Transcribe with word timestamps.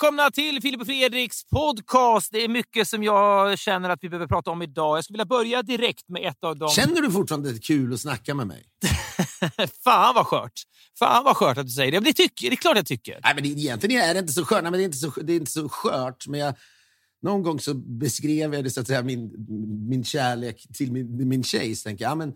välkomna 0.00 0.30
till 0.30 0.62
Filip 0.62 0.80
och 0.80 0.86
Fredriks 0.86 1.44
podcast. 1.44 2.32
Det 2.32 2.44
är 2.44 2.48
mycket 2.48 2.88
som 2.88 3.02
jag 3.02 3.58
känner 3.58 3.90
att 3.90 3.98
vi 4.02 4.08
behöver 4.08 4.26
prata 4.26 4.50
om 4.50 4.62
idag. 4.62 4.96
Jag 4.96 5.04
skulle 5.04 5.14
vilja 5.14 5.24
börja 5.24 5.62
direkt 5.62 6.08
med 6.08 6.28
ett 6.28 6.44
av 6.44 6.58
dem. 6.58 6.68
Känner 6.68 7.00
du 7.00 7.10
fortfarande 7.10 7.48
att 7.48 7.54
det 7.54 7.58
är 7.58 7.62
kul 7.62 7.92
att 7.92 8.00
snacka 8.00 8.34
med 8.34 8.46
mig? 8.46 8.64
Fan 9.84 10.14
vad 10.14 10.26
skört. 10.26 10.52
Fan 10.98 11.24
vad 11.24 11.36
skört 11.36 11.58
att 11.58 11.66
du 11.66 11.72
säger 11.72 11.92
det. 11.92 12.00
Det, 12.00 12.12
tycker, 12.12 12.50
det 12.50 12.54
är 12.54 12.56
klart 12.56 12.76
jag 12.76 12.86
tycker. 12.86 13.20
Nej, 13.22 13.34
men 13.34 13.44
det, 13.44 13.48
egentligen 13.48 14.02
är 14.02 14.14
det 14.14 14.20
inte 14.20 14.32
så 14.32 14.44
skört. 14.44 14.62
Nej, 14.62 14.70
men 14.70 14.78
det, 14.78 14.82
är 14.82 14.84
inte 14.84 14.98
så, 14.98 15.10
det 15.22 15.32
är 15.32 15.36
inte 15.36 15.50
så 15.50 15.68
skört, 15.68 16.26
men 16.28 16.40
jag, 16.40 16.54
någon 17.22 17.42
gång 17.42 17.60
så 17.60 17.74
beskrev 17.74 18.54
jag 18.54 18.64
det, 18.64 18.70
så 18.70 18.80
att 18.80 18.86
säga, 18.86 19.02
min, 19.02 19.30
min 19.88 20.04
kärlek 20.04 20.66
till 20.74 20.92
min, 20.92 21.28
min 21.28 21.44
tjej. 21.44 21.76
Så 21.76 21.88
tänker 21.88 22.04
jag, 22.04 22.10
ja, 22.10 22.14
men 22.14 22.32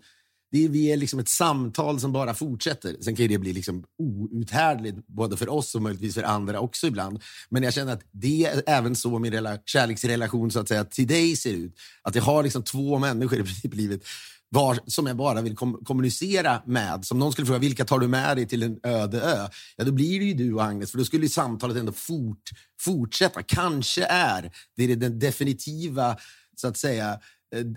det 0.51 0.65
är, 0.65 0.69
vi 0.69 0.91
är 0.91 0.97
liksom 0.97 1.19
ett 1.19 1.29
samtal 1.29 1.99
som 1.99 2.11
bara 2.11 2.33
fortsätter. 2.33 2.95
Sen 3.01 3.15
kan 3.15 3.27
det 3.27 3.37
bli 3.37 3.53
liksom 3.53 3.83
outhärdligt 3.97 5.07
både 5.07 5.37
för 5.37 5.49
oss 5.49 5.75
och 5.75 5.81
möjligtvis 5.81 6.13
för 6.13 6.23
andra 6.23 6.59
också 6.59 6.87
ibland. 6.87 7.23
Men 7.49 7.63
jag 7.63 7.73
känner 7.73 7.93
att 7.93 8.03
det 8.11 8.45
är 8.45 8.63
även 8.65 8.95
så 8.95 9.19
min 9.19 9.31
rela, 9.31 9.57
kärleksrelation 9.65 10.51
så 10.51 10.59
att 10.59 10.67
säga, 10.67 10.85
till 10.85 11.07
dig 11.07 11.35
ser 11.35 11.53
ut. 11.53 11.75
Att 12.01 12.15
jag 12.15 12.23
har 12.23 12.43
liksom 12.43 12.63
två 12.63 12.99
människor 12.99 13.39
i 13.39 13.43
princip 13.43 13.75
livet 13.75 14.01
var, 14.49 14.79
som 14.85 15.07
jag 15.07 15.17
bara 15.17 15.41
vill 15.41 15.55
kom, 15.55 15.83
kommunicera 15.85 16.61
med. 16.65 17.05
Som 17.05 17.19
någon 17.19 17.31
skulle 17.31 17.45
fråga, 17.45 17.59
vilka 17.59 17.85
tar 17.85 17.99
du 17.99 18.07
med 18.07 18.37
dig 18.37 18.47
till 18.47 18.63
en 18.63 18.79
öde 18.83 19.21
ö? 19.21 19.47
Ja, 19.75 19.83
då 19.83 19.91
blir 19.91 20.19
det 20.19 20.25
ju 20.25 20.33
du 20.33 20.53
och 20.53 20.63
Agnes, 20.63 20.91
för 20.91 20.97
då 20.97 21.05
skulle 21.05 21.29
samtalet 21.29 21.77
ändå 21.77 21.91
fort, 21.91 22.49
fortsätta. 22.81 23.43
Kanske 23.43 24.03
är 24.05 24.51
det 24.77 24.95
den 24.95 25.19
definitiva, 25.19 26.17
så 26.55 26.67
att 26.67 26.77
säga, 26.77 27.19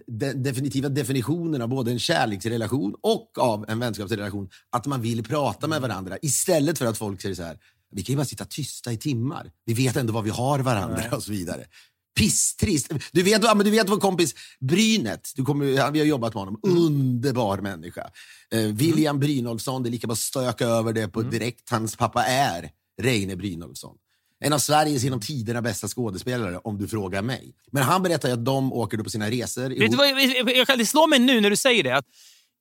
de, 0.06 0.32
definitiva 0.32 0.88
definitionen 0.88 1.62
av 1.62 1.68
både 1.68 1.90
en 1.90 1.98
kärleksrelation 1.98 2.94
och 3.00 3.38
av 3.38 3.64
en 3.68 3.78
vänskapsrelation 3.78 4.48
att 4.70 4.86
man 4.86 5.02
vill 5.02 5.24
prata 5.24 5.66
med 5.66 5.80
varandra 5.80 6.18
istället 6.22 6.78
för 6.78 6.86
att 6.86 6.98
folk 6.98 7.22
säger 7.22 7.34
så 7.34 7.42
här, 7.42 7.58
vi 7.90 8.02
kan 8.02 8.12
ju 8.12 8.16
bara 8.16 8.24
sitta 8.24 8.44
tysta 8.44 8.92
i 8.92 8.96
timmar. 8.96 9.50
Vi 9.64 9.74
vet 9.74 9.96
ändå 9.96 10.12
vad 10.12 10.24
vi 10.24 10.30
har 10.30 10.58
varandra 10.58 10.96
Nej. 10.96 11.10
och 11.10 11.22
så 11.22 11.32
vidare. 11.32 11.64
Pisstrist. 12.18 12.92
Du 13.12 13.22
vet, 13.22 13.42
men 13.42 13.58
du 13.58 13.70
vet 13.70 13.90
vår 13.90 13.96
kompis 13.96 14.34
Brynet, 14.60 15.32
du 15.36 15.44
kommer, 15.44 15.90
vi 15.90 15.98
har 15.98 16.06
jobbat 16.06 16.34
med 16.34 16.40
honom, 16.40 16.60
mm. 16.64 16.78
underbar 16.78 17.58
människa. 17.58 18.10
Eh, 18.50 18.60
William 18.60 19.16
mm. 19.16 19.20
Brynolfsson, 19.20 19.82
det 19.82 19.88
är 19.88 19.90
lika 19.90 20.06
bra 20.06 20.12
att 20.12 20.18
stöka 20.18 20.66
över 20.66 20.92
det 20.92 21.08
på 21.08 21.20
mm. 21.20 21.32
direkt. 21.32 21.70
Hans 21.70 21.96
pappa 21.96 22.24
är 22.24 22.70
Reine 23.02 23.36
Brynolfsson. 23.36 23.96
En 24.40 24.52
av 24.52 24.58
Sveriges 24.58 25.02
genom 25.02 25.20
tiderna 25.20 25.62
bästa 25.62 25.88
skådespelare, 25.88 26.58
om 26.58 26.78
du 26.78 26.88
frågar 26.88 27.22
mig. 27.22 27.54
Men 27.70 27.82
han 27.82 28.02
berättar 28.02 28.30
att 28.30 28.44
de 28.44 28.72
åker 28.72 28.98
på 28.98 29.10
sina 29.10 29.30
resor. 29.30 29.68
Vet 29.68 29.90
du 29.90 29.96
vad, 29.96 30.08
jag, 30.08 30.56
jag, 30.56 30.78
det 30.78 30.86
slår 30.86 31.08
mig 31.08 31.18
nu 31.18 31.40
när 31.40 31.50
du 31.50 31.56
säger 31.56 31.82
det. 31.82 31.96
Att 31.96 32.06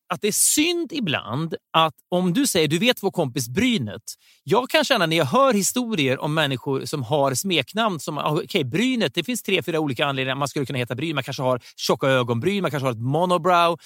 att 0.10 0.22
det 0.22 0.28
är 0.28 0.32
synd 0.32 0.92
ibland 0.94 1.56
att 1.74 1.94
om 2.10 2.34
du 2.34 2.48
säger 2.48 2.68
du 2.68 2.80
vet 2.80 3.04
vår 3.04 3.12
kompis 3.12 3.50
Brynet. 3.50 4.02
Jag 4.44 4.70
kan 4.70 4.84
känna 4.84 5.06
när 5.06 5.18
jag 5.18 5.26
hör 5.26 5.54
historier 5.54 6.20
om 6.20 6.34
människor 6.34 6.86
som 6.86 7.04
har 7.04 7.34
smeknamn 7.34 8.00
som 8.00 8.18
ah, 8.18 8.32
okay, 8.32 8.64
Brynet. 8.64 9.14
Det 9.14 9.24
finns 9.24 9.44
tre, 9.44 9.64
fyra 9.64 9.80
olika 9.80 10.06
anledningar. 10.06 10.36
Man 10.36 10.48
skulle 10.48 10.66
kunna 10.66 10.80
heta 10.80 10.96
Bryn. 10.96 11.16
Man 11.16 11.24
kanske 11.24 11.44
har 11.44 11.62
tjocka 11.76 12.08
ögonbryn, 12.08 12.62
man 12.62 12.72
kanske 12.72 12.86
har 12.86 12.92
ett 12.92 13.00
monobrow. 13.00 13.80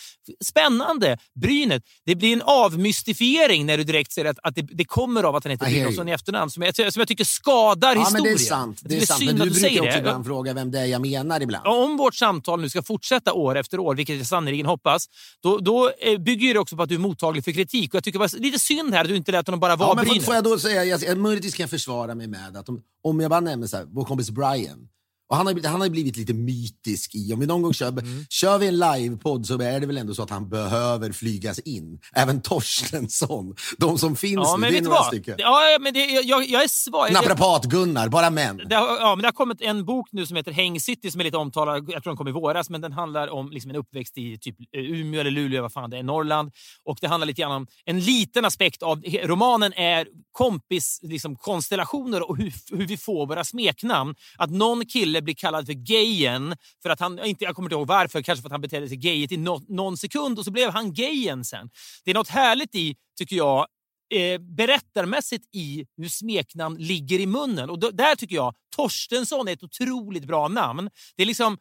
Spännande! 0.44 1.18
Brynet. 1.42 1.84
Det 2.06 2.16
blir 2.16 2.34
en 2.34 2.42
avmystifiering 2.42 3.66
när 3.66 3.78
du 3.78 3.84
direkt 3.84 4.12
säger 4.12 4.30
att, 4.30 4.38
att 4.44 4.56
det, 4.56 4.62
det 4.62 4.86
kommer 4.86 5.24
av 5.24 5.36
att 5.36 5.44
han 5.44 5.52
heter 5.52 5.66
Brynolfsson 5.66 6.08
i 6.08 6.12
efternamn 6.12 6.52
som 6.52 6.64
jag, 6.64 6.76
som 6.76 7.00
jag 7.00 7.08
tycker 7.08 7.24
skadar 7.24 7.96
ja, 7.96 8.02
historien. 8.02 8.24
Men 8.24 8.24
det 8.24 8.30
är 8.30 8.38
sant. 8.38 8.80
Det 8.84 8.96
är, 8.96 8.98
det 8.98 9.04
är 9.04 9.06
sant. 9.06 9.24
Men 9.26 9.36
du, 9.36 9.46
du 9.46 9.62
brukar 9.62 9.88
också 9.88 10.00
ibland 10.00 10.26
fråga 10.26 10.54
vem 10.54 10.72
det 10.72 10.80
är 10.80 10.86
jag 10.86 11.02
menar 11.02 11.42
ibland. 11.42 11.68
Om 11.68 11.98
vårt 11.98 12.16
samtal 12.16 12.62
nu 12.62 12.70
ska 12.70 12.84
fortsätta 12.84 13.34
år 13.34 13.58
efter 13.58 13.80
år, 13.80 13.96
vilket 13.96 14.18
jag 14.18 14.28
sannerligen 14.28 14.66
hoppas, 14.66 15.06
då, 15.44 15.58
då 15.58 15.92
eh, 16.14 16.20
bygger 16.20 16.54
det 16.54 16.60
också 16.60 16.76
på 16.76 16.84
att 16.84 16.90
du 16.90 16.96
är 16.96 17.00
mottaglig 17.00 17.44
för 17.44 17.52
kritik. 17.52 17.94
Och 17.94 17.96
jag 17.96 18.04
tycker 18.04 18.20
det 18.20 18.24
var 18.24 18.40
lite 18.40 18.60
synd 18.60 18.94
här 18.94 19.02
att 19.02 19.08
du 19.08 19.16
inte 19.16 19.32
lät 19.32 19.48
honom 19.48 19.60
bara 19.60 19.76
vara 19.76 19.90
ja, 19.90 19.96
men 19.96 20.06
får, 20.06 20.22
får 20.22 20.36
jag 20.36 20.44
då 20.44 20.60
säga, 20.60 20.86
jag, 20.86 21.18
möjligtvis 21.18 21.56
kan 21.56 21.64
jag 21.64 21.70
försvara 21.70 22.16
mig 22.16 22.28
med 22.28 22.58
att 22.58 22.70
om, 22.70 22.82
om 23.04 23.20
jag 23.20 23.30
bara 23.30 23.40
nämner 23.40 23.68
så 23.68 23.78
här, 23.78 23.86
vår 23.90 24.06
kompis 24.06 24.30
Brian. 24.30 24.88
Och 25.31 25.38
han, 25.38 25.47
har, 25.47 25.68
han 25.68 25.81
har 25.81 25.90
blivit 25.90 26.18
lite 26.18 26.34
mytisk 26.34 27.16
i, 27.16 27.34
om 27.34 27.40
vi 27.40 27.46
någon 27.46 27.62
gång 27.62 27.74
kör, 27.74 27.88
mm. 27.88 28.25
kör 28.30 28.58
vi 28.58 28.68
en 28.68 28.80
livepodd 28.80 29.46
så 29.46 29.62
är 29.62 29.80
det 29.80 29.86
väl 29.86 29.97
ändå 29.97 30.14
så 30.14 30.24
att 30.24 30.30
han 30.30 30.50
behöver 30.50 31.12
flygas 31.12 31.59
in. 31.59 32.00
Även 32.16 32.42
Torstensson. 32.42 33.56
De 33.78 33.97
som 33.97 34.16
finns 34.16 34.34
ja, 34.44 34.58
nu, 34.58 34.69
det 34.69 34.78
är 34.78 34.81
några 34.81 34.97
vad? 34.97 35.06
stycken. 35.06 35.36
Ja, 35.38 35.78
men 35.81 35.94
det, 35.94 36.06
jag, 36.06 36.46
jag 36.46 36.64
är 36.64 36.68
svag. 36.68 37.12
Naprapat-Gunnar, 37.12 38.09
bara 38.09 38.30
män. 38.30 38.62
Det 38.69 38.75
har, 38.75 38.88
ja, 38.88 39.16
men 39.16 39.22
det 39.22 39.28
har 39.28 39.31
kommit 39.31 39.62
en 39.62 39.86
bok 39.86 40.08
nu 40.12 40.25
som 40.25 40.38
heter 40.38 40.52
Häng 40.52 40.80
City 40.80 41.12
som 41.12 41.22
är 41.22 41.25
lite 41.25 41.38
omtalad. 41.38 41.90
Jag 41.90 42.03
tror 42.03 42.12
den 42.12 42.18
kom 42.18 42.28
i 42.28 42.31
våras, 42.31 42.69
men 42.69 42.81
den 42.81 42.92
handlar 42.92 43.28
om 43.28 43.52
liksom 43.52 43.72
en 43.72 43.78
uppväxt 43.78 44.18
i 44.18 44.38
typ 44.38 44.56
eh, 44.59 44.81
Umeå 44.81 45.19
eller 45.19 45.31
Luleå, 45.31 45.62
vad 45.62 45.74
fan 45.74 45.90
det 45.90 45.98
är, 45.98 46.03
Norrland. 46.03 46.52
Och 46.86 46.98
det 47.02 47.08
handlar 47.08 47.25
lite 47.25 47.42
grann 47.42 47.52
om 47.52 47.68
en 47.86 48.00
liten 48.00 48.46
aspekt 48.46 48.84
av 48.84 49.03
romanen 49.24 49.74
är 49.74 50.08
kompis 50.31 51.00
liksom, 51.03 51.36
konstellationer 51.36 52.30
och 52.30 52.38
hur, 52.38 52.53
hur 52.78 52.88
vi 52.88 52.98
får 52.98 53.28
våra 53.28 53.44
smeknamn. 53.44 54.16
Att 54.38 54.50
någon 54.50 54.86
kille 54.86 55.21
blir 55.22 55.36
kallad 55.36 55.66
för 55.66 55.74
gayen, 55.74 56.56
för 56.84 56.90
att 56.90 57.00
han, 57.00 57.26
inte, 57.26 57.44
jag 57.44 57.56
kommer 57.56 57.68
inte 57.68 57.76
ihåg 57.76 57.88
varför, 57.88 58.22
kanske 58.22 58.42
för 58.42 58.48
att 58.48 58.52
han 58.52 58.62
betedde 58.62 58.88
sig 58.88 58.98
gayigt 58.98 59.32
i 59.32 59.38
no, 59.38 59.62
någon 59.68 59.98
sekund 59.98 60.40
och 60.40 60.46
så 60.46 60.52
blev 60.52 60.72
han 60.72 60.94
gayen 60.94 61.46
sen. 61.46 61.70
Det 62.06 62.12
är 62.12 62.16
något 62.16 62.30
härligt 62.30 62.76
i, 62.76 62.96
tycker 63.18 63.36
jag, 63.36 63.68
eh, 64.14 64.42
berättarmässigt 64.42 65.56
i 65.56 65.86
hur 65.98 66.10
smeknamn 66.10 66.78
ligger 66.78 67.20
i 67.20 67.26
munnen. 67.26 67.70
Och 67.70 67.80
då, 67.80 67.90
där 67.90 68.16
tycker 68.16 68.36
jag 68.36 68.54
Torstensson 68.76 69.48
är 69.48 69.54
ett 69.54 69.64
otroligt 69.64 70.26
bra 70.26 70.48
namn. 70.48 70.90
Det 71.16 71.24
är 71.24 71.28
liksom 71.28 71.58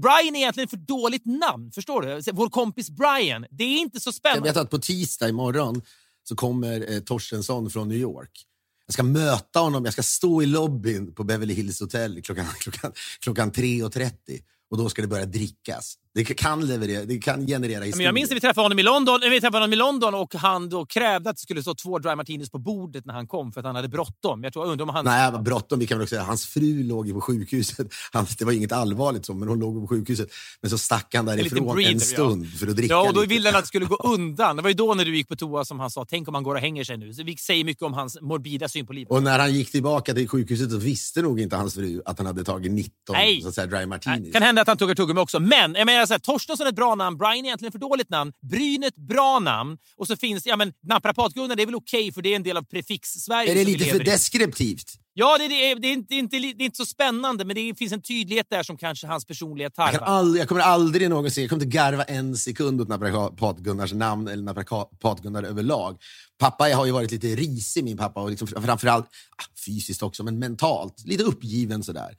Brian 0.00 0.36
är 0.36 0.40
egentligen 0.40 0.68
för 0.68 0.76
dåligt 0.76 1.26
namn. 1.26 1.72
Förstår 1.72 2.02
du? 2.02 2.32
Vår 2.32 2.48
kompis 2.48 2.90
Brian. 2.90 3.46
Det 3.50 3.64
är 3.64 3.78
inte 3.78 4.00
så 4.00 4.12
spännande. 4.12 4.48
Jag 4.48 4.54
vet 4.54 4.62
att 4.62 4.70
på 4.70 4.78
tisdag 4.78 5.28
imorgon 5.28 5.82
så 6.24 6.36
kommer 6.36 6.92
eh, 6.92 7.00
Torstensson 7.00 7.70
från 7.70 7.88
New 7.88 7.98
York. 7.98 8.46
Jag 8.86 8.94
ska 8.94 9.02
möta 9.02 9.60
honom, 9.60 9.84
jag 9.84 9.92
ska 9.92 10.02
stå 10.02 10.42
i 10.42 10.46
lobbyn 10.46 11.14
på 11.14 11.24
Beverly 11.24 11.54
Hills 11.54 11.80
Hotel 11.80 12.22
klockan, 12.22 12.46
klockan, 12.60 12.92
klockan 13.20 13.52
3.30 13.52 14.42
och 14.72 14.78
då 14.78 14.88
ska 14.88 15.02
det 15.02 15.08
börja 15.08 15.26
drickas. 15.26 15.94
Det 16.14 16.24
kan, 16.24 16.66
leverera, 16.66 17.04
det 17.04 17.18
kan 17.18 17.46
generera 17.46 17.84
historier. 17.84 18.08
jag 18.08 18.14
minns 18.14 18.30
när 18.30 18.34
vi 18.34 18.40
träffade 18.40 18.64
honom 18.64 18.78
i 18.78 18.82
London, 18.82 19.20
vi 19.20 19.40
träffade 19.40 19.56
honom 19.56 19.72
i 19.72 19.76
London 19.76 20.14
och 20.14 20.34
han 20.34 20.68
då 20.68 20.86
krävde 20.86 21.30
att 21.30 21.36
det 21.36 21.42
skulle 21.42 21.62
stå 21.62 21.74
två 21.74 21.98
dry 21.98 22.14
martinis 22.14 22.50
på 22.50 22.58
bordet 22.58 23.06
när 23.06 23.14
han 23.14 23.26
kom 23.26 23.52
för 23.52 23.60
att 23.60 23.66
han 23.66 23.76
hade 23.76 23.88
bråttom. 23.88 24.44
Jag 24.44 24.52
tror, 24.52 24.66
undrar 24.66 24.82
om 24.82 24.88
han... 24.88 25.04
Nej, 25.04 25.32
bråttom. 25.32 25.78
Vi 25.78 25.86
kan 25.86 25.98
väl 25.98 26.02
också 26.02 26.14
säga. 26.14 26.22
Hans 26.22 26.46
fru 26.46 26.82
låg 26.82 27.12
på 27.12 27.20
sjukhuset. 27.20 27.86
Han, 28.12 28.26
det 28.38 28.44
var 28.44 28.52
inget 28.52 28.72
allvarligt 28.72 29.26
så, 29.26 29.34
men 29.34 29.48
hon 29.48 29.58
låg 29.58 29.80
på 29.80 29.88
sjukhuset. 29.88 30.28
Men 30.60 30.70
så 30.70 30.78
stack 30.78 31.14
han 31.14 31.26
därifrån 31.26 31.68
en, 31.68 31.74
breather, 31.74 31.92
en 31.92 32.00
stund 32.00 32.44
ja. 32.44 32.58
för 32.58 32.66
att 32.66 32.76
dricka 32.76 32.94
Ja, 32.94 33.08
och 33.08 33.14
då 33.14 33.26
ville 33.26 33.48
han 33.48 33.58
att 33.58 33.62
det 33.62 33.68
skulle 33.68 33.86
gå 33.86 33.96
undan. 34.04 34.56
Det 34.56 34.62
var 34.62 34.70
ju 34.70 34.74
då 34.74 34.94
när 34.94 35.04
du 35.04 35.16
gick 35.16 35.28
på 35.28 35.36
toa 35.36 35.64
som 35.64 35.80
han 35.80 35.90
sa, 35.90 36.04
tänk 36.04 36.28
om 36.28 36.34
han 36.34 36.42
går 36.42 36.54
och 36.54 36.60
hänger 36.60 36.84
sig 36.84 36.96
nu. 36.96 37.14
Så 37.14 37.22
vi 37.22 37.36
säger 37.36 37.64
mycket 37.64 37.82
om 37.82 37.92
hans 37.92 38.18
morbida 38.20 38.68
syn 38.68 38.86
på 38.86 38.92
livet. 38.92 39.10
Och 39.10 39.22
när 39.22 39.38
han 39.38 39.54
gick 39.54 39.70
tillbaka 39.70 40.14
till 40.14 40.28
sjukhuset 40.28 40.70
så 40.70 40.76
visste 40.76 41.22
nog 41.22 41.40
inte 41.40 41.56
hans 41.56 41.74
fru 41.74 42.02
att 42.04 42.18
han 42.18 42.26
hade 42.26 42.44
tagit 42.44 42.72
19 42.72 42.92
Nej. 43.12 43.42
så 43.42 43.48
att 43.48 43.54
säga, 43.54 43.66
dry 43.66 43.86
martinis. 43.86 44.20
Nej. 44.20 44.32
Kan 44.32 44.42
hända 44.42 44.61
att 44.62 44.80
han 44.80 44.90
ett 44.90 44.96
tuggummi 44.96 45.20
också. 45.20 45.40
Men 45.40 45.74
jag 45.74 45.86
menar, 45.86 46.06
så 46.06 46.14
här, 46.14 46.18
Torstensson 46.18 46.66
är 46.66 46.72
bra 46.72 46.94
namn, 46.94 47.18
Brian 47.18 47.36
är 47.36 47.44
egentligen 47.44 47.72
för 47.72 47.78
dåligt 47.78 48.10
namn, 48.10 48.32
Brynet 48.50 48.96
bra 48.96 49.38
namn 49.38 49.78
och 49.96 50.06
så 50.06 50.16
finns 50.16 50.46
ja 50.46 50.56
men 50.56 50.72
Naprapat-Gunnar 50.86 51.56
det 51.56 51.62
är 51.62 51.66
väl 51.66 51.74
okej 51.74 52.00
okay, 52.00 52.12
för 52.12 52.22
det 52.22 52.32
är 52.32 52.36
en 52.36 52.42
del 52.42 52.56
av 52.56 52.62
prefix-Sverige. 52.62 53.50
Är 53.50 53.54
det 53.54 53.64
lite 53.64 53.84
för 53.84 54.04
deskriptivt? 54.04 54.98
Ja, 55.14 55.38
det, 55.38 55.48
det, 55.48 55.70
är, 55.70 55.76
det, 55.76 55.88
är 55.88 55.92
inte, 55.92 56.06
det, 56.08 56.14
är 56.14 56.18
inte, 56.18 56.36
det 56.36 56.46
är 56.46 56.64
inte 56.64 56.76
så 56.76 56.86
spännande, 56.86 57.44
men 57.44 57.56
det 57.56 57.74
finns 57.78 57.92
en 57.92 58.02
tydlighet 58.02 58.46
där 58.50 58.62
som 58.62 58.76
kanske 58.76 59.06
hans 59.06 59.24
personlighet 59.24 59.74
tarvar. 59.74 59.92
Jag, 59.92 60.02
aldrig, 60.02 60.40
jag 60.40 60.48
kommer 60.48 60.60
aldrig 60.60 61.10
någonsin, 61.10 61.42
jag 61.42 61.50
kommer 61.50 61.64
inte 61.64 61.76
garva 61.76 62.02
en 62.02 62.36
sekund 62.36 62.80
åt 62.80 62.88
Naprapat-Gunnars 62.88 63.94
namn 63.94 64.28
eller 64.28 64.42
Naprapat-Gunnar 64.42 65.42
överlag. 65.42 65.98
Pappa 66.38 66.64
har 66.64 66.86
ju 66.86 66.92
varit 66.92 67.10
lite 67.10 67.26
risig, 67.26 67.84
min 67.84 67.96
pappa, 67.96 68.20
och 68.20 68.30
liksom, 68.30 68.48
framförallt 68.48 69.06
ah, 69.06 69.44
fysiskt 69.66 70.02
också, 70.02 70.24
men 70.24 70.38
mentalt. 70.38 71.06
Lite 71.06 71.24
uppgiven 71.24 71.82
sådär. 71.82 72.16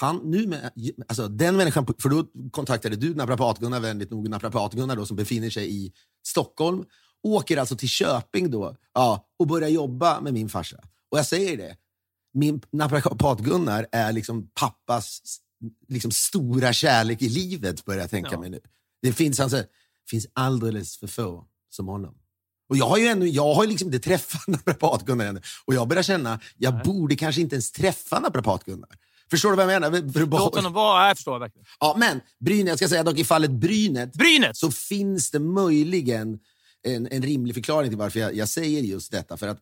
Han, 0.00 0.20
nu 0.24 0.46
med, 0.46 0.70
alltså, 1.08 1.28
den 1.28 1.56
människan, 1.56 1.86
för 1.98 2.08
då 2.08 2.26
kontaktade 2.50 2.96
du 2.96 3.14
naprapat-Gunnar, 3.14 3.80
vänligt 3.80 4.10
nog 4.10 4.28
naprapat-Gunnar 4.28 4.96
då, 4.96 5.06
som 5.06 5.16
befinner 5.16 5.50
sig 5.50 5.74
i 5.74 5.92
Stockholm, 6.26 6.84
åker 7.22 7.56
alltså 7.56 7.76
till 7.76 7.88
Köping 7.88 8.50
då 8.50 8.76
ja, 8.94 9.26
och 9.38 9.46
börjar 9.46 9.68
jobba 9.68 10.20
med 10.20 10.32
min 10.32 10.48
farsa. 10.48 10.76
Och 11.10 11.18
jag 11.18 11.26
säger 11.26 11.56
det, 11.56 11.76
min 12.34 12.60
naprapat-Gunnar 12.70 13.86
är 13.92 14.12
liksom 14.12 14.50
pappas 14.54 15.22
liksom, 15.88 16.10
stora 16.10 16.72
kärlek 16.72 17.22
i 17.22 17.28
livet, 17.28 17.84
börjar 17.84 18.00
jag 18.00 18.10
tänka 18.10 18.32
ja. 18.32 18.40
mig 18.40 18.50
nu. 18.50 18.60
Det 19.02 19.12
finns, 19.12 19.40
alltså, 19.40 19.64
finns 20.10 20.26
alldeles 20.32 20.96
för 20.96 21.06
få 21.06 21.46
som 21.70 21.88
honom. 21.88 22.14
Och 22.68 22.76
jag 22.76 22.88
har 22.88 22.98
ju 22.98 23.06
ännu, 23.06 23.26
jag 23.26 23.54
har 23.54 23.66
liksom 23.66 23.88
inte 23.88 23.98
träffat 23.98 24.46
naprapat-Gunnar 24.46 25.26
ännu. 25.26 25.40
Och 25.64 25.74
jag 25.74 25.88
börjar 25.88 26.02
känna, 26.02 26.40
jag 26.56 26.74
Nej. 26.74 26.82
borde 26.84 27.16
kanske 27.16 27.40
inte 27.40 27.54
ens 27.54 27.72
träffa 27.72 28.20
naprapat-Gunnar. 28.20 29.07
Förstår 29.30 29.50
du 29.50 29.56
vad 29.56 29.72
jag 29.72 29.80
menar? 29.80 30.26
Låt 30.30 30.54
honom 30.54 30.72
vara. 30.72 31.08
Jag 31.08 31.16
förstår 31.16 31.38
verkligen. 31.38 31.66
Ja, 31.80 31.96
men 31.98 32.20
Brynäs, 32.40 32.68
jag 32.68 32.78
ska 32.78 32.88
säga 32.88 33.02
dock 33.02 33.18
i 33.18 33.24
fallet 33.24 33.50
Brynäs, 33.50 34.12
Brynäs 34.12 34.58
så 34.58 34.70
finns 34.70 35.30
det 35.30 35.38
möjligen 35.38 36.38
en, 36.82 37.08
en 37.10 37.22
rimlig 37.22 37.54
förklaring 37.54 37.90
till 37.90 37.98
varför 37.98 38.20
jag, 38.20 38.34
jag 38.34 38.48
säger 38.48 38.82
just 38.82 39.12
detta. 39.12 39.36
För 39.36 39.48
att 39.48 39.58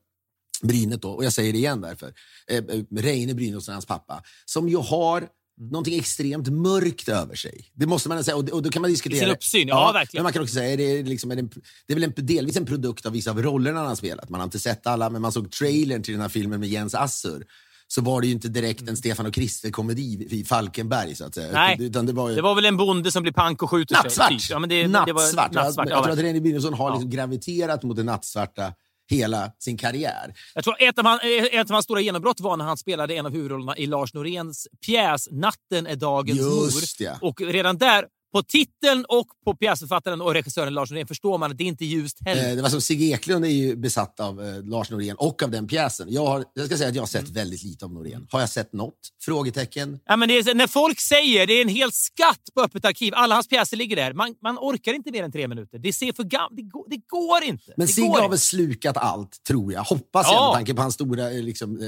Brynet 0.62 1.02
då, 1.02 1.10
och 1.10 1.24
jag 1.24 1.32
säger 1.32 1.52
det 1.52 1.58
igen 1.58 1.80
därför, 1.80 2.14
eh, 2.50 2.56
eh 2.56 2.82
Reine 2.90 3.34
Brynolfsson, 3.34 3.72
hans 3.72 3.86
pappa, 3.86 4.22
som 4.44 4.68
ju 4.68 4.76
har 4.76 5.18
mm. 5.18 5.30
någonting 5.70 5.98
extremt 5.98 6.48
mörkt 6.48 7.08
över 7.08 7.34
sig. 7.34 7.70
Det 7.74 7.86
måste 7.86 8.08
man 8.08 8.24
säga. 8.24 8.36
Och, 8.36 8.48
och 8.48 8.62
då 8.62 8.70
kan 8.70 8.82
man 8.82 8.90
diskutera... 8.90 9.18
I 9.18 9.20
sin 9.20 9.30
uppsyn, 9.30 9.68
ja, 9.68 9.86
ja, 9.86 9.92
verkligen. 9.92 10.20
Men 10.20 10.24
man 10.24 10.32
kan 10.32 10.42
också 10.42 10.54
säga, 10.54 10.72
är 10.72 10.76
det, 10.76 11.02
liksom, 11.02 11.30
är 11.30 11.36
det, 11.36 11.42
det 11.86 11.92
är 11.92 11.94
väl 11.94 12.04
en, 12.04 12.12
delvis 12.16 12.56
en 12.56 12.66
produkt 12.66 13.06
av 13.06 13.12
vissa 13.12 13.30
av 13.30 13.42
rollerna 13.42 13.78
han 13.78 13.88
har 13.88 13.96
spelat. 13.96 14.28
Man 14.28 14.40
har 14.40 14.44
inte 14.44 14.58
sett 14.58 14.86
alla, 14.86 15.10
men 15.10 15.22
man 15.22 15.32
såg 15.32 15.52
trailern 15.52 16.02
till 16.02 16.14
den 16.14 16.20
här 16.20 16.28
filmen 16.28 16.60
med 16.60 16.68
Jens 16.68 16.94
Assur 16.94 17.46
så 17.88 18.02
var 18.02 18.20
det 18.20 18.26
ju 18.26 18.32
inte 18.32 18.48
direkt 18.48 18.88
en 18.88 18.96
Stefan 18.96 19.26
och 19.26 19.34
Krister-komedi 19.34 20.26
i 20.30 20.44
Falkenberg. 20.44 21.14
Så 21.14 21.24
att 21.24 21.34
säga. 21.34 21.52
Nej, 21.52 21.76
Utan 21.80 22.06
det, 22.06 22.12
var 22.12 22.28
ju... 22.28 22.34
det 22.34 22.42
var 22.42 22.54
väl 22.54 22.64
en 22.64 22.76
bonde 22.76 23.12
som 23.12 23.22
blir 23.22 23.32
pank 23.32 23.62
och 23.62 23.70
skjuter 23.70 23.94
nattsvart. 23.94 24.28
sig. 24.28 24.38
Typ. 24.38 24.50
Ja, 24.50 24.58
men 24.58 24.68
det, 24.68 24.88
nattsvart. 24.88 25.52
Det 25.52 25.58
var 25.58 25.64
nattsvart. 25.64 25.88
Jag, 25.88 25.98
jag 25.98 26.04
tror 26.04 26.12
att 26.12 26.18
René 26.18 26.40
Brynolfsson 26.40 26.74
har 26.74 26.90
liksom 26.90 27.10
graviterat 27.10 27.82
mot 27.82 27.96
det 27.96 28.02
nattsvarta 28.02 28.72
hela 29.10 29.52
sin 29.58 29.76
karriär. 29.76 30.34
Jag 30.54 30.64
tror 30.64 30.76
ett 30.82 30.98
av, 30.98 31.04
han, 31.04 31.18
ett 31.52 31.70
av 31.70 31.72
hans 31.74 31.84
stora 31.84 32.00
genombrott 32.00 32.40
var 32.40 32.56
när 32.56 32.64
han 32.64 32.76
spelade 32.76 33.14
en 33.14 33.26
av 33.26 33.32
huvudrollerna 33.32 33.76
i 33.76 33.86
Lars 33.86 34.14
Noréns 34.14 34.68
pjäs 34.86 35.28
Natten 35.30 35.86
är 35.86 35.96
dagens 35.96 36.38
Just 36.38 37.00
mor. 37.00 37.06
ja. 37.06 37.18
Och 37.20 37.40
redan 37.40 37.78
där, 37.78 38.04
på 38.36 38.42
titeln 38.42 39.04
och 39.08 39.26
på 39.44 39.54
pjäsförfattaren 39.54 40.20
och 40.20 40.32
regissören 40.34 40.74
Lars 40.74 40.90
Norén 40.90 41.06
förstår 41.06 41.38
man 41.38 41.50
att 41.50 41.58
det 41.58 41.64
inte 41.64 41.84
är 41.84 41.86
ljust 41.86 42.18
heller. 42.26 42.50
Eh, 42.50 42.56
det 42.56 42.62
var 42.62 42.68
som 42.68 42.80
Sigge 42.80 43.04
Eklund 43.04 43.44
är 43.44 43.48
ju 43.48 43.76
besatt 43.76 44.20
av 44.20 44.44
eh, 44.46 44.62
Lars 44.64 44.90
Norén 44.90 45.16
och 45.16 45.42
av 45.42 45.50
den 45.50 45.66
pjäsen. 45.68 46.06
Jag, 46.10 46.26
har, 46.26 46.44
jag 46.54 46.66
ska 46.66 46.76
säga 46.76 46.88
att 46.88 46.94
jag 46.94 47.02
har 47.02 47.06
sett 47.06 47.20
Mm. 47.22 47.32
väldigt 47.34 47.62
lite 47.64 47.84
av 47.84 47.92
Norén. 47.92 48.26
Har 48.30 48.40
jag 48.40 48.48
sett 48.48 48.72
något? 48.72 48.94
Frågetecken. 49.22 49.98
Ja, 50.06 50.16
men 50.16 50.28
det 50.28 50.38
är, 50.38 50.54
när 50.54 50.66
folk 50.66 51.00
säger 51.00 51.46
det 51.46 51.52
är 51.52 51.62
en 51.62 51.68
hel 51.68 51.92
skatt 51.92 52.40
på 52.54 52.60
Öppet 52.62 52.84
arkiv, 52.84 53.12
alla 53.16 53.34
hans 53.34 53.48
pjäser 53.48 53.76
ligger 53.76 53.96
där. 53.96 54.12
Man, 54.12 54.34
man 54.42 54.58
orkar 54.58 54.92
inte 54.92 55.10
mer 55.10 55.22
än 55.22 55.32
tre 55.32 55.48
minuter. 55.48 55.78
Det 55.78 55.92
ser 55.92 56.12
för 56.12 56.22
gam- 56.24 56.48
det, 56.56 56.62
går, 56.62 56.84
det 56.90 56.96
går 57.06 57.42
inte. 57.44 57.72
Men 57.76 57.88
Sigge 57.88 58.08
har 58.20 58.28
väl 58.28 58.38
slukat 58.38 58.96
allt, 58.96 59.44
tror 59.48 59.72
jag. 59.72 59.82
Hoppas 59.82 60.26
jag, 60.26 60.34
Ja. 60.34 60.48
med 60.50 60.54
tanke 60.58 60.74
på 60.74 60.82
hans 60.82 60.94
stora 60.94 61.30
eh, 61.32 61.42
liksom, 61.42 61.78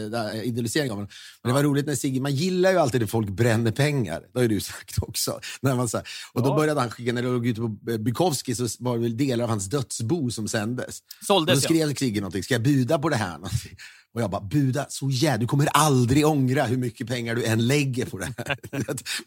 idolisering 0.45 0.91
av 0.91 0.97
honom. 0.97 1.11
Men 1.43 1.49
det 1.51 1.55
var 1.55 1.63
roligt 1.63 1.87
när 1.87 1.95
Sigge, 1.95 2.21
man 2.21 2.35
gillar 2.35 2.71
ju 2.73 2.79
alltid 2.79 3.01
när 3.01 3.09
folk 3.09 3.29
bränner 3.29 3.71
pengar. 3.71 4.21
Det 4.33 4.39
har 4.39 4.43
ju 4.43 4.49
du 4.49 4.61
sagt 4.61 4.95
också. 5.03 5.41
När 5.61 5.75
man, 5.75 5.89
så 5.89 5.97
här, 5.97 6.07
och 6.39 6.45
då 6.45 6.51
Ja. 6.51 6.57
började 6.57 6.81
han 6.81 6.91
skicka, 6.91 7.13
när 7.13 7.23
det 7.23 7.29
låg 7.29 7.47
ute 7.47 7.61
på 7.61 7.77
eh, 7.91 7.99
Bukowski 7.99 8.55
så 8.55 8.67
var 8.79 8.97
det 8.97 9.03
väl 9.03 9.17
delar 9.17 9.45
av 9.45 9.51
hans 9.51 9.67
dödsbo 9.67 10.31
som 10.31 10.49
sändes. 10.49 11.01
Och 11.21 11.27
Såldes, 11.27 11.55
då 11.55 11.61
skrev 11.61 11.95
Sigge 11.95 12.21
någonting, 12.21 12.43
ska 12.43 12.55
jag 12.55 12.63
buda 12.63 12.99
på 12.99 13.09
det 13.09 13.17
här? 13.17 13.33
Någonting? 13.33 13.77
Och 14.15 14.21
jag 14.23 14.31
bara, 14.31 14.41
buda 14.41 14.87
så 14.89 15.11
jävla, 15.11 15.39
du 15.39 15.47
kommer 15.47 15.67
aldrig 15.67 16.27
ångra 16.27 16.65
hur 16.65 16.77
mycket 16.77 17.07
pengar 17.07 17.35
du 17.35 17.45
än 17.45 17.67
lägger 17.67 18.07
på 18.07 18.19
det 18.19 18.25
här. 18.39 18.59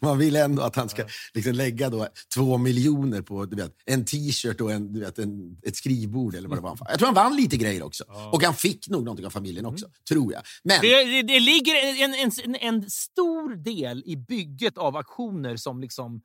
Man 0.00 0.18
vill 0.18 0.36
ändå 0.36 0.62
att 0.62 0.76
han 0.76 0.88
ska 0.88 1.04
liksom 1.34 1.52
lägga 1.52 1.90
då 1.90 2.08
två 2.34 2.58
miljoner 2.58 3.22
på 3.22 3.46
du 3.46 3.56
vet, 3.56 3.72
en 3.86 4.04
t-shirt 4.04 4.60
och 4.60 4.72
en, 4.72 4.92
du 4.92 5.00
vet, 5.00 5.18
en, 5.18 5.56
ett 5.62 5.76
skrivbord 5.76 6.34
eller 6.34 6.48
vad 6.48 6.58
det 6.58 6.62
var. 6.62 6.78
Jag 6.88 6.98
tror 6.98 7.06
han 7.06 7.14
vann 7.14 7.36
lite 7.36 7.56
grejer 7.56 7.82
också. 7.82 8.04
Och 8.32 8.42
han 8.42 8.54
fick 8.54 8.88
nog 8.88 9.04
någonting 9.04 9.26
av 9.26 9.30
familjen 9.30 9.66
också, 9.66 9.86
tror 10.08 10.32
jag. 10.32 10.42
Men 10.64 10.80
Det, 10.80 11.04
det, 11.04 11.22
det 11.22 11.40
ligger 11.40 11.74
en, 12.04 12.14
en, 12.14 12.30
en, 12.44 12.54
en 12.54 12.90
stor 12.90 13.54
del 13.64 14.02
i 14.06 14.16
bygget 14.16 14.78
av 14.78 14.96
aktioner 14.96 15.56
som 15.56 15.80
liksom 15.80 16.20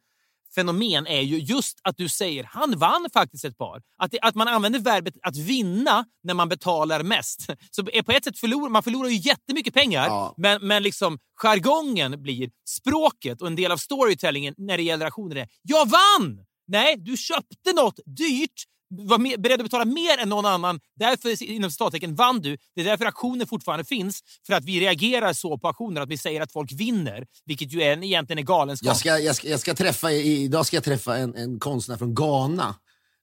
fenomen 0.56 1.08
är 1.08 1.22
ju 1.22 1.38
just 1.38 1.80
att 1.84 1.98
du 1.98 2.10
säger 2.10 2.44
han 2.44 2.80
vann 2.80 3.08
faktiskt 3.14 3.46
ett 3.46 3.58
par. 3.58 3.82
Att, 3.98 4.12
det, 4.12 4.20
att 4.22 4.36
man 4.36 4.48
använder 4.48 4.80
verbet 4.80 5.14
att 5.22 5.38
vinna 5.38 6.06
när 6.24 6.34
man 6.34 6.50
betalar 6.50 7.04
mest. 7.04 7.48
Så 7.72 7.82
är 7.94 8.02
på 8.02 8.12
ett 8.12 8.24
sätt 8.24 8.40
förlorar 8.40 8.70
man 8.70 8.84
förlorar 8.84 9.10
ju 9.10 9.18
jättemycket 9.18 9.74
pengar, 9.74 10.06
Ja. 10.08 10.34
men, 10.38 10.68
men 10.68 10.84
liksom 10.84 11.20
jargongen 11.36 12.22
blir 12.22 12.50
språket 12.70 13.42
och 13.42 13.48
en 13.48 13.56
del 13.56 13.72
av 13.72 13.78
storytellingen 13.78 14.54
när 14.58 14.78
det 14.78 14.84
gäller 14.84 15.06
aktioner 15.06 15.36
är 15.36 15.48
jag 15.62 15.90
vann! 15.90 16.46
Nej, 16.68 16.96
du 16.98 17.18
köpte 17.18 17.74
något 17.76 18.00
dyrt 18.06 18.64
var 18.90 19.18
med, 19.18 19.42
beredd 19.42 19.60
att 19.60 19.66
betala 19.66 19.86
mer 19.86 20.18
än 20.18 20.30
någon 20.30 20.46
annan. 20.46 20.80
Därför 20.96 21.44
inom 21.44 21.72
citattecken 21.72 22.16
vann 22.16 22.42
du. 22.42 22.58
Det 22.76 22.82
är 22.82 22.86
därför 22.86 23.06
aktionen 23.06 23.48
fortfarande 23.48 23.86
finns. 23.86 24.22
För 24.48 24.54
att 24.54 24.66
vi 24.66 24.80
reagerar 24.80 25.34
så 25.34 25.58
på 25.58 25.68
aktioner 25.68 26.02
att 26.02 26.10
vi 26.10 26.18
säger 26.18 26.42
att 26.42 26.52
folk 26.52 26.72
vinner. 26.72 27.26
Vilket 27.46 27.74
ju 27.74 27.82
är, 27.82 28.04
egentligen 28.04 28.40
är 28.40 28.44
galenskap. 28.44 28.88
Jag 28.88 28.98
ska, 28.98 29.20
jag 29.20 29.36
ska, 29.36 29.50
jag 29.50 29.60
ska 29.60 29.74
träffa, 29.74 30.12
idag 30.12 30.66
ska 30.66 30.78
jag 30.78 30.84
träffa 30.84 31.18
en, 31.18 31.36
en 31.36 31.60
konstnär 31.60 31.98
från 31.98 32.16
Ghana. 32.16 32.76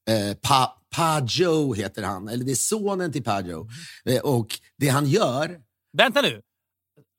Eh, 0.09 0.37
pa, 0.37 0.81
Pajo 0.97 1.75
heter 1.75 2.03
han, 2.03 2.29
eller 2.29 2.45
det 2.45 2.51
är 2.51 2.55
sonen 2.55 3.13
till 3.13 3.25
Pajo. 3.25 3.69
Eh, 4.05 4.21
och 4.21 4.47
det 4.79 4.89
han 4.89 5.07
gör... 5.07 5.61
Vänta 5.97 6.23
nu. 6.23 6.43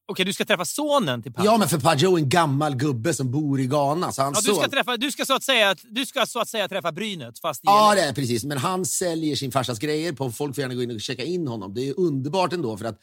Okej, 0.07 0.25
du 0.25 0.33
ska 0.33 0.45
träffa 0.45 0.65
sonen 0.65 1.23
till 1.23 1.33
Pajo. 1.33 1.45
Ja, 1.45 1.57
men 1.57 1.69
för 1.69 1.79
Pajo 1.79 2.15
är 2.15 2.19
en 2.19 2.29
gammal 2.29 2.75
gubbe 2.75 3.13
som 3.13 3.31
bor 3.31 3.59
i 3.59 3.67
Ghana. 3.67 4.11
Så 4.11 4.21
hans 4.21 4.37
Ja, 4.37 4.51
du, 4.51 4.55
ska 4.55 4.63
son, 4.63 4.71
träffa, 4.71 4.97
du, 4.97 5.11
ska 5.11 5.25
så 5.25 5.35
att 5.35 5.43
säga, 5.43 5.75
du 5.83 6.05
ska 6.05 6.25
så 6.25 6.39
att 6.39 6.49
säga 6.49 6.67
träffa 6.67 6.91
Brynet, 6.91 7.39
fast 7.39 7.59
i 7.59 7.65
Ja, 7.65 7.95
det 7.95 8.01
är 8.01 8.13
precis. 8.13 8.43
Men 8.43 8.57
han 8.57 8.85
säljer 8.85 9.35
sin 9.35 9.51
farsas 9.51 9.79
grejer. 9.79 10.13
på 10.13 10.31
Folk 10.31 10.55
får 10.55 10.61
gärna 10.61 10.75
gå 10.75 10.83
in 10.83 10.91
och 10.91 11.01
checka 11.01 11.23
in 11.23 11.47
honom. 11.47 11.73
Det 11.73 11.89
är 11.89 11.99
underbart 11.99 12.53
ändå 12.53 12.77
för 12.77 12.85
att 12.85 12.99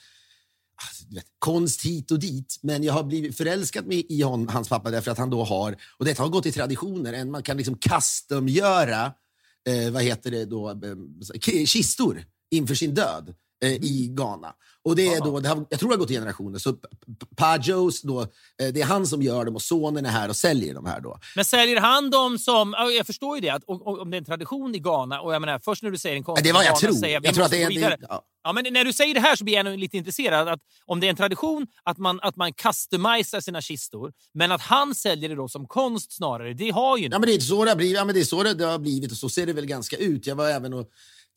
alltså, 0.87 1.04
vet, 1.14 1.26
konst 1.38 1.84
hit 1.84 2.10
och 2.10 2.19
dit. 2.19 2.58
Men 2.62 2.82
jag 2.82 2.93
har 2.93 3.02
blivit 3.02 3.37
förälskad 3.37 3.87
med, 3.87 4.04
i 4.08 4.22
hon, 4.22 4.49
hans 4.49 4.69
pappa 4.69 4.90
därför 4.90 5.10
att 5.10 5.19
han 5.19 5.31
då 5.31 5.44
har, 5.44 5.76
och 5.99 6.04
detta 6.04 6.22
har 6.22 6.31
gått 6.31 6.46
i 6.46 6.52
traditioner, 6.52 7.12
en 7.12 7.31
man 7.31 7.43
kan 7.43 7.56
liksom 7.56 7.78
customgöra, 7.78 9.12
eh, 9.69 9.90
vad 9.93 10.02
heter 10.02 10.31
det 10.31 10.44
då, 10.44 10.70
eh, 10.70 11.64
kistor 11.66 12.25
inför 12.50 12.75
sin 12.75 12.94
död 12.94 13.34
eh, 13.64 13.72
i 13.72 14.08
Ghana. 14.10 14.54
Och 14.84 14.96
det 14.96 15.06
är 15.14 15.20
då, 15.20 15.40
det 15.40 15.49
har, 15.49 15.67
jag 15.70 15.81
tror 15.81 15.88
det 15.88 15.94
har 15.94 15.99
gått 15.99 16.11
i 16.11 16.14
generationer. 16.14 16.58
Så 16.58 16.75
Pajos 17.37 18.02
då, 18.02 18.20
eh, 18.20 18.26
det 18.75 18.81
är 18.81 18.84
han 18.84 19.06
som 19.06 19.23
gör 19.23 19.44
dem 19.44 19.55
och 19.55 19.62
sonen 19.62 20.06
är 20.06 20.11
här 20.11 20.29
och 20.29 20.37
säljer 20.37 20.75
de 20.75 20.87
här 20.87 21.00
då. 21.00 21.19
Men 21.37 21.44
säljer 21.44 21.81
han 21.81 22.11
dem 22.11 22.38
som... 22.38 22.75
ja, 22.79 22.90
Jag 22.90 23.06
förstår 23.06 23.37
ju 23.37 23.40
det, 23.40 23.50
att, 23.50 23.62
om 23.67 24.11
det 24.11 24.17
är 24.17 24.19
en 24.19 24.25
tradition 24.25 24.75
i 24.75 24.79
Ghana. 24.79 25.20
Och 25.20 25.34
jag 25.34 25.40
menar, 25.40 25.58
först 25.64 25.82
när 25.82 25.90
du 25.90 25.99
säger 25.99 26.17
en 26.17 26.25
konst 26.25 26.44
det 26.44 26.52
var 26.52 26.62
jag 26.62 26.76
tror. 26.76 26.93
säger 26.93 27.20
Jag 27.25 27.34
tror 27.34 27.44
att 27.44 27.50
det 27.50 27.62
är- 27.62 27.70
det- 27.70 27.99
ja. 28.09 28.23
Ja, 28.45 28.52
men 28.52 28.64
när 28.73 28.85
du 28.85 28.92
säger 28.92 29.14
det 29.14 29.21
här 29.21 29.37
så 29.37 29.45
blir 29.45 29.54
jag 29.54 29.78
lite 29.78 29.97
intresserad. 29.97 30.49
Att 30.49 30.61
om 30.87 31.00
det 31.00 31.06
är 31.06 31.11
en 31.11 31.16
tradition 31.16 31.66
att 31.83 31.99
man, 31.99 32.21
att 32.23 32.37
man 32.37 32.52
customisar 32.52 33.40
sina 33.40 33.61
kistor, 33.61 34.12
men 34.35 34.52
att 34.52 34.61
han 34.61 34.95
säljer 34.95 35.28
det 35.28 35.35
då 35.35 35.49
som 35.49 35.66
konst 35.66 36.12
snarare, 36.16 36.54
det 36.54 36.71
har 36.71 36.97
ju 36.97 37.04
Ja, 37.04 37.18
men 37.18 37.23
det 37.28 37.35
är 37.35 37.40
så 37.40 37.64
det 37.64 37.71
har 37.71 37.76
blivit, 37.76 37.97
ja, 37.97 38.04
men 38.04 38.14
det 38.14 38.21
är 38.21 38.25
så 38.25 38.42
det, 38.42 38.54
det 38.54 38.64
har 38.64 38.78
blivit 38.78 39.11
och 39.12 39.16
så 39.18 39.28
ser 39.28 39.47
det 39.47 39.52
väl 39.52 39.66
ganska 39.66 39.97
ut. 39.97 40.26
Jag 40.26 40.35
var 40.37 40.49
även 40.49 40.75
och 40.75 40.87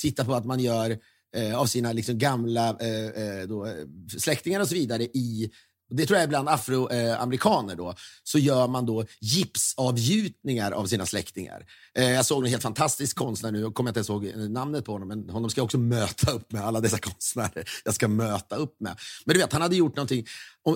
tittade 0.01 0.29
på 0.29 0.35
att 0.35 0.45
man 0.45 0.59
gör 0.59 0.97
eh, 1.35 1.59
av 1.59 1.65
sina 1.65 1.93
liksom, 1.93 2.17
gamla 2.17 2.77
eh, 2.79 3.05
eh 3.05 3.47
då, 3.47 3.65
eh, 3.65 3.73
släktingar 4.17 4.59
och 4.59 4.67
så 4.67 4.75
vidare 4.75 5.03
i 5.03 5.51
det 5.89 6.05
tror 6.05 6.17
jag 6.17 6.23
är 6.23 6.27
bland 6.27 6.49
afroamerikaner 6.49 7.75
då, 7.75 7.95
så 8.23 8.39
gör 8.39 8.67
man 8.67 8.85
då 8.85 9.05
gipsavgjutningar 9.19 10.71
av 10.71 10.85
sina 10.85 11.05
släktingar. 11.05 11.65
Eh, 11.97 12.11
jag 12.11 12.25
såg 12.25 12.43
en 12.43 12.49
helt 12.49 12.63
fantastisk 12.63 13.17
konstnär 13.17 13.51
nu, 13.51 13.59
jag 13.59 13.73
kommer 13.73 13.89
inte 13.89 13.97
ens 13.97 14.09
ihåg 14.09 14.25
eh, 14.25 14.35
namnet 14.35 14.85
på 14.85 14.91
honom, 14.91 15.07
men 15.07 15.29
honom 15.29 15.49
ska 15.49 15.59
jag 15.59 15.65
också 15.65 15.77
möta 15.77 16.31
upp 16.31 16.51
med, 16.51 16.65
alla 16.65 16.81
dessa 16.81 16.97
konstnärer 17.01 17.69
jag 17.85 17.93
ska 17.93 18.07
möta 18.07 18.55
upp 18.55 18.75
med. 18.79 18.97
Men 19.25 19.33
du 19.33 19.41
vet, 19.41 19.53
han 19.53 19.61
hade 19.61 19.75
gjort 19.75 19.95
någonting, 19.95 20.25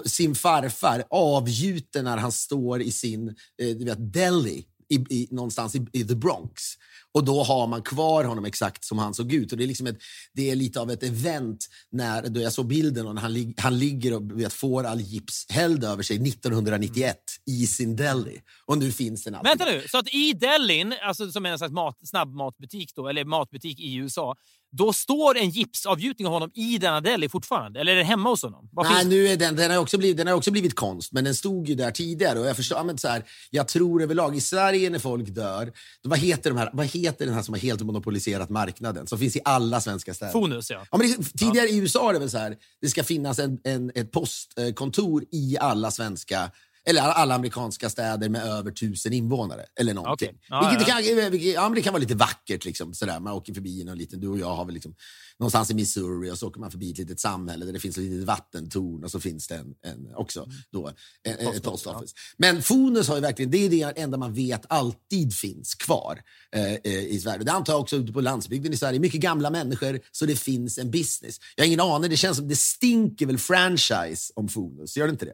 sin 0.05 0.35
farfar 0.35 1.03
avgjuten 1.09 2.05
när 2.05 2.17
han 2.17 2.31
står 2.31 2.81
i 2.81 2.91
sin 2.91 3.27
eh, 3.29 3.35
du 3.77 3.85
vet, 3.85 4.13
deli 4.13 4.65
i, 4.89 4.95
i, 4.95 5.27
någonstans 5.31 5.75
i, 5.75 5.85
i 5.93 6.03
the 6.03 6.15
Bronx. 6.15 6.63
Och 7.11 7.23
då 7.23 7.43
har 7.43 7.67
man 7.67 7.81
kvar 7.81 8.23
honom 8.23 8.45
exakt 8.45 8.85
som 8.85 8.97
han 8.97 9.13
såg 9.13 9.33
ut. 9.33 9.51
Och 9.51 9.57
Det 9.57 9.63
är, 9.63 9.67
liksom 9.67 9.87
ett, 9.87 9.97
det 10.33 10.49
är 10.49 10.55
lite 10.55 10.79
av 10.81 10.91
ett 10.91 11.03
event 11.03 11.67
när 11.91 12.29
då 12.29 12.41
jag 12.41 12.53
såg 12.53 12.67
bilden 12.67 13.07
och 13.07 13.15
när 13.15 13.21
han, 13.21 13.33
lig, 13.33 13.53
han 13.57 13.79
ligger 13.79 14.13
och 14.13 14.39
vet, 14.39 14.53
får 14.53 14.83
all 14.83 15.01
gips 15.01 15.45
hälld 15.49 15.83
över 15.83 16.03
sig 16.03 16.29
1991 16.29 17.17
i 17.45 17.67
sin 17.67 17.95
deli. 17.95 18.41
Och 18.65 18.77
nu 18.77 18.91
finns 18.91 19.23
den 19.23 19.35
alltid. 19.35 19.49
Vänta 19.49 19.65
nu, 19.65 19.87
så 19.87 19.97
att 19.97 20.13
i 20.13 20.33
Delin, 20.33 20.93
alltså 21.01 21.31
som 21.31 21.45
är 21.45 21.49
en 21.49 21.57
slags 21.57 21.73
mat, 21.73 21.97
snabbmatbutik 22.03 22.95
då, 22.95 23.07
eller 23.07 23.25
matbutik 23.25 23.79
i 23.79 23.95
USA, 23.95 24.35
då 24.71 24.93
står 24.93 25.37
en 25.37 25.49
gipsavgjutning 25.49 26.27
av 26.27 26.33
honom 26.33 26.51
i 26.53 26.77
denna 26.77 27.01
deli 27.01 27.29
fortfarande? 27.29 27.79
Eller 27.79 27.91
är 27.91 27.95
den 27.95 28.05
hemma 28.05 28.29
hos 28.29 28.43
honom? 28.43 28.69
Vad 28.71 28.85
Nej, 28.85 28.95
finns- 28.95 29.09
nu 29.09 29.27
är 29.27 29.37
den, 29.37 29.55
den, 29.55 29.71
har 29.71 29.77
också 29.77 29.97
blivit, 29.97 30.17
den 30.17 30.27
har 30.27 30.33
också 30.33 30.51
blivit 30.51 30.75
konst, 30.75 31.11
men 31.11 31.23
den 31.23 31.35
stod 31.35 31.67
ju 31.69 31.75
där 31.75 31.91
tidigare. 31.91 32.39
Och 32.39 32.45
jag, 32.47 32.55
förstår, 32.55 32.77
ja, 32.77 32.83
men 32.83 32.97
så 32.97 33.07
här, 33.07 33.23
jag 33.49 33.67
tror 33.67 34.03
överlag, 34.03 34.35
i 34.35 34.41
Sverige 34.41 34.89
när 34.89 34.99
folk 34.99 35.29
dör, 35.29 35.71
vad, 36.03 36.19
heter 36.19 36.49
de 36.49 36.57
här, 36.57 36.69
vad 36.73 36.85
heter 36.85 37.25
den 37.25 37.35
här 37.35 37.41
som 37.41 37.53
har 37.53 37.59
helt 37.61 37.81
monopoliserat 37.81 38.49
marknaden? 38.49 39.07
Som 39.07 39.19
finns 39.19 39.35
i 39.35 39.41
alla 39.45 39.81
svenska 39.81 40.13
städer. 40.13 40.31
Fonus, 40.31 40.69
ja. 40.69 40.85
Ja, 40.91 40.97
men 40.97 41.07
det, 41.07 41.37
tidigare 41.37 41.67
i 41.67 41.77
USA 41.77 42.09
är 42.09 42.13
det 42.13 42.19
väl 42.19 42.29
så 42.29 42.37
här, 42.37 42.55
det 42.81 42.89
ska 42.89 43.03
finnas 43.03 43.39
en, 43.39 43.59
en, 43.63 43.91
ett 43.95 44.11
postkontor 44.11 45.23
i 45.31 45.57
alla 45.59 45.91
svenska 45.91 46.51
eller 46.89 47.01
alla, 47.01 47.35
amerikanska 47.35 47.89
städer 47.89 48.29
med 48.29 48.43
över 48.43 48.71
tusen 48.71 49.13
invånare. 49.13 49.65
Eller 49.79 49.93
någonting. 49.93 50.29
Okej. 50.29 50.39
Ja, 50.49 50.69
vilket 50.69 50.87
ja. 50.87 50.93
Kan, 50.93 51.31
vilket, 51.31 51.53
ja, 51.53 51.61
men 51.61 51.75
det 51.75 51.81
kan 51.81 51.93
vara 51.93 52.01
lite 52.01 52.15
vackert. 52.15 52.65
Liksom, 52.65 52.93
sådär. 52.93 53.19
Man 53.19 53.33
åker 53.33 53.53
förbi 53.53 53.83
någon 53.83 53.97
liten, 53.97 54.19
du 54.19 54.27
och 54.27 54.39
jag 54.39 54.55
har 54.55 54.65
väl 54.65 54.73
liksom, 54.73 54.95
någonstans 55.39 55.71
i 55.71 55.73
Missouri 55.73 56.31
och 56.31 56.37
så 56.37 56.47
åker 56.47 56.59
man 56.59 56.71
förbi 56.71 56.91
ett 56.91 56.97
litet 56.97 57.19
samhälle 57.19 57.65
där 57.65 57.73
det 57.73 57.79
finns 57.79 57.97
ett 57.97 58.03
litet 58.03 58.27
vattentorn 58.27 59.03
och 59.03 59.11
så 59.11 59.19
finns 59.19 59.47
det 59.47 59.55
en, 59.55 59.73
en, 59.81 60.15
också 60.15 60.47
då, 60.71 60.87
en, 60.87 60.93
en, 61.23 61.47
ett 61.47 61.63
post 61.63 61.87
office. 61.87 62.15
Men 62.37 62.61
Fonus 62.61 63.07
har 63.07 63.15
ju 63.15 63.21
verkligen, 63.21 63.51
det 63.51 63.57
är 63.57 63.69
det 63.69 64.01
enda 64.01 64.17
man 64.17 64.33
vet 64.33 64.65
alltid 64.69 65.33
finns 65.33 65.75
kvar 65.75 66.21
eh, 66.55 66.73
eh, 66.73 67.05
i 67.05 67.19
Sverige. 67.19 67.43
Det 67.43 67.51
antar 67.51 67.73
jag 67.73 67.81
också 67.81 67.95
ute 67.95 68.13
på 68.13 68.21
landsbygden 68.21 68.73
i 68.73 68.77
Sverige. 68.77 68.99
Mycket 68.99 69.21
gamla 69.21 69.49
människor, 69.49 69.99
så 70.11 70.25
det 70.25 70.35
finns 70.35 70.77
en 70.77 70.91
business. 70.91 71.39
Jag 71.55 71.63
har 71.63 71.67
ingen 71.67 71.79
aning, 71.79 72.09
det 72.09 72.17
känns 72.17 72.37
som 72.37 72.47
det 72.47 72.55
stinker 72.55 73.25
väl 73.25 73.37
franchise 73.37 74.33
om 74.35 74.47
Fonus, 74.47 74.97
gör 74.97 75.07
det 75.07 75.11
inte 75.11 75.25
det? 75.25 75.33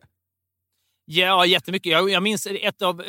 Ja, 1.07 1.45
jättemycket. 1.45 1.91
Jag, 1.91 2.09
jag 2.09 2.23
minns 2.23 2.47
ett 2.61 2.81
av 2.81 3.03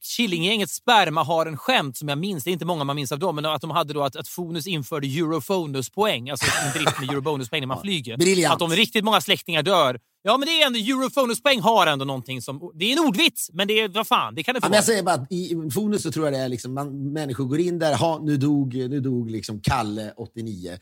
Killinggängets 0.00 0.74
spermaharen-skämt 0.74 1.96
som 1.96 2.08
jag 2.08 2.18
minns. 2.18 2.44
Det 2.44 2.50
är 2.50 2.52
inte 2.52 2.64
många 2.64 2.84
man 2.84 2.96
minns 2.96 3.12
av 3.12 3.18
dem, 3.18 3.34
men 3.36 3.44
att 3.44 3.60
de 3.60 3.70
hade 3.70 3.92
då 3.92 4.02
att, 4.02 4.16
att 4.16 4.28
Fonus 4.28 4.66
införde 4.66 5.06
Eurofonus-poäng, 5.06 6.30
alltså 6.30 6.46
en 6.64 6.72
drift 6.72 7.00
med 7.00 7.10
Eurobonus-poäng 7.10 7.60
när 7.60 7.66
man 7.66 7.80
flyger. 7.80 8.16
Briljant. 8.16 8.54
Att 8.54 8.62
om 8.62 8.70
riktigt 8.70 9.04
många 9.04 9.20
släktingar 9.20 9.62
dör, 9.62 10.00
ja 10.22 10.38
men 10.38 10.46
det 10.46 10.62
är 10.62 10.66
ändå 10.66 10.78
Eurofonus-poäng 10.78 11.60
har 11.60 11.86
ändå 11.86 12.04
någonting 12.04 12.42
som... 12.42 12.72
Det 12.74 12.84
är 12.84 12.92
en 12.92 13.06
ordvits, 13.08 13.50
men 13.52 13.68
det 13.68 13.80
är, 13.80 13.88
vad 13.88 14.06
fan, 14.06 14.34
det 14.34 14.42
kan 14.42 14.54
det 14.54 14.60
få 14.60 14.64
Ja, 14.64 14.68
men 14.68 14.76
jag 14.76 14.84
säger 14.84 15.02
bara 15.02 15.14
att 15.14 15.32
i 15.32 15.70
Fonus 15.74 16.02
så 16.02 16.12
tror 16.12 16.26
jag 16.26 16.32
det 16.32 16.38
är 16.38 16.48
liksom, 16.48 16.74
man, 16.74 17.12
människor 17.12 17.44
går 17.44 17.60
in 17.60 17.78
där, 17.78 17.96
ha, 17.96 18.20
nu 18.22 18.36
dog, 18.36 18.74
nu 18.74 19.00
dog 19.00 19.30
liksom 19.30 19.60
Kalle 19.60 20.12
89. 20.16 20.78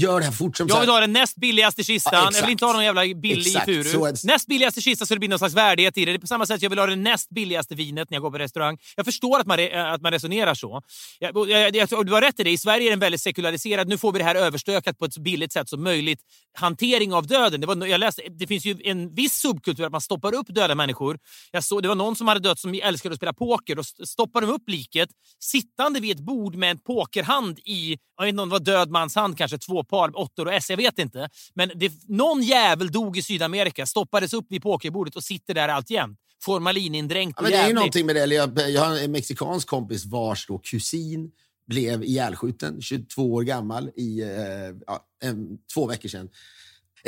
Gör 0.00 0.18
det 0.20 0.24
här 0.24 0.32
fort 0.32 0.56
som 0.56 0.68
Jag 0.68 0.80
vill 0.80 0.88
ha 0.88 1.00
den 1.00 1.12
näst 1.12 1.36
billigaste 1.36 1.84
kistan. 1.84 2.12
Ja, 2.14 2.30
jag 2.34 2.42
vill 2.42 2.50
inte 2.50 2.64
ha 2.64 2.72
någon 2.72 2.84
jävla 2.84 3.02
billig 3.14 3.46
Exakt, 3.46 3.64
furu. 3.64 3.84
så 3.84 4.06
är- 4.06 4.26
Näst 4.26 4.46
billigaste 4.46 4.80
kistan 4.80 5.06
så 5.06 5.14
det 5.14 5.18
blir 5.18 5.28
någon 5.28 5.38
slags 5.38 5.54
värdighet 5.54 5.98
i 5.98 6.04
det. 6.04 6.12
Det 6.12 6.16
är 6.16 6.18
på 6.18 6.26
samma 6.26 6.46
sätt 6.46 6.62
jag 6.62 6.70
vill 6.70 6.78
ha 6.78 6.86
det 6.86 6.96
näst 6.96 7.28
billigaste 7.30 7.74
vinet 7.74 8.10
när 8.10 8.16
jag 8.16 8.22
går 8.22 8.30
på 8.30 8.38
restaurang. 8.38 8.78
Jag 8.96 9.04
förstår 9.06 9.40
att 9.40 9.46
man, 9.46 9.58
re- 9.58 9.94
att 9.94 10.02
man 10.02 10.12
resonerar 10.12 10.54
så. 10.54 10.82
Jag, 11.18 11.50
jag, 11.50 11.76
jag, 11.76 12.06
du 12.06 12.12
har 12.12 12.20
rätt 12.20 12.40
i 12.40 12.44
det. 12.44 12.50
I 12.50 12.58
Sverige 12.58 12.86
är 12.88 12.90
den 12.90 12.98
väldigt 12.98 13.20
sekulariserad. 13.20 13.88
Nu 13.88 13.98
får 13.98 14.12
vi 14.12 14.18
det 14.18 14.24
här 14.24 14.34
överstökat 14.34 14.98
på 14.98 15.04
ett 15.04 15.14
så 15.14 15.20
billigt 15.20 15.52
sätt 15.52 15.68
som 15.68 15.82
möjligt. 15.82 16.20
Hantering 16.58 17.12
av 17.14 17.26
döden. 17.26 17.60
Det, 17.60 17.66
var, 17.66 17.86
jag 17.86 17.98
läste, 18.00 18.22
det 18.38 18.46
finns 18.46 18.64
ju 18.64 18.76
en 18.84 19.14
viss 19.14 19.32
subkultur 19.40 19.84
att 19.86 19.92
man 19.92 20.00
stoppar 20.00 20.34
upp 20.34 20.46
döda 20.48 20.74
människor. 20.74 21.18
Jag 21.52 21.64
såg, 21.64 21.82
det 21.82 21.88
var 21.88 21.94
någon 21.94 22.16
som 22.16 22.28
hade 22.28 22.40
dött 22.40 22.58
som 22.58 22.80
älskade 22.82 23.12
att 23.12 23.16
spela 23.18 23.32
poker. 23.32 23.74
Då 23.74 23.80
st- 23.80 24.06
stoppar 24.06 24.40
de 24.40 24.50
upp 24.50 24.68
liket 24.68 25.08
sittande 25.38 26.00
vid 26.00 26.16
ett 26.16 26.22
bord 26.24 26.54
med 26.54 26.70
en 26.70 26.78
pokerhand 26.78 27.58
i, 27.58 27.96
jag 28.16 28.24
vet 28.24 28.28
inte 28.32 28.42
om 28.42 28.48
det 28.48 28.52
var 28.52 28.60
död 28.60 28.90
mans 28.90 29.14
hand, 29.14 29.38
kanske 29.38 29.58
två 29.58 29.84
par 29.88 30.18
åttor 30.18 30.46
och 30.46 30.52
S, 30.52 30.70
jag 30.70 30.76
vet 30.76 30.98
inte. 30.98 31.28
Men 31.54 31.70
det, 31.74 31.92
någon 32.08 32.42
jävel 32.42 32.92
dog 32.92 33.18
i 33.18 33.22
Sydamerika, 33.22 33.86
stoppades 33.86 34.32
upp 34.32 34.46
vid 34.48 34.62
pokerbordet 34.62 35.16
och 35.16 35.24
sitter 35.24 35.54
där 35.54 35.68
alltjämt. 35.68 36.18
Formalinindränkt 36.42 37.36
Ja, 37.36 37.40
och 37.40 37.42
men 37.42 37.52
det 37.52 37.58
är 37.58 37.68
ju 37.68 37.74
någonting 37.74 38.06
med 38.06 38.16
det. 38.16 38.26
Jag, 38.34 38.70
jag 38.70 38.82
har 38.82 38.96
en 38.96 39.12
mexikansk 39.12 39.68
kompis 39.68 40.04
vars 40.04 40.46
då 40.46 40.58
kusin 40.58 41.30
blev 41.66 42.04
ihjälskjuten, 42.04 42.82
22 42.82 43.32
år 43.32 43.42
gammal, 43.42 43.90
i 43.96 44.22
eh, 44.22 45.28
en, 45.28 45.58
två 45.74 45.86
veckor 45.86 46.08
sedan. 46.08 46.28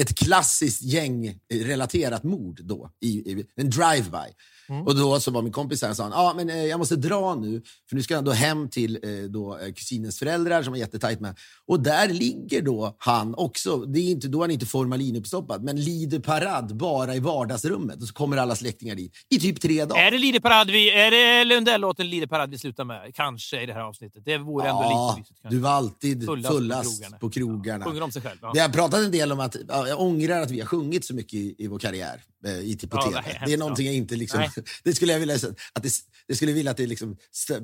Ett 0.00 0.18
klassiskt 0.18 0.82
gängrelaterat 0.82 2.24
mord 2.24 2.60
då, 2.64 2.90
i, 3.00 3.08
i 3.08 3.44
en 3.56 3.70
drive-by. 3.70 4.34
Mm. 4.68 4.82
Och 4.86 4.96
då 4.96 5.20
så 5.20 5.30
var 5.30 5.42
min 5.42 5.52
kompis 5.52 5.82
här 5.82 5.90
och 5.90 5.96
sa, 5.96 6.10
ah, 6.14 6.34
men, 6.34 6.50
eh, 6.50 6.64
jag 6.64 6.78
måste 6.78 6.96
dra 6.96 7.34
nu, 7.34 7.62
för 7.88 7.96
nu 7.96 8.02
ska 8.02 8.14
jag 8.14 8.24
då 8.24 8.30
hem 8.30 8.68
till 8.68 8.98
eh, 9.02 9.30
då, 9.30 9.58
eh, 9.58 9.72
kusinens 9.72 10.18
föräldrar 10.18 10.62
som 10.62 10.74
är 10.74 10.78
jättetajt 10.78 11.20
med. 11.20 11.38
Och 11.66 11.80
där 11.80 12.08
ligger 12.08 12.62
då 12.62 12.96
han 12.98 13.34
också, 13.34 13.76
det 13.76 14.00
är 14.00 14.10
inte, 14.10 14.28
då 14.28 14.38
är 14.38 14.42
han 14.42 14.50
inte 14.50 14.66
formalinuppstoppad, 14.66 15.62
men 15.62 15.80
lider 15.84 16.18
parad 16.18 16.76
bara 16.76 17.14
i 17.14 17.20
vardagsrummet. 17.20 18.02
Och 18.02 18.08
så 18.08 18.14
kommer 18.14 18.36
alla 18.36 18.56
släktingar 18.56 18.94
dit 18.94 19.12
i 19.30 19.40
typ 19.40 19.60
tre 19.60 19.84
dagar. 19.84 20.02
Är 20.02 20.10
det 20.10 20.18
Lider 20.18 20.40
Parad 20.40 20.70
vi, 20.70 20.90
är 20.90 21.10
det 21.10 21.44
Lundell-låten 21.44 22.10
Lider 22.10 22.26
Parad 22.26 22.50
vi 22.50 22.58
slutar 22.58 22.84
med? 22.84 23.14
Kanske 23.14 23.62
i 23.62 23.66
det 23.66 23.72
här 23.72 23.80
avsnittet. 23.80 24.22
Det 24.24 24.38
vore 24.38 24.68
ändå 24.68 24.82
Ja, 24.82 25.08
lite 25.08 25.20
mysigt. 25.20 25.40
du 25.50 25.58
var 25.58 25.70
alltid 25.70 26.24
Fullast 26.24 26.54
fullast, 26.54 26.84
på 26.84 26.96
krogarna. 26.96 27.18
på 27.18 27.30
krogarna. 27.30 27.84
Sjunger 27.84 28.02
om 28.02 28.12
sig 28.12 28.22
själv. 28.22 28.38
Ja. 28.42 28.50
Vi 28.54 28.60
har 28.60 28.68
pratat 28.68 29.00
en 29.00 29.10
del 29.10 29.32
om 29.32 29.40
att 29.40 29.56
ja, 29.68 29.87
jag 29.88 30.00
ångrar 30.00 30.42
att 30.42 30.50
vi 30.50 30.60
har 30.60 30.66
sjungit 30.66 31.04
så 31.04 31.14
mycket 31.14 31.34
i, 31.34 31.54
i 31.58 31.66
vår 31.66 31.78
karriär 31.78 32.22
i 32.46 32.76
på 32.76 32.96
Ja, 33.12 33.22
det 33.46 33.52
är 33.52 33.58
någonting 33.58 33.86
ja. 33.86 33.92
jag 33.92 33.96
inte 33.96 34.16
liksom, 34.16 34.40
Nej. 34.40 34.50
det 34.84 34.94
skulle 34.94 35.12
jag 35.12 35.20
vilja 35.20 35.34
att 35.72 35.82
det, 35.82 35.90
det 36.28 36.36
skulle 36.36 36.52
vilja 36.52 36.70
att 36.70 36.76
det 36.76 36.86
liksom 36.86 37.16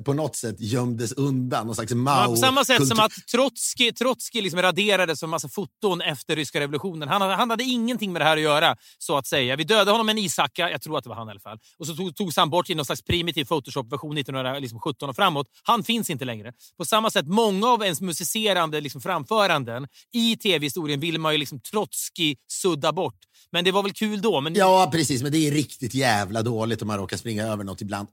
på 0.05 0.13
något 0.13 0.35
sätt 0.35 0.55
gömdes 0.59 1.11
undan 1.11 1.65
någon 1.65 1.75
slags 1.75 1.91
Ja, 1.91 1.97
Mao 1.97 2.25
på 2.25 2.35
samma 2.35 2.65
sätt 2.65 2.87
som 2.87 2.99
att 2.99 3.11
Trotskij, 3.31 3.93
Trotskij 3.93 4.41
liksom 4.41 4.61
raderades 4.61 5.19
som 5.19 5.29
massa 5.29 5.49
foton 5.49 6.01
efter 6.01 6.35
ryska 6.35 6.59
revolutionen. 6.59 7.09
Han 7.09 7.21
han 7.21 7.49
hade 7.49 7.63
ingenting 7.63 8.13
med 8.13 8.21
det 8.21 8.25
här 8.25 8.37
att 8.37 8.43
göra, 8.43 8.75
så 8.97 9.17
att 9.17 9.27
säga. 9.27 9.55
Vi 9.55 9.63
dödade 9.63 9.91
honom 9.91 10.05
med 10.05 10.13
en 10.13 10.17
ishacka, 10.17 10.69
jag 10.71 10.81
tror 10.81 10.97
att 10.97 11.03
det 11.03 11.09
var 11.09 11.15
han 11.15 11.27
i 11.27 11.31
alla 11.31 11.39
fall. 11.39 11.59
Och 11.77 11.87
så 11.87 11.95
tog, 11.95 12.15
togs 12.15 12.37
han 12.37 12.49
bort 12.49 12.69
i 12.69 12.75
någon 12.75 12.85
slags 12.85 13.01
primitiv 13.01 13.45
Photoshop-version 13.45 14.17
1917 14.17 15.09
och 15.09 15.15
framåt. 15.15 15.47
Han 15.63 15.83
finns 15.83 16.09
inte 16.09 16.25
längre. 16.25 16.53
På 16.77 16.85
samma 16.85 17.11
sätt, 17.11 17.27
många 17.27 17.67
av 17.67 17.83
ens 17.83 18.01
musicerande 18.01 18.81
liksom, 18.81 19.01
framföranden 19.01 19.87
i 20.13 20.37
tv-historien 20.37 20.99
vill 20.99 21.19
man 21.19 21.31
ju 21.31 21.37
liksom 21.37 21.59
Trotskij 21.59 22.37
sudda 22.47 22.91
bort. 22.91 23.19
Men 23.51 23.65
det 23.65 23.71
var 23.71 23.83
väl 23.83 23.93
kul 23.93 24.21
då. 24.21 24.41
Men 24.41 24.53
Ja, 24.65 24.89
precis. 24.91 25.23
Men 25.23 25.31
det 25.31 25.47
är 25.47 25.51
riktigt 25.51 25.93
jävla 25.93 26.41
dåligt 26.41 26.81
om 26.81 26.87
man 26.87 26.97
råkar 26.97 27.17
springa 27.17 27.45
över 27.45 27.63
något 27.63 27.81
ibland. 27.81 28.07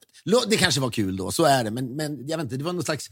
Det 0.49 0.56
kanske 0.56 0.80
var 0.80 0.90
kul 0.90 1.16
då, 1.16 1.30
så 1.30 1.44
är 1.44 1.64
det. 1.64 1.71
Men, 1.71 1.97
men 1.97 2.28
jag 2.28 2.37
vet 2.37 2.44
inte, 2.44 2.56
det 2.56 2.64
var 2.64 2.73
någon 2.73 2.85
slags 2.85 3.11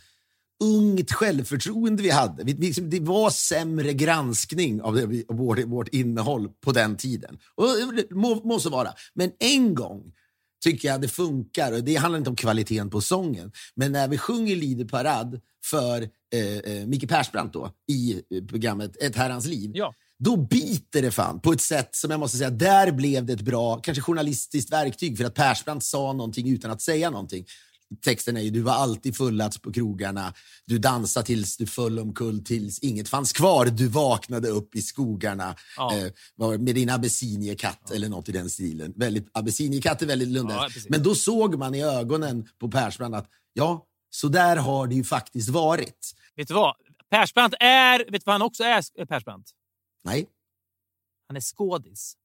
ungt 0.65 1.13
självförtroende 1.13 2.03
vi 2.03 2.11
hade. 2.11 2.45
Vi, 2.45 2.53
vi, 2.53 2.67
liksom, 2.67 2.91
det 2.91 3.01
var 3.01 3.31
sämre 3.31 3.93
granskning 3.93 4.83
av, 4.83 4.95
det, 4.95 5.25
av 5.29 5.37
vårt, 5.37 5.59
vårt 5.59 5.89
innehåll 5.89 6.49
på 6.49 6.73
den 6.73 6.97
tiden. 6.97 7.39
Och 7.55 7.67
må, 8.11 8.35
må 8.35 8.59
så 8.61 8.71
vara. 8.71 8.93
Men 9.15 9.31
en 9.39 9.75
gång 9.75 10.13
tycker 10.65 10.89
jag 10.89 11.01
det 11.01 11.09
funkar. 11.09 11.73
Och 11.73 11.85
det 11.85 11.97
handlar 11.97 12.19
inte 12.19 12.31
om 12.31 12.37
kvaliteten 12.37 12.91
på 12.91 13.01
sången. 13.01 13.53
Men 13.75 13.93
när 13.93 14.09
vi 14.09 14.19
sjunger 14.19 14.57
Lider 14.57 14.85
parad 14.85 15.41
för 15.65 16.09
eh, 16.35 16.57
eh, 16.59 16.87
Micke 16.87 17.09
Persbrandt 17.09 17.53
då, 17.53 17.71
i 17.89 18.23
eh, 18.31 18.45
programmet 18.45 19.03
Ett 19.03 19.17
herrans 19.17 19.47
liv. 19.47 19.71
Ja. 19.75 19.95
Då 20.25 20.37
biter 20.37 21.03
det 21.03 21.11
fan 21.11 21.41
på 21.41 21.53
ett 21.53 21.61
sätt 21.61 21.89
som 21.97 22.11
jag 22.11 22.21
måste 22.21 22.37
säga, 22.39 22.51
där 22.51 22.93
blev 22.93 23.27
det 23.27 23.33
ett 23.33 23.41
bra, 23.41 23.77
kanske 23.81 24.03
journalistiskt 24.03 24.73
verktyg 24.73 25.19
för 25.19 25.25
att 25.25 25.35
Persbrandt 25.35 25.85
sa 25.85 26.13
någonting 26.13 26.49
utan 26.49 26.71
att 26.71 26.83
säga 26.83 27.11
någonting. 27.11 27.45
Texten 28.05 28.37
är 28.37 28.41
ju, 28.41 28.51
du 28.51 28.61
var 28.61 28.73
alltid 28.73 29.17
fullast 29.17 29.63
på 29.63 29.73
krogarna, 29.73 30.35
du 30.67 30.79
dansade 30.79 31.27
tills 31.27 31.57
du 31.57 31.67
föll 31.67 31.99
omkull 31.99 32.45
tills 32.45 32.79
inget 32.79 33.09
fanns 33.09 33.33
kvar, 33.33 33.67
du 33.67 33.87
vaknade 33.87 34.49
upp 34.49 34.77
i 34.77 34.83
skogarna 34.83 35.55
Ja. 35.77 35.97
eh, 35.97 36.59
med 36.59 36.75
din 36.75 36.91
abessiniekatt 36.91 37.91
eller 37.91 38.09
något 38.09 38.29
i 38.29 38.33
den 38.33 38.51
stilen. 38.51 38.93
Väldigt, 38.97 39.31
abessiniekatt 39.33 40.03
är 40.03 40.07
väldigt 40.07 40.29
Lundell. 40.29 40.57
Ja. 40.57 40.69
Men 40.89 41.03
då 41.03 41.15
såg 41.15 41.59
man 41.59 41.75
i 41.75 41.83
ögonen 41.83 42.49
på 42.59 42.69
Persbrandt 42.69 43.17
att 43.17 43.27
ja, 43.53 43.87
så 44.11 44.29
där 44.29 44.57
har 44.57 44.87
det 44.87 44.95
ju 44.95 45.05
faktiskt 45.05 45.49
varit. 45.49 46.13
vet 46.37 46.49
du 46.49 46.55
vad? 46.55 46.75
Persbrandt 47.11 47.55
är... 47.61 47.99
Vet 47.99 48.13
du 48.13 48.23
vad 48.25 48.35
han 48.35 48.43
också 48.43 48.65
är, 48.65 49.07
Persbrandt? 49.07 49.51
Nej. 50.05 50.27
Han 51.27 51.37
är 51.37 51.41
skådis. 51.41 52.17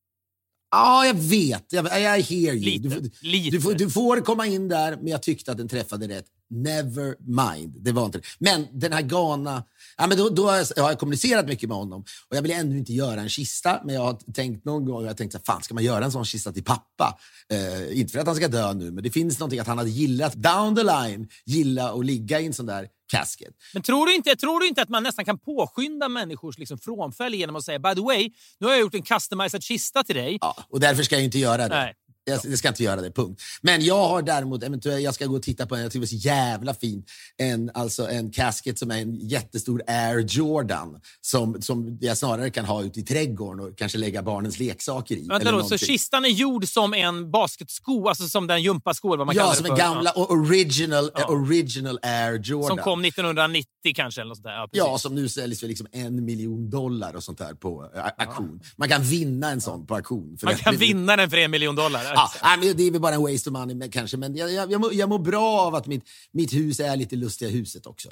Ja, 0.72 1.06
jag 1.06 1.14
vet. 1.14 1.74
Jag, 1.74 1.86
I 1.86 2.22
hear 2.22 2.54
you. 2.54 2.60
Lite. 2.60 2.90
Du, 2.90 3.12
Lite. 3.22 3.58
du, 3.58 3.74
du 3.74 3.90
får 3.90 4.22
komma 4.22 4.48
in 4.48 4.68
där, 4.68 4.96
men 4.96 5.08
jag 5.08 5.24
tyckte 5.24 5.52
att 5.52 5.58
den 5.58 5.68
träffade 5.68 6.08
rätt. 6.08 6.26
Never 6.50 7.16
mind. 7.20 7.76
Det 7.82 7.92
var 7.92 8.06
inte 8.06 8.18
det. 8.18 8.24
Men 8.40 8.68
den 8.72 8.94
här 8.94 9.02
Ghana... 9.02 9.64
Ja, 9.98 10.08
men 10.08 10.18
då, 10.18 10.30
då 10.30 10.50
har 10.50 10.58
jag, 10.58 10.68
jag 10.76 10.84
har 10.84 10.96
kommunicerat 10.96 11.48
mycket 11.48 11.70
med 11.70 11.78
honom. 11.78 12.02
Och 12.30 12.36
Jag 12.36 12.42
vill 12.42 12.52
ännu 12.52 12.78
inte 12.78 12.94
göra 12.94 13.22
en 13.22 13.30
kista, 13.30 13.82
men 13.86 13.96
jag 13.96 14.02
har 14.02 14.34
tänkt 14.34 14.66
någon 14.66 14.86
gång, 14.86 15.02
jag 15.02 15.10
har 15.10 15.16
tänkt 15.16 15.46
fan 15.46 15.64
ska 15.64 15.74
man 15.74 15.84
göra 15.84 16.06
en 16.06 16.12
sån 16.12 16.26
kista 16.26 16.52
till 16.52 16.64
pappa? 16.64 17.20
Eh, 17.50 18.00
inte 18.00 18.12
för 18.12 18.20
att 18.20 18.28
han 18.28 18.36
ska 18.36 18.48
dö 18.48 18.74
nu, 18.74 18.92
men 18.92 19.04
det 19.04 19.12
finns 19.12 19.40
någonting 19.40 19.60
att 19.60 19.68
han 19.68 19.78
hade 19.78 19.90
gillat, 19.90 20.34
down 20.34 20.76
the 20.76 20.84
line, 20.84 21.28
gilla 21.46 21.92
att 21.92 22.06
ligga 22.06 22.40
i 22.40 22.46
en 22.46 22.54
sån 22.54 22.66
där 22.66 22.88
casket. 23.08 23.54
Men 23.74 23.84
tror 23.84 24.06
du, 24.06 24.16
inte, 24.16 24.36
tror 24.36 24.60
du 24.60 24.68
inte 24.68 24.82
att 24.82 24.90
man 24.90 25.04
nästan 25.04 25.26
kan 25.26 25.38
påskynda 25.38 26.10
människors 26.10 26.58
liksom 26.58 26.78
frånfälle 26.78 27.38
genom 27.38 27.56
att 27.56 27.66
säga 27.66 27.80
by 27.80 27.96
the 27.96 28.02
way, 28.02 28.32
nu 28.60 28.68
har 28.68 28.74
jag 28.74 28.82
gjort 28.82 28.94
en 28.94 29.02
customized 29.02 29.64
kista 29.64 30.04
till 30.04 30.16
dig. 30.16 30.38
Ja, 30.42 30.56
och 30.70 30.80
därför 30.80 31.04
ska 31.04 31.16
jag 31.16 31.24
inte 31.24 31.40
göra 31.40 31.68
det. 31.68 31.76
Nej. 31.76 31.94
Jag, 32.28 32.40
jag 32.44 32.58
ska 32.58 32.68
inte 32.68 32.84
göra 32.84 33.02
det, 33.02 33.12
punkt. 33.12 33.42
Men 33.62 33.86
jag 33.86 34.08
har 34.08 34.22
däremot, 34.22 34.64
eventuellt, 34.64 35.02
jag 35.04 35.14
ska 35.16 35.26
gå 35.26 35.36
och 35.36 35.44
titta 35.44 35.66
på 35.66 35.76
en, 35.76 35.82
jag 35.82 35.92
tycker 35.92 36.00
det 36.00 36.14
var 36.16 36.20
så 36.20 36.28
jävla 36.28 36.74
fint, 36.74 37.06
en, 37.38 37.72
alltså 37.74 38.08
en 38.10 38.32
casket 38.32 38.80
som 38.80 38.92
är 38.92 38.98
en 38.98 39.16
jättestor 39.16 39.82
Air 39.88 40.20
Jordan 40.30 41.00
som, 41.22 41.62
som 41.62 41.98
jag 42.02 42.18
snarare 42.18 42.50
kan 42.50 42.66
ha 42.66 42.84
ute 42.84 43.00
i 43.00 43.04
trädgården 43.04 43.60
och 43.66 43.78
kanske 43.78 43.98
lägga 43.98 44.24
barnens 44.24 44.60
leksaker 44.60 45.16
i. 45.16 45.28
Vänta 45.28 45.52
då, 45.52 45.64
så 45.64 45.78
kistan 45.78 46.26
är 46.26 46.30
gjord 46.30 46.68
som 46.68 46.94
en 46.94 47.32
basketsko, 47.32 48.08
alltså 48.08 48.28
som 48.28 48.48
den 48.48 48.64
gympasko 48.64 49.08
eller 49.08 49.18
vad 49.18 49.28
man 49.28 49.36
Ja, 49.36 49.42
kallar 49.44 49.56
som 49.56 49.66
en 49.66 49.76
gamla 49.78 50.12
och 50.12 50.32
original, 50.32 51.10
Ja. 51.16 51.26
original 51.28 52.00
Air 52.02 52.40
Jordan. 52.44 52.68
Som 52.68 52.78
kom 52.78 53.06
1990 53.06 53.68
kanske. 53.96 54.22
Eller 54.22 54.30
något 54.30 54.38
sånt 54.38 54.44
där. 54.46 54.52
Ja. 54.56 54.68
Ja, 54.72 54.98
som 54.98 55.16
nu 55.16 55.30
säljs 55.30 55.60
för 55.60 55.68
liksom 55.68 55.88
en 55.92 56.26
miljon 56.26 56.70
dollar 56.70 57.16
och 57.16 57.24
sånt 57.24 57.38
där 57.38 57.54
på 57.54 57.92
eh, 57.96 58.06
auktion. 58.26 58.60
Man 58.76 58.90
kan 58.90 59.04
vinna 59.04 59.50
en 59.52 59.62
sån 59.62 59.86
på 59.88 59.96
auktion. 59.96 60.38
man 60.44 60.56
kan 60.56 60.74
det- 60.74 60.80
vinna 60.80 61.16
den 61.16 61.30
för 61.30 61.38
en 61.38 61.52
miljon 61.52 61.76
dollar. 61.76 62.15
Ja, 62.16 62.58
men 62.60 62.78
det 62.78 62.84
är 62.84 62.92
väl 62.92 63.02
bara 63.02 63.16
en 63.16 63.22
waste 63.22 63.50
of 63.50 63.54
money 63.54 63.76
men 63.76 63.92
kanske. 63.92 64.18
Men 64.18 64.36
jag, 64.36 64.52
jag, 64.52 64.72
jag, 64.72 64.82
mår, 64.82 64.94
jag 64.94 65.10
mår 65.10 65.20
bra 65.20 65.60
av 65.60 65.76
att 65.76 65.88
mitt, 65.88 66.04
mitt 66.32 66.54
hus 66.54 66.80
är 66.80 66.96
lite 66.96 67.16
lustiga 67.16 67.50
huset 67.50 67.86
också. 67.86 68.10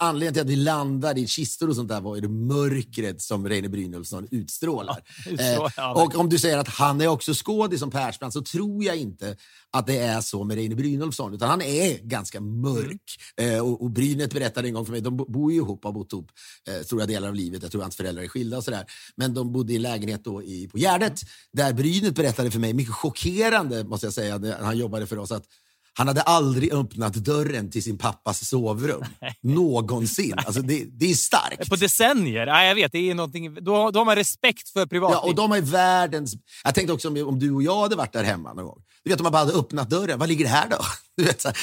Anledningen 0.00 0.34
till 0.34 0.42
att 0.42 0.48
vi 0.48 0.56
landade 0.56 1.20
i 1.20 1.26
kistor 1.26 1.68
och 1.68 1.76
sånt 1.76 1.88
där 1.88 2.00
var 2.00 2.14
ju 2.14 2.20
det 2.20 2.28
mörkret 2.28 3.22
som 3.22 3.48
Reine 3.48 3.68
Brynolfsson 3.68 4.28
utstrålar. 4.30 5.02
utstrålar, 5.26 5.66
Eh, 5.66 5.72
ja, 5.76 6.02
och 6.04 6.14
om 6.14 6.28
du 6.28 6.38
säger 6.38 6.58
att 6.58 6.68
han 6.68 7.00
är 7.00 7.06
också 7.06 7.32
skådis 7.34 7.80
som 7.80 7.90
Persbrandt 7.90 8.32
så 8.32 8.42
tror 8.42 8.84
jag 8.84 8.96
inte 8.96 9.36
att 9.70 9.86
det 9.86 9.98
är 9.98 10.20
så 10.20 10.44
med 10.44 10.56
Reine 10.56 10.74
Brynolfsson. 10.74 11.34
Utan 11.34 11.48
han 11.48 11.62
är 11.62 11.98
ganska 11.98 12.40
mörk. 12.40 13.02
Eh, 13.36 13.58
och, 13.58 13.82
och 13.82 13.90
Brynet 13.90 14.32
berättade 14.34 14.68
en 14.68 14.74
gång 14.74 14.84
för 14.84 14.92
mig, 14.92 15.00
de 15.00 15.16
bo- 15.16 15.32
bor 15.32 15.52
ju 15.52 15.58
ihop, 15.58 15.84
har 15.84 15.92
bott 15.92 16.12
ihop 16.12 16.30
eh, 16.68 16.84
stora 16.84 17.06
delar 17.06 17.28
av 17.28 17.34
livet. 17.34 17.62
Jag 17.62 17.72
tror 17.72 17.82
hans 17.82 17.96
föräldrar 17.96 18.22
är 18.22 18.28
skilda 18.28 18.56
och 18.56 18.64
sådär. 18.64 18.84
Men 19.16 19.34
de 19.34 19.52
bodde 19.52 19.72
i 19.72 19.76
en 19.76 19.82
lägenhet 19.82 20.24
då 20.24 20.42
i, 20.42 20.68
på 20.68 20.78
Gärdet 20.78 21.20
där 21.52 21.72
Brynet 21.72 22.14
berättade 22.14 22.50
för 22.50 22.58
mig, 22.58 22.72
mycket 22.72 22.94
chockerande 22.94 23.84
måste 23.84 24.06
jag 24.06 24.14
säga, 24.14 24.38
när 24.38 24.58
han 24.62 24.78
jobbade 24.78 25.06
för 25.06 25.18
oss, 25.18 25.32
att 25.32 25.44
han 25.94 26.08
hade 26.08 26.22
aldrig 26.22 26.72
öppnat 26.72 27.14
dörren 27.14 27.70
till 27.70 27.82
sin 27.82 27.98
pappas 27.98 28.48
sovrum. 28.48 29.04
Någonsin. 29.42 30.34
Alltså 30.36 30.62
det, 30.62 30.84
det 30.84 31.10
är 31.10 31.14
starkt. 31.14 31.68
På 31.68 31.76
decennier? 31.76 32.46
Ja, 32.46 32.64
jag 32.64 32.74
vet, 32.74 32.92
det 32.92 33.10
är 33.10 33.14
någonting, 33.14 33.54
då, 33.54 33.90
då 33.90 34.00
har 34.00 34.04
man 34.04 34.16
respekt 34.16 34.68
för 34.68 34.86
privatliv. 34.86 35.18
Ja, 35.22 35.28
och 35.28 35.34
de 35.34 35.52
är 35.52 35.60
världens... 35.60 36.34
Jag 36.64 36.74
tänkte 36.74 36.92
också 36.92 37.08
om, 37.08 37.28
om 37.28 37.38
du 37.38 37.52
och 37.52 37.62
jag 37.62 37.80
hade 37.80 37.96
varit 37.96 38.12
där 38.12 38.24
hemma 38.24 38.52
någon 38.52 38.64
gång. 38.64 38.82
Du 39.04 39.10
vet 39.10 39.20
om 39.20 39.22
man 39.22 39.32
bara 39.32 39.44
hade 39.44 39.52
öppnat 39.58 39.90
dörren, 39.90 40.18
vad 40.18 40.28
ligger 40.28 40.44
det 40.44 40.50
här 40.50 40.68
då? 40.70 40.76
Du 41.16 41.24
vet, 41.24 41.40
så 41.40 41.48
här, 41.48 41.56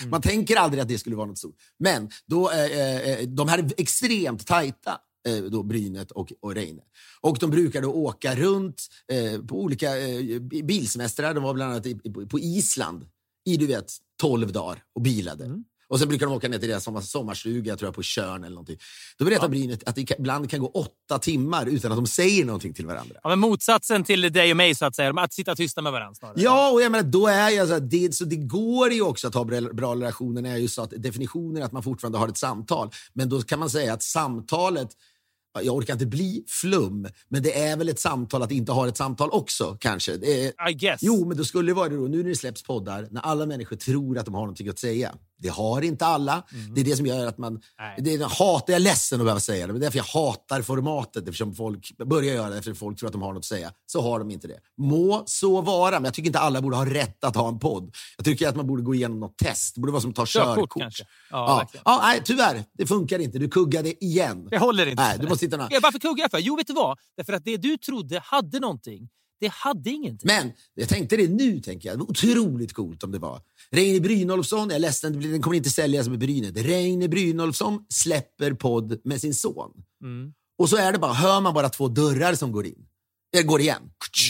Mm. 0.00 0.10
Man 0.10 0.22
tänker 0.22 0.56
aldrig 0.56 0.82
att 0.82 0.88
det 0.88 0.98
skulle 0.98 1.16
vara 1.16 1.26
något 1.26 1.38
stort. 1.38 1.56
Men 1.78 2.10
då, 2.26 2.50
eh, 2.50 2.96
eh, 3.00 3.18
de 3.28 3.48
här 3.48 3.58
är 3.58 3.70
extremt 3.76 4.46
tajta, 4.46 4.98
eh, 5.28 5.36
då 5.36 5.62
Brynet 5.62 6.10
och, 6.10 6.32
och 6.40 6.54
Reine. 6.54 6.82
Och 7.20 7.36
de 7.40 7.50
brukar 7.50 7.82
då 7.82 7.92
åka 7.92 8.34
runt 8.34 8.88
eh, 9.12 9.40
på 9.40 9.60
olika 9.62 9.98
eh, 9.98 10.40
bilsemestrar. 10.40 11.34
De 11.34 11.42
var 11.42 11.54
bland 11.54 11.72
annat 11.72 11.86
i, 11.86 11.94
på, 11.94 12.26
på 12.26 12.38
Island 12.38 13.04
i 13.52 13.56
du 13.56 13.66
vet 13.66 13.92
12 14.20 14.52
dagar 14.52 14.82
och 14.94 15.02
bilade. 15.02 15.44
Mm. 15.44 15.64
Och 15.90 15.98
sen 15.98 16.08
brukar 16.08 16.26
de 16.26 16.34
åka 16.34 16.48
ner 16.48 16.58
till 16.58 16.68
deras 16.68 16.84
sommar, 16.84 17.00
sommarstuga, 17.00 17.76
tror 17.76 17.86
jag, 17.86 17.94
på 17.94 18.02
Tjörn 18.02 18.44
eller 18.44 18.54
någonting. 18.54 18.78
Då 19.18 19.24
berättar 19.24 19.48
Brynet 19.48 19.88
att 19.88 19.94
det 19.94 20.10
ibland 20.18 20.50
kan 20.50 20.60
gå 20.60 20.66
åtta 20.66 21.18
timmar 21.18 21.66
utan 21.66 21.92
att 21.92 21.98
de 21.98 22.06
säger 22.06 22.44
någonting 22.44 22.74
till 22.74 22.86
varandra. 22.86 23.16
Ja, 23.22 23.28
men 23.28 23.38
motsatsen 23.38 24.04
till 24.04 24.32
dig 24.32 24.50
och 24.50 24.56
mig, 24.56 24.74
så 24.74 24.84
att 24.84 24.96
säga. 24.96 25.14
Att 25.16 25.32
sitta 25.32 25.56
tysta 25.56 25.82
med 25.82 25.92
varandra. 25.92 26.14
Snarare. 26.14 26.40
Ja, 26.40 26.70
och 26.70 26.82
jag 26.82 26.92
menar, 26.92 27.04
då 27.04 27.26
är 27.26 27.50
jag 27.50 27.68
så 27.68 27.74
här, 27.74 27.80
det, 27.80 28.14
så 28.14 28.24
det 28.24 28.36
går 28.36 28.92
ju 28.92 29.02
också 29.02 29.28
att 29.28 29.34
ha 29.34 29.44
bra, 29.44 29.60
bra 29.60 29.94
relationer. 29.94 30.54
Är 30.54 30.56
ju 30.56 30.68
så 30.68 30.82
att 30.82 30.92
definitionen 30.96 31.62
är 31.62 31.66
att 31.66 31.72
man 31.72 31.82
fortfarande 31.82 32.18
har 32.18 32.28
ett 32.28 32.38
samtal. 32.38 32.90
Men 33.12 33.28
då 33.28 33.42
kan 33.42 33.58
man 33.58 33.70
säga 33.70 33.92
att 33.92 34.02
samtalet 34.02 34.90
jag 35.54 35.76
orkar 35.76 35.92
inte 35.92 36.06
bli 36.06 36.44
flum, 36.48 37.08
men 37.28 37.42
det 37.42 37.58
är 37.58 37.76
väl 37.76 37.88
ett 37.88 38.00
samtal 38.00 38.42
att 38.42 38.52
inte 38.52 38.72
ha 38.72 38.88
ett 38.88 38.96
samtal 38.96 39.30
också 39.30 39.76
kanske. 39.80 40.12
Är, 40.12 40.70
I 40.70 40.74
guess. 40.74 41.02
Jo, 41.02 41.28
men 41.28 41.36
då 41.36 41.44
skulle 41.44 41.70
det 41.70 41.74
vara 41.74 41.88
det 41.88 41.96
då, 41.96 42.02
nu 42.02 42.22
när 42.22 42.28
det 42.28 42.36
släpps 42.36 42.62
poddar, 42.62 43.08
när 43.10 43.20
alla 43.20 43.46
människor 43.46 43.76
tror 43.76 44.18
att 44.18 44.24
de 44.24 44.34
har 44.34 44.42
någonting 44.42 44.68
att 44.68 44.78
säga. 44.78 45.14
Det 45.40 45.48
har 45.48 45.82
inte 45.82 46.06
alla. 46.06 46.42
Mm. 46.52 46.74
Det 46.74 46.80
är 46.80 46.84
det 46.84 46.96
som 46.96 47.06
gör 47.06 47.26
att 47.26 47.38
man... 47.38 47.60
Nej. 47.78 47.96
Det 47.98 48.14
är, 48.14 48.18
hatar, 48.24 48.72
jag 48.72 48.80
är 48.80 48.84
ledsen 48.84 49.20
att 49.20 49.24
behöva 49.24 49.40
säga 49.40 49.66
det, 49.66 49.72
men 49.72 49.80
det 49.80 49.86
är 49.86 49.90
därför 49.90 49.98
jag 49.98 50.22
hatar 50.22 50.62
formatet. 50.62 51.28
Eftersom 51.28 51.54
folk 51.54 51.92
börjar 52.06 52.34
göra 52.34 52.50
det 52.50 52.58
efter 52.58 52.74
folk 52.74 52.98
tror 52.98 53.06
att 53.06 53.12
de 53.12 53.22
har 53.22 53.32
något 53.32 53.38
att 53.38 53.44
säga. 53.44 53.72
Så 53.86 54.02
har 54.02 54.18
de 54.18 54.30
inte 54.30 54.48
det. 54.48 54.58
Må 54.78 55.22
så 55.26 55.60
vara, 55.60 55.94
men 55.94 56.04
jag 56.04 56.14
tycker 56.14 56.26
inte 56.26 56.38
alla 56.38 56.60
borde 56.62 56.76
ha 56.76 56.86
rätt 56.86 57.24
att 57.24 57.36
ha 57.36 57.48
en 57.48 57.58
podd. 57.58 57.94
Jag 58.16 58.24
tycker 58.24 58.48
att 58.48 58.56
man 58.56 58.66
borde 58.66 58.82
gå 58.82 58.94
igenom 58.94 59.20
något 59.20 59.38
test. 59.38 59.74
Det 59.74 59.80
borde 59.80 59.92
vara 59.92 60.02
som 60.02 60.10
att 60.10 60.16
ta 60.16 60.26
körkort. 60.26 60.72
Kanske. 60.80 61.04
Ja, 61.30 61.68
ja. 61.72 61.80
ja, 61.84 62.00
nej, 62.02 62.22
tyvärr, 62.24 62.64
det 62.78 62.86
funkar 62.86 63.18
inte. 63.18 63.38
Du 63.38 63.48
kuggade 63.48 64.04
igen. 64.04 64.48
Det 64.50 64.58
håller 64.58 64.86
inte. 64.86 65.02
Nej, 65.02 65.18
du 65.20 65.28
måste 65.28 65.46
hitta 65.46 65.56
något. 65.56 65.72
Varför 65.82 65.98
kuggar 65.98 66.24
jag 66.24 66.30
för? 66.30 66.38
Jo, 66.38 66.56
vet 66.56 66.66
du 66.66 66.72
vad? 66.72 66.98
Därför 67.16 67.32
att 67.32 67.44
det 67.44 67.56
du 67.56 67.76
trodde 67.76 68.20
hade 68.24 68.60
någonting, 68.60 69.08
det 69.40 69.52
hade 69.52 69.90
ingenting. 69.90 70.26
Men 70.26 70.52
jag 70.74 70.88
tänkte 70.88 71.16
det 71.16 71.28
nu, 71.28 71.60
tänker 71.60 71.88
jag. 71.88 71.98
Det 71.98 72.00
var 72.02 72.10
otroligt 72.10 72.72
coolt 72.72 73.02
om 73.02 73.12
det 73.12 73.18
var. 73.18 73.40
Reine 73.70 74.00
Brynolfsson, 74.00 74.68
jag 74.68 74.76
är 74.76 74.80
ledsen, 74.80 75.20
den 75.20 75.42
kommer 75.42 75.56
inte 75.56 75.70
säljas 75.70 76.08
med 76.08 76.18
Brynet. 76.18 76.56
Reine 76.56 77.08
Brynolfsson 77.08 77.84
släpper 77.88 78.52
podd 78.52 79.00
med 79.04 79.20
sin 79.20 79.34
son. 79.34 79.70
Mm. 80.02 80.32
Och 80.58 80.68
så 80.68 80.76
är 80.76 80.92
det 80.92 80.98
bara, 80.98 81.12
hör 81.12 81.40
man 81.40 81.54
bara 81.54 81.68
två 81.68 81.88
dörrar 81.88 82.34
som 82.34 82.52
går 82.52 82.66
in. 82.66 82.86
Eller 83.34 83.44
går 83.44 83.60
igen. 83.60 83.82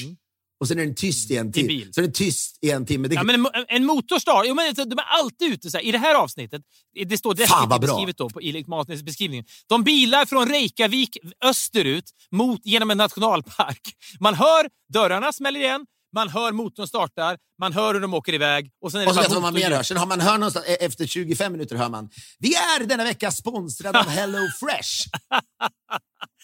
Mm 0.05 0.17
och 0.61 0.69
sen 0.69 0.79
är 0.79 0.87
den 0.87 0.95
tyst 0.95 1.31
i 1.31 1.37
en 1.37 1.53
timme. 1.53 1.85
Så 1.93 2.01
är 2.01 2.03
den 2.03 2.13
tyst 2.13 2.59
i 2.61 2.71
en 2.71 2.87
timme. 2.87 3.09
Det... 3.09 3.15
Ja, 3.15 3.23
men 3.23 3.47
en, 3.47 3.65
en 3.69 3.85
motorstart, 3.85 4.45
jo, 4.47 4.55
men 4.55 4.75
de 4.75 4.99
är 4.99 5.05
alltid 5.05 5.53
ute. 5.53 5.71
Så 5.71 5.77
här, 5.77 5.85
I 5.85 5.93
det 5.93 5.99
här 5.99 6.15
avsnittet, 6.15 6.63
det 7.07 7.19
står 7.19 7.35
definitivt 7.35 7.81
beskrivet 7.81 8.17
då, 8.17 8.31
på, 8.31 8.43
i 8.43 8.65
beskrivningen. 9.05 9.45
De 9.69 9.85
bilar 9.85 10.27
från 10.27 10.49
Reykjavik 10.49 11.19
österut 11.45 12.05
mot, 12.31 12.61
genom 12.65 12.91
en 12.91 12.99
nationalpark. 12.99 13.81
Man 14.21 14.35
hör 14.35 14.69
dörrarna 14.93 15.33
smäller 15.33 15.61
igen, 15.61 15.87
man 16.15 16.29
hör 16.29 16.53
motorn 16.53 16.87
startar, 16.87 17.39
man 17.61 17.73
hör 17.73 17.95
hur 17.95 18.01
de 18.01 18.15
åker 18.15 18.35
iväg. 18.35 18.71
Och 18.81 18.93
sen 18.93 19.01
är 19.01 19.05
det 19.05 19.11
och 19.11 19.15
så 19.15 19.23
vet 19.23 19.33
vad 19.33 19.43
man 19.43 19.55
mer 19.55 19.71
hör. 19.71 19.83
Sen 19.83 19.97
har 19.97 20.07
man 20.07 20.21
hör 20.21 20.39
någonstans, 20.39 20.67
e- 20.69 20.77
efter 20.81 21.07
25 21.07 21.53
minuter 21.53 21.77
hör 21.77 21.89
man 21.89 22.11
Vi 22.39 22.55
är 22.55 22.85
denna 22.85 23.05
vecka 23.05 23.31
sponsrade 23.31 23.99
av 23.99 24.05
Hello 24.09 24.39
Fresh. 24.61 25.09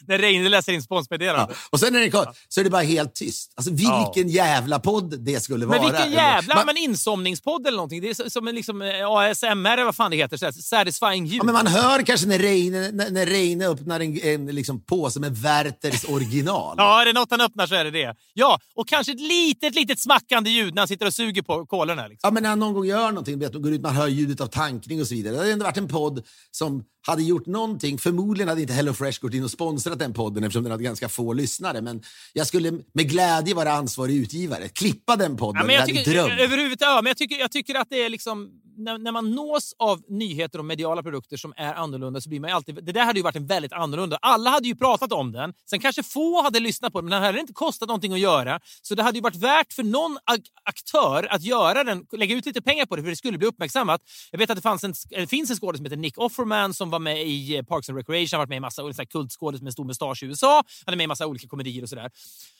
När 0.09 0.19
Reine 0.19 0.49
läser 0.49 0.73
in 0.73 0.83
sponsmeddelande. 0.83 1.55
Ja. 1.55 1.66
Och 1.71 1.81
sen 1.81 1.92
när 1.92 2.01
det 2.01 2.11
kom, 2.11 2.25
så 2.49 2.61
är 2.61 2.64
det 2.64 2.71
bara 2.71 2.83
helt 2.83 3.14
tyst. 3.14 3.53
Alltså 3.55 3.71
vilken 3.71 4.31
ja. 4.31 4.45
jävla 4.45 4.79
podd 4.79 5.21
det 5.21 5.40
skulle 5.40 5.66
vara. 5.66 5.83
Men 5.83 5.92
vilken 5.92 6.12
jävla 6.12 6.55
man, 6.55 6.66
men 6.66 6.77
insomningspodd 6.77 7.66
eller 7.66 7.77
någonting. 7.77 8.01
Det 8.01 8.11
är 8.11 8.29
som 8.31 8.49
en 8.49 8.55
liksom, 8.55 8.83
eh, 8.83 8.88
ASMR 9.09 9.73
eller 9.73 9.85
vad 9.85 9.97
fan 9.97 10.11
det 10.11 10.16
heter. 10.16 10.53
satisfying 10.62 11.27
ljud. 11.27 11.38
Ja, 11.38 11.45
men 11.45 11.55
man 11.55 11.66
hör 11.66 12.03
kanske 12.03 12.27
när 12.27 12.38
Reine, 12.38 12.90
när, 12.90 13.11
när 13.11 13.27
Reine 13.27 13.66
öppnar 13.66 14.01
en, 14.01 14.21
en 14.23 14.47
liksom 14.47 14.81
påse 14.81 15.21
med 15.21 15.37
Werthers 15.37 16.05
original. 16.09 16.75
ja, 16.79 17.01
är 17.01 17.07
det 17.07 17.12
något 17.12 17.31
han 17.31 17.40
öppnar 17.40 17.66
så 17.66 17.75
är 17.75 17.85
det 17.85 17.90
det. 17.90 18.14
Ja, 18.35 18.59
och 18.75 18.88
kanske 18.88 19.12
ett 19.12 19.21
litet, 19.21 19.75
litet 19.75 20.01
smackande 20.01 20.51
ljud 20.51 20.75
när 20.75 20.83
han 20.83 20.88
sitter 20.88 21.07
och 21.07 21.14
suger 21.14 21.42
på 21.42 21.66
kolorna. 21.66 22.07
Liksom. 22.07 22.21
Ja, 22.23 22.31
men 22.31 22.42
när 22.42 22.51
han 22.51 22.59
någon 22.59 22.75
gång 22.75 22.85
gör 22.85 23.09
någonting, 23.09 23.38
vet, 23.38 23.53
går 23.55 23.73
ut, 23.73 23.81
man 23.81 23.97
hör 23.97 24.09
ljudet 24.09 24.40
av 24.40 24.47
tankning 24.47 25.01
och 25.01 25.07
så 25.07 25.14
vidare. 25.14 25.35
Det 25.35 25.38
hade 25.38 25.53
ändå 25.53 25.64
varit 25.64 25.77
en 25.77 25.88
podd 25.88 26.23
som 26.51 26.85
hade 27.07 27.23
gjort 27.23 27.47
någonting. 27.47 27.99
Förmodligen 27.99 28.49
hade 28.49 28.61
inte 28.61 28.73
HelloFresh 28.73 29.21
gått 29.21 29.35
in 29.35 29.45
och 29.45 29.51
sponsrat 29.51 29.99
den 29.99 30.12
podden 30.12 30.45
eftersom 30.45 30.62
den 30.62 30.73
hade 30.73 30.85
ganska 30.85 31.09
få 31.09 31.33
lyssnare. 31.33 31.81
Men 31.81 32.03
jag 32.33 32.47
skulle 32.47 32.73
med 32.92 33.11
glädje 33.11 33.55
vara 33.55 33.73
ansvarig 33.73 34.16
utgivare. 34.16 34.69
Klippa 34.69 35.16
den 35.16 35.37
podden. 35.37 35.61
Ja, 35.61 35.66
men 35.66 35.75
jag, 35.75 35.87
tycker, 35.87 36.16
överhuvudtaget, 36.16 36.81
ja, 36.81 37.03
men 37.03 37.11
jag, 37.11 37.16
tycker, 37.16 37.37
jag 37.37 37.53
tycker 37.53 37.75
att 37.75 37.90
det 37.90 38.05
är 38.05 38.09
liksom... 38.09 38.51
När, 38.77 38.99
när, 38.99 39.12
man 39.12 39.31
nås 39.31 39.75
av 39.79 40.03
nyheter 40.09 40.59
och 40.59 40.65
mediala 40.65 41.03
produkter 41.03 41.37
som 41.37 41.55
är 41.57 41.75
annorlunda 41.75 42.21
så 42.21 42.29
blir 42.29 42.41
man 42.41 42.51
alltid... 42.51 42.75
Det 42.75 42.93
där 42.93 43.05
hade 43.05 43.19
ju 43.19 43.23
varit 43.23 43.37
en 43.37 43.47
väldigt 43.47 43.73
annorlunda. 43.73 44.19
Alla 44.23 44.51
hade 44.51 44.69
ju 44.69 44.75
pratat 44.75 45.12
om 45.12 45.33
den. 45.33 45.53
Sen 45.71 45.81
kanske 45.81 46.03
få 46.03 46.43
hade 46.43 46.61
lyssnat 46.61 46.93
på 46.93 46.99
den, 47.01 47.05
men 47.05 47.11
den 47.11 47.23
hade 47.23 47.41
inte 47.41 47.53
kostat 47.53 47.89
någonting 47.89 48.12
att 48.12 48.19
göra. 48.19 48.61
Så 48.83 48.95
det 48.95 49.03
hade 49.03 49.19
ju 49.19 49.23
varit 49.23 49.37
värt 49.37 49.73
för 49.73 49.83
någon 49.83 50.19
aktör 50.65 51.29
att 51.31 51.43
göra 51.43 51.85
den, 51.85 52.07
lägga 52.12 52.37
ut 52.37 52.47
lite 52.47 52.62
pengar 52.62 52.87
på 52.87 52.97
det 52.97 53.03
för 53.03 53.11
det 53.11 53.17
skulle 53.17 53.39
bli 53.39 53.47
uppmärksammat. 53.47 54.01
Jag 54.31 54.39
vet 54.39 54.51
att 54.51 54.57
det, 54.57 54.62
fanns 54.62 54.85
en, 54.85 54.95
det 55.11 55.27
finns 55.27 55.51
en 55.51 55.57
skådespelare 55.57 55.77
som 55.77 55.85
heter 55.85 55.97
Nick 55.97 56.19
Offerman 56.19 56.75
som 56.75 56.91
var 56.91 56.99
med 56.99 57.27
i 57.27 57.57
eh, 57.57 57.62
Parks 57.62 57.89
and 57.89 57.99
Recreation, 57.99 58.37
har 58.37 58.39
varit 58.39 58.49
med 58.49 58.57
i 58.57 58.61
massa 58.61 59.07
kultskådis 59.07 59.62
med 59.62 59.73
stor 59.73 59.85
mustasch 59.85 60.23
i 60.23 60.27
USA. 60.27 60.65
Han 60.85 60.93
är 60.93 60.97
med 60.97 61.05
i 61.05 61.07
massa 61.07 61.27
olika 61.27 61.49
komedier 61.49 61.83
och 61.83 61.89
sådär. 61.89 62.11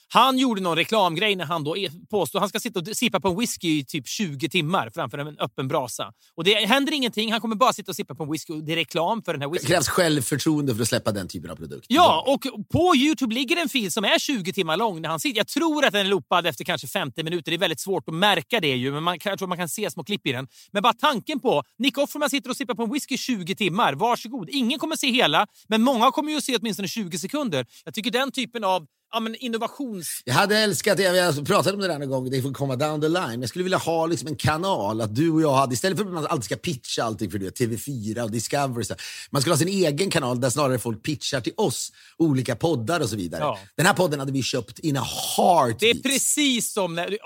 Han 0.09 0.37
gjorde 0.37 0.61
någon 0.61 0.75
reklamgrej 0.75 1.35
när 1.35 1.45
han 1.45 1.63
då 1.63 1.75
påstod 2.09 2.41
han 2.41 2.49
ska 2.49 2.59
sitta 2.59 2.79
och 2.79 2.87
sippa 2.87 3.19
på 3.19 3.27
en 3.27 3.39
whisky 3.39 3.79
i 3.79 3.85
typ 3.85 4.07
20 4.07 4.49
timmar 4.49 4.89
framför 4.93 5.17
en 5.17 5.39
öppen 5.39 5.67
brasa. 5.67 6.13
Och 6.35 6.43
det 6.43 6.53
händer 6.53 6.93
ingenting. 6.93 7.31
Han 7.31 7.41
kommer 7.41 7.55
bara 7.55 7.73
sitta 7.73 7.91
och 7.91 7.95
sippa 7.95 8.15
på 8.15 8.23
en 8.23 8.31
whisky 8.31 8.53
och 8.53 8.63
det 8.63 8.71
är 8.71 8.75
reklam 8.75 9.23
för 9.23 9.33
den 9.33 9.41
här 9.41 9.49
whiskyn. 9.49 9.67
Det 9.67 9.73
krävs 9.73 9.87
självförtroende 9.87 10.75
för 10.75 10.81
att 10.81 10.87
släppa 10.87 11.11
den 11.11 11.27
typen 11.27 11.51
av 11.51 11.55
produkt. 11.55 11.85
Ja, 11.89 12.23
och 12.27 12.67
på 12.71 12.95
Youtube 12.95 13.33
ligger 13.33 13.57
en 13.61 13.69
fil 13.69 13.91
som 13.91 14.03
är 14.03 14.19
20 14.19 14.53
timmar 14.53 14.77
lång. 14.77 15.01
När 15.01 15.09
han 15.09 15.19
sitter. 15.19 15.37
Jag 15.37 15.47
tror 15.47 15.85
att 15.85 15.93
den 15.93 16.05
är 16.05 16.09
loopad 16.09 16.47
efter 16.47 16.63
kanske 16.65 16.87
50 16.87 17.23
minuter. 17.23 17.51
Det 17.51 17.55
är 17.55 17.59
väldigt 17.59 17.79
svårt 17.79 18.03
att 18.07 18.13
märka 18.13 18.59
det 18.59 18.75
ju, 18.75 18.91
men 18.91 19.03
man, 19.03 19.17
jag 19.23 19.39
tror 19.39 19.47
man 19.47 19.57
kan 19.57 19.69
se 19.69 19.91
små 19.91 20.03
klipp 20.03 20.27
i 20.27 20.31
den. 20.31 20.47
Men 20.71 20.83
bara 20.83 20.93
tanken 20.93 21.39
på 21.39 21.63
Nick 21.79 21.97
Offerman 21.97 22.29
sitter 22.29 22.49
och 22.49 22.57
sippar 22.57 22.75
på 22.75 22.83
en 22.83 22.93
whisky 22.93 23.15
i 23.15 23.17
20 23.17 23.55
timmar. 23.55 23.93
Varsågod. 23.93 24.49
Ingen 24.49 24.79
kommer 24.79 24.95
se 24.95 25.11
hela, 25.11 25.47
men 25.67 25.81
många 25.81 26.11
kommer 26.11 26.31
ju 26.31 26.41
se 26.41 26.57
åtminstone 26.57 26.87
20 26.87 27.17
sekunder. 27.17 27.65
Jag 27.85 27.93
tycker 27.93 28.11
den 28.11 28.31
typen 28.31 28.63
av 28.63 28.85
ja, 29.17 29.21
men 29.21 29.35
innovations... 29.35 30.21
Jag 30.25 30.33
hade 30.33 30.57
älskat, 30.57 30.99
jag 30.99 31.47
pratade 31.47 31.75
om 31.75 31.81
det 31.81 31.87
där 31.87 31.99
någon 31.99 32.09
gång, 32.09 32.29
det 32.29 32.41
får 32.41 32.53
komma 32.53 32.75
down 32.75 33.01
the 33.01 33.07
line. 33.07 33.41
Jag 33.41 33.49
skulle 33.49 33.63
vilja 33.63 33.77
ha 33.77 34.05
liksom 34.05 34.27
en 34.27 34.35
kanal, 34.35 35.01
att 35.01 35.15
du 35.15 35.31
och 35.31 35.41
jag 35.41 35.53
hade, 35.53 35.73
istället 35.73 35.97
för 35.97 36.05
att 36.05 36.13
man 36.13 36.27
alltid 36.27 36.43
ska 36.43 36.55
pitcha 36.55 37.03
allting 37.03 37.31
för 37.31 37.39
det, 37.39 37.59
TV4 37.59 38.21
och 38.21 38.31
Discovery, 38.31 38.83
så, 38.83 38.95
man 39.29 39.41
skulle 39.41 39.53
ha 39.53 39.57
sin 39.57 39.67
egen 39.67 40.09
kanal 40.09 40.41
där 40.41 40.49
snarare 40.49 40.79
folk 40.79 41.03
pitchar 41.03 41.41
till 41.41 41.53
oss, 41.57 41.91
olika 42.17 42.55
poddar 42.55 42.99
och 42.99 43.09
så 43.09 43.15
vidare. 43.15 43.41
Ja. 43.41 43.59
Den 43.75 43.85
här 43.85 43.93
podden 43.93 44.19
hade 44.19 44.31
vi 44.31 44.43
köpt 44.43 44.79
in 44.79 44.97
a 44.97 45.07
heartbeat. 45.37 45.79
Det 45.79 45.89
är 45.89 46.13
precis 46.13 46.73
som, 46.73 46.95
när, 46.95 47.17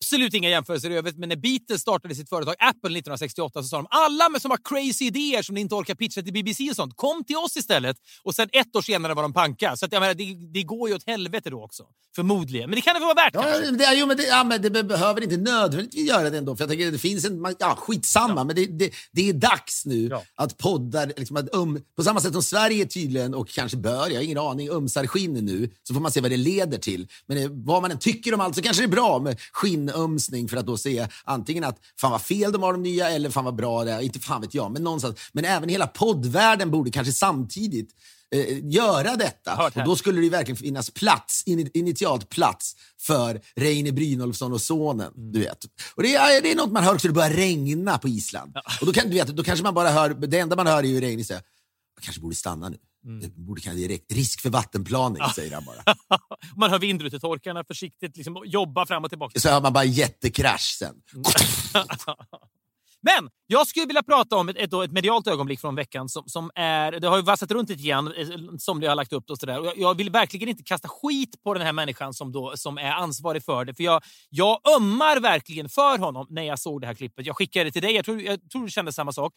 absolut 0.00 0.34
inga 0.34 0.48
jämförelser 0.48 0.90
i 0.90 0.96
övrigt, 0.96 1.18
men 1.18 1.28
när 1.28 1.36
Beatles 1.36 1.80
startade 1.80 2.14
sitt 2.14 2.28
företag 2.28 2.54
Apple 2.58 2.98
1968 2.98 3.62
så 3.62 3.68
sa 3.68 3.76
de 3.76 3.86
alla 3.90 4.28
med 4.28 4.42
som 4.42 4.50
har 4.50 4.58
crazy 4.64 5.04
idéer 5.04 5.42
som 5.42 5.54
ni 5.54 5.60
inte 5.60 5.74
orkar 5.74 5.94
pitcha 5.94 6.22
till 6.22 6.32
BBC 6.32 6.70
och 6.70 6.76
sånt, 6.76 6.96
kom 6.96 7.24
till 7.24 7.36
oss 7.36 7.56
istället. 7.56 7.96
Och 8.22 8.34
sen 8.34 8.48
ett 8.52 8.76
år 8.76 8.82
senare 8.82 9.14
var 9.14 9.22
de 9.22 9.32
panka. 9.32 9.76
Så 9.76 9.86
att, 9.86 9.92
jag 9.92 10.00
menar, 10.00 10.14
det, 10.14 10.36
det 10.52 10.62
går 10.62 10.88
ju 10.88 10.94
åt 10.94 11.06
helvete 11.06 11.15
då 11.50 11.64
också. 11.64 11.84
Förmodligen. 12.16 12.70
Men 12.70 12.76
det 12.76 12.82
kan 12.82 12.94
det 12.94 13.00
vara 13.00 13.14
värt 13.14 13.34
ja, 13.34 13.42
kanske? 13.42 13.70
Det, 13.70 13.94
jo, 13.94 14.06
men 14.06 14.16
det, 14.16 14.22
ja, 14.22 14.44
men 14.44 14.62
det 14.62 14.84
behöver 14.84 15.22
inte 15.22 15.36
nödvändigtvis 15.36 16.08
göra 16.08 16.30
det 16.30 16.38
ändå. 16.38 16.56
För 16.56 16.62
jag 16.62 16.68
tänker, 16.68 16.90
det 16.90 16.98
finns 16.98 17.24
en, 17.24 17.56
ja, 17.58 17.76
skitsamma, 17.78 18.34
ja. 18.36 18.44
men 18.44 18.56
det, 18.56 18.66
det, 18.66 18.90
det 19.12 19.28
är 19.28 19.32
dags 19.32 19.86
nu 19.86 20.08
ja. 20.08 20.22
att 20.34 20.58
poddar, 20.58 21.12
liksom, 21.16 21.36
att 21.36 21.54
um, 21.54 21.80
på 21.96 22.02
samma 22.02 22.20
sätt 22.20 22.32
som 22.32 22.42
Sverige 22.42 22.86
tydligen, 22.86 23.34
och 23.34 23.48
kanske 23.48 23.76
bör, 23.76 24.08
jag 24.08 24.16
har 24.16 24.22
ingen 24.22 24.38
aning, 24.38 24.70
ömsar 24.70 25.06
skinn 25.06 25.32
nu, 25.32 25.70
så 25.82 25.94
får 25.94 26.00
man 26.00 26.12
se 26.12 26.20
vad 26.20 26.30
det 26.30 26.36
leder 26.36 26.78
till. 26.78 27.08
Men 27.26 27.36
det, 27.36 27.48
vad 27.52 27.82
man 27.82 27.90
än 27.90 27.98
tycker 27.98 28.34
om 28.34 28.40
allt 28.40 28.54
så 28.54 28.62
kanske 28.62 28.82
det 28.82 28.86
är 28.86 28.96
bra 28.96 29.18
med 29.18 29.40
skinnömsning 29.52 30.48
för 30.48 30.56
att 30.56 30.66
då 30.66 30.76
se 30.76 31.06
antingen 31.24 31.64
att 31.64 31.78
fan 32.00 32.10
vad 32.10 32.22
fel 32.22 32.52
de 32.52 32.62
har 32.62 32.72
de 32.72 32.82
nya 32.82 33.10
eller 33.10 33.30
fan 33.30 33.44
vad 33.44 33.56
bra 33.56 33.84
det 33.84 33.92
är. 33.92 34.00
Inte 34.00 34.18
fan 34.18 34.40
vet 34.40 34.54
jag, 34.54 34.72
men 34.72 34.82
någonstans. 34.82 35.16
Men 35.32 35.44
även 35.44 35.68
hela 35.68 35.86
poddvärlden 35.86 36.70
borde 36.70 36.90
kanske 36.90 37.12
samtidigt 37.12 37.90
eh, 38.34 38.66
göra 38.66 39.16
detta. 39.16 39.66
Och 39.66 39.84
då 39.84 39.96
skulle 39.96 40.20
det 40.20 40.28
verkligen 40.28 40.56
finnas 40.56 40.90
plats, 40.90 41.42
in, 41.46 41.70
initialt 41.74 42.28
plats 42.28 42.76
för 43.00 43.40
Reine 43.56 43.92
Brynolfsson 43.92 44.52
och 44.52 44.60
sonen. 44.60 45.12
Mm. 45.16 45.32
Du 45.32 45.38
vet. 45.38 45.64
Och 45.94 46.02
det, 46.02 46.14
är, 46.14 46.42
det 46.42 46.52
är 46.52 46.56
något 46.56 46.72
man 46.72 46.84
hör 46.84 46.94
också, 46.94 47.08
det 47.08 47.14
börjar 47.14 47.30
regna 47.30 47.98
på 47.98 48.08
Island. 48.08 48.52
Ja. 48.54 48.62
Och 48.80 48.86
då, 48.86 48.92
kan, 48.92 49.08
du 49.08 49.14
vet, 49.14 49.28
då 49.28 49.44
kanske 49.44 49.62
man 49.62 49.74
bara 49.74 49.90
hör, 49.90 50.10
det 50.10 50.38
enda 50.38 50.56
man 50.56 50.66
hör 50.66 50.82
är 50.82 51.10
ju 51.10 51.24
säga, 51.24 51.42
jag 51.94 52.04
kanske 52.04 52.20
borde 52.20 52.36
stanna 52.36 52.68
nu. 52.68 52.78
Mm. 53.06 53.30
Borde 53.36 53.60
kanske 53.60 53.80
direkt. 53.80 54.12
Risk 54.12 54.40
för 54.40 54.50
vattenplaning, 54.50 55.18
ja. 55.20 55.32
säger 55.36 55.54
han 55.54 55.64
bara. 55.64 55.96
man 56.56 56.70
hör 56.70 56.78
vindrutetorkarna 56.78 57.64
försiktigt 57.64 58.16
liksom, 58.16 58.42
jobba 58.46 58.86
fram 58.86 59.04
och 59.04 59.10
tillbaka. 59.10 59.40
Så 59.40 59.48
hör 59.48 59.60
man 59.60 59.72
bara 59.72 59.84
jättekrasch 59.84 60.76
sen. 60.78 60.94
Men 63.06 63.30
jag 63.46 63.66
skulle 63.66 63.86
vilja 63.86 64.02
prata 64.02 64.36
om 64.36 64.48
ett, 64.48 64.56
ett, 64.56 64.72
ett 64.72 64.92
medialt 64.92 65.26
ögonblick 65.26 65.60
från 65.60 65.74
veckan 65.74 66.08
som, 66.08 66.22
som 66.26 66.50
är... 66.54 66.92
Det 66.92 67.08
har 67.08 67.16
ju 67.16 67.22
vassat 67.22 67.50
runt 67.50 67.68
lite 67.68 67.82
grann, 67.82 68.12
eh, 68.12 68.26
som 68.26 68.58
somliga 68.58 68.90
har 68.90 68.96
lagt 68.96 69.12
upp 69.12 69.24
det 69.26 69.32
och 69.32 69.38
sådär. 69.38 69.64
Jag, 69.64 69.78
jag 69.78 69.94
vill 69.94 70.10
verkligen 70.10 70.48
inte 70.48 70.62
kasta 70.62 70.88
skit 70.88 71.42
på 71.44 71.54
den 71.54 71.62
här 71.62 71.72
människan 71.72 72.14
som, 72.14 72.32
då, 72.32 72.52
som 72.56 72.78
är 72.78 72.90
ansvarig 72.90 73.44
för 73.44 73.64
det. 73.64 73.74
För 73.74 73.82
jag, 73.82 74.02
jag 74.30 74.60
ömmar 74.76 75.20
verkligen 75.20 75.68
för 75.68 75.98
honom 75.98 76.26
när 76.30 76.42
jag 76.42 76.58
såg 76.58 76.80
det 76.80 76.86
här 76.86 76.94
klippet. 76.94 77.26
Jag 77.26 77.36
skickade 77.36 77.64
det 77.64 77.70
till 77.70 77.82
dig, 77.82 77.92
jag 77.92 78.04
tror, 78.04 78.20
jag 78.20 78.50
tror 78.50 78.62
du 78.62 78.70
kände 78.70 78.92
samma 78.92 79.12
sak. 79.12 79.32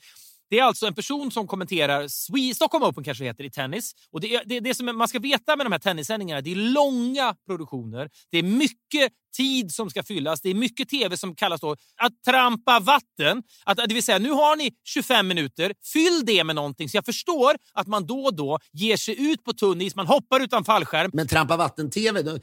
Det 0.50 0.60
är 0.60 0.64
alltså 0.64 0.86
en 0.86 0.94
person 0.94 1.32
som 1.32 1.48
kommenterar 1.48 2.08
Swe 2.08 2.56
Stockholm 2.56 2.84
Open 2.84 3.04
kanske 3.04 3.24
heter 3.24 3.44
i 3.44 3.52
tennis. 3.52 3.92
Och 4.12 4.22
det, 4.22 4.36
är, 4.36 4.44
det, 4.46 4.60
det 4.60 4.76
som 4.76 4.98
man 4.98 5.08
ska 5.08 5.20
veta 5.20 5.56
med 5.56 5.66
de 5.66 5.72
här 5.72 5.80
tennissändningarna, 5.80 6.42
det 6.42 6.52
är 6.52 6.56
långa 6.56 7.36
produktioner. 7.48 8.10
Det 8.32 8.38
är 8.38 8.44
mycket 8.44 9.14
tid 9.38 9.72
som 9.72 9.90
ska 9.90 10.04
fyllas. 10.04 10.42
Det 10.42 10.50
är 10.50 10.54
mycket 10.54 10.90
tv 10.90 11.18
som 11.18 11.36
kallas 11.36 11.62
då 11.62 11.72
att 11.72 12.24
trampa 12.28 12.80
vatten. 12.80 13.44
Att, 13.66 13.78
det 13.78 13.94
vill 13.94 14.04
säga, 14.04 14.20
nu 14.20 14.32
har 14.32 14.56
ni 14.56 14.72
25 14.86 15.28
minuter. 15.28 15.74
Fyll 15.94 16.26
det 16.26 16.44
med 16.44 16.56
någonting. 16.56 16.90
Så 16.90 16.98
jag 16.98 17.06
förstår 17.06 17.56
att 17.74 17.88
man 17.88 18.06
då 18.06 18.24
och 18.26 18.36
då 18.36 18.60
ger 18.74 18.98
sig 18.98 19.32
ut 19.32 19.44
på 19.44 19.54
tunn 19.54 19.82
is, 19.82 19.96
man 19.96 20.08
hoppar 20.08 20.40
utan 20.40 20.66
fallskärm. 20.66 21.12
Men 21.14 21.28
trampa 21.28 21.58
vatten-tv, 21.58 22.40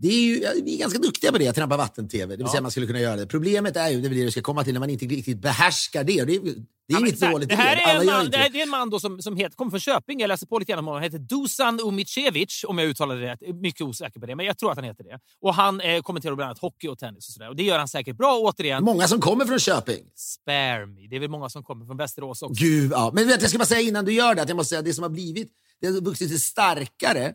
det 0.00 0.08
är 0.08 0.20
ju, 0.20 0.62
vi 0.64 0.74
är 0.74 0.78
ganska 0.78 0.98
duktiga 0.98 1.32
på 1.32 1.38
det, 1.38 1.48
att 1.48 1.56
trampa 1.56 1.76
vatten-tv. 1.76 2.26
Det 2.26 2.36
vill 2.36 2.40
ja. 2.40 2.50
säga 2.50 2.62
man 2.62 2.70
skulle 2.70 2.86
kunna 2.86 3.00
göra 3.00 3.16
det. 3.16 3.26
Problemet 3.26 3.76
är 3.76 3.88
ju, 3.88 4.00
det 4.00 4.08
är 4.08 4.10
det 4.10 4.24
du 4.24 4.30
ska 4.30 4.42
komma 4.42 4.64
till, 4.64 4.72
när 4.72 4.80
man 4.80 4.90
inte 4.90 5.04
riktigt 5.04 5.38
behärskar 5.38 6.04
det. 6.04 6.24
det 6.24 6.34
är, 6.34 6.40
det 6.40 6.50
är 6.50 6.54
ja, 6.86 6.98
inget 6.98 7.20
dåligt 7.20 7.48
det 7.48 7.54
här 7.54 7.76
är 7.76 8.00
en 8.00 8.06
man, 8.06 8.30
det, 8.30 8.36
här, 8.36 8.56
är 8.56 8.62
en 8.62 8.68
man 8.68 8.90
då 8.90 9.00
som, 9.00 9.22
som 9.22 9.36
heter, 9.36 9.56
kommer 9.56 9.70
från 9.70 9.80
Köping. 9.80 10.20
Jag 10.20 10.28
läste 10.28 10.46
på 10.46 10.58
lite 10.58 10.72
grann 10.72 10.78
om 10.78 10.86
honom. 10.86 11.02
Han 11.02 11.12
heter 11.12 11.18
Dusan 11.18 11.80
Umicevic, 11.80 12.64
om 12.68 12.78
jag 12.78 12.88
uttalade 12.88 13.20
det 13.20 13.32
rätt. 13.32 13.54
Mycket 13.54 13.80
osäker 13.80 14.20
på 14.20 14.26
det, 14.26 14.36
men 14.36 14.46
jag 14.46 14.58
tror 14.58 14.70
att 14.70 14.76
han 14.76 14.84
heter 14.84 15.04
det. 15.04 15.20
Och 15.40 15.54
Han 15.54 15.80
eh, 15.80 16.02
kommenterar 16.02 16.34
bland 16.34 16.48
annat 16.48 16.58
hockey 16.58 16.88
och 16.88 16.98
tennis 16.98 17.28
och 17.28 17.32
sådär. 17.34 17.48
Och 17.48 17.56
det 17.56 17.62
gör 17.62 17.78
han 17.78 17.88
säkert 17.88 18.16
bra. 18.16 18.38
Återigen. 18.38 18.84
Många 18.84 19.08
som 19.08 19.20
kommer 19.20 19.44
från 19.44 19.58
Köping. 19.58 20.04
Spare 20.14 20.86
me. 20.86 21.06
Det 21.10 21.16
är 21.16 21.20
väl 21.20 21.30
många 21.30 21.48
som 21.48 21.64
kommer 21.64 21.86
från 21.86 21.96
Västerås 21.96 22.42
också. 22.42 22.64
Gud, 22.64 22.92
ja. 22.92 23.10
Men 23.14 23.28
vet, 23.28 23.40
jag 23.40 23.50
ska 23.50 23.58
bara 23.58 23.64
säga 23.64 23.80
innan 23.80 24.04
du 24.04 24.12
gör 24.12 24.34
det, 24.34 24.42
att 24.42 24.48
jag 24.48 24.56
måste 24.56 24.68
säga 24.68 24.82
det 24.82 24.94
som 24.94 25.02
har 25.02 25.10
blivit, 25.10 25.52
det 25.80 25.86
har 25.86 26.00
vuxit 26.00 26.28
sig 26.28 26.38
starkare 26.38 27.32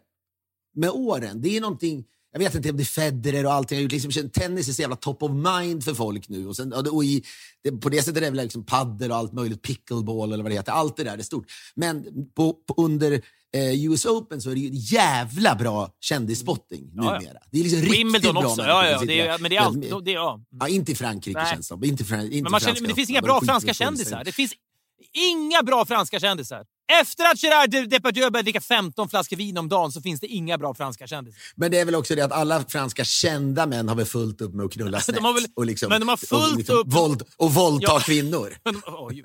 med 0.75 0.89
åren. 0.89 1.41
Det 1.41 1.57
är 1.57 1.61
någonting 1.61 2.05
jag 2.33 2.39
vet 2.39 2.55
inte 2.55 2.69
om 2.69 2.77
det 2.77 2.83
är 2.83 2.85
Federer 2.85 3.45
och 3.45 3.53
allting. 3.53 3.77
Jag 3.77 3.83
gjort. 3.83 3.91
Liksom, 3.91 4.29
tennis 4.29 4.67
är 4.67 4.73
så 4.73 4.81
jävla 4.81 4.95
top 4.95 5.23
of 5.23 5.31
mind 5.31 5.83
för 5.83 5.93
folk 5.93 6.29
nu. 6.29 6.47
Och, 6.47 6.55
sen, 6.55 6.73
och 6.73 7.03
i, 7.03 7.23
det, 7.63 7.71
på 7.71 7.89
det 7.89 8.01
sättet 8.01 8.17
är 8.17 8.21
det 8.21 8.29
väl 8.29 8.43
liksom 8.43 8.65
paddel 8.65 9.11
och 9.11 9.17
allt 9.17 9.33
möjligt, 9.33 9.61
pickleball 9.61 10.33
eller 10.33 10.43
vad 10.43 10.51
det 10.51 10.55
heter. 10.55 10.71
Allt 10.71 10.97
det 10.97 11.03
där 11.03 11.17
är 11.17 11.21
stort. 11.21 11.45
Men 11.75 12.05
på, 12.35 12.53
på 12.53 12.73
under 12.77 13.11
eh, 13.53 13.85
US 13.85 14.05
Open 14.05 14.41
så 14.41 14.49
är 14.49 14.53
det 14.53 14.61
ju 14.61 14.69
jävla 14.73 15.55
bra 15.55 15.91
kändisspotting 15.99 16.91
ja, 16.93 17.01
numera. 17.01 17.19
Ja. 17.33 17.47
Det 17.51 17.59
är 17.59 17.63
liksom 17.63 17.79
Wimbledon 17.79 18.13
riktigt 18.13 18.33
bra 18.33 18.45
också. 18.45 18.61
Ja, 18.61 18.89
ja, 18.89 19.01
det 19.05 19.19
är, 19.19 19.39
men 19.39 19.49
det 19.49 19.57
är 19.57 19.61
allt, 19.61 20.05
det, 20.05 20.11
ja. 20.11 20.39
ja. 20.59 20.67
Inte 20.67 20.91
i 20.91 20.95
Frankrike 20.95 21.39
Nej. 21.39 21.53
känns 21.53 21.67
det. 21.67 21.87
Inte, 21.87 21.87
inte 21.87 22.41
men, 22.41 22.51
man 22.51 22.59
känner, 22.59 22.81
men 22.81 22.89
det 22.89 22.95
finns 22.95 23.09
inga 23.09 23.21
bra 23.21 23.41
franska 23.41 23.73
kändisar. 23.73 24.23
Det 24.23 24.31
finns 24.31 24.53
inga 25.13 25.63
bra 25.63 25.85
franska 25.85 26.19
kändisar. 26.19 26.65
Efter 27.01 27.31
att 27.31 27.43
Gerard 27.43 27.89
Depardieu 27.89 28.29
började 28.29 28.41
dricka 28.41 28.61
15 28.61 29.09
flaskor 29.09 29.37
vin 29.37 29.57
om 29.57 29.69
dagen 29.69 29.91
så 29.91 30.01
finns 30.01 30.19
det 30.19 30.27
inga 30.27 30.57
bra 30.57 30.73
franska 30.73 31.07
kändisar. 31.07 31.41
Men 31.55 31.71
det 31.71 31.79
är 31.79 31.85
väl 31.85 31.95
också 31.95 32.15
det 32.15 32.21
att 32.21 32.31
alla 32.31 32.63
franska 32.63 33.05
kända 33.05 33.65
män 33.65 33.89
har 33.89 33.95
väl 33.95 34.05
fullt 34.05 34.41
upp 34.41 34.53
med 34.53 34.65
att 34.65 34.71
knulla 34.71 34.99
snett. 35.01 35.15
de 35.15 35.33
väl, 35.33 35.45
och 35.55 35.65
liksom, 35.65 35.89
men 35.89 36.01
de 36.01 36.09
har 36.09 36.17
fullt 36.17 36.51
och 36.51 36.57
liksom 36.57 36.77
upp... 36.77 36.87
Våld, 36.87 37.23
och 37.37 37.53
våldta 37.53 37.91
ja. 37.91 37.99
kvinnor. 37.99 38.57
Men, 38.63 38.81
oj, 38.85 39.23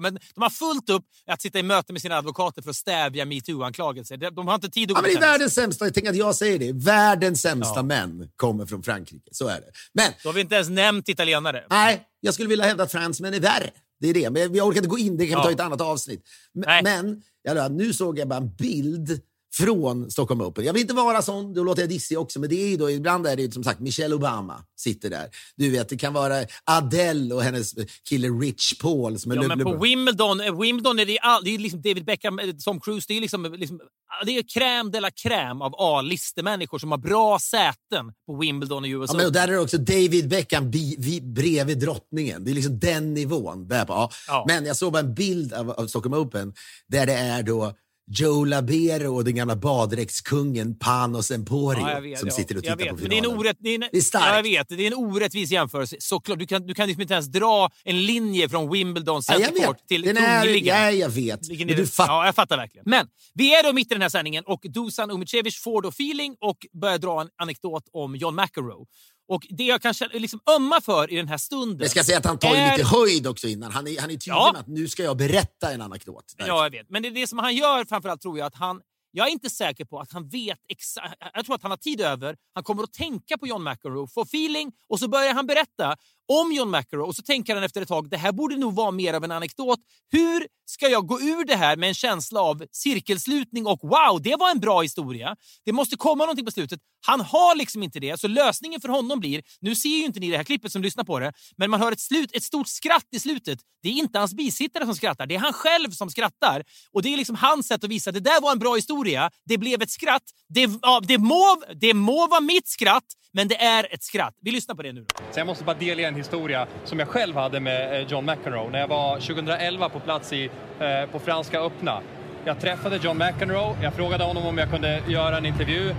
men 0.00 0.18
de 0.34 0.42
har 0.42 0.50
fullt 0.50 0.90
upp 0.90 1.04
att 1.26 1.42
sitta 1.42 1.58
i 1.58 1.62
möte 1.62 1.92
med 1.92 2.02
sina 2.02 2.16
advokater 2.16 2.62
för 2.62 2.70
att 2.70 2.76
stävja 2.76 3.24
metoo-anklagelser. 3.24 4.30
De 4.30 4.48
har 4.48 4.54
inte 4.54 4.70
tid 4.70 4.90
att 4.90 4.96
ja, 4.96 5.02
men 5.02 5.10
Det 5.10 5.16
är 5.16 5.20
världens 5.20 5.54
sämsta, 5.54 5.90
tänk 5.90 6.06
att 6.06 6.16
jag 6.16 6.34
säger 6.34 6.58
det, 6.58 6.72
världens 6.72 7.42
sämsta 7.42 7.76
ja. 7.76 7.82
män 7.82 8.28
kommer 8.36 8.66
från 8.66 8.82
Frankrike. 8.82 9.28
Så 9.32 9.48
är 9.48 9.60
det. 9.60 9.70
Men, 9.92 10.12
Då 10.22 10.28
har 10.28 10.34
vi 10.34 10.40
inte 10.40 10.54
ens 10.54 10.68
nämnt 10.68 11.08
italienare. 11.08 11.64
Nej, 11.70 12.02
jag 12.20 12.34
skulle 12.34 12.48
vilja 12.48 12.64
hävda 12.64 12.84
att 12.84 12.92
fransmän 12.92 13.34
är 13.34 13.40
värre. 13.40 13.70
Det 14.00 14.08
är 14.08 14.14
det. 14.14 14.30
Men 14.30 14.54
jag 14.54 14.66
orkar 14.66 14.78
inte 14.78 14.88
gå 14.88 14.98
in, 14.98 15.16
det 15.16 15.26
kan 15.26 15.38
vi 15.38 15.44
ta 15.44 15.50
i 15.50 15.54
ett 15.54 15.60
annat 15.60 15.80
avsnitt. 15.80 16.24
Men, 16.52 16.84
men 16.84 17.22
ja, 17.42 17.68
nu 17.68 17.92
såg 17.92 18.18
jag 18.18 18.28
bara 18.28 18.36
en 18.36 18.54
bild 18.54 19.20
från 19.52 20.10
Stockholm 20.10 20.40
Open. 20.40 20.64
Jag 20.64 20.72
vill 20.72 20.82
inte 20.82 20.94
vara 20.94 21.22
sån, 21.22 21.54
då 21.54 21.64
låter 21.64 21.82
jag 21.82 21.88
dissig 21.88 22.18
också, 22.18 22.40
men 22.40 22.48
det 22.48 22.72
är 22.72 22.78
då, 22.78 22.90
ibland 22.90 23.26
är 23.26 23.36
det 23.36 23.54
som 23.54 23.64
sagt 23.64 23.80
Michelle 23.80 24.14
Obama 24.14 24.64
sitter 24.76 25.10
där. 25.10 25.28
Du 25.56 25.70
vet, 25.70 25.88
det 25.88 25.96
kan 25.96 26.12
vara 26.12 26.34
Adele 26.64 27.34
och 27.34 27.42
hennes 27.42 27.74
kille 28.08 28.28
Rich 28.28 28.78
Paul 28.78 29.18
som 29.18 29.32
är 29.32 29.36
ja, 29.36 29.42
men 29.42 29.64
på 29.64 29.76
Wimbledon, 29.76 30.40
eh, 30.40 30.60
Wimbledon 30.60 30.98
är 30.98 31.06
det, 31.06 31.18
all, 31.18 31.44
det 31.44 31.54
är 31.54 31.58
liksom 31.58 31.82
David 31.82 32.04
Beckham, 32.04 32.38
eh, 32.38 32.50
Tom 32.64 32.80
Cruise, 32.80 33.04
det 33.08 33.16
är 33.16 33.20
liksom, 33.20 33.52
liksom 33.52 33.80
det 34.24 34.38
är 34.38 34.42
crème 34.42 34.90
de 34.90 35.00
la 35.00 35.10
crème 35.10 35.64
av 35.64 35.74
A-listemänniskor 35.78 36.78
som 36.78 36.90
har 36.90 36.98
bra 36.98 37.38
säten 37.38 38.12
på 38.26 38.36
Wimbledon 38.36 38.84
och 38.84 38.88
USA. 38.88 39.12
Ja, 39.12 39.16
men 39.16 39.26
och 39.26 39.32
där 39.32 39.48
är 39.48 39.52
det 39.52 39.58
också 39.58 39.78
David 39.78 40.28
Beckham 40.28 40.70
bi, 40.70 40.96
bi, 40.98 41.20
bredvid 41.20 41.78
drottningen. 41.78 42.44
Det 42.44 42.50
är 42.50 42.54
liksom 42.54 42.78
den 42.78 43.14
nivån. 43.14 43.68
Där 43.68 43.84
på, 43.84 43.92
ja. 43.92 44.10
Ja. 44.28 44.44
Men 44.48 44.66
jag 44.66 44.76
såg 44.76 44.92
bara 44.92 44.98
en 44.98 45.14
bild 45.14 45.52
av, 45.52 45.70
av 45.70 45.86
Stockholm 45.86 46.14
Open 46.14 46.54
där 46.88 47.06
det 47.06 47.14
är 47.14 47.42
då 47.42 47.74
Joe 48.12 48.44
Labero 48.44 49.16
och 49.16 49.24
den 49.24 49.34
gamla 49.34 49.56
baddräktskungen 49.56 50.74
Panos 50.78 51.30
Emporio 51.30 51.88
ja, 51.88 52.00
vet, 52.00 52.18
som 52.18 52.28
ja. 52.28 52.34
sitter 52.34 52.56
och 52.56 52.62
tittar 52.62 52.76
på 52.76 52.82
finalen. 52.82 53.08
Det, 53.08 53.16
är 53.16 53.18
en 53.18 53.38
orätt, 53.38 53.56
det, 53.60 53.70
är 53.70 53.74
en, 53.74 53.80
det 53.92 53.98
är 53.98 54.00
starkt. 54.00 54.26
Ja, 54.26 54.36
jag 54.36 54.42
vet, 54.42 54.68
det 54.68 54.82
är 54.82 54.86
en 54.86 54.94
orättvis 54.94 55.50
jämförelse. 55.50 55.96
Såklart, 55.98 56.38
du 56.38 56.46
kan, 56.46 56.66
du 56.66 56.74
kan 56.74 56.86
liksom 56.86 57.02
inte 57.02 57.14
ens 57.14 57.26
dra 57.26 57.70
en 57.84 58.06
linje 58.06 58.48
från 58.48 58.72
Wimbledon 58.72 59.22
Centercourt 59.22 59.76
ja, 59.80 59.84
till 59.88 60.04
Kungliga. 60.04 60.80
Ja, 60.80 60.90
jag 60.90 61.08
vet. 61.08 61.48
Men 61.48 61.66
du 61.66 61.86
fatt... 61.86 62.06
Ja, 62.08 62.26
jag 62.26 62.34
fattar 62.34 62.56
verkligen. 62.56 62.84
Men 62.86 63.06
vi 63.34 63.54
är 63.54 63.62
då 63.62 63.72
mitt 63.72 63.92
i 63.92 63.94
den 63.94 64.02
här 64.02 64.08
sändningen 64.08 64.44
och 64.46 64.60
Dusan 64.62 65.10
Umicevic 65.10 65.62
får 65.62 65.82
då 65.82 65.88
feeling 65.88 66.36
och 66.40 66.56
börjar 66.80 66.98
dra 66.98 67.20
en 67.20 67.28
anekdot 67.36 67.84
om 67.92 68.16
John 68.16 68.34
McEnroe. 68.34 68.86
Och 69.30 69.46
det 69.50 69.64
jag 69.64 69.82
kan 69.82 69.94
liksom 70.12 70.40
ömma 70.56 70.80
för 70.80 71.12
i 71.12 71.16
den 71.16 71.28
här 71.28 71.38
stunden... 71.38 71.80
Jag 71.80 71.90
ska 71.90 72.04
säga 72.04 72.18
att 72.18 72.24
han 72.24 72.38
tar 72.38 72.54
är... 72.54 72.76
lite 72.76 72.88
höjd 72.88 73.26
också 73.26 73.48
innan. 73.48 73.72
Han 73.72 73.86
är, 73.86 74.00
han 74.00 74.10
är 74.10 74.14
tydlig 74.14 74.32
ja. 74.32 74.50
med 74.52 74.60
att 74.60 74.66
nu 74.66 74.88
ska 74.88 75.02
jag 75.02 75.16
berätta 75.16 75.72
en 75.72 75.82
anekdot. 75.82 76.24
Ja, 76.36 76.46
jag 76.46 76.70
vet. 76.70 76.90
Men 76.90 77.02
det, 77.02 77.08
är 77.08 77.12
det 77.12 77.26
som 77.26 77.38
han 77.38 77.54
gör 77.56 77.84
framförallt 77.84 78.20
tror 78.20 78.38
jag 78.38 78.46
att 78.46 78.54
han 78.54 78.80
jag 79.12 79.28
är 79.28 79.30
inte 79.30 79.50
säker 79.50 79.84
på 79.84 80.00
att 80.00 80.12
han 80.12 80.28
vet 80.28 80.58
exakt. 80.68 81.14
Jag 81.34 81.44
tror 81.44 81.54
att 81.54 81.62
han 81.62 81.70
har 81.70 81.76
tid 81.76 82.00
över. 82.00 82.36
Han 82.54 82.64
kommer 82.64 82.82
att 82.82 82.92
tänka 82.92 83.38
på 83.38 83.46
John 83.46 83.64
McEnroe, 83.64 84.06
få 84.06 84.22
feeling 84.22 84.72
och 84.88 84.98
så 84.98 85.08
börjar 85.08 85.34
han 85.34 85.46
berätta 85.46 85.96
om 86.30 86.52
John 86.52 86.70
McEnroe 86.70 87.06
och 87.06 87.16
så 87.16 87.22
tänker 87.22 87.54
han 87.54 87.64
efter 87.64 87.82
ett 87.82 87.88
tag 87.88 88.10
det 88.10 88.16
här 88.16 88.32
borde 88.32 88.56
nog 88.56 88.74
vara 88.74 88.90
mer 88.90 89.14
av 89.14 89.24
en 89.24 89.30
anekdot. 89.30 89.78
Hur 90.10 90.46
ska 90.70 90.88
jag 90.88 91.06
gå 91.06 91.20
ur 91.20 91.44
det 91.44 91.56
här 91.56 91.76
med 91.76 91.88
en 91.88 91.94
känsla 91.94 92.40
av 92.40 92.64
cirkelslutning 92.72 93.66
och 93.66 93.80
wow, 93.82 94.22
det 94.22 94.36
var 94.36 94.50
en 94.50 94.60
bra 94.60 94.80
historia. 94.80 95.36
Det 95.64 95.72
måste 95.72 95.96
komma 95.96 96.24
någonting 96.24 96.44
på 96.44 96.50
slutet. 96.50 96.80
Han 97.06 97.20
har 97.20 97.54
liksom 97.56 97.82
inte 97.82 98.00
det, 98.00 98.20
så 98.20 98.28
lösningen 98.28 98.80
för 98.80 98.88
honom 98.88 99.20
blir, 99.20 99.42
nu 99.60 99.76
ser 99.76 99.88
ju 99.88 100.04
inte 100.04 100.20
ni 100.20 100.30
det 100.30 100.36
här 100.36 100.44
klippet 100.44 100.72
som 100.72 100.82
lyssnar 100.82 101.04
på 101.04 101.18
det, 101.18 101.32
men 101.56 101.70
man 101.70 101.80
hör 101.80 101.92
ett, 101.92 102.00
slut, 102.00 102.36
ett 102.36 102.42
stort 102.42 102.68
skratt 102.68 103.06
i 103.12 103.20
slutet. 103.20 103.58
Det 103.82 103.88
är 103.88 103.92
inte 103.92 104.18
hans 104.18 104.34
bisittare 104.34 104.84
som 104.84 104.94
skrattar, 104.94 105.26
det 105.26 105.34
är 105.34 105.38
han 105.38 105.52
själv 105.52 105.90
som 105.90 106.10
skrattar. 106.10 106.62
Och 106.92 107.02
det 107.02 107.12
är 107.12 107.16
liksom 107.16 107.36
hans 107.36 107.68
sätt 107.68 107.84
att 107.84 107.90
visa, 107.90 108.12
det 108.12 108.20
där 108.20 108.40
var 108.40 108.52
en 108.52 108.58
bra 108.58 108.74
historia, 108.74 109.30
det 109.44 109.58
blev 109.58 109.82
ett 109.82 109.90
skratt. 109.90 110.22
Det, 110.48 110.70
ja, 110.82 111.00
det, 111.04 111.18
må, 111.18 111.62
det 111.80 111.94
må 111.94 112.26
vara 112.26 112.40
mitt 112.40 112.68
skratt, 112.68 113.04
men 113.32 113.48
det 113.48 113.56
är 113.56 113.94
ett 113.94 114.02
skratt. 114.02 114.34
Vi 114.40 114.50
lyssnar 114.50 114.74
på 114.74 114.82
det 114.82 114.92
nu. 114.92 115.00
Då. 115.00 115.14
Så 115.32 115.40
jag 115.40 115.46
måste 115.46 115.64
bara 115.64 115.78
delge 115.78 116.08
en 116.08 116.14
historia 116.20 116.66
som 116.84 116.98
jag 116.98 117.08
själv 117.08 117.36
hade 117.36 117.60
med 117.60 118.00
eh, 118.00 118.06
John 118.08 118.24
McEnroe 118.24 118.70
när 118.70 118.78
jag 118.78 118.88
var 118.88 119.14
2011 119.14 119.88
på 119.88 120.00
plats 120.00 120.32
i, 120.32 120.50
eh, 120.80 121.10
på 121.12 121.18
Franska 121.18 121.60
öppna. 121.60 122.00
Jag 122.44 122.60
träffade 122.60 122.96
John 122.96 123.18
McEnroe, 123.18 123.76
jag 123.82 123.94
frågade 123.94 124.24
honom 124.24 124.46
om 124.46 124.58
jag 124.58 124.70
kunde 124.70 125.02
göra 125.08 125.36
en 125.36 125.46
intervju. 125.46 125.94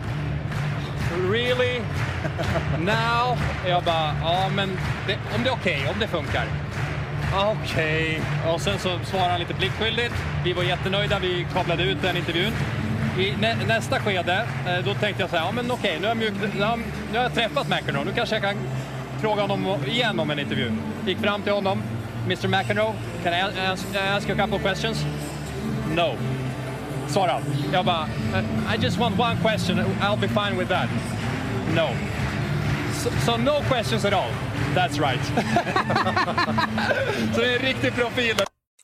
Really? 1.31 1.81
Now? 2.79 3.37
Jag 3.67 3.83
bara, 3.83 4.15
ja 4.21 4.49
men 4.55 4.69
det, 5.07 5.17
om 5.35 5.43
det 5.43 5.49
är 5.49 5.53
okej, 5.53 5.77
okay, 5.77 5.93
om 5.93 5.99
det 5.99 6.07
funkar. 6.07 6.45
Okej. 7.33 8.21
Okay. 8.41 8.53
Och 8.53 8.61
sen 8.61 8.79
så 8.79 8.99
svarade 9.03 9.29
han 9.29 9.39
lite 9.39 9.53
pliktskyldigt. 9.53 10.13
Vi 10.43 10.53
var 10.53 10.63
jättenöjda, 10.63 11.19
vi 11.19 11.47
kablade 11.53 11.83
ut 11.83 12.01
den 12.01 12.17
intervjun. 12.17 12.53
I 13.19 13.33
nä, 13.41 13.55
nästa 13.67 13.99
skede, 13.99 14.47
eh, 14.67 14.85
då 14.85 14.93
tänkte 14.93 15.23
jag 15.23 15.29
så 15.29 15.35
här, 15.35 15.45
ja 15.45 15.51
men 15.51 15.71
okej, 15.71 15.97
nu, 16.01 16.07
har 16.07 16.15
jag 16.59 16.79
nu 17.11 17.17
har 17.17 17.23
jag 17.23 17.33
träffat 17.33 17.67
McEnroe, 17.69 18.05
nu 18.05 18.11
kanske 18.15 18.35
jag 18.35 18.43
kan 18.43 18.55
frågade 19.21 19.53
honom 19.53 19.75
igen 19.87 20.19
om 20.19 20.31
en 20.31 20.39
intervju. 20.39 20.71
Gick 21.05 21.17
fram 21.17 21.41
till 21.41 21.53
honom, 21.53 21.83
Mr 22.25 22.47
McEnroe, 22.47 22.93
can 23.23 23.33
I 23.33 23.41
ask, 23.41 23.85
ask 23.95 24.29
you 24.29 24.35
a 24.35 24.41
couple 24.41 24.55
of 24.55 24.61
questions? 24.61 25.05
No. 25.95 26.15
Svarade 27.07 27.31
han. 27.31 27.41
Jag 27.73 27.85
bara, 27.85 28.07
I 28.75 28.83
just 28.83 28.97
want 28.97 29.19
one 29.19 29.37
question, 29.41 29.79
I'll 30.01 30.19
be 30.21 30.27
fine 30.27 30.57
with 30.57 30.69
that. 30.69 30.89
No. 31.75 31.89
So, 32.93 33.09
so 33.25 33.37
no 33.37 33.61
questions 33.61 34.05
at 34.05 34.13
all. 34.13 34.31
That's 34.75 34.99
right. 34.99 35.25
så 37.33 37.41
det 37.41 37.53
är 37.53 37.59
en 37.59 37.65
riktig 37.65 37.93
profil. 37.95 38.35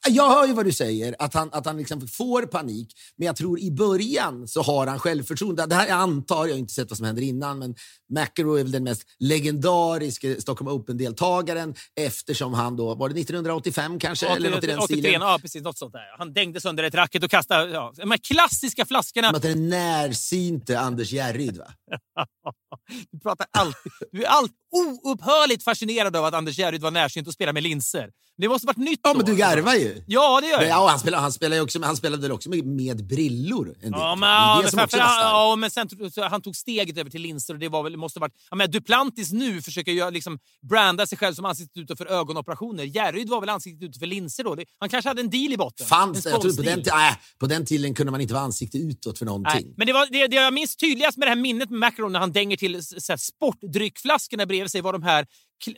Jag 0.10 0.30
hör 0.30 0.48
ju 0.48 0.54
vad 0.54 0.66
du 0.66 0.72
säger, 0.72 1.16
att 1.20 1.34
han, 1.34 1.50
att 1.52 1.66
han 1.66 1.78
liksom 1.78 2.08
får 2.08 2.42
panik. 2.42 2.94
Men 3.16 3.26
jag 3.26 3.36
tror 3.36 3.60
i 3.60 3.72
början 3.72 4.48
så 4.48 4.62
har 4.62 4.88
han 4.88 5.00
självförtroende. 5.00 5.66
Det 5.66 5.76
här 5.76 5.88
jag 5.88 6.00
antar, 6.00 6.46
jag 6.46 6.54
har 6.54 6.60
inte 6.60 6.74
sett 6.74 6.90
vad 6.90 6.98
som 6.98 7.06
händer 7.06 7.24
innan, 7.24 7.60
men 7.60 7.76
McEnroe 8.10 8.60
är 8.60 8.64
väl 8.64 8.72
den 8.72 8.84
mest 8.84 9.04
legendariska 9.20 10.42
Stockholm 10.42 10.72
Open-deltagaren 10.72 11.76
eftersom 11.96 12.54
han 12.54 12.76
då, 12.76 12.96
var 12.96 13.10
det 13.10 13.20
1985 13.20 14.00
kanske? 14.00 14.26
80, 14.26 14.36
eller 14.36 14.50
något 14.50 14.64
i 14.64 14.68
den 14.68 14.80
83, 14.80 15.02
stilen? 15.02 15.22
Ja, 15.22 15.40
precis. 15.42 15.64
Något 15.64 15.78
sånt 15.78 15.94
där. 15.94 16.18
Han 16.18 16.34
dängde 16.34 16.62
sönder 16.62 16.84
ett 16.84 16.96
racket 16.96 17.24
och 17.24 17.32
kastade 17.32 17.72
ja, 17.72 17.94
de 17.96 18.12
här 18.12 18.18
klassiska 18.18 18.86
flaskorna. 18.86 19.28
Som 19.28 19.36
att 19.36 19.42
den 19.42 19.70
närsynte 19.70 20.80
Anders 20.80 21.12
Järryd, 21.12 21.58
va? 21.58 21.68
du 23.12 23.20
pratar 23.20 23.48
alltid... 23.52 23.92
Du 24.12 24.24
är 24.24 24.28
allt 24.28 24.52
oupphörligt 24.72 25.64
fascinerad 25.64 26.16
av 26.16 26.26
att 26.26 26.34
Anders 26.34 26.60
Järryd 26.60 26.82
var 26.82 26.92
närsynt 26.92 27.28
och 27.28 27.34
spelade 27.34 27.54
med 27.54 27.64
linser. 27.64 28.10
Det 28.38 28.48
måste 28.50 28.68
varit 28.68 28.78
nytt 28.78 29.00
Ja, 29.04 29.14
men 29.14 29.26
du 29.26 29.36
garvar 29.36 29.74
ju. 29.74 30.04
Ja, 30.08 30.40
det 30.42 30.48
gör 30.48 30.62
jag. 30.62 30.70
Ja, 30.70 30.88
han 30.90 31.00
spelade, 31.00 31.22
han 31.22 31.32
spelade, 31.32 31.56
ju 31.56 31.62
också, 31.62 31.82
han 31.84 31.98
spelade 31.98 32.34
också 32.34 32.50
med, 32.50 32.66
med 32.66 33.08
brillor 33.08 33.68
en 33.82 33.92
del. 33.92 34.02
Ja, 34.02 34.16
men, 34.16 34.30
ja, 34.30 34.56
men, 34.56 34.64
var 34.64 34.88
starkt. 34.88 34.94
ja, 35.22 35.56
men 35.56 35.72
sen 35.72 35.90
han 36.30 36.42
tog 36.42 36.56
steget 36.56 36.98
över 36.98 37.10
till 37.10 37.22
linser 37.22 37.54
och 37.54 37.60
det 37.60 37.70
var 37.70 37.84
väl, 37.84 37.98
måste 37.98 38.20
varit... 38.20 38.34
Ja, 38.50 38.56
men 38.56 38.72
Duplantis 38.72 39.32
nu 39.32 39.62
försöker 39.62 39.92
göra, 39.92 40.10
liksom, 40.10 40.40
branda 40.70 41.08
sig 41.08 41.18
själv 41.18 41.34
som 41.34 41.46
ansiktet 41.46 41.78
utåt 41.78 41.98
för 41.98 42.06
ögonoperationer. 42.06 42.84
Järryd 42.84 43.30
var 43.30 43.40
väl 43.40 43.50
ansiktet 43.50 43.84
utåt 43.90 44.00
för 44.00 44.06
linser 44.06 44.44
då? 44.44 44.56
Han 44.80 44.90
kanske 44.90 45.10
hade 45.10 45.22
en 45.22 45.30
deal 45.30 45.54
i 45.54 45.58
botten. 45.58 45.88
Fanns 45.88 46.24
det? 46.24 46.30
Jag 46.30 46.42
tror 46.42 46.54
på, 46.56 46.62
den, 46.62 46.80
äh, 46.80 47.16
på 47.40 47.46
den 47.48 47.66
tiden 47.66 47.94
kunde 47.94 48.12
man 48.12 48.22
inte 48.22 48.34
vara 48.34 48.44
ansikte 48.44 48.78
utåt 48.78 49.18
för 49.18 49.26
någonting. 49.26 49.66
Nej, 49.66 49.74
men 49.78 49.88
det, 49.88 49.94
var, 49.94 50.08
det, 50.12 50.28
det 50.28 50.36
jag 50.36 50.54
minns 50.54 50.76
tydligast 50.76 51.18
med 51.18 51.28
det 51.28 51.30
här 51.32 51.42
minnet 51.42 51.70
med 51.70 51.80
Macron 51.80 52.12
när 52.12 52.20
han 52.20 52.32
dänger 52.32 52.58
till 52.58 52.76
s- 52.76 53.06
så 53.06 53.12
här, 53.12 53.18
sportdryckflaskorna 53.18 54.46
bredvid 54.46 54.72
sig 54.72 54.82
var 54.82 54.94
de 54.94 55.04
här 55.04 55.26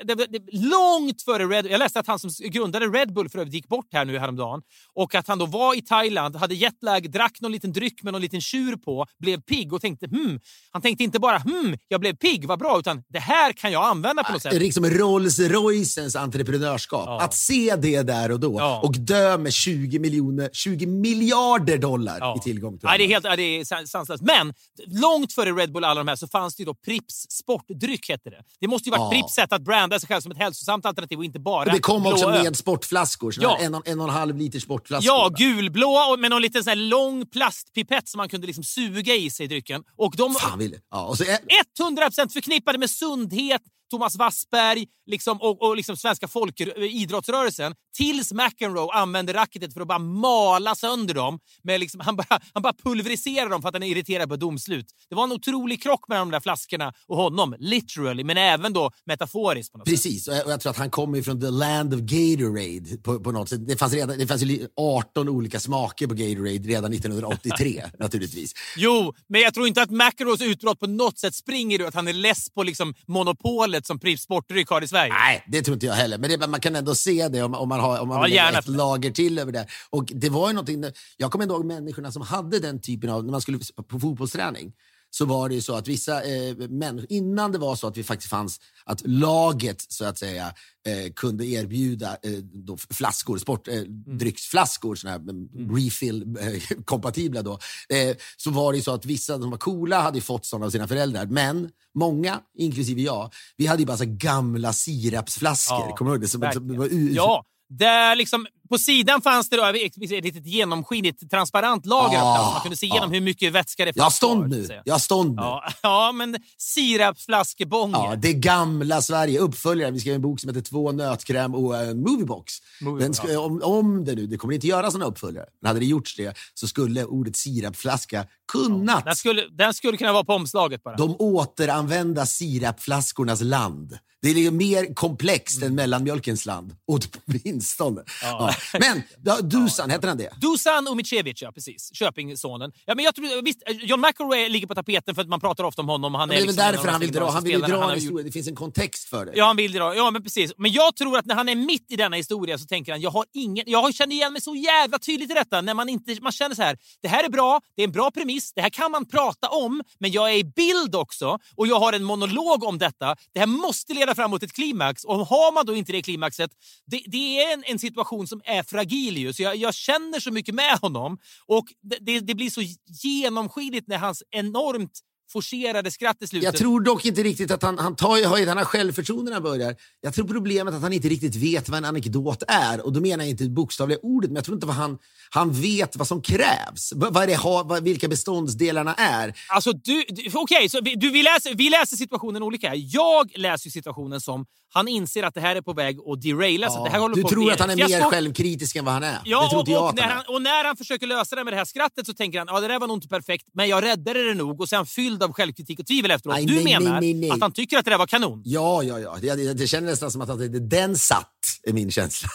det, 0.04 0.16
det, 0.16 0.42
långt 0.52 1.22
före 1.22 1.46
Red 1.46 1.66
Jag 1.66 1.80
läste 1.80 2.00
att 2.00 2.08
han 2.08 2.20
som 2.20 2.30
grundade 2.40 2.88
Red 2.88 3.14
Bull 3.14 3.30
för 3.30 3.40
övrigt 3.40 3.54
gick 3.54 3.68
bort 3.68 3.88
här 3.94 4.06
nu 4.06 4.20
häromdagen. 4.20 4.62
Och 4.94 5.16
att 5.16 5.28
han 5.28 5.40
då 5.40 5.46
var 5.46 5.78
i 5.78 5.82
Thailand, 5.82 6.36
hade 6.36 6.56
jetlag, 6.56 7.12
drack 7.12 7.42
någon 7.42 7.52
liten 7.52 7.74
dryck 7.74 8.04
med 8.04 8.14
någon 8.14 8.22
liten 8.22 8.42
tjur 8.42 8.76
på, 8.76 9.06
blev 9.20 9.42
pigg 9.42 9.74
och 9.74 9.82
tänkte 9.82 10.06
hmm. 10.06 10.40
Han 10.72 10.82
tänkte 10.82 11.04
inte 11.04 11.20
bara 11.20 11.38
hmm, 11.38 11.78
jag 11.88 12.02
blev 12.02 12.16
pigg, 12.16 12.46
vad 12.46 12.60
bra, 12.60 12.80
utan 12.80 13.04
det 13.10 13.20
här 13.20 13.54
kan 13.54 13.72
jag 13.72 13.84
använda 13.84 14.24
på 14.24 14.32
något 14.34 14.42
sätt. 14.42 14.54
Liksom 14.54 14.86
Rolls 14.86 15.40
Roycens 15.40 16.16
entreprenörskap. 16.16 17.04
Ja. 17.06 17.22
Att 17.22 17.34
se 17.34 17.76
det 17.76 18.02
där 18.02 18.32
och 18.32 18.40
då 18.40 18.56
Ja. 18.60 18.80
och 18.84 18.94
dö 19.00 19.38
med 19.38 19.54
20, 19.54 20.00
miljoner, 20.00 20.50
20 20.54 20.86
miljarder 20.86 21.78
dollar 21.78 22.18
Ja. 22.20 22.36
i 22.38 22.44
tillgång 22.44 22.78
till 22.80 22.86
Nej, 22.88 22.98
det 22.98 23.04
är 23.04 23.08
helt 23.08 23.26
ja, 23.26 23.36
det 23.36 23.44
är 23.44 23.64
san- 23.64 23.88
sanslöst. 23.88 24.24
Men 24.24 24.54
långt 24.88 25.34
före 25.34 25.52
Red 25.52 25.72
Bull 25.72 25.84
alla 25.84 26.00
de 26.00 26.08
här 26.08 26.16
så 26.16 26.28
fanns 26.28 26.56
det 26.56 26.62
ju 26.62 26.66
då 26.66 26.74
Pripps 26.74 27.26
sportdryck 27.30 28.10
hette 28.10 28.30
det. 28.30 28.44
Det 28.60 28.68
måste 28.68 28.90
ju 28.90 28.92
varit 28.92 29.00
Ja. 29.00 29.10
Pripps 29.10 29.34
sätt 29.34 29.54
att 29.54 29.64
branda 29.70 30.00
sig 30.00 30.08
själv 30.08 30.22
som 30.22 30.32
ett 30.32 30.38
hälsosamt 30.38 30.86
alternativ 30.86 31.18
och 31.18 31.26
inte 31.26 31.40
bara 31.40 31.72
det 31.74 31.80
kom 31.80 32.06
också 32.06 32.28
blå 32.28 32.36
öl. 32.38 32.44
med 32.44 32.58
sportflaskor, 32.58 33.34
Ja. 33.40 33.58
en, 33.62 33.76
och- 33.76 33.88
en 33.88 34.00
och 34.00 34.08
en 34.08 34.14
halv 34.14 34.38
liter 34.38 34.60
sportflaskor. 34.60 35.06
Ja, 35.14 35.30
gulblå 35.38 35.90
och 36.12 36.20
med 36.20 36.30
någon 36.32 36.42
liten 36.42 36.64
sån 36.64 36.70
här 36.70 36.76
lång 36.76 37.26
plastpipett 37.26 38.08
som 38.10 38.18
man 38.18 38.30
kunde 38.30 38.48
liksom 38.48 38.64
suga 38.64 39.16
i 39.16 39.30
sig 39.30 39.48
drycken. 39.48 39.84
Och 39.98 40.14
de 40.18 40.34
Fan 40.34 40.60
vill 40.60 40.76
ja, 40.92 41.06
och 41.06 41.18
så 41.18 41.24
är, 41.24 41.38
100% 41.80 42.30
förknippade 42.34 42.78
med 42.78 42.90
sundhet, 42.90 43.62
Thomas 43.90 44.16
Wassberg 44.16 44.86
liksom, 45.06 45.42
och, 45.42 45.62
och 45.62 45.76
liksom 45.78 45.98
svenska 45.98 46.28
folk, 46.28 46.62
idrottsrörelsen. 46.78 47.76
Tills 47.98 48.34
McEnroe 48.34 48.92
använde 48.94 49.34
racketet 49.34 49.74
för 49.74 49.82
att 49.82 49.88
bara 49.88 50.00
mala 50.00 50.76
sönder 50.76 51.14
dem. 51.14 51.40
Med 51.64 51.80
liksom, 51.80 52.00
han, 52.00 52.16
bara, 52.16 52.40
han 52.54 52.64
bara 52.64 52.74
pulveriserade 52.74 53.50
dem 53.50 53.62
för 53.62 53.70
att 53.70 53.76
han 53.76 53.84
är 53.84 53.88
irriterad 53.88 54.30
på 54.30 54.36
domslut. 54.36 54.86
Det 55.10 55.16
var 55.16 55.24
en 55.24 55.32
otrolig 55.32 55.84
krock 55.84 56.08
mellan 56.08 56.28
de 56.28 56.32
där 56.32 56.40
flaskorna 56.40 56.94
och 57.08 57.18
honom. 57.18 57.56
Literally, 57.60 58.24
men 58.24 58.38
även 58.38 58.74
då 58.74 58.92
metaforiskt. 59.06 59.72
På 59.72 59.78
något 59.78 59.88
sätt. 59.88 59.94
Precis, 59.94 60.28
jag, 60.28 60.46
och 60.46 60.52
jag 60.52 60.60
tror 60.62 60.70
att 60.70 60.78
han 60.78 60.90
kommer 60.90 61.22
från 61.22 61.42
the 61.42 61.50
land 61.50 61.94
of 61.94 62.00
Gatorade 62.00 62.98
på, 63.04 63.20
på 63.20 63.32
något 63.32 63.50
sätt. 63.50 63.68
Det 63.68 63.78
fanns, 63.78 63.94
redan, 63.94 64.18
det 64.18 64.28
fanns 64.28 64.42
ju 64.42 64.46
li- 64.46 64.68
18 64.76 65.30
olika 65.30 65.60
smaker 65.60 66.08
på 66.08 66.14
Gatorade 66.14 66.70
redan 66.70 66.94
1983 66.94 67.84
naturligtvis. 68.00 68.54
Jo, 68.78 69.14
men 69.28 69.42
jag 69.42 69.54
tror 69.54 69.68
inte 69.68 69.82
att 69.82 69.92
McEnroes 69.92 70.42
utbrott 70.42 70.80
på 70.80 70.88
något 70.88 71.20
sätt 71.20 71.36
springer 71.36 71.82
ur 71.82 71.88
att 71.88 71.94
han 71.96 72.08
är 72.08 72.14
less 72.14 72.50
på 72.50 72.64
liksom 72.64 72.94
monopolet 73.08 73.79
som 73.86 74.00
Pripps 74.00 74.24
Sportdryck 74.24 74.70
har 74.70 74.82
i 74.84 74.88
Sverige. 74.88 75.14
Nej, 75.14 75.44
det 75.48 75.62
tror 75.62 75.74
inte 75.74 75.86
jag 75.86 75.94
heller. 75.94 76.18
Men 76.18 76.30
det, 76.40 76.48
man 76.48 76.60
kan 76.60 76.76
ändå 76.76 76.96
se 76.96 77.28
det 77.28 77.42
om, 77.44 77.54
om 77.54 77.70
man, 77.70 77.80
har, 77.80 78.00
om 78.00 78.08
man 78.08 78.18
Ja, 78.18 78.24
vill 78.24 78.34
gärna. 78.34 78.60
ett 78.60 78.68
lager 78.68 79.12
till 79.12 79.40
över 79.40 79.52
det. 79.52 79.68
Och 79.90 80.06
det 80.16 80.30
var 80.30 80.48
ju 80.48 80.54
någonting, 80.54 80.84
jag 81.18 81.32
kommer 81.32 81.46
ihåg 81.46 81.66
människorna 81.66 82.12
som 82.12 82.22
hade 82.22 82.60
den 82.60 82.82
typen 82.82 83.10
av, 83.10 83.24
när 83.26 83.32
man 83.32 83.42
skulle 83.42 83.60
på 83.90 84.00
fotbollsträning, 84.00 84.72
så 85.10 85.26
var 85.26 85.50
det 85.50 85.56
ju 85.56 85.62
så 85.62 85.76
att 85.76 85.88
vissa 85.88 86.24
eh, 86.24 86.56
människor, 86.56 87.12
innan 87.12 87.52
det 87.52 87.58
var 87.58 87.76
så 87.76 87.88
att 87.88 87.98
vi 87.98 88.04
faktiskt 88.04 88.30
fanns, 88.30 88.60
att 88.86 89.08
laget 89.08 89.86
så 89.92 90.06
att 90.06 90.18
säga 90.18 90.54
eh, 90.88 91.14
kunde 91.14 91.46
erbjuda 91.46 92.10
eh, 92.12 92.76
flaskor, 92.90 93.38
sportdrycksflaskor, 93.38 94.96
såna 94.96 95.12
här 95.12 95.20
mm. 95.20 95.76
refill-kompatibla 95.76 97.42
då, 97.44 97.52
eh, 97.90 98.18
så 98.38 98.52
var 98.52 98.72
det 98.72 98.78
ju 98.78 98.84
så 98.84 98.94
att 98.94 99.06
vissa 99.06 99.40
som 99.40 99.50
var 99.52 99.58
coola 99.58 100.02
hade 100.02 100.22
fått 100.22 100.46
sådana 100.46 100.66
av 100.66 100.70
sina 100.70 100.88
föräldrar. 100.88 101.26
Men 101.26 101.70
många, 101.96 102.40
inklusive 102.58 103.02
jag, 103.02 103.34
vi 103.58 103.66
hade 103.66 103.82
ju 103.82 103.86
bara 103.86 103.98
så 103.98 104.06
gamla 104.08 104.74
sirapsflaskor. 104.74 105.86
Ja, 105.90 105.96
Kommer 105.96 106.12
du 106.12 106.16
ihåg 106.16 106.22
det? 106.22 106.28
Som, 106.28 106.52
som, 106.54 106.82
u- 106.82 107.12
Ja, 107.14 107.46
där 107.70 108.16
liksom, 108.16 108.48
på 108.70 108.78
sidan 108.78 109.22
fanns 109.22 109.50
det 109.50 109.58
då 109.58 109.66
ett 109.66 109.98
litet 109.98 110.46
genomskinligt 110.46 111.30
transparent 111.32 111.86
lager 111.86 112.18
Ah, 112.18 112.36
plast. 112.36 112.54
Man 112.54 112.62
kunde 112.62 112.78
se 112.78 112.86
igenom 112.86 113.10
ah. 113.10 113.14
hur 113.14 113.22
mycket 113.22 113.54
vätska 113.54 113.86
det 113.86 113.92
Jag 113.96 114.04
fanns 114.04 114.20
kvar, 114.20 114.30
stånd 114.30 114.50
nu. 114.50 114.66
säga. 114.66 114.82
Jag 114.86 115.02
stånd 115.02 115.30
nu. 115.36 115.42
Ja, 115.42 115.64
ja, 115.82 116.12
men 116.12 116.38
sirapsflaskebången. 116.58 118.02
Ja, 118.02 118.16
det 118.16 118.34
gamla 118.34 119.02
Sverige. 119.02 119.40
Uppföljaren. 119.40 119.94
Vi 119.94 120.00
skrev 120.00 120.16
en 120.16 120.22
bok 120.22 120.40
som 120.40 120.50
heter 120.50 120.62
Två 120.62 120.92
nötkräm 120.92 121.56
och 121.56 121.78
en 121.78 122.02
moviebox. 122.02 122.54
Den 123.00 123.14
ska, 123.14 123.40
om, 123.40 123.62
om 123.64 124.06
det 124.06 124.16
nu, 124.16 124.28
det 124.28 124.38
kommer 124.38 124.54
inte 124.54 124.68
göra 124.68 124.92
såna 124.92 125.06
uppföljare, 125.06 125.46
men 125.62 125.68
hade 125.68 125.80
det 125.80 125.86
gjorts 125.86 126.16
det 126.16 126.38
så 126.54 126.68
skulle 126.68 127.06
ordet 127.06 127.36
sirapflaska 127.36 128.26
kunnat 128.52 129.06
Den, 129.06 129.16
skulle, 129.16 129.42
den 129.58 129.74
skulle 129.74 129.98
kunna 129.98 130.14
vara 130.14 130.24
på 130.24 130.34
omslaget 130.34 130.84
bara. 130.84 130.96
de 130.96 131.16
återanvända 131.20 132.26
sirapflaskornas 132.26 133.42
land. 133.42 133.98
Det 134.22 134.30
är 134.30 134.34
liksom 134.34 134.58
mer 134.58 134.94
komplext 134.94 135.64
än 135.64 135.76
mellanmjölkens 135.76 136.46
land. 136.46 136.76
Åtminstone. 136.86 138.04
Ja. 138.22 138.56
Men 138.80 139.04
ja, 139.24 139.42
Dusan, 139.42 139.90
heter 139.90 140.08
han 140.08 140.18
det? 140.18 140.30
Dusan 140.42 140.88
Umicevic, 140.88 141.42
ja 141.42 141.52
precis. 141.52 141.90
Köpingsonen. 141.94 142.72
Ja, 142.86 142.96
men 142.96 143.06
jag 143.06 143.16
tror, 143.16 143.42
visst, 143.42 143.62
John 143.70 144.02
McElroy 144.02 144.50
ligger 144.50 144.68
på 144.68 144.76
tapeten 144.76 145.16
för 145.16 145.22
att 145.22 145.28
man 145.28 145.40
pratar 145.40 145.64
ofta 145.64 145.82
om 145.82 145.90
honom. 145.90 146.16
Han 146.16 146.30
Det 146.30 146.36
är 146.36 146.38
är 146.38 146.42
väl 146.42 146.48
liksom 146.48 146.64
en 146.64 146.68
av 146.68 146.74
därför 146.74 146.92
han 146.92 147.02
vill 147.02 147.12
dra, 147.12 147.30
han 147.30 147.44
vill 147.44 147.62
dra 147.62 147.82
Han 147.82 147.96
historia. 147.96 148.26
Det 148.26 148.32
finns 148.32 148.48
en 148.48 148.56
kontext 148.56 149.10
för 149.10 149.26
det. 149.26 149.32
Ja, 149.36 149.46
han 149.46 149.56
vill 149.56 149.72
dra. 149.72 149.96
Ja, 149.96 150.12
men 150.12 150.24
precis. 150.24 150.52
Men 150.58 150.72
jag 150.72 150.96
tror 150.96 151.18
att 151.18 151.26
när 151.26 151.36
han 151.36 151.50
är 151.50 151.56
mitt 151.56 151.92
i 151.92 151.96
denna 151.96 152.16
historia 152.16 152.58
så 152.58 152.66
tänker 152.66 152.92
han, 152.92 153.02
jag 153.02 153.12
har 153.12 153.26
ingen... 153.34 153.64
Jag 153.68 153.96
känner 153.96 154.16
igen 154.16 154.34
mig 154.34 154.42
så 154.42 154.56
jävla 154.56 155.00
tydligt 155.00 155.32
i 155.32 155.34
detta. 155.34 155.62
När 155.62 155.74
man 155.74 155.90
inte... 155.90 156.18
Man 156.22 156.32
känner 156.32 156.56
så 156.56 156.62
här, 156.62 156.78
det 157.02 157.08
här 157.08 157.24
är 157.24 157.30
bra, 157.30 157.62
det 157.76 157.82
är 157.82 157.88
en 157.88 157.92
bra 157.92 158.12
premiss, 158.12 158.54
det 158.54 158.62
här 158.62 158.70
kan 158.70 158.92
man 158.92 159.06
prata 159.06 159.50
om, 159.50 159.84
men 160.00 160.12
jag 160.12 160.30
är 160.32 160.36
i 160.36 160.44
bild 160.44 160.96
också 160.96 161.40
och 161.56 161.68
jag 161.68 161.80
har 161.80 161.94
en 161.94 162.04
monolog 162.04 162.64
om 162.64 162.78
detta. 162.78 163.16
Det 163.34 163.40
här 163.40 163.48
måste 163.48 163.94
leda 163.94 164.09
fram 164.16 164.32
mot 164.32 164.44
ett 164.44 164.54
klimax 164.54 165.04
och 165.04 165.28
har 165.28 165.54
man 165.54 165.66
då 165.66 165.76
inte 165.76 165.92
det 165.92 166.02
klimaxet, 166.02 166.52
det, 166.86 167.04
det 167.06 167.44
är 167.44 167.54
en, 167.54 167.64
en 167.66 167.80
situation 167.80 168.28
som 168.28 168.42
är 168.46 168.64
fragil 168.64 169.18
ju. 169.18 169.34
Så 169.34 169.44
jag, 169.44 169.56
jag 169.56 169.74
känner 169.74 170.20
så 170.20 170.32
mycket 170.32 170.56
med 170.56 170.78
honom 170.78 171.18
och 171.46 171.66
det, 171.82 171.98
det, 172.02 172.20
det 172.20 172.36
blir 172.36 172.50
så 172.50 172.62
genomskinligt 173.04 173.88
när 173.88 173.98
hans 173.98 174.24
enormt 174.32 175.00
forcerade 175.32 175.92
skratt 175.92 176.18
i 176.20 176.28
slutet. 176.28 176.46
Jag 176.46 176.56
tror 176.56 176.82
dock 176.82 177.06
inte 177.06 177.24
riktigt 177.24 177.52
att 177.52 177.64
han, 177.64 177.80
han, 177.80 177.96
tar, 177.96 178.46
han 178.48 178.58
har 178.58 178.66
självförtroende 178.66 179.32
när 179.32 179.34
han 179.34 179.44
börjar. 179.44 179.76
Jag 180.02 180.14
tror 180.14 180.28
problemet 180.28 180.74
är 180.74 180.78
att 180.78 180.84
han 180.84 180.94
inte 180.94 181.10
riktigt 181.10 181.36
vet 181.36 181.70
vad 181.70 181.78
en 181.78 181.86
anekdot 181.86 182.44
är. 182.48 182.86
Och 182.86 182.94
då 182.94 183.02
menar 183.02 183.24
jag 183.24 183.30
inte 183.30 183.50
bokstavliga 183.50 184.00
ordet, 184.02 184.30
men 184.30 184.36
jag 184.36 184.46
tror 184.46 184.56
inte 184.56 184.68
vad 184.68 184.76
han, 184.76 184.98
han 185.30 185.52
vet 185.52 185.96
vad 185.96 186.08
som 186.08 186.22
krävs. 186.22 186.94
Vad, 186.96 187.28
det, 187.28 187.40
vad, 187.44 187.84
vilka 187.84 188.08
beståndsdelarna 188.08 188.96
är. 188.96 189.34
Alltså, 189.48 189.74
du, 189.74 190.04
du, 190.10 190.32
okej, 190.34 190.70
så 190.70 190.82
vi, 190.82 190.96
du, 190.96 191.10
vi, 191.12 191.24
läser, 191.24 191.56
vi 191.56 191.70
läser 191.70 191.98
situationen 191.98 192.44
olika. 192.44 192.76
Jag 192.76 193.32
läser 193.36 193.70
situationen 193.70 194.22
som 194.22 194.46
han 194.74 194.88
inser 194.88 195.24
att 195.24 195.34
det 195.34 195.42
här 195.42 195.56
är 195.56 195.62
på 195.62 195.74
väg 195.74 195.98
att 196.00 196.22
deraila. 196.22 196.70
så 196.70 196.84
det 196.84 196.90
här 196.90 197.00
håller 197.00 197.16
du 197.16 197.22
på 197.22 197.30
tror 197.30 197.44
bli 197.44 197.54
att 197.54 197.60
han 197.60 197.70
är 197.70 197.76
mer 197.76 198.02
självkritisk 198.02 198.76
än 198.76 198.86
vad 198.86 198.94
han 198.94 199.04
är. 199.04 199.20
Ja, 199.26 199.44
det 199.44 199.50
tror 199.50 199.60
inte 199.60 199.72
jag 199.72 199.84
och, 199.84 199.90
att 199.90 199.96
när 199.96 200.08
han 200.08 200.24
och 200.28 200.42
när 200.42 200.64
han 200.66 200.78
försöker 200.78 201.08
lösa 201.08 201.36
det 201.36 201.44
med 201.44 201.54
det 201.54 201.58
här 201.58 201.66
skrattet 201.66 202.06
så 202.06 202.14
tänker 202.14 202.40
han 202.40 202.48
ja 202.52 202.60
det 202.60 202.68
där 202.68 202.80
var 202.80 202.88
nog 202.88 202.98
inte 202.98 203.08
perfekt, 203.08 203.46
men 203.54 203.68
jag 203.68 203.84
räddade 203.84 204.26
det 204.26 204.34
nog. 204.34 204.62
Och 204.62 204.70
sen 204.70 204.86
fylld 204.86 205.19
av 205.26 205.34
självkritik 205.34 205.80
och 205.80 205.88
tvivel 205.88 206.12
efteråt. 206.12 206.36
Nej, 206.36 206.46
du 206.46 206.56
nej, 206.56 206.64
menar 206.64 207.02
nej, 207.02 207.30
att 207.32 207.42
han 207.42 207.52
tycker 207.52 207.78
att 207.78 207.86
det 207.86 207.92
där 207.92 207.98
var 207.98 208.08
kanon? 208.08 208.42
Ja, 208.46 208.84
ja, 208.84 209.00
ja. 209.00 209.18
Det, 209.22 209.36
det, 209.36 209.54
det 209.54 209.68
känner 209.68 209.90
nästan 209.90 210.12
som 210.12 210.22
att 210.22 210.28
han, 210.28 210.38
det, 210.38 210.60
den 210.60 210.98
satt, 210.98 211.28
är 211.64 211.74
min 211.74 211.92
känsla. 211.92 212.30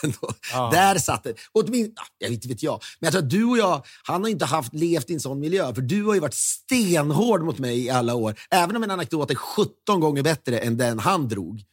Ja. 0.51 0.69
Där 0.73 0.97
satt 0.97 1.23
det. 1.23 1.33
Åtmin, 1.53 1.91
ja, 1.95 2.03
jag 2.17 2.29
vet 2.29 2.35
inte 2.35 2.47
vet 2.47 2.63
jag. 2.63 2.83
Men 2.99 3.07
jag 3.07 3.13
tror 3.13 3.23
att 3.23 3.29
du 3.29 3.45
och 3.45 3.57
jag, 3.57 3.85
han 4.03 4.23
har 4.23 4.29
inte 4.29 4.45
haft, 4.45 4.73
levt 4.73 5.09
i 5.09 5.13
en 5.13 5.19
sån 5.19 5.39
miljö. 5.39 5.73
För 5.73 5.81
du 5.81 6.03
har 6.03 6.13
ju 6.13 6.19
varit 6.19 6.33
stenhård 6.33 7.41
mot 7.41 7.59
mig 7.59 7.85
i 7.85 7.89
alla 7.89 8.15
år. 8.15 8.35
Även 8.49 8.75
om 8.75 8.83
en 8.83 8.91
anekdot 8.91 9.31
är 9.31 9.35
17 9.35 9.99
gånger 9.99 10.23
bättre 10.23 10.59
än 10.59 10.77
den 10.77 10.99
han 10.99 11.27
drog, 11.27 11.63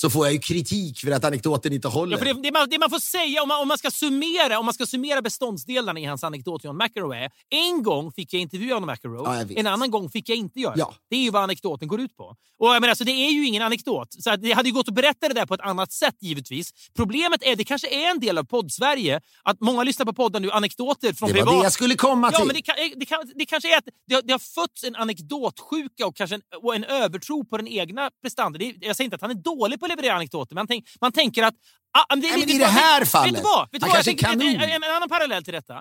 så 0.00 0.10
får 0.10 0.26
jag 0.26 0.32
ju 0.32 0.38
kritik 0.38 0.98
för 1.00 1.10
att 1.10 1.24
anekdoten 1.24 1.72
inte 1.72 1.88
håller. 1.88 2.12
Ja, 2.12 2.18
för 2.18 2.24
det, 2.34 2.42
det, 2.42 2.52
man, 2.52 2.68
det 2.70 2.78
man 2.78 2.90
får 2.90 2.98
säga 2.98 3.42
om 3.42 3.48
man, 3.48 3.60
om 3.62 3.68
man 3.68 3.78
ska 3.78 3.90
summera 3.90 4.58
om 4.58 4.64
man 4.64 4.74
ska 4.74 4.86
summera 4.86 5.22
beståndsdelarna 5.22 6.00
i 6.00 6.04
hans 6.04 6.24
anekdot 6.24 6.64
John 6.64 6.76
McEnroe 6.76 7.30
en 7.50 7.82
gång 7.82 8.12
fick 8.12 8.32
jag 8.32 8.42
intervjua 8.42 8.70
John 8.70 8.86
McEnroe, 8.86 9.44
Ja, 9.48 9.54
en 9.56 9.66
annan 9.66 9.90
gång 9.90 10.10
fick 10.10 10.28
jag 10.28 10.38
inte 10.38 10.60
göra 10.60 10.74
Ja. 10.76 10.94
det. 11.10 11.16
är 11.16 11.20
ju 11.20 11.30
vad 11.30 11.42
anekdoten 11.42 11.88
går 11.88 12.00
ut 12.00 12.16
på. 12.16 12.24
Och 12.58 12.68
jag 12.68 12.80
menar, 12.80 12.88
alltså, 12.88 13.04
det 13.04 13.12
är 13.12 13.30
ju 13.30 13.46
ingen 13.46 13.62
anekdot. 13.62 14.08
Så 14.22 14.36
det 14.36 14.52
hade 14.52 14.68
ju 14.68 14.74
gått 14.74 14.88
att 14.88 14.94
berätta 14.94 15.28
det 15.28 15.34
där 15.34 15.46
på 15.46 15.54
ett 15.54 15.60
annat 15.60 15.92
sätt 15.92 16.14
givetvis. 16.20 16.70
Problemet 16.96 17.42
är, 17.42 17.56
det 17.56 17.64
kanske 17.64 17.88
är 17.88 18.10
en 18.10 18.20
del 18.20 18.38
av 18.38 18.44
podd-Sverige, 18.44 19.20
att 19.42 19.60
många 19.60 19.82
lyssnar 19.82 20.06
på 20.06 20.12
podden 20.12 20.42
nu, 20.42 20.50
anekdoter 20.50 21.12
från 21.12 21.28
det 21.28 21.34
var 21.34 21.40
privat. 21.46 21.60
det 21.60 21.64
jag 21.64 21.72
skulle 21.72 21.94
komma 21.94 22.30
Ja, 22.32 22.38
till. 22.38 22.46
men 22.46 22.54
det, 22.56 22.62
kan, 22.62 22.74
det, 22.96 23.06
kan, 23.06 23.18
det 23.34 23.46
kanske 23.46 23.74
är 23.74 23.78
att 23.78 23.84
det 24.08 24.14
har, 24.14 24.22
det 24.22 24.32
har 24.32 24.38
fötts 24.38 24.84
en 24.84 24.96
anekdotsjuka 24.96 26.06
och 26.06 26.16
kanske 26.16 26.34
en, 26.36 26.42
och 26.62 26.74
en 26.74 26.84
övertro 26.84 27.44
på 27.44 27.56
den 27.56 27.68
egna 27.68 28.10
prestandan. 28.22 28.58
Det, 28.60 28.74
jag 28.80 28.96
säger 28.96 29.04
inte 29.06 29.14
att 29.16 29.22
han 29.22 29.30
är 29.30 29.34
dålig 29.34 29.80
på 29.80 29.87
att 29.90 29.96
leverera 29.96 30.14
anekdoter, 30.14 30.54
men 30.54 30.60
han, 30.60 30.66
tänk, 30.66 30.84
man 31.00 31.12
tänker 31.12 31.42
att... 31.42 31.54
Ah, 31.98 32.04
men 32.14 32.20
det, 32.20 32.28
Nej, 32.30 32.38
men 32.40 32.50
i 32.50 32.58
det 32.58 32.64
här 32.66 33.00
Vet- 33.00 33.08
fallet, 33.10 33.34
Vet 33.34 33.42
du 33.42 33.44
vad? 33.44 33.68
Vet 33.72 33.82
du 33.82 33.88
vad? 33.88 34.04
tänker- 34.04 34.26
kanon. 34.26 34.48
en, 34.48 34.60
en, 34.62 34.82
en 34.82 34.90
annan 34.96 35.08
parallell 35.08 35.44
till 35.44 35.54
detta. 35.54 35.74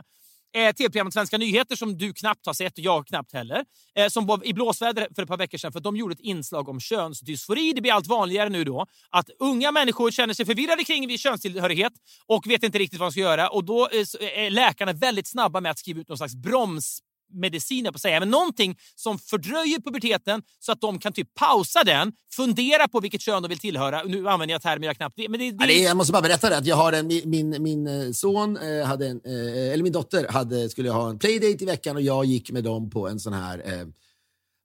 eh, 0.56 0.72
tv-programmet 0.76 1.14
Svenska 1.14 1.38
nyheter 1.38 1.76
som 1.76 1.98
du 1.98 2.14
knappt 2.14 2.46
har 2.46 2.54
sett 2.54 2.74
och 2.74 2.80
jag 2.80 3.08
knappt 3.08 3.34
heller. 3.34 3.64
Eh, 3.98 4.08
som 4.10 4.26
var 4.26 4.46
i 4.48 4.54
blåsväder 4.54 5.08
för 5.16 5.22
ett 5.24 5.28
par 5.30 5.38
veckor 5.38 5.58
sedan 5.58 5.72
för 5.72 5.80
de 5.80 5.98
gjorde 5.98 6.14
ett 6.14 6.20
inslag 6.20 6.70
om 6.70 6.80
könsdysfori. 6.80 7.74
Det 7.74 7.82
blir 7.82 7.94
allt 7.94 8.08
vanligare 8.08 8.50
nu 8.50 8.64
då 8.64 8.86
att 9.10 9.30
unga 9.40 9.72
människor 9.72 10.12
känner 10.12 10.34
sig 10.34 10.46
förvirrade 10.46 10.84
kring 10.84 11.18
könstillhörighet 11.18 11.94
och 12.28 12.48
vet 12.48 12.64
inte 12.64 12.78
riktigt 12.78 13.00
vad 13.00 13.08
de 13.08 13.12
ska 13.12 13.22
göra. 13.22 13.50
Och 13.50 13.64
Då 13.64 13.88
eh, 13.88 14.00
är 14.46 14.50
läkarna 14.50 14.94
väldigt 14.94 15.28
snabba 15.28 15.62
med 15.62 15.72
att 15.72 15.80
skriva 15.80 16.02
ut 16.02 16.08
någon 16.10 16.18
slags 16.18 16.36
broms 16.36 17.00
mediciner 17.34 17.92
på 17.92 17.96
att 17.96 18.02
säga, 18.02 18.20
men 18.20 18.30
någonting 18.30 18.78
som 18.96 19.20
fördröjer 19.20 19.80
puberteten 19.80 20.42
så 20.60 20.72
att 20.72 20.82
de 20.82 21.00
kan 21.00 21.14
typ 21.14 21.34
pausa 21.34 21.84
den, 21.84 22.14
fundera 22.36 22.88
på 22.88 23.00
vilket 23.00 23.22
kön 23.22 23.44
de 23.44 23.48
vill 23.48 23.60
tillhöra. 23.60 24.04
Nu 24.04 24.30
använder 24.30 24.56
jag 24.56 24.62
termer 24.62 24.88
jag 24.88 24.98
knappt... 24.98 25.18
Men 25.18 25.40
det, 25.40 25.52
det... 25.52 25.58
Ja, 25.60 25.68
det, 25.68 25.82
jag 25.82 25.98
måste 25.98 26.14
bara 26.14 26.22
berätta 26.22 26.50
det, 26.50 26.58
att 26.58 26.66
jag 26.66 26.76
har 26.76 26.94
en, 26.94 27.08
min, 27.08 27.64
min 27.64 27.88
eh, 27.88 28.12
son, 28.12 28.58
eh, 28.58 28.86
hade 28.86 29.08
en, 29.08 29.22
eh, 29.26 29.74
eller 29.74 29.84
min 29.84 29.94
dotter 29.94 30.28
hade, 30.30 30.70
skulle 30.70 30.90
ha 30.90 31.10
en 31.10 31.20
playdate 31.20 31.64
i 31.64 31.66
veckan 31.66 31.96
och 31.96 32.02
jag 32.02 32.26
gick 32.26 32.52
med 32.52 32.64
dem 32.64 32.90
på 32.90 33.08
en 33.08 33.20
sån 33.20 33.34
här 33.34 33.62
eh, 33.66 33.88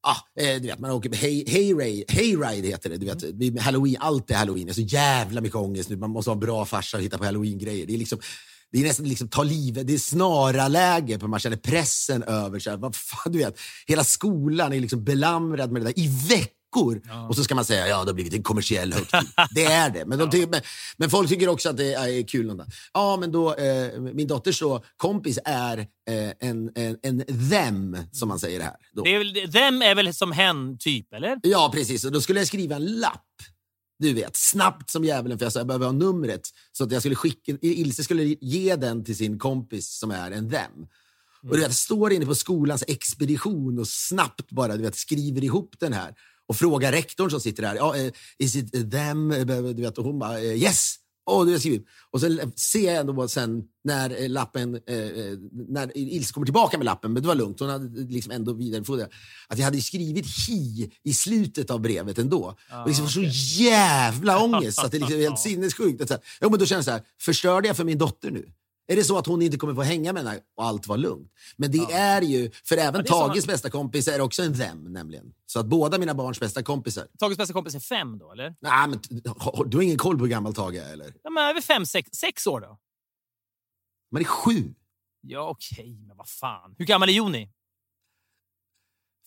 Ah, 0.05 0.43
eh, 0.43 0.61
du 0.61 0.69
vet, 0.69 0.79
man 0.79 0.91
åker 0.91 1.11
på 1.11 1.17
hay, 1.17 1.45
hay, 1.49 2.05
hayride, 2.09 2.69
heter 2.69 2.91
det. 2.91 2.97
Du 2.97 3.07
vet, 3.07 3.23
mm. 3.23 3.57
Halloween, 3.57 3.97
allt 4.01 4.31
är 4.31 4.35
halloween. 4.35 4.67
Jag 4.67 4.75
har 4.75 4.75
så 4.75 4.81
jävla 4.81 5.41
mycket 5.41 5.57
ångest 5.57 5.91
nu. 5.91 5.97
Man 5.97 6.11
måste 6.11 6.31
ha 6.31 6.35
en 6.35 6.41
bra 6.41 6.65
farsa 6.65 6.97
och 6.97 7.03
hitta 7.03 7.19
på 7.19 7.25
halloween-grejer. 7.25 7.87
Det 7.87 7.95
är 7.95 7.99
liksom, 7.99 8.19
det 8.73 8.79
är 8.79 8.83
nästan 8.83 9.09
liksom 9.09 9.29
ta 9.29 9.43
livet, 9.43 9.87
det 9.87 9.95
är 9.95 9.99
snara-läge, 9.99 11.19
för 11.19 11.29
man 11.29 11.41
känner 11.41 11.57
pressen 11.57 12.23
över 12.23 12.59
sig. 12.59 12.77
Vad 12.77 12.97
fan, 12.97 13.33
du 13.33 13.39
vet, 13.39 13.59
hela 13.87 14.05
skolan 14.05 14.73
är 14.73 14.81
liksom 14.81 15.05
belamrad 15.05 15.73
med 15.73 15.83
det 15.83 15.87
där 15.87 15.99
i 15.99 16.09
veckor. 16.29 17.03
Ja. 17.05 17.29
Och 17.29 17.37
så 17.37 17.45
ska 17.45 17.55
man 17.55 17.65
säga 17.65 17.89
ja 17.89 18.05
det 18.05 18.09
har 18.09 18.15
blivit 18.15 18.35
en 18.35 18.43
kommersiell 18.43 18.93
högtid. 18.93 19.21
det 19.55 19.65
är 19.65 19.91
det. 19.91 20.07
Men, 20.07 20.19
de 20.19 20.31
tycker, 20.31 20.47
men, 20.47 20.61
men, 20.97 21.11
folk 21.11 21.29
tycker 21.29 21.49
också 21.49 21.71
att 21.71 21.77
det 21.77 21.95
är 21.95 22.29
kul. 22.29 22.63
Ja, 22.95 23.17
men 23.17 23.33
då, 23.33 23.55
eh, 23.55 24.01
min 24.01 24.27
dotters 24.27 24.61
då, 24.61 24.85
kompis 24.97 25.39
är 25.45 25.79
eh, 25.79 26.49
en, 26.49 26.71
en, 26.75 26.99
en 27.03 27.51
them, 27.51 27.97
som 28.13 28.29
man 28.29 28.39
säger 28.39 28.61
här. 28.61 28.75
Då. 28.93 29.03
Det 29.03 29.15
är 29.15 29.19
väl, 29.19 29.53
them 29.53 29.83
är 29.83 29.95
väl 29.95 30.15
som 30.15 30.33
hen, 30.33 30.79
typ? 30.79 31.13
eller? 31.13 31.41
Ja, 31.43 31.71
precis. 31.75 32.05
Och 32.05 32.13
då 32.13 32.21
skulle 32.21 32.41
jag 32.41 32.47
skriva 32.47 32.77
en 32.77 32.87
lapp 32.87 33.27
du 34.03 34.13
vet, 34.15 34.37
snabbt 34.37 34.91
som 34.91 35.05
djävulen 35.05 35.39
för 35.39 35.45
jag, 35.47 35.53
sa, 35.53 35.61
jag 35.61 35.67
behöver 35.67 35.87
ha 35.87 35.93
numret. 35.93 36.49
Så 36.73 36.85
att 36.85 36.93
jag 36.93 37.03
skulle 37.03 37.15
skicka, 37.15 37.59
Ilse 37.61 38.05
skulle 38.05 38.37
ge 38.41 38.77
den 38.77 39.05
till 39.05 39.17
sin 39.17 39.39
kompis 39.39 39.99
som 39.99 40.11
är 40.11 40.31
en 40.31 40.51
them. 40.51 40.73
Mm. 40.73 40.89
Och 41.51 41.57
du 41.57 41.63
vet, 41.63 41.75
står 41.75 42.13
inne 42.13 42.27
på 42.27 42.35
skolans 42.35 42.85
expedition 42.89 43.79
och 43.79 43.89
snabbt 43.89 44.51
bara 44.51 44.77
du 44.77 44.83
vet, 44.83 44.97
skriver 44.97 45.45
ihop 45.45 45.75
den 45.79 45.93
här 45.93 46.15
och 46.47 46.57
frågar 46.57 46.93
rektorn 46.93 47.31
som 47.31 47.41
sitter 47.41 47.63
där. 47.63 47.75
Ja, 47.75 47.95
uh, 47.97 48.13
is 48.39 48.57
it 48.57 48.91
them? 48.91 49.29
Du 49.77 49.83
vet, 49.83 49.99
och 49.99 50.05
hon 50.05 50.19
bara, 50.19 50.39
Och, 51.25 51.47
du 51.47 51.59
skrivit. 51.59 51.87
och 52.11 52.21
så 52.21 52.39
ser 52.57 52.93
jag 52.93 52.97
ändå 52.97 53.29
sen 53.29 53.63
när 53.85 54.29
lappen, 54.29 54.75
eh, 54.75 55.39
när 55.69 55.99
Ilse 55.99 56.33
kommer 56.33 56.45
tillbaka 56.45 56.79
med 56.79 56.85
lappen, 56.85 57.13
men 57.13 57.23
det 57.23 57.29
var 57.29 57.35
lugnt, 57.35 57.61
hon 57.61 57.69
hade 57.69 58.01
liksom 58.01 58.33
ändå 58.33 58.53
vidarebefordrat, 58.53 59.11
att 59.49 59.59
jag 59.59 59.65
hade 59.65 59.81
skrivit 59.81 60.27
hi 60.49 60.91
i 61.05 61.13
slutet 61.13 61.71
av 61.71 61.81
brevet 61.81 62.19
ändå. 62.19 62.57
Ah, 62.71 62.83
och 62.83 62.89
liksom 62.89 63.05
okay. 63.05 63.31
så 63.31 63.63
jävla 63.63 64.39
ångest 64.39 64.79
att 64.79 64.93
det 64.93 64.99
liksom 64.99 65.17
är 65.17 65.23
helt 65.23 65.39
sinnessjukt. 65.49 66.13
Jo, 66.41 66.51
men 66.51 66.59
då 66.59 66.67
känner 66.67 66.79
jag 66.79 66.85
så 66.85 66.91
här, 66.91 67.03
förstörde 67.21 67.69
jag 67.69 67.77
för 67.77 67.85
min 67.85 67.99
dotter 67.99 68.31
nu? 68.31 68.53
Är 68.87 68.97
det 68.97 69.05
så 69.05 69.19
att 69.19 69.27
hon 69.27 69.43
inte 69.43 69.57
kommer 69.57 69.75
få 69.75 69.83
hänga 69.83 70.13
med 70.13 70.25
henne 70.25 70.41
och 70.57 70.65
allt 70.65 70.87
var 70.87 70.97
lugnt? 70.97 71.33
Men 71.57 71.71
det 71.71 71.79
ja. 71.79 71.91
är 71.91 72.23
ju, 72.23 72.51
för 72.65 72.77
även 72.77 73.05
ja, 73.07 73.29
Tages 73.29 73.47
bästa 73.47 73.71
kompis 73.71 74.09
är 74.09 74.21
också 74.21 74.43
en 74.43 74.55
them 74.55 74.93
nämligen. 74.93 75.35
Så 75.47 75.61
att 75.61 75.67
båda 75.67 75.99
mina 75.99 76.15
barns 76.15 76.41
bästa 76.41 76.63
kompisar. 76.63 77.07
Tages 77.19 77.39
bästa 77.39 77.53
kompis 77.53 77.75
är 77.75 77.81
fem 77.81 78.19
då, 78.19 78.33
eller? 78.33 78.55
Nej, 78.61 78.89
men 78.89 79.01
du 79.71 79.77
har 79.77 79.83
ingen 79.83 79.99
koll 79.99 80.19
på 80.19 80.25
hur 80.25 80.31
gammal 80.31 80.55
Tage 80.55 80.75
är, 80.75 80.93
eller? 80.93 81.15
Ja, 81.23 81.31
men 81.31 81.55
vi 81.55 81.63
fem, 81.63 81.87
sex, 81.87 82.11
sex 82.13 82.47
år 82.47 82.61
då? 82.61 82.79
Men 84.11 84.23
det 84.23 84.27
är 84.27 84.29
sju. 84.29 84.75
Ja, 85.21 85.49
okej, 85.49 85.83
okay, 85.83 86.07
men 86.07 86.17
vad 86.17 86.29
fan. 86.29 86.75
Hur 86.79 86.87
gammal 86.87 87.09
är 87.09 87.13
Joni? 87.13 87.51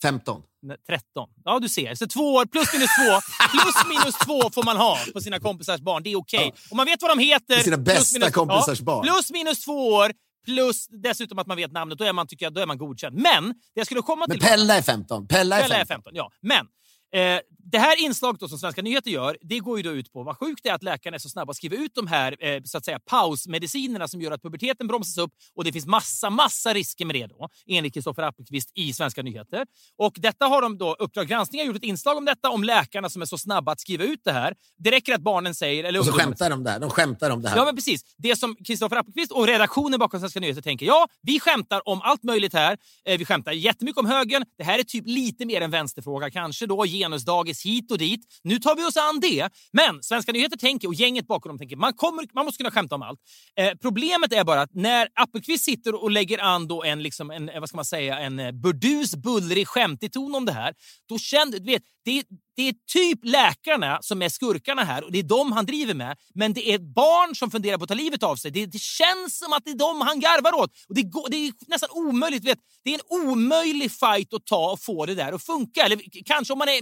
15. 0.05 0.41
13. 0.87 1.29
Ja, 1.45 1.59
du 1.59 1.69
ser. 1.69 1.95
Så 1.95 2.07
två 2.07 2.33
år 2.33 2.45
plus 2.45 2.73
minus 2.73 2.89
två. 2.99 3.21
Plus 3.51 3.75
minus 3.89 4.15
två 4.25 4.49
får 4.49 4.63
man 4.63 4.77
ha 4.77 4.97
på 5.13 5.21
sina 5.21 5.39
kompisars 5.39 5.81
barn. 5.81 6.03
Det 6.03 6.11
är 6.11 6.17
okej. 6.17 6.37
Okay. 6.37 6.51
Ja. 6.55 6.67
Och 6.71 6.77
man 6.77 6.85
vet 6.85 7.01
vad 7.01 7.11
de 7.11 7.19
heter. 7.19 7.55
Sina 7.59 7.77
bästa 7.77 8.19
minus, 8.19 8.33
kompisars 8.33 8.79
ja, 8.79 8.85
barn. 8.85 9.03
Plus 9.03 9.31
minus 9.31 9.65
två 9.65 9.87
år. 9.87 10.11
Plus 10.45 10.87
dessutom 10.87 11.39
att 11.39 11.47
man 11.47 11.57
vet 11.57 11.71
namnet. 11.71 11.97
Då 11.97 12.05
är 12.05 12.13
man, 12.13 12.27
tycker 12.27 12.45
jag, 12.45 12.53
då 12.53 12.61
är 12.61 12.65
man 12.65 12.77
godkänd. 12.77 13.15
Men 13.15 13.47
det 13.47 13.53
jag 13.73 13.85
skulle 13.85 14.01
komma 14.01 14.25
till... 14.25 14.39
Men 14.41 14.49
Pella 14.49 14.77
är 14.77 14.81
15. 14.81 15.27
Pella 15.27 15.55
är 15.55 15.61
15. 15.61 15.69
Pella 15.69 15.81
är 15.81 15.85
15 15.85 16.13
ja. 16.15 16.31
Men 16.41 16.65
Eh, 17.13 17.39
det 17.71 17.77
här 17.77 18.03
inslaget 18.03 18.39
då 18.39 18.47
som 18.47 18.59
Svenska 18.59 18.81
nyheter 18.81 19.11
gör, 19.11 19.37
det 19.41 19.59
går 19.59 19.77
ju 19.77 19.83
då 19.83 19.89
ut 19.89 20.13
på 20.13 20.23
vad 20.23 20.37
sjukt 20.37 20.63
det 20.63 20.69
är 20.69 20.73
att 20.73 20.83
läkarna 20.83 21.15
är 21.15 21.19
så 21.19 21.29
snabba 21.29 21.51
att 21.51 21.57
skriva 21.57 21.75
ut 21.75 21.91
de 21.95 22.07
här 22.07 22.45
eh, 22.45 22.61
så 22.63 22.77
att 22.77 22.85
säga 22.85 22.99
pausmedicinerna 22.99 24.07
som 24.07 24.21
gör 24.21 24.31
att 24.31 24.41
puberteten 24.41 24.87
bromsas 24.87 25.17
upp 25.17 25.31
och 25.55 25.63
det 25.63 25.71
finns 25.71 25.85
massa, 25.85 26.29
massa 26.29 26.73
risker 26.73 27.05
med 27.05 27.15
det 27.15 27.27
då, 27.27 27.49
enligt 27.67 27.93
Kristoffer 27.93 28.23
Appelqvist 28.23 28.71
i 28.75 28.93
Svenska 28.93 29.23
nyheter. 29.23 29.65
Och 29.97 30.13
detta 30.17 30.45
har 30.45 30.61
de 30.61 30.77
då, 30.77 30.95
Uppdrag 30.99 31.27
granskning 31.27 31.61
har 31.61 31.67
gjort 31.67 31.75
ett 31.75 31.83
inslag 31.83 32.17
om 32.17 32.25
detta, 32.25 32.49
om 32.49 32.63
läkarna 32.63 33.09
som 33.09 33.21
är 33.21 33.25
så 33.25 33.37
snabba 33.37 33.71
att 33.71 33.79
skriva 33.79 34.03
ut 34.03 34.19
det 34.23 34.31
här. 34.31 34.55
Det 34.77 34.91
räcker 34.91 35.13
att 35.13 35.21
barnen 35.21 35.55
säger... 35.55 35.83
Eller 35.83 35.99
och 35.99 36.05
så 36.05 36.11
skämtar 36.11 36.49
de 36.49 36.63
där. 36.63 36.79
De 36.79 36.89
skämtar 36.89 37.29
om 37.29 37.41
det 37.41 37.49
här. 37.49 37.57
Ja, 37.57 37.65
men 37.65 37.75
precis. 37.75 38.01
Det 38.17 38.35
som 38.35 38.55
Kristoffer 38.55 38.95
Appelqvist 38.95 39.31
och 39.31 39.47
redaktionen 39.47 39.99
bakom 39.99 40.19
Svenska 40.19 40.39
nyheter 40.39 40.61
tänker, 40.61 40.85
ja, 40.85 41.07
vi 41.21 41.39
skämtar 41.39 41.89
om 41.89 42.01
allt 42.01 42.23
möjligt 42.23 42.53
här. 42.53 42.77
Eh, 43.05 43.17
vi 43.17 43.25
skämtar 43.25 43.51
jättemycket 43.51 43.99
om 43.99 44.05
högern. 44.05 44.45
Det 44.57 44.63
här 44.63 44.79
är 44.79 44.83
typ 44.83 45.03
lite 45.07 45.45
mer 45.45 45.61
en 45.61 45.71
vänsterfråga, 45.71 46.31
kanske 46.31 46.65
då 46.65 46.85
genusdagis 46.95 47.65
hit 47.65 47.91
och 47.91 47.97
dit. 47.97 48.21
Nu 48.43 48.59
tar 48.59 48.75
vi 48.75 48.83
oss 48.83 48.97
an 48.97 49.19
det. 49.19 49.49
Men 49.73 50.03
Svenska 50.03 50.31
nyheter 50.31 50.57
tänker, 50.57 50.87
och 50.87 50.93
gänget 50.93 51.27
bakom 51.27 51.49
dem 51.49 51.57
tänker, 51.57 51.75
man, 51.75 51.93
kommer, 51.93 52.27
man 52.33 52.45
måste 52.45 52.57
kunna 52.57 52.71
skämta 52.71 52.95
om 52.95 53.01
allt. 53.01 53.19
Eh, 53.59 53.71
problemet 53.81 54.33
är 54.33 54.43
bara 54.43 54.61
att 54.61 54.73
när 54.73 55.07
Appelqvist 55.13 55.63
sitter 55.63 56.03
och 56.03 56.11
lägger 56.11 56.39
an 56.43 56.67
då 56.67 56.83
en, 56.83 57.03
liksom 57.03 57.31
en, 57.31 57.49
eh, 57.49 57.59
vad 57.59 57.69
ska 57.69 57.75
man 57.75 57.85
säga, 57.85 58.19
en 58.19 58.39
eh, 58.39 58.51
burdus, 58.51 59.15
bullrig, 59.15 59.67
skämtig 59.67 60.11
ton 60.11 60.35
om 60.35 60.45
det 60.45 60.51
här, 60.51 60.73
då 61.09 61.17
känner... 61.17 61.59
du 61.59 61.65
vet, 61.65 61.83
det, 62.05 62.23
det 62.55 62.67
är 62.67 62.73
typ 62.93 63.19
läkarna 63.23 63.99
som 64.01 64.21
är 64.21 64.29
skurkarna 64.29 64.83
här 64.83 65.03
och 65.03 65.11
det 65.11 65.19
är 65.19 65.23
dem 65.23 65.51
han 65.51 65.65
driver 65.65 65.93
med. 65.93 66.17
Men 66.33 66.53
det 66.53 66.73
är 66.73 66.79
barn 66.79 67.35
som 67.35 67.51
funderar 67.51 67.77
på 67.77 67.83
att 67.83 67.89
ta 67.89 67.95
livet 67.95 68.23
av 68.23 68.35
sig. 68.35 68.51
Det, 68.51 68.65
det 68.65 68.81
känns 68.81 69.37
som 69.37 69.53
att 69.53 69.65
det 69.65 69.71
är 69.71 69.75
dem 69.75 70.01
han 70.01 70.19
garvar 70.19 70.53
åt. 70.53 70.71
Och 70.89 70.95
det, 70.95 71.01
går, 71.03 71.29
det 71.29 71.37
är 71.37 71.53
nästan 71.67 71.89
omöjligt. 71.91 72.45
Vet, 72.45 72.59
det 72.83 72.89
är 72.89 72.93
en 72.93 73.29
omöjlig 73.29 73.91
fight 73.91 74.33
att 74.33 74.45
ta 74.45 74.71
och 74.71 74.81
få 74.81 75.05
det 75.05 75.15
där 75.15 75.31
att 75.31 75.43
funka. 75.43 75.81
Eller 75.81 75.99
kanske 76.25 76.53
om 76.53 76.59
man 76.59 76.69
är 76.69 76.81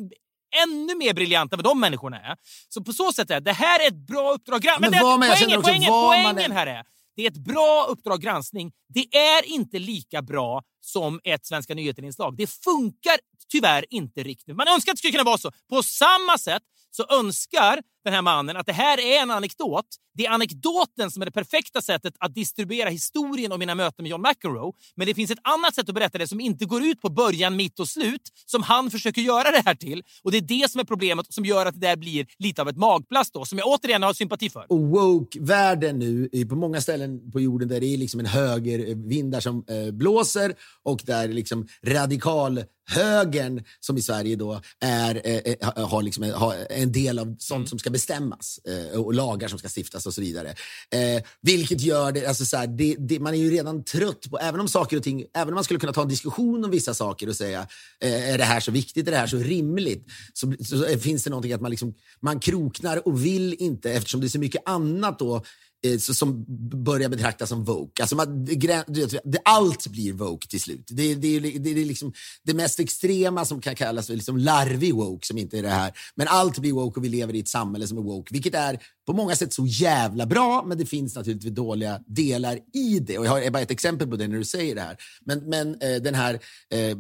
ännu 0.64 0.96
mer 0.96 1.14
briljanta 1.14 1.56
än 1.56 1.58
vad 1.58 1.72
de 1.72 1.80
människorna 1.80 2.20
är. 2.20 2.36
Så 2.70 2.84
på 2.84 2.94
så 2.94 3.14
sätt 3.14 3.30
är 3.30 3.40
det 3.40 3.54
här 3.54 3.80
är 3.80 3.88
ett 3.88 4.08
bra 4.08 4.34
Uppdrag 4.34 4.66
Men, 4.66 4.82
men 4.82 4.92
det, 4.92 5.00
poängen, 5.00 5.62
poängen, 5.62 5.90
poängen 5.90 6.52
här 6.52 6.68
är 6.68 6.84
det 7.16 7.24
är 7.26 7.32
ett 7.32 7.38
bra 7.38 7.86
Uppdrag 7.90 8.22
granskning. 8.22 8.72
Det 8.88 9.16
är 9.18 9.46
inte 9.46 9.80
lika 9.80 10.22
bra 10.22 10.62
som 10.82 11.20
ett 11.24 11.46
Svenska 11.46 11.76
nyheter-inslag. 11.76 12.38
Det 12.38 12.48
funkar 12.48 13.18
tyvärr 13.50 13.86
inte 13.90 14.24
riktigt. 14.24 14.56
Man 14.56 14.68
önskar 14.68 14.92
att 14.92 14.96
det 14.96 14.98
skulle 14.98 15.12
kunna 15.12 15.24
vara 15.24 15.38
så. 15.38 15.52
På 15.70 15.84
samma 15.84 16.38
sätt 16.38 16.64
så 16.92 17.06
önskar 17.10 17.82
den 18.04 18.14
här 18.14 18.22
mannen 18.22 18.58
att 18.58 18.66
det 18.66 18.74
här 18.74 19.00
är 19.00 19.22
en 19.22 19.32
anekdot. 19.32 19.86
Det 20.16 20.26
är 20.26 20.32
anekdoten 20.32 21.12
som 21.12 21.22
är 21.22 21.26
det 21.26 21.32
perfekta 21.32 21.82
sättet 21.82 22.14
att 22.20 22.36
distribuera 22.36 22.90
historien 22.90 23.52
om 23.52 23.60
mina 23.60 23.76
möten 23.76 24.04
med 24.04 24.10
John 24.10 24.22
McEnroe. 24.22 24.74
Men 24.96 25.08
det 25.08 25.14
finns 25.14 25.32
ett 25.32 25.40
annat 25.44 25.76
sätt 25.76 25.90
att 25.90 25.96
berätta 25.96 26.18
det 26.18 26.28
som 26.28 26.40
inte 26.40 26.66
går 26.66 26.84
ut 26.84 27.02
på 27.02 27.10
början, 27.10 27.56
mitt 27.56 27.80
och 27.80 27.88
slut, 27.88 28.22
som 28.46 28.64
han 28.64 28.92
försöker 28.92 29.22
göra 29.22 29.52
det 29.52 29.62
här 29.66 29.76
till. 29.76 30.04
Och 30.24 30.32
det 30.32 30.38
är 30.38 30.42
det 30.42 30.72
som 30.72 30.80
är 30.80 30.86
problemet 30.86 31.34
som 31.34 31.46
gör 31.46 31.66
att 31.66 31.74
det 31.74 31.88
där 31.88 31.96
blir 31.96 32.26
lite 32.40 32.62
av 32.62 32.70
ett 32.70 32.78
magplast 32.78 33.34
då, 33.34 33.46
som 33.46 33.58
jag 33.58 33.68
återigen 33.68 34.04
har 34.04 34.14
sympati 34.14 34.50
för. 34.50 34.66
Och 34.70 34.80
woke-världen 34.80 36.00
nu, 36.00 36.30
på 36.50 36.56
många 36.56 36.82
ställen 36.82 37.32
på 37.32 37.40
jorden 37.40 37.68
där 37.68 37.80
det 37.80 37.94
är 37.94 37.98
liksom 37.98 38.20
en 38.20 38.26
högervindar 38.26 39.40
som 39.40 39.66
eh, 39.68 39.92
blåser 39.92 40.54
och 40.84 41.02
där 41.06 41.28
liksom 41.28 41.68
radikal 41.86 42.64
högern 42.86 43.64
som 43.80 43.98
i 43.98 44.02
Sverige 44.02 44.36
då 44.36 44.62
är, 44.80 45.22
eh, 45.28 45.36
eh 45.36 45.88
har, 45.88 46.02
liksom, 46.02 46.32
har 46.36 46.56
en 46.70 46.92
del 46.92 47.20
av 47.20 47.36
sånt 47.40 47.58
mm. 47.58 47.68
som 47.68 47.80
ska 47.80 47.90
bestämmas 47.94 48.60
eh, 48.64 49.00
och 49.00 49.14
lagar 49.14 49.48
som 49.48 49.60
ska 49.60 49.70
stiftas 49.76 50.06
och 50.06 50.14
så 50.14 50.22
vidare. 50.22 50.50
Eh, 50.90 51.24
vilket 51.42 51.82
gör 51.82 52.12
det, 52.12 52.26
alltså 52.26 52.46
så 52.46 52.58
här, 52.58 52.68
det, 52.68 52.96
det, 53.00 53.20
man 53.20 53.34
är 53.34 53.38
ju 53.38 53.52
redan 53.52 53.84
trött 53.84 54.30
på, 54.30 54.40
även 54.40 54.60
om 54.60 54.68
saker 54.68 54.98
och 54.98 55.04
ting, 55.04 55.26
även 55.34 55.48
om 55.48 55.56
man 55.56 55.64
skulle 55.64 55.80
kunna 55.80 55.94
ta 55.94 56.02
en 56.02 56.08
diskussion 56.08 56.66
om 56.66 56.72
vissa 56.72 56.94
saker 56.94 57.30
och 57.30 57.36
säga 57.36 57.68
eh, 58.00 58.34
är 58.34 58.38
det 58.38 58.44
här 58.44 58.60
så 58.60 58.72
viktigt, 58.72 59.08
är 59.08 59.12
det 59.12 59.18
här 59.18 59.28
så 59.28 59.38
rimligt? 59.38 60.06
Så, 60.34 60.54
så, 60.60 60.78
så 60.78 61.00
finns 61.00 61.24
det 61.24 61.30
någonting 61.30 61.54
att 61.54 61.62
man, 61.62 61.72
liksom, 61.72 61.94
man 62.20 62.40
kroknar 62.40 63.08
och 63.08 63.26
vill 63.26 63.56
inte 63.60 63.92
eftersom 63.92 64.22
det 64.22 64.28
är 64.28 64.30
så 64.30 64.40
mycket 64.40 64.62
annat 64.66 65.20
då 65.20 65.44
Eh, 65.86 65.98
som 65.98 66.46
börjar 66.84 67.10
betraktas 67.10 67.50
som 67.50 67.64
woke. 67.64 68.02
Alltså 68.04 68.16
man, 68.16 68.46
det, 68.46 69.42
allt 69.46 69.88
blir 69.88 70.14
woke 70.14 70.48
till 70.48 70.62
slut. 70.62 70.88
Det, 70.88 71.16
det, 71.16 71.40
det, 71.40 71.60
det 71.60 71.70
är 71.82 71.86
liksom 71.86 72.14
det 72.44 72.54
mest 72.54 72.80
extrema 72.80 73.46
som 73.46 73.62
kan 73.62 73.76
kallas 73.76 74.08
för 74.08 74.14
liksom 74.14 74.38
larvig 74.38 74.96
woke, 74.96 75.28
som 75.28 75.38
inte 75.38 75.58
är 75.58 75.64
det 75.64 75.70
här. 75.70 75.92
Men 76.16 76.28
allt 76.28 76.60
blir 76.60 76.74
woke 76.74 77.00
och 77.00 77.06
vi 77.06 77.10
lever 77.10 77.36
i 77.36 77.40
ett 77.40 77.48
samhälle 77.48 77.88
som 77.88 77.98
är 77.98 78.02
woke, 78.02 78.34
vilket 78.34 78.56
är 78.56 78.80
på 79.06 79.14
många 79.14 79.36
sätt 79.36 79.54
så 79.54 79.66
jävla 79.66 80.26
bra, 80.26 80.64
men 80.68 80.78
det 80.78 80.86
finns 80.86 81.16
naturligtvis 81.16 81.54
dåliga 81.54 82.00
delar 82.08 82.60
i 82.74 83.00
det. 83.00 83.18
Och 83.18 83.26
jag 83.26 83.32
har 83.32 83.52
bara 83.52 83.64
ett 83.64 83.72
exempel 83.72 84.08
på 84.08 84.16
det 84.16 84.28
när 84.28 84.38
du 84.38 84.46
säger 84.46 84.76
det 84.76 84.82
här. 84.82 84.98
Men, 85.26 85.50
men 85.50 85.82
eh, 85.82 86.02
den 86.02 86.16
här, 86.16 86.40
eh, 86.70 86.80
eh 86.80 86.96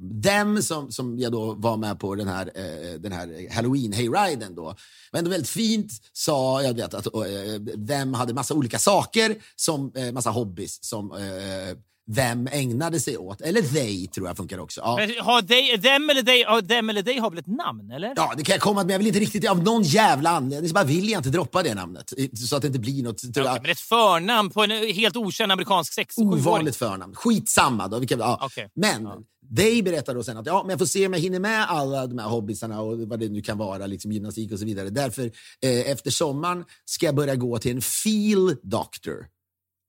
dem 0.00 0.62
som, 0.62 0.92
som 0.92 1.18
jag 1.18 1.32
då 1.32 1.54
var 1.54 1.76
med 1.76 2.00
på 2.00 2.14
den 2.14 2.28
här, 2.28 2.50
eh, 2.54 3.00
den 3.00 3.12
här 3.12 3.48
halloween-hayriden 3.50 4.54
då, 4.54 4.76
var 5.12 5.18
ändå 5.18 5.30
väldigt 5.30 5.48
fint, 5.48 5.92
sa, 6.12 6.62
jag 6.62 6.74
vet 6.74 6.94
att 6.94 7.06
eh, 7.06 7.60
dem 7.76 8.14
hade 8.14 8.34
massa 8.34 8.54
olika 8.54 8.78
saker, 8.78 9.36
som 9.56 9.92
eh, 9.96 10.12
massa 10.12 10.30
hobbys 10.30 10.84
som 10.84 11.12
eh, 11.12 11.76
vem 12.10 12.48
ägnade 12.52 13.00
sig 13.00 13.18
åt. 13.18 13.40
Eller 13.40 13.62
they 13.62 14.06
tror 14.06 14.26
jag 14.26 14.36
funkar 14.36 14.58
också. 14.58 14.80
Ja. 14.80 14.96
Men 14.96 15.10
har 15.20 15.42
they, 15.42 15.78
them, 15.80 16.10
eller 16.10 16.22
they, 16.22 16.44
har 16.44 16.62
them 16.62 16.90
eller 16.90 17.02
they 17.02 17.18
har 17.18 17.30
väl 17.30 17.38
ett 17.38 17.46
namn? 17.46 17.90
eller? 17.90 18.12
Ja, 18.16 18.34
det 18.36 18.44
kan 18.44 18.52
jag 18.52 18.62
komma 18.62 18.80
men 18.80 18.90
jag 18.90 18.98
vill 18.98 19.06
inte 19.06 19.20
riktigt, 19.20 19.50
av 19.50 19.62
någon 19.62 19.82
jävla 19.82 20.30
anledning 20.30 20.68
så 20.68 20.74
bara 20.74 20.84
vill 20.84 21.10
jag 21.10 21.18
inte 21.18 21.30
droppa 21.30 21.62
det 21.62 21.74
namnet. 21.74 22.12
Så 22.34 22.56
att 22.56 22.62
det 22.62 22.66
inte 22.66 22.78
blir 22.78 23.02
något... 23.02 23.22
Ja, 23.34 23.42
okay, 23.42 23.58
men 23.62 23.70
ett 23.70 23.80
förnamn 23.80 24.50
på 24.50 24.64
en 24.64 24.70
helt 24.70 25.16
okänd 25.16 25.52
amerikansk 25.52 25.92
sex 25.92 26.18
Ovanligt 26.18 26.76
förnamn. 26.76 27.14
Skitsamma 27.14 27.88
då. 27.88 27.98
Vilka, 27.98 28.16
ja. 28.16 28.46
Okay. 28.46 28.68
Men 28.74 29.02
Ja. 29.04 29.22
they 29.56 29.82
berättar 29.82 30.14
då 30.14 30.22
sen 30.22 30.36
att 30.36 30.46
ja, 30.46 30.62
men 30.62 30.70
jag 30.70 30.78
får 30.78 30.86
se 30.86 31.06
om 31.06 31.12
jag 31.12 31.20
hinner 31.20 31.40
med 31.40 31.70
alla 31.70 32.06
de 32.06 32.18
här 32.18 32.28
hobbysarna 32.28 32.80
och 32.80 32.98
vad 32.98 33.20
det 33.20 33.28
nu 33.28 33.42
kan 33.42 33.58
vara, 33.58 33.86
liksom 33.86 34.12
gymnastik 34.12 34.52
och 34.52 34.58
så 34.58 34.64
vidare. 34.64 34.90
Därför 34.90 35.22
eh, 35.62 35.90
efter 35.90 36.10
sommaren 36.10 36.64
ska 36.84 37.06
jag 37.06 37.14
börja 37.14 37.36
gå 37.36 37.58
till 37.58 37.76
en 37.76 37.82
feel 37.82 38.56
doctor. 38.62 39.26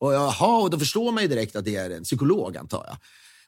Och 0.03 0.13
jaha, 0.13 0.61
och 0.61 0.69
då 0.69 0.79
förstår 0.79 1.11
man 1.11 1.23
ju 1.23 1.29
direkt 1.29 1.55
att 1.55 1.65
det 1.65 1.75
är 1.75 1.89
en 1.89 2.03
psykolog 2.03 2.57
antar 2.57 2.85
jag. 2.87 2.97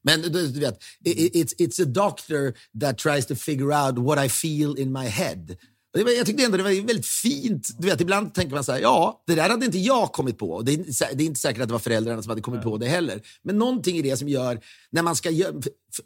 Men 0.03 0.21
du, 0.21 0.47
du 0.47 0.59
vet, 0.59 0.83
it's, 1.05 1.55
it's 1.57 1.81
a 1.81 1.85
doctor 1.85 2.53
that 2.81 2.97
tries 2.97 3.25
to 3.25 3.35
figure 3.35 3.85
out 3.85 3.97
what 3.97 4.25
I 4.25 4.29
feel 4.29 4.79
in 4.79 4.91
my 4.91 5.05
head. 5.05 5.57
Jag 5.93 6.25
tyckte 6.25 6.43
ändå 6.43 6.57
det 6.57 6.63
var 6.63 6.87
väldigt 6.87 7.05
fint. 7.05 7.69
Du 7.79 7.87
vet, 7.87 8.01
ibland 8.01 8.33
tänker 8.33 8.55
man 8.55 8.63
så 8.63 8.71
här, 8.71 8.79
ja, 8.79 9.23
det 9.27 9.35
där 9.35 9.49
hade 9.49 9.65
inte 9.65 9.77
jag 9.77 10.11
kommit 10.11 10.37
på. 10.37 10.61
Det 10.61 10.73
är, 10.73 11.15
det 11.15 11.23
är 11.23 11.25
inte 11.25 11.39
säkert 11.39 11.61
att 11.61 11.67
det 11.67 11.73
var 11.73 11.79
föräldrarna 11.79 12.21
som 12.21 12.29
hade 12.29 12.41
kommit 12.41 12.61
på 12.61 12.77
det 12.77 12.87
heller. 12.87 13.21
Men 13.43 13.57
någonting 13.57 13.97
i 13.97 14.01
det 14.01 14.17
som 14.17 14.29
gör, 14.29 14.59
när 14.91 15.01
man 15.01 15.15
ska 15.15 15.29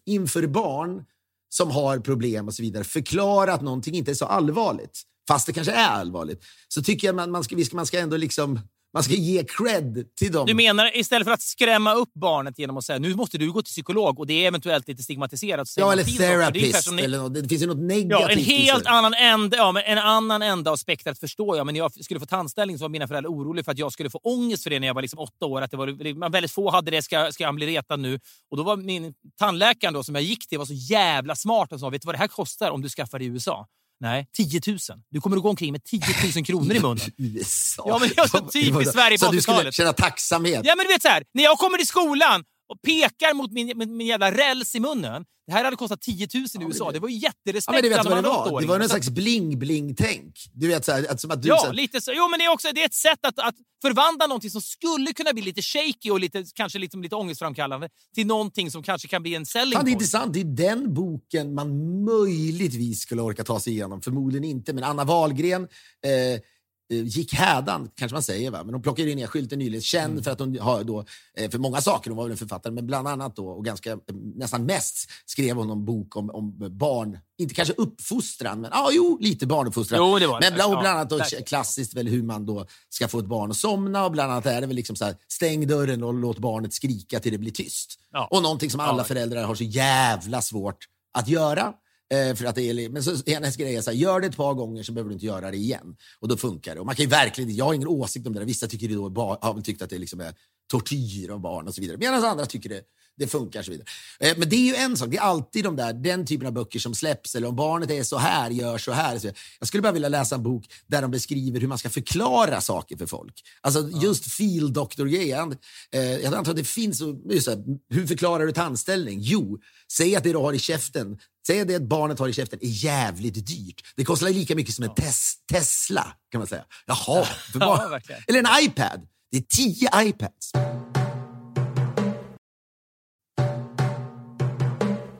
inför 0.05 0.47
barn 0.47 1.03
som 1.49 1.71
har 1.71 1.99
problem 1.99 2.47
och 2.47 2.53
så 2.53 2.61
vidare, 2.61 2.83
förklara 2.83 3.53
att 3.53 3.61
någonting 3.61 3.95
inte 3.95 4.11
är 4.11 4.15
så 4.15 4.25
allvarligt, 4.25 5.01
fast 5.27 5.47
det 5.47 5.53
kanske 5.53 5.73
är 5.73 5.89
allvarligt, 5.89 6.43
så 6.67 6.83
tycker 6.83 7.07
jag 7.07 7.15
man, 7.15 7.31
man, 7.31 7.43
ska, 7.43 7.57
man 7.73 7.85
ska 7.85 7.99
ändå 7.99 8.17
liksom, 8.17 8.59
man 8.93 9.03
ska 9.03 9.13
ge 9.13 9.43
cred 9.43 10.15
till 10.15 10.31
dem. 10.31 10.45
Du 10.45 10.53
menar 10.53 10.97
istället 10.97 11.25
för 11.25 11.33
att 11.33 11.41
skrämma 11.41 11.93
upp 11.93 12.09
barnet 12.13 12.59
genom 12.59 12.77
att 12.77 12.85
säga 12.85 12.99
nu 12.99 13.15
måste 13.15 13.37
du 13.37 13.51
gå 13.51 13.61
till 13.61 13.71
psykolog 13.71 14.19
och 14.19 14.27
det 14.27 14.33
är 14.43 14.47
eventuellt 14.47 14.87
lite 14.87 15.03
stigmatiserat. 15.03 15.67
så 15.67 15.79
ja, 15.79 15.91
eller. 15.91 16.03
Det 16.03 16.11
therapist. 16.11 16.91
ni- 16.91 17.01
Eller 17.01 17.17
något. 17.17 17.33
Det 17.33 17.49
finns 17.49 17.61
ju 17.63 17.67
något 17.67 17.77
negativt. 17.77 18.21
Ja, 18.21 18.29
en 18.29 18.39
helt 18.39 18.83
det. 18.83 18.89
annan 18.89 19.13
ände, 19.13 19.57
ja, 19.57 19.71
men 19.71 19.83
en 19.85 19.97
annan 19.97 20.41
ände 20.41 20.71
av 20.71 20.75
spektrat 20.75 21.19
förstår 21.19 21.57
jag. 21.57 21.65
Men 21.65 21.73
när 21.73 21.79
jag 21.79 22.03
skulle 22.03 22.19
få 22.19 22.25
tandställning 22.25 22.77
så 22.77 22.83
var 22.83 22.89
mina 22.89 23.07
föräldrar 23.07 23.29
oroliga 23.31 23.63
för 23.63 23.71
att 23.71 23.77
jag 23.77 23.91
skulle 23.93 24.09
få 24.09 24.19
ångest 24.23 24.63
för 24.63 24.69
det 24.69 24.79
när 24.79 24.87
jag 24.87 24.93
var 24.93 25.01
liksom 25.01 25.19
åtta 25.19 25.45
år. 25.45 25.61
Att 25.61 25.71
det 25.71 25.77
var, 25.77 26.29
väldigt 26.31 26.51
få 26.51 26.69
hade 26.71 26.91
det. 26.91 27.01
Ska, 27.01 27.31
ska 27.31 27.43
jag 27.43 27.55
bli 27.55 27.65
retad 27.67 27.99
nu? 27.99 28.19
Och 28.51 28.57
då 28.57 28.63
var 28.63 28.77
min 28.77 29.13
tandläkare 29.39 29.91
då, 29.91 30.03
som 30.03 30.15
jag 30.15 30.23
gick 30.23 30.47
till 30.47 30.57
var 30.57 30.65
så 30.65 30.73
jävla 30.73 31.35
smart 31.35 31.73
och 31.73 31.79
sa, 31.79 31.89
vet 31.89 32.01
du 32.01 32.05
vad 32.05 32.15
det 32.15 32.19
här 32.19 32.27
kostar 32.27 32.71
om 32.71 32.81
du 32.81 32.89
skaffar 32.89 33.19
det 33.19 33.25
i 33.25 33.27
USA? 33.27 33.67
Nej, 34.01 34.27
10 34.37 34.61
000. 34.67 34.77
Du 35.11 35.21
kommer 35.21 35.37
att 35.37 35.43
gå 35.43 35.49
omkring 35.49 35.71
med 35.71 35.83
10 35.83 36.01
000 36.35 36.45
kronor 36.45 36.73
i 36.75 36.79
munnen. 36.79 36.97
USA. 37.17 37.83
Ja, 37.87 37.97
men 37.99 38.09
det 38.09 38.17
var 38.17 38.27
så 38.27 38.47
typiskt 38.49 38.93
Sverige 38.93 39.17
på 39.17 39.25
Så 39.25 39.31
du 39.31 39.41
skulle 39.41 39.57
80-talet. 39.57 39.73
känna 39.75 39.93
tacksamhet. 39.93 40.61
Ja, 40.63 40.75
men 40.75 40.85
du 40.85 40.93
vet 40.93 41.01
så 41.01 41.07
här, 41.07 41.23
när 41.33 41.43
jag 41.43 41.57
kommer 41.57 41.77
till 41.77 41.87
skolan 41.87 42.43
och 42.69 42.81
pekar 42.81 43.33
mot 43.33 43.51
min, 43.51 43.77
min, 43.77 43.97
min 43.97 44.07
jävla 44.07 44.31
räls 44.31 44.75
i 44.75 44.79
munnen. 44.79 45.25
Det 45.47 45.53
här 45.53 45.63
hade 45.63 45.75
kostat 45.77 46.01
10 46.01 46.27
000 46.33 46.43
i 46.43 46.65
USA. 46.67 46.91
Det 46.91 46.99
var 46.99 47.09
ju 47.09 47.15
Ja, 47.15 47.29
jätterespekt 47.29 47.73
men 47.73 47.83
du 47.83 47.89
vet 47.89 47.97
vad 48.05 48.17
det 48.17 48.21
var? 48.21 48.21
Det 48.21 48.29
åttaåringarna. 48.29 48.67
var 48.73 48.79
någon 48.79 48.87
Så- 48.89 48.93
slags 48.93 49.09
bling-bling-tänk. 49.09 50.33
Du 50.53 50.67
vet, 50.67 50.85
så 50.85 50.91
här, 50.91 51.05
att, 51.11 51.21
som 51.21 51.31
att 51.31 51.41
du... 51.41 51.47
så 51.47 51.53
Ja, 51.55 51.63
här, 51.65 51.73
lite 51.73 52.01
så. 52.01 52.11
Jo, 52.15 52.27
men 52.29 52.39
det 52.39 52.45
är 52.45 52.51
också 52.53 52.67
det 52.75 52.81
är 52.81 52.85
ett 52.85 52.93
sätt 52.93 53.19
att, 53.21 53.39
att 53.39 53.55
förvandla 53.81 54.27
någonting 54.27 54.49
som 54.51 54.61
skulle 54.61 55.13
kunna 55.13 55.33
bli 55.33 55.41
lite 55.41 55.61
shaky 55.61 56.09
och 56.11 56.19
lite, 56.19 56.45
kanske 56.55 56.79
lite, 56.79 56.97
lite 56.97 57.15
ångestframkallande 57.15 57.89
till 58.15 58.27
någonting 58.27 58.71
som 58.71 58.83
kanske 58.83 59.07
kan 59.07 59.21
bli 59.21 59.35
en 59.35 59.45
selling 59.45 59.73
Fan, 59.73 59.85
det 59.85 59.91
är 59.91 59.93
intressant. 59.93 60.33
Det 60.33 60.39
är 60.39 60.43
den 60.43 60.93
boken 60.93 61.53
man 61.53 61.69
möjligtvis 62.03 62.99
skulle 63.01 63.21
orka 63.21 63.43
ta 63.43 63.59
sig 63.59 63.73
igenom. 63.73 64.01
Förmodligen 64.01 64.43
inte, 64.43 64.73
men 64.73 64.83
Anna 64.83 65.03
Wahlgren 65.03 65.61
eh, 66.05 66.41
gick 66.89 67.33
hädan, 67.33 67.89
kanske 67.95 68.15
man 68.15 68.23
säger, 68.23 68.51
va? 68.51 68.63
men 68.63 68.73
hon 68.73 68.81
plockade 68.83 69.15
ner 69.15 69.27
skylten 69.27 69.59
nyligen. 69.59 69.81
Känd 69.81 70.11
Mm. 70.11 70.23
för 70.23 70.31
att 70.31 70.39
hon 70.39 70.59
har 70.59 70.83
då, 70.83 71.05
eh, 71.37 71.49
för 71.49 71.57
många 71.57 71.81
saker, 71.81 72.09
hon 72.09 72.17
var 72.17 72.23
väl 72.23 72.31
en 72.31 72.37
författare, 72.37 72.73
men 72.73 72.87
bland 72.87 73.07
annat 73.07 73.35
då, 73.35 73.47
och 73.49 73.65
ganska, 73.65 73.91
eh, 73.91 73.97
nästan 74.35 74.65
mest 74.65 75.09
skrev 75.25 75.55
hon 75.55 75.69
en 75.69 75.85
bok 75.85 76.15
om, 76.15 76.29
om 76.29 76.55
barn, 76.77 77.17
inte 77.37 77.53
kanske 77.55 77.73
uppfostran, 77.77 78.61
men 78.61 78.71
ja, 78.73 78.89
jo, 78.91 79.17
lite 79.21 79.47
barnuppfostran. 79.47 79.99
Jo, 79.99 80.19
det 80.19 80.27
var 80.27 80.41
men 80.41 80.53
bland, 80.53 80.73
Ja, 80.73 80.79
bland 80.81 80.97
annat 80.97 81.09
då, 81.09 81.17
verkligen. 81.17 81.43
klassiskt 81.43 81.93
väl 81.93 82.07
hur 82.07 82.23
man 82.23 82.45
då 82.45 82.65
ska 82.89 83.07
få 83.07 83.19
ett 83.19 83.25
barn 83.25 83.51
att 83.51 83.57
somna 83.57 84.05
och 84.05 84.11
bland 84.11 84.31
annat 84.31 84.45
är 84.45 84.61
det 84.61 84.67
väl 84.67 84.75
liksom 84.75 84.95
så 84.95 85.05
här, 85.05 85.15
stäng 85.27 85.67
dörren 85.67 86.03
och 86.03 86.13
låt 86.13 86.37
barnet 86.37 86.73
skrika 86.73 87.19
till 87.19 87.31
det 87.31 87.37
blir 87.37 87.51
tyst. 87.51 87.99
Ja. 88.11 88.27
Och 88.31 88.43
någonting 88.43 88.69
som 88.69 88.79
alla 88.79 88.97
Ja. 88.97 89.03
föräldrar 89.03 89.43
har 89.43 89.55
så 89.55 89.63
jävla 89.63 90.41
svårt 90.41 90.77
att 91.13 91.27
göra. 91.27 91.73
Eh, 92.13 92.35
för 92.35 92.45
att 92.45 92.55
det 92.55 92.69
är, 92.69 92.89
men 92.89 93.03
så, 93.03 93.15
hennes 93.27 93.55
grej 93.55 93.75
är 93.75 93.81
så 93.81 93.91
här, 93.91 93.97
gör 93.97 94.19
det 94.19 94.27
ett 94.27 94.37
par 94.37 94.53
gånger 94.53 94.83
så 94.83 94.91
behöver 94.91 95.09
du 95.09 95.13
inte 95.13 95.25
göra 95.25 95.51
det 95.51 95.57
igen. 95.57 95.95
Och 96.19 96.27
då 96.27 96.37
funkar 96.37 96.73
det. 96.75 96.79
Och 96.79 96.85
man 96.85 96.95
kan 96.95 97.03
ju 97.03 97.09
verkligen, 97.09 97.55
jag 97.55 97.65
har 97.65 97.73
ingen 97.73 97.87
åsikt 97.87 98.27
om 98.27 98.33
det 98.33 98.39
där. 98.39 98.45
Vissa 98.45 98.67
tycker 98.67 98.87
det 98.87 98.93
då, 98.93 99.37
har 99.41 99.61
tyckt 99.61 99.81
att 99.81 99.89
det 99.89 99.97
liksom 99.97 100.19
är 100.19 100.33
tortyr 100.71 101.29
av 101.29 101.39
barn 101.39 101.67
och 101.67 101.75
så 101.75 101.81
vidare. 101.81 101.97
Medan 101.97 102.25
andra 102.25 102.45
tycker 102.45 102.69
det, 102.69 102.81
det 103.19 103.27
funkar 103.27 103.59
och 103.59 103.65
så 103.65 103.71
vidare. 103.71 103.87
Eh, 104.19 104.37
men 104.37 104.49
det 104.49 104.55
är 104.55 104.65
ju 104.65 104.75
en 104.75 104.97
sak, 104.97 105.09
det 105.11 105.17
är 105.17 105.21
alltid 105.21 105.63
de 105.63 105.75
där, 105.75 105.93
den 105.93 106.25
typen 106.25 106.47
av 106.47 106.53
böcker 106.53 106.79
som 106.79 106.95
släpps. 106.95 107.35
Eller 107.35 107.47
om 107.47 107.55
barnet 107.55 107.91
är 107.91 108.03
så 108.03 108.17
här, 108.17 108.49
gör 108.49 108.77
så 108.77 108.91
här. 108.91 109.33
Jag 109.59 109.67
skulle 109.67 109.81
bara 109.83 109.91
vilja 109.93 110.09
läsa 110.09 110.35
en 110.35 110.43
bok 110.43 110.65
där 110.87 111.01
de 111.01 111.11
beskriver 111.11 111.59
hur 111.59 111.67
man 111.67 111.77
ska 111.77 111.89
förklara 111.89 112.61
saker 112.61 112.97
för 112.97 113.05
folk. 113.05 113.33
Alltså 113.61 113.89
just 114.01 114.31
feel 114.31 114.73
doctor-grejen. 114.73 115.57
Eh, 115.91 116.01
jag 116.01 116.33
antar 116.33 116.51
att 116.51 116.57
det 116.57 116.63
finns, 116.63 116.97
så- 116.97 117.11
här, 117.51 117.93
hur 117.93 118.07
förklarar 118.07 118.45
du 118.45 118.51
tandställning? 118.51 119.19
Jo, 119.21 119.59
säg 119.91 120.15
att 120.15 120.23
det 120.23 120.31
du 120.31 120.37
har 120.37 120.53
i 120.53 120.59
käften 120.59 121.17
Säg 121.47 121.61
att 121.61 121.67
det 121.67 121.79
barnet 121.79 122.19
har 122.19 122.27
i 122.27 122.33
käften 122.33 122.59
är 122.61 122.67
jävligt 122.67 123.47
dyrt. 123.47 123.81
Det 123.95 124.05
kostar 124.05 124.29
lika 124.29 124.55
mycket 124.55 124.75
som 124.75 124.83
en 124.83 124.95
tes 124.95 125.33
Tesla, 125.51 126.13
kan 126.31 126.39
man 126.39 126.47
säga. 126.47 126.63
Jaha. 126.85 127.25
Ja. 127.59 127.99
Eller 128.27 128.39
en 128.39 128.63
iPad. 128.63 129.01
Det 129.31 129.37
är 129.37 129.41
tio 129.41 129.89
iPads. 130.09 130.51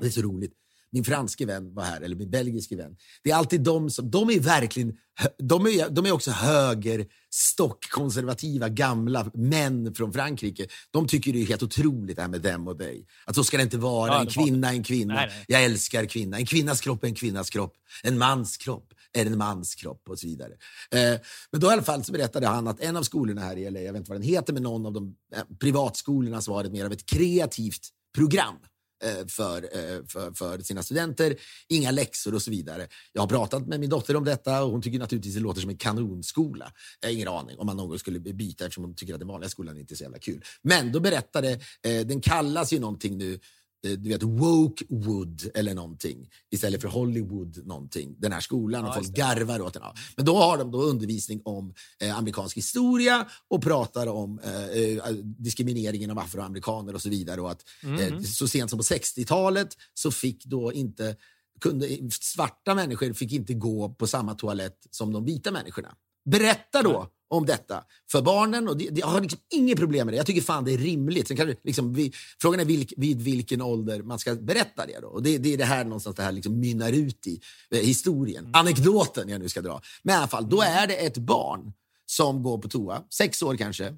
Det 0.02 0.08
är 0.08 0.12
så 0.12 0.22
roligt. 0.22 0.54
Min 0.92 1.04
franske 1.04 1.46
vän 1.46 1.74
var 1.74 1.84
här, 1.84 2.02
eller 2.02 2.16
min 2.16 2.30
belgiske 2.30 2.76
vän. 2.76 2.96
Det 3.24 3.32
är 3.32 3.36
alltid 3.36 3.62
de 3.62 3.90
som, 3.90 4.12
de 4.12 4.30
är 4.30 4.40
verkligen, 4.40 4.94
de 5.38 5.66
är, 5.66 5.90
de 5.90 6.06
är 6.06 6.12
också 6.12 6.32
höger, 6.32 7.06
stockkonservativa, 7.34 8.70
gamla 8.70 9.32
män 9.34 9.96
från 9.96 10.14
Frankrike. 10.14 10.68
De 10.92 11.08
tycker 11.08 11.34
det 11.34 11.42
är 11.42 11.46
helt 11.46 11.64
otroligt 11.64 12.16
det 12.16 12.22
här 12.22 12.30
med 12.30 12.42
dem 12.42 12.68
och 12.68 12.78
dig. 12.78 13.06
Att 13.26 13.36
så 13.36 13.44
ska 13.44 13.58
det 13.58 13.64
inte 13.64 13.78
vara. 13.78 14.14
Ja, 14.14 14.22
en 14.22 14.28
kvinna 14.28 14.70
är 14.70 14.74
en 14.74 14.84
kvinna. 14.84 15.14
Nej, 15.14 15.28
nej. 15.28 15.46
Jag 15.48 15.64
älskar 15.64 16.06
kvinna. 16.06 16.38
En 16.38 16.46
kvinnas 16.46 16.82
kropp 16.82 17.04
är 17.04 17.08
en 17.08 17.16
kvinnas 17.16 17.50
kropp. 17.50 17.74
En 18.04 18.18
mans 18.18 18.58
kropp 18.58 18.94
är 19.14 19.26
en 19.26 19.38
mans 19.38 19.76
kropp 19.76 20.10
och 20.10 20.20
så 20.20 20.28
vidare. 20.28 20.52
Eh, 20.92 21.20
men 21.52 21.62
då 21.62 21.68
i 21.68 21.74
alla 21.74 21.84
fall 21.84 22.04
så 22.04 22.12
berättade 22.12 22.48
han 22.48 22.68
att 22.68 22.80
en 22.80 22.98
av 22.98 23.04
skolorna 23.04 23.42
här 23.42 23.58
i 23.58 23.72
LA, 23.72 23.80
jag 23.80 23.94
vet 23.94 24.00
inte 24.00 24.12
vad 24.12 24.22
den 24.22 24.28
heter, 24.28 24.54
men 24.54 24.64
någon 24.64 24.86
av 24.86 24.94
de 24.94 25.16
eh, 25.36 25.42
privatskolorna 25.60 26.42
så 26.42 26.54
var 26.54 26.64
det 26.64 26.70
mer 26.70 26.86
av 26.86 26.92
ett 26.92 27.06
kreativt 27.06 27.90
program 28.16 28.56
Eh, 29.04 29.28
för, 29.28 29.64
eh, 29.64 30.06
för, 30.08 30.32
för 30.34 30.60
sina 30.60 30.84
studenter. 30.84 31.36
Inga 31.68 31.92
läxor 31.92 32.36
och 32.36 32.42
så 32.42 32.52
vidare. 32.52 32.88
Jag 33.14 33.22
har 33.22 33.28
pratat 33.28 33.68
med 33.68 33.80
min 33.80 33.90
dotter 33.90 34.16
om 34.16 34.24
detta 34.24 34.64
och 34.64 34.72
hon 34.72 34.82
tycker 34.82 35.00
naturligtvis 35.00 35.34
det 35.36 35.40
låter 35.40 35.62
som 35.62 35.70
en 35.70 35.78
kanonskola. 35.78 36.72
Jag 37.00 37.10
har 37.10 37.14
ingen 37.14 37.28
aning 37.28 37.60
om 37.60 37.66
man 37.66 37.78
någon 37.78 38.00
skulle 38.00 38.20
byta 38.20 38.66
eftersom 38.66 38.84
hon 38.84 38.96
tycker 38.96 39.14
att 39.14 39.20
den 39.20 39.28
vanliga 39.28 39.50
skolan 39.50 39.78
inte 39.78 39.94
är 39.94 39.96
så 39.96 40.04
jävla 40.04 40.20
kul. 40.20 40.44
Men 40.62 40.92
då 40.92 41.00
berättade, 41.00 41.52
eh, 41.84 42.06
den 42.06 42.22
kallas 42.22 42.74
ju 42.74 42.80
någonting 42.80 43.18
nu 43.18 43.40
du 43.82 44.10
vet, 44.10 44.24
Wokewood 44.24 45.52
eller 45.54 45.74
någonting 45.74 46.30
istället 46.52 46.82
för 46.82 46.88
Hollywood 46.88 47.68
någonting, 47.68 48.16
den 48.18 48.32
här 48.32 48.40
skolan 48.40 48.84
och 48.84 48.90
Ja, 48.90 48.94
folk 48.94 49.08
garvar 49.08 49.62
åt 49.62 49.74
den. 49.74 49.84
Ja. 49.86 49.94
Men 50.16 50.26
då 50.26 50.38
har 50.38 50.58
de 50.58 50.72
då 50.72 50.82
undervisning 50.82 51.42
om 51.46 51.74
eh, 52.02 52.18
amerikansk 52.18 52.58
historia 52.58 53.28
och 53.48 53.64
pratar 53.64 54.08
om 54.08 54.40
eh, 54.40 54.64
eh, 54.64 55.12
diskrimineringen 55.24 56.12
av 56.12 56.20
afroamerikaner 56.20 56.96
och 56.96 57.02
så 57.02 57.10
vidare. 57.10 57.42
Och 57.42 57.52
att, 57.52 57.64
eh, 58.00 58.20
så 58.22 58.48
sent 58.48 58.70
som 58.70 58.80
på 58.80 58.84
60-talet 58.84 59.70
så 59.94 60.12
fick 60.12 60.46
då 60.46 60.74
inte 60.74 61.16
kunde, 61.60 61.88
svarta 62.12 62.76
människor 62.76 63.14
fick 63.14 63.32
inte 63.32 63.54
gå 63.54 63.90
på 63.90 64.08
samma 64.08 64.36
toalett 64.36 64.88
som 64.92 65.14
de 65.14 65.26
vita 65.26 65.52
människorna. 65.52 65.96
Berätta 66.32 66.84
då 66.84 67.08
om 67.30 67.46
detta 67.46 67.84
för 68.12 68.22
barnen. 68.22 68.68
Och 68.68 68.78
det, 68.78 68.90
det, 68.90 69.00
jag 69.00 69.08
har 69.08 69.22
liksom 69.22 69.40
inget 69.54 69.78
problem 69.78 70.08
med 70.08 70.14
det. 70.14 70.18
Jag 70.18 70.26
tycker 70.26 70.42
fan 70.42 70.64
det 70.64 70.74
är 70.74 70.78
rimligt. 70.78 71.28
Sen 71.28 71.38
kan 71.38 71.48
du, 71.48 71.56
liksom, 71.64 71.94
vi, 71.94 72.14
frågan 72.42 72.60
är 72.60 72.66
vilk, 72.66 72.94
vid 72.98 73.22
vilken 73.22 73.62
ålder 73.62 74.02
man 74.02 74.20
ska 74.20 74.36
berätta 74.36 74.86
det. 74.86 75.00
Då. 75.00 75.08
Och 75.08 75.24
det, 75.24 75.38
det 75.38 75.54
är 75.54 75.58
det 75.58 75.66
här 75.66 75.84
någonstans 75.84 76.16
det 76.16 76.24
här 76.24 76.32
liksom 76.32 76.60
mynnar 76.60 76.92
ut 76.92 77.28
i. 77.28 77.42
Eh, 77.72 77.80
historien, 77.80 78.50
anekdoten 78.54 79.30
jag 79.30 79.42
nu 79.42 79.50
ska 79.50 79.62
dra. 79.62 79.82
Men 80.04 80.16
i 80.16 80.18
alla 80.18 80.28
fall, 80.28 80.50
då 80.50 80.62
är 80.62 80.88
det 80.88 80.96
ett 81.06 81.18
barn 81.18 81.74
som 82.06 82.44
går 82.44 82.58
på 82.58 82.70
toa, 82.70 83.04
sex 83.10 83.42
år 83.42 83.56
kanske, 83.56 83.96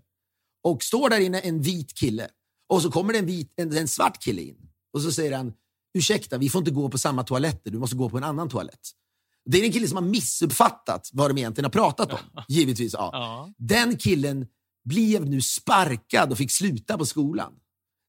och 0.63 0.83
står 0.83 1.09
där 1.09 1.19
inne 1.19 1.39
en 1.39 1.61
vit 1.61 1.93
kille. 1.93 2.27
Och 2.69 2.81
så 2.81 2.91
kommer 2.91 3.13
det 3.13 3.19
en, 3.19 3.25
vit, 3.25 3.53
en, 3.55 3.77
en 3.77 3.87
svart 3.87 4.23
kille 4.23 4.41
in 4.41 4.55
och 4.93 5.01
så 5.01 5.11
säger 5.11 5.37
han 5.37 5.53
ursäkta, 5.93 6.37
vi 6.37 6.49
får 6.49 6.59
inte 6.59 6.71
gå 6.71 6.89
på 6.89 6.97
samma 6.97 7.23
toaletter, 7.23 7.71
du 7.71 7.79
måste 7.79 7.95
gå 7.95 8.09
på 8.09 8.17
en 8.17 8.23
annan 8.23 8.49
toalett. 8.49 8.89
Det 9.45 9.59
är 9.61 9.63
en 9.65 9.71
kille 9.71 9.87
som 9.87 9.97
har 9.97 10.03
missuppfattat 10.03 11.09
vad 11.13 11.29
de 11.29 11.37
egentligen 11.37 11.65
har 11.65 11.71
pratat 11.71 12.13
om. 12.13 12.19
Givetvis. 12.47 12.93
Ja. 12.93 13.09
Ja. 13.13 13.53
Den 13.57 13.97
killen 13.97 14.45
blev 14.85 15.25
nu 15.25 15.41
sparkad 15.41 16.31
och 16.31 16.37
fick 16.37 16.51
sluta 16.51 16.97
på 16.97 17.05
skolan. 17.05 17.53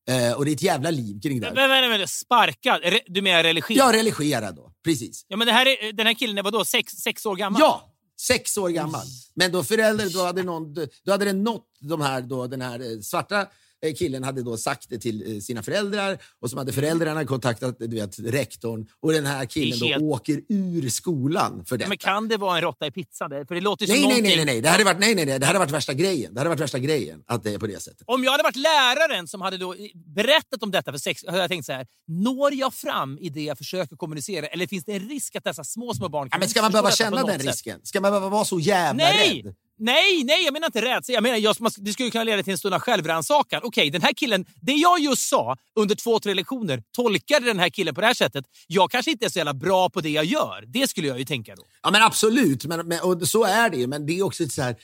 Eh, 0.09 0.33
och 0.37 0.45
det 0.45 0.51
är 0.51 0.55
ett 0.55 0.63
jävla 0.63 0.91
liv 0.91 1.21
kring 1.21 1.41
det. 1.41 1.53
Men, 1.55 1.71
men, 1.71 1.91
men, 1.91 2.09
sparkad? 2.09 2.83
Re- 2.83 3.01
Du 3.07 3.23
menar 3.23 3.43
religiös? 3.43 3.79
Jag 3.79 3.95
religerad 3.95 4.57
då, 4.57 4.73
precis. 4.85 5.27
Ja, 5.29 5.37
men 5.37 5.47
det 5.47 5.53
här 5.53 5.67
är, 5.67 5.93
den 5.93 6.07
här 6.07 6.15
killen 6.15 6.45
var 6.45 6.51
då 6.51 6.65
sex, 6.65 6.93
sex 6.93 7.27
år 7.27 7.37
gammal? 7.37 7.61
Ja, 7.61 7.95
sex 8.21 8.59
år 8.59 8.69
gammal. 8.69 9.07
Men 9.35 9.53
då 9.53 9.65
föräldrar, 9.65 10.07
då 10.07 10.25
hade, 10.25 10.43
någon, 10.43 10.75
då 11.05 11.13
hade 11.13 11.25
det 11.25 11.33
nått 11.33 11.69
de 11.81 12.01
här, 12.01 12.21
då, 12.21 12.47
den 12.47 12.61
här 12.61 12.81
eh, 12.81 13.01
svarta 13.01 13.47
killen 13.91 14.25
hade 14.25 14.43
då 14.43 14.57
sagt 14.57 14.87
det 14.89 14.99
till 14.99 15.35
eh, 15.37 15.41
sina 15.41 15.63
föräldrar 15.63 16.19
och 16.41 16.51
så 16.51 16.57
hade 16.59 16.73
föräldrarna 16.73 17.25
kontaktat 17.25 17.77
du 17.79 17.87
vet, 17.87 18.19
rektorn 18.19 18.87
och 19.01 19.13
den 19.13 19.27
här 19.27 19.47
killen 19.47 19.89
helt- 19.89 20.01
då 20.01 20.07
åker 20.11 20.41
ur 20.49 20.89
skolan 20.91 21.65
för 21.65 21.77
detta. 21.79 21.89
Men 21.89 21.99
kan 21.99 22.29
det 22.29 22.37
vara 22.37 22.57
en 22.57 22.63
råtta 22.63 22.87
i 22.87 22.91
pizzan? 22.91 23.31
För 23.31 23.55
det 23.55 23.61
låter 23.61 23.87
Nej, 23.89 24.01
som 24.01 24.09
nej, 24.09 24.23
nej, 24.23 24.23
någonting... 24.23 24.37
nej, 24.37 24.55
nej. 24.55 24.61
Det 24.63 24.69
hade 24.69 24.85
varit, 24.85 24.99
nej, 25.01 25.15
nej, 25.15 25.27
nej. 25.27 25.39
Det 25.39 25.47
hade 25.47 25.59
varit 25.59 25.71
värsta 25.71 25.95
grejen. 25.95 26.35
Det 26.35 26.41
hade 26.41 26.49
varit 26.49 26.61
värsta 26.61 26.79
grejen 26.79 27.23
att 27.27 27.43
det 27.45 27.55
är 27.55 27.59
på 27.59 27.67
det 27.67 27.83
sättet. 27.83 28.03
Om 28.07 28.25
jag 28.25 28.31
hade 28.31 28.43
varit 28.43 28.57
läraren 28.57 29.29
som 29.29 29.41
hade 29.41 29.57
då 29.59 29.75
berättat 30.15 30.63
om 30.63 30.71
detta 30.71 30.93
för 30.93 30.99
sex 30.99 31.25
hade 31.27 31.39
jag 31.39 31.51
tänkt 31.51 31.67
så 31.67 31.73
här. 31.73 31.87
Når 32.09 32.55
jag 32.55 32.75
fram 32.75 33.19
i 33.19 33.29
det 33.29 33.43
jag 33.43 33.59
försöker 33.59 33.97
kommunicera 33.97 34.47
eller 34.47 34.67
finns 34.67 34.85
det 34.85 34.93
en 34.93 35.09
risk 35.09 35.37
att 35.37 35.45
dessa 35.45 35.65
små, 35.65 35.95
små 35.95 36.09
barn 36.09 36.27
Ja, 36.27 36.31
kan 36.31 36.41
men 36.41 36.49
ska 36.49 36.63
man 36.63 36.71
behöva 36.73 36.91
känna 36.91 37.23
den 37.23 37.39
sätt? 37.41 37.47
risken? 37.49 37.81
Ska 37.83 38.01
man 38.01 38.11
behöva 38.11 38.29
vara 38.29 38.45
så 38.45 38.61
jävla 38.61 39.05
Nej! 39.05 39.43
rädd? 39.45 39.55
Nej, 39.79 40.25
nej, 40.25 40.45
jag 40.45 40.53
menar 40.53 40.67
inte 40.67 40.83
rädsla. 40.83 41.15
Jag 41.15 41.23
menar, 41.23 41.37
jag, 41.37 41.57
man- 41.61 41.71
det 41.77 41.93
skulle 41.93 42.11
kunna 42.11 42.25
leda 42.25 42.43
till 42.43 42.53
en 42.53 42.59
stund 42.59 42.75
av 42.75 42.81
självrannsakan. 42.81 43.61
Okej, 43.65 43.91
den 43.91 44.03
här 44.03 44.13
killen, 44.13 44.45
det 44.61 44.73
jag 44.73 45.01
just 45.01 45.29
sa 45.29 45.57
under 45.81 45.95
två, 45.95 46.21
tre 46.21 46.35
lektioner 46.35 46.83
tolkade 46.97 47.47
den 47.47 47.59
här 47.59 47.69
killen 47.69 47.95
på 47.95 48.01
det 48.01 48.07
här 48.07 48.15
sättet. 48.15 48.45
Jag 48.67 48.91
kanske 48.91 49.11
inte 49.11 49.25
är 49.25 49.31
så 49.31 49.39
jävla 49.39 49.55
bra 49.55 49.91
på 49.91 50.01
det 50.01 50.11
jag 50.11 50.25
gör. 50.25 50.65
Det 50.67 50.89
skulle 50.91 51.09
jag 51.09 51.19
ju 51.19 51.25
tänka 51.25 51.55
då. 51.55 51.63
Ja, 51.83 51.91
men 51.91 52.03
absolut. 52.03 52.65
Men, 52.65 52.89
men, 52.89 53.01
och 53.01 53.29
så 53.29 53.45
är 53.45 53.71
det 53.71 53.77
ju. 53.77 53.87
Men 53.87 54.07
det 54.07 54.19
är 54.19 54.23
också 54.23 54.49
så 54.49 54.63
här... 54.63 54.77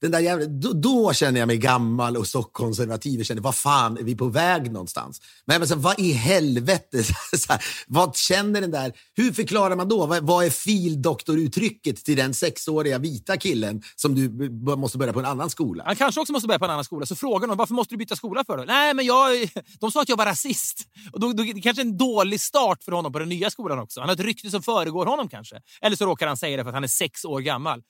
Den 0.00 0.10
där 0.10 0.20
jävla, 0.20 0.46
då, 0.46 0.72
då 0.72 1.12
känner 1.12 1.40
jag 1.40 1.46
mig 1.46 1.56
gammal 1.56 2.16
och 2.16 2.26
stockkonservativ 2.26 3.20
och 3.20 3.26
känner, 3.26 3.42
vad 3.42 3.54
fan, 3.54 3.98
är 3.98 4.02
vi 4.02 4.16
på 4.16 4.24
väg 4.26 4.72
någonstans? 4.72 5.20
Men, 5.44 5.58
men 5.60 5.68
så, 5.68 5.76
vad 5.76 6.00
i 6.00 6.12
helvete? 6.12 7.04
Så 7.36 7.52
här, 7.52 7.64
vad 7.86 8.16
känner 8.16 8.60
den 8.60 8.70
där... 8.70 8.92
Hur 9.14 9.32
förklarar 9.32 9.76
man 9.76 9.88
då? 9.88 10.06
Vad, 10.06 10.26
vad 10.26 10.44
är 10.44 10.50
fildoktoruttrycket 10.50 12.04
till 12.04 12.16
den 12.16 12.34
sexåriga 12.34 12.98
vita 12.98 13.36
killen 13.36 13.82
som 13.96 14.14
du 14.14 14.28
b- 14.28 14.76
måste 14.76 14.98
börja 14.98 15.12
på 15.12 15.18
en 15.18 15.24
annan 15.24 15.50
skola? 15.50 15.84
Han 15.86 15.96
kanske 15.96 16.20
också 16.20 16.32
måste 16.32 16.46
börja 16.48 16.58
på 16.58 16.64
en 16.64 16.70
annan 16.70 16.84
skola. 16.84 17.06
Så 17.06 17.16
frågar 17.16 17.48
någon 17.48 17.56
varför 17.56 17.74
måste 17.74 17.94
du 17.94 17.98
byta 17.98 18.16
skola 18.16 18.44
för? 18.44 18.56
Då? 18.56 18.64
Nej, 18.64 18.94
men 18.94 19.06
jag, 19.06 19.50
de 19.80 19.92
sa 19.92 20.02
att 20.02 20.08
jag 20.08 20.16
var 20.16 20.26
rasist. 20.26 20.78
Och 21.12 21.20
då, 21.20 21.32
då, 21.32 21.42
det 21.42 21.60
kanske 21.60 21.82
är 21.82 21.86
en 21.86 21.96
dålig 21.96 22.40
start 22.40 22.84
för 22.84 22.92
honom 22.92 23.12
på 23.12 23.18
den 23.18 23.28
nya 23.28 23.50
skolan 23.50 23.78
också. 23.78 24.00
Han 24.00 24.08
har 24.08 24.14
ett 24.14 24.20
rykte 24.20 24.50
som 24.50 24.62
föregår 24.62 25.06
honom 25.06 25.28
kanske. 25.28 25.56
Eller 25.82 25.96
så 25.96 26.06
råkar 26.06 26.26
han 26.26 26.36
säga 26.36 26.56
det 26.56 26.62
för 26.62 26.70
att 26.70 26.74
han 26.74 26.84
är 26.84 26.88
sex 26.88 27.24
år 27.24 27.40
gammal. 27.40 27.82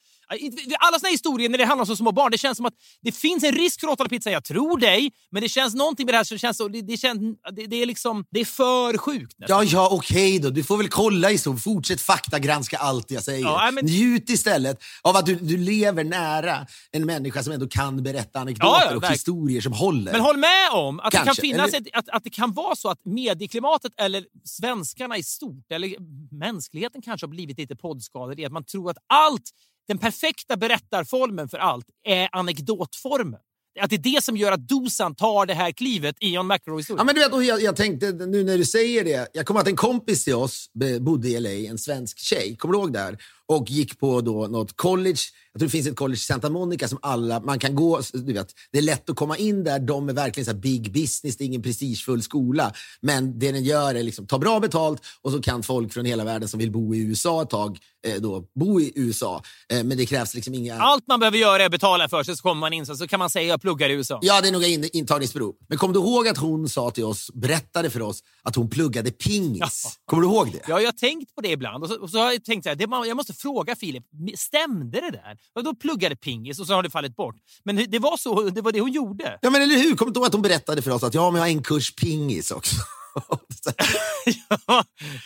Alla 0.81 0.99
såna 0.99 1.11
historier 1.11 1.49
när 1.49 1.59
det 1.59 1.65
handlar 1.65 1.83
om 1.83 1.87
så 1.87 1.97
små 1.97 2.13
barn, 2.13 2.31
det 2.31 2.39
känns 2.39 2.57
som 2.57 2.67
att 2.67 2.75
det 3.03 3.13
finns 3.13 3.45
en 3.45 3.53
risk 3.53 3.81
för 3.81 3.87
råttan 3.87 4.05
och 4.07 4.11
pizza. 4.11 4.31
Jag 4.31 4.45
tror 4.45 4.79
dig, 4.79 5.13
men 5.31 5.43
det 5.43 5.49
känns 5.49 5.75
någonting 5.75 6.07
med 6.07 6.15
det 6.15 6.17
här 6.17 6.25
som 6.25 6.39
känns 6.39 6.57
så, 6.57 6.69
det, 6.69 6.83
det, 6.83 6.97
känns, 6.97 7.19
det, 7.53 7.67
det 7.67 7.77
är 7.83 7.87
liksom, 7.87 8.25
det 8.31 8.41
är 8.41 8.45
för 8.45 8.99
sjukt. 8.99 9.39
nästan. 9.39 9.67
Ja, 9.67 9.73
ja, 9.73 9.89
okej 9.93 10.39
då. 10.39 10.51
Du 10.51 10.63
får 10.63 10.77
väl 10.77 10.89
kolla 10.89 11.31
i 11.31 11.39
så. 11.39 11.57
Fortsätt 11.57 12.01
faktagranska 12.03 12.79
allt 12.79 13.11
jag 13.11 13.23
säger. 13.25 13.45
Ja, 13.45 13.71
men- 13.73 13.85
Njut 13.85 14.31
istället 14.31 14.83
av 15.03 15.17
att 15.17 15.27
du, 15.27 15.35
du 15.35 15.57
lever 15.57 16.05
nära 16.05 16.67
en 16.93 17.07
människa 17.07 17.43
som 17.43 17.53
ändå 17.53 17.69
kan 17.69 18.03
berätta 18.03 18.39
anekdoter 18.41 18.69
Ja, 18.85 18.91
ja, 18.91 18.97
och 18.97 19.07
historier 19.07 19.61
som 19.61 19.73
håller. 19.73 20.13
Men 20.13 20.21
håll 20.21 20.37
med 20.37 20.71
om 20.73 21.01
att 21.01 21.13
det 21.13 21.19
kan 21.19 21.35
finnas 21.35 21.69
eller- 21.75 21.89
ett, 21.89 21.95
att, 21.99 22.09
att 22.09 22.25
det 22.25 22.31
kan 22.31 22.53
vara 22.53 22.77
så 22.77 22.89
att 22.89 23.05
medieklimatet 23.05 23.93
eller 23.97 24.25
svenskarna 24.45 25.17
i 25.19 25.23
stort, 25.23 25.73
eller 25.73 25.95
mänskligheten 26.35 27.03
kanske 27.03 27.27
har 27.27 27.31
blivit 27.31 27.59
lite 27.59 27.77
poddskadade 27.77 28.43
i 28.43 28.45
att 28.45 28.53
man 28.53 28.65
tror 28.65 28.91
att 28.91 28.97
allt, 29.07 29.43
den 29.91 29.99
perfekta 29.99 30.57
berättarformen 30.57 31.49
för 31.49 31.59
allt 31.59 31.87
är 32.05 32.29
anekdotformen. 32.33 33.41
Att 33.81 33.91
det 33.91 33.97
är 33.97 34.15
det 34.15 34.25
som 34.25 34.37
gör 34.37 34.53
att 34.53 34.69
Dusan 34.69 35.15
tar 35.15 35.47
det 35.47 35.55
här 35.55 35.73
klivet 35.73 36.17
i 36.21 36.35
John 36.35 36.47
McEnroe-historien. 36.47 36.99
Ja, 36.99 37.05
men 37.05 37.15
du 37.15 37.21
vet, 37.21 37.49
jag, 37.49 37.63
jag 37.63 37.77
tänkte 37.77 38.13
nu 38.13 38.45
när 38.45 38.59
du 38.59 38.65
säger 38.65 39.05
det. 39.05 39.29
Jag 39.33 39.47
kommer 39.47 39.61
att 39.61 39.69
en 39.69 39.77
kompis 39.77 40.25
till 40.25 40.35
oss 40.35 40.71
bodde 41.01 41.29
i 41.29 41.41
LA, 41.41 41.71
en 41.71 41.79
svensk 41.79 42.19
tjej. 42.19 42.57
Kommer 42.57 42.73
du 42.73 42.79
ihåg 42.79 42.93
det 42.93 42.99
här? 42.99 43.19
Och 43.47 43.71
gick 43.71 43.99
på 43.99 44.21
då 44.21 44.47
något 44.47 44.77
college. 44.77 45.21
Jag 45.53 45.61
tror 45.61 45.67
det 45.67 45.71
finns 45.73 45.87
ett 45.87 45.97
college 45.97 46.17
i 46.17 46.19
Santa 46.19 46.51
Monica 46.51 46.89
som 46.89 46.99
alla, 47.03 47.41
man 47.41 47.59
kan 47.59 47.75
gå, 47.75 48.01
du 48.13 48.33
vet, 48.33 48.55
det 48.73 48.79
är 48.79 48.83
lätt 48.83 49.11
att 49.11 49.17
komma 49.17 49.37
in 49.37 49.65
där. 49.65 49.79
De 49.79 50.09
är 50.09 50.13
verkligen 50.13 50.47
så 50.47 50.55
big 50.55 50.93
business, 50.93 51.37
det 51.37 51.45
är 51.45 51.47
ingen 51.47 51.63
prestigefull 51.63 52.23
skola. 52.23 52.73
Men 53.01 53.39
det 53.39 53.53
den 53.53 53.65
gör 53.65 53.95
är 53.95 54.03
liksom 54.03 54.27
ta 54.27 54.39
bra 54.39 54.61
betalt 54.61 55.03
och 55.23 55.33
så 55.33 55.43
kan 55.43 55.63
folk 55.63 55.93
från 55.93 56.05
hela 56.05 56.25
världen 56.25 56.49
som 56.49 56.59
vill 56.61 56.71
bo 56.71 56.95
i 56.95 56.99
USA 56.99 57.43
ett 57.43 57.51
tag, 57.51 57.79
eh, 58.07 58.15
då, 58.21 58.45
bo 58.55 58.81
i 58.81 58.93
USA. 58.95 59.43
Eh, 59.73 59.85
men 59.85 59.99
det 59.99 60.07
krävs 60.07 60.35
liksom 60.35 60.55
inga... 60.55 60.81
Allt 60.81 61.07
man 61.09 61.21
behöver 61.21 61.39
göra 61.39 61.63
är 61.63 61.67
att 61.67 61.73
betala 61.73 62.09
för 62.09 62.23
sig 62.23 62.37
så 62.37 62.43
kommer 62.43 62.61
man 62.61 62.73
in 62.73 62.87
så, 62.87 62.97
så 62.97 63.09
kan 63.09 63.19
man 63.19 63.31
säga 63.31 63.47
jag 63.49 63.61
pluggar 63.63 63.89
i 63.91 63.93
USA. 63.93 64.19
Ja, 64.23 64.41
det 64.41 64.49
är 64.49 64.53
nog 64.53 64.65
in, 64.65 64.89
intagningsprov. 64.93 65.55
Men 65.69 65.79
kom 65.79 65.93
du 65.93 65.99
ihåg 65.99 66.29
att 66.29 66.39
hon 66.39 66.69
sa 66.69 66.91
till 66.91 67.05
oss, 67.05 67.31
berättade 67.35 67.91
för 67.91 68.03
oss, 68.03 68.21
att 68.43 68.57
hon 68.57 68.71
pluggade 68.71 69.11
pingis? 69.11 69.99
Kommer 70.05 70.23
du 70.23 70.29
ihåg 70.29 70.53
det? 70.53 70.61
Ja, 70.69 70.81
jag 70.81 70.87
har 70.87 70.93
tänkt 70.99 71.35
på 71.35 71.41
det 71.41 71.49
ibland. 71.51 71.85
Och 71.85 71.91
så, 71.91 72.01
och 72.01 72.11
så 72.11 72.19
har 72.19 72.33
jag 72.33 72.45
tänkt 72.45 72.63
så 72.65 72.69
här, 72.69 72.77
det, 72.77 72.87
man- 72.87 73.09
jag 73.09 73.17
måste 73.17 73.33
fråga 73.33 73.77
Filip, 73.77 74.05
stämde 74.37 75.01
det 75.01 75.11
där? 75.11 75.37
Och 75.55 75.65
då 75.65 75.75
pluggade 75.75 76.17
pingis 76.17 76.61
och 76.61 76.67
så 76.67 76.75
har 76.75 76.83
det 76.83 76.91
fallit 76.91 77.17
bort. 77.17 77.37
Men 77.65 77.77
det 77.89 77.99
var, 77.99 78.17
så, 78.17 78.43
det 78.43 78.61
var 78.61 78.73
det 78.73 78.81
hon 78.81 78.93
gjorde. 78.93 79.39
Ja, 79.43 79.51
men 79.51 79.63
eller 79.63 79.77
hur? 79.77 79.97
Kommer 79.97 80.13
du 80.13 80.19
ihåg 80.19 80.27
att 80.27 80.33
hon 80.33 80.43
berättade 80.43 80.83
för 80.83 80.91
oss 80.91 81.03
att 81.03 81.15
ja, 81.15 81.31
men 81.31 81.39
jag 81.39 81.49
har 81.49 81.51
en 81.51 81.63
kurs 81.63 81.95
pingis 81.95 82.51
också? 82.51 82.77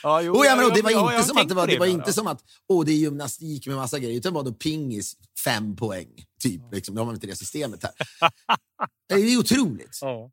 ja, 0.02 0.22
jo, 0.22 0.32
oh, 0.32 0.46
ja, 0.46 0.57
men, 0.57 0.64
och 0.64 0.72
det 0.74 0.82
var 0.82 0.90
ja, 0.90 1.12
inte 1.16 1.28
som 1.28 1.36
att 1.36 1.48
det 1.48 1.55
var, 1.55 1.66
det 1.66 1.78
var 1.78 1.86
inte 1.86 2.09
ja. 2.09 2.12
som 2.12 2.26
att 2.26 2.40
åh, 2.68 2.84
det 2.84 2.92
är 2.92 2.96
gymnastik 2.96 3.66
med 3.66 3.76
massa 3.76 3.98
grejer, 3.98 4.16
utan 4.16 4.32
det 4.32 4.36
var 4.36 4.44
då 4.44 4.52
pingis 4.52 5.16
fem 5.44 5.76
poäng. 5.76 6.09
Typ, 6.42 6.61
liksom. 6.72 6.94
Nu 6.94 7.00
har 7.00 7.07
man 7.07 7.14
inte 7.14 7.26
det 7.26 7.36
systemet 7.36 7.82
här. 7.82 7.92
Det 9.09 9.14
är 9.14 9.38
otroligt. 9.38 9.98
Ja. 10.00 10.30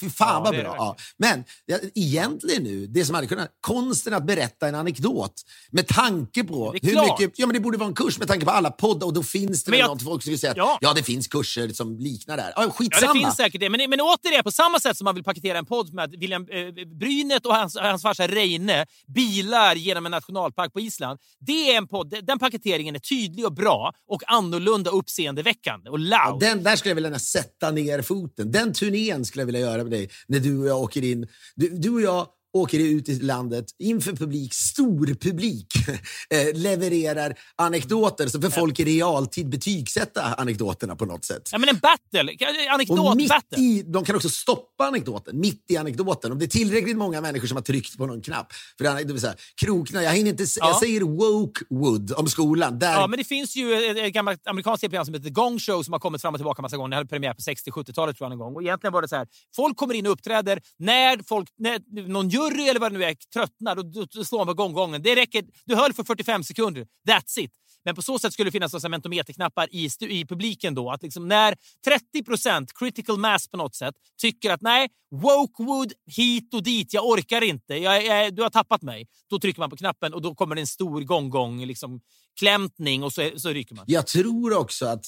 Fan 0.00 0.10
Ja, 0.18 0.40
vad 0.44 0.54
bra. 0.54 0.74
Ja. 0.78 0.96
Men 1.16 1.44
ja, 1.66 1.78
egentligen 1.94 2.62
nu, 2.62 2.86
det 2.86 3.04
som 3.04 3.14
hade 3.14 3.26
kunnat, 3.26 3.48
konsten 3.60 4.14
att 4.14 4.26
berätta 4.26 4.68
en 4.68 4.74
anekdot 4.74 5.32
med 5.70 5.86
tanke 5.86 6.44
på 6.44 6.72
hur 6.72 6.78
klart. 6.92 7.20
mycket, 7.20 7.38
ja 7.38 7.46
men 7.46 7.54
det 7.54 7.60
borde 7.60 7.78
vara 7.78 7.88
en 7.88 7.94
kurs 7.94 8.18
med 8.18 8.28
tanke 8.28 8.44
på 8.44 8.50
alla 8.50 8.70
poddar 8.70 9.06
och 9.06 9.12
då 9.12 9.22
finns 9.22 9.64
det 9.64 9.70
Men 9.70 9.80
jag- 9.80 9.88
något 9.88 10.02
folk 10.02 10.22
som 10.22 10.30
vill 10.30 10.38
säga 10.38 10.50
att 10.50 10.56
Ja. 10.56 10.78
ja. 10.80 10.92
det 10.94 11.02
finns 11.02 11.26
kurser 11.28 11.68
som 11.68 11.98
liknar 11.98 12.36
det 12.36 12.42
här. 12.42 12.52
Ja, 12.56 12.62
Ja, 12.64 12.70
skitsamma. 12.70 13.12
det 13.14 13.20
finns 13.20 13.36
säkert 13.36 13.60
det. 13.60 13.70
Men, 13.70 13.90
men 13.90 14.00
återigen, 14.00 14.42
på 14.44 14.50
samma 14.50 14.80
sätt 14.80 14.96
som 14.96 15.04
man 15.04 15.14
vill 15.14 15.24
paketera 15.24 15.58
en 15.58 15.66
podd 15.66 15.94
med 15.94 16.10
William 16.10 16.46
eh, 16.50 16.86
Brynet 16.98 17.46
och 17.46 17.54
hans, 17.54 17.76
hans 17.76 18.01
farsa 18.02 18.26
Reine 18.26 18.86
bilar 19.06 19.74
genom 19.74 20.06
en 20.06 20.12
nationalpark 20.12 20.72
på 20.72 20.80
Island. 20.80 21.18
Det 21.40 21.72
är 21.72 21.78
en 21.78 21.88
podd, 21.88 22.14
den 22.22 22.38
paketeringen 22.38 22.94
är 22.94 22.98
tydlig 22.98 23.46
och 23.46 23.52
bra 23.52 23.92
och 24.06 24.22
annorlunda 24.26 24.90
uppseendeväckande 24.90 25.90
och 25.90 25.98
loud. 25.98 26.40
Den 26.40 26.62
där 26.62 26.76
skulle 26.76 26.90
jag 26.90 26.94
vilja 26.94 27.18
sätta 27.18 27.70
ner 27.70 28.02
foten. 28.02 28.52
Den 28.52 28.72
turnén 28.72 29.24
skulle 29.24 29.40
jag 29.40 29.46
vilja 29.46 29.60
göra 29.60 29.82
med 29.82 29.92
dig 29.92 30.10
när 30.26 30.38
du 30.38 30.58
och 30.58 30.66
jag 30.66 30.80
åker 30.80 31.04
in. 31.04 31.28
Du, 31.54 31.68
du 31.68 31.90
och 31.90 32.02
jag 32.02 32.26
åker 32.52 32.78
ut 32.78 33.08
i 33.08 33.18
landet 33.18 33.64
inför 33.78 34.12
publik, 34.12 34.54
stor 34.54 35.06
publik, 35.14 35.66
eh, 36.30 36.60
levererar 36.60 37.38
anekdoter 37.56 38.26
så 38.28 38.40
för 38.40 38.50
folk 38.50 38.80
i 38.80 38.84
realtid 38.84 39.48
betygsätta 39.48 40.22
anekdoterna 40.22 40.96
på 40.96 41.04
något 41.06 41.24
sätt. 41.24 41.48
Ja, 41.52 41.58
men 41.58 41.68
en 41.68 41.78
battle, 41.78 42.32
Och 42.68 42.74
anekdot 42.74 43.16
mitt 43.16 43.28
battle. 43.28 43.58
i, 43.58 43.82
de 43.86 44.04
kan 44.04 44.16
också 44.16 44.28
stoppa 44.28 44.84
anekdoten, 44.86 45.40
mitt 45.40 45.64
i 45.68 45.76
anekdoten. 45.76 46.32
Om 46.32 46.38
det 46.38 46.44
är 46.44 46.46
tillräckligt 46.46 46.96
många 46.96 47.20
människor 47.20 47.46
som 47.46 47.56
har 47.56 47.62
tryckt 47.62 47.98
på 47.98 48.06
någon 48.06 48.22
knapp. 48.22 48.52
För 48.78 48.84
det 49.04 49.12
vill 49.12 49.20
säga, 49.20 49.34
krokna, 49.60 50.02
jag 50.02 50.12
hinner 50.12 50.30
inte, 50.30 50.42
Ja. 50.56 50.66
jag 50.68 50.78
säger 50.78 51.00
wokewood 51.00 52.12
om 52.16 52.28
skolan. 52.28 52.78
Där, 52.78 52.92
Ja, 52.92 53.06
men 53.06 53.18
det 53.18 53.24
finns 53.24 53.56
ju 53.56 53.74
ett, 53.74 54.12
gammalt 54.12 54.46
amerikanskt 54.46 54.80
program 54.80 55.04
som 55.04 55.14
heter 55.14 55.24
The 55.24 55.30
Gong 55.30 55.58
Show 55.58 55.82
som 55.82 55.92
har 55.92 56.00
kommit 56.00 56.22
fram 56.22 56.34
och 56.34 56.38
tillbaka 56.38 56.62
massa 56.62 56.76
gånger. 56.76 56.90
Det 56.90 56.96
hade 56.96 57.08
premiär 57.08 57.34
på 57.34 57.40
60-70-talet 57.40 58.16
tror 58.16 58.26
jag 58.26 58.32
en 58.32 58.38
gång. 58.38 58.54
Och 58.54 58.62
egentligen 58.62 58.92
var 58.92 59.02
det 59.02 59.08
så 59.08 59.16
här, 59.16 59.26
folk 59.56 59.76
kommer 59.76 59.94
in 59.94 60.06
och 60.06 60.12
uppträder. 60.12 60.60
När, 60.78 61.22
folk, 61.28 61.48
när 61.58 62.08
någon 62.08 62.28
jury 62.42 62.68
eller 62.68 62.80
vad 62.80 62.92
det 62.92 62.98
nu 62.98 63.04
är 63.04 63.14
tröttnar, 63.14 63.76
då, 63.76 63.82
då, 63.82 64.04
då 64.04 64.24
slår 64.24 64.38
man 64.38 64.46
på 64.46 64.54
gonggongen. 64.54 65.02
Det 65.02 65.16
räcker. 65.16 65.44
Du 65.64 65.74
höll 65.74 65.92
för 65.92 66.04
45 66.04 66.44
sekunder. 66.44 66.86
That's 67.08 67.38
it. 67.38 67.52
Men 67.84 67.94
på 67.94 68.02
så 68.02 68.18
sätt 68.18 68.32
skulle 68.32 68.48
det 68.48 68.52
finnas 68.52 68.72
några 68.72 68.88
mentometerknappar 68.88 69.68
i, 69.70 69.90
i 70.00 70.26
publiken 70.26 70.74
då. 70.74 70.90
Att 70.90 71.02
liksom 71.02 71.28
när 71.28 71.54
30 71.84 72.22
procent, 72.24 72.72
critical 72.78 73.18
mass 73.18 73.48
på 73.48 73.56
något 73.56 73.74
sätt 73.74 73.94
tycker 74.20 74.50
att 74.50 74.60
nej, 74.60 74.88
wokewood 75.10 75.92
hit 76.16 76.54
och 76.54 76.62
dit, 76.62 76.92
jag 76.92 77.06
orkar 77.06 77.44
inte, 77.44 77.74
jag, 77.74 78.06
jag, 78.06 78.34
du 78.34 78.42
har 78.42 78.50
tappat 78.50 78.82
mig. 78.82 79.06
Då 79.30 79.38
trycker 79.38 79.60
man 79.60 79.70
på 79.70 79.76
knappen 79.76 80.14
och 80.14 80.22
då 80.22 80.34
kommer 80.34 80.54
det 80.54 80.60
en 80.60 80.66
stor 80.66 81.00
gånggång, 81.00 81.66
liksom 81.66 82.00
klämtning 82.38 83.02
och 83.02 83.12
så, 83.12 83.30
så 83.36 83.48
rycker 83.48 83.74
man. 83.74 83.84
Jag 83.88 84.06
tror 84.06 84.58
också 84.58 84.86
att 84.86 85.04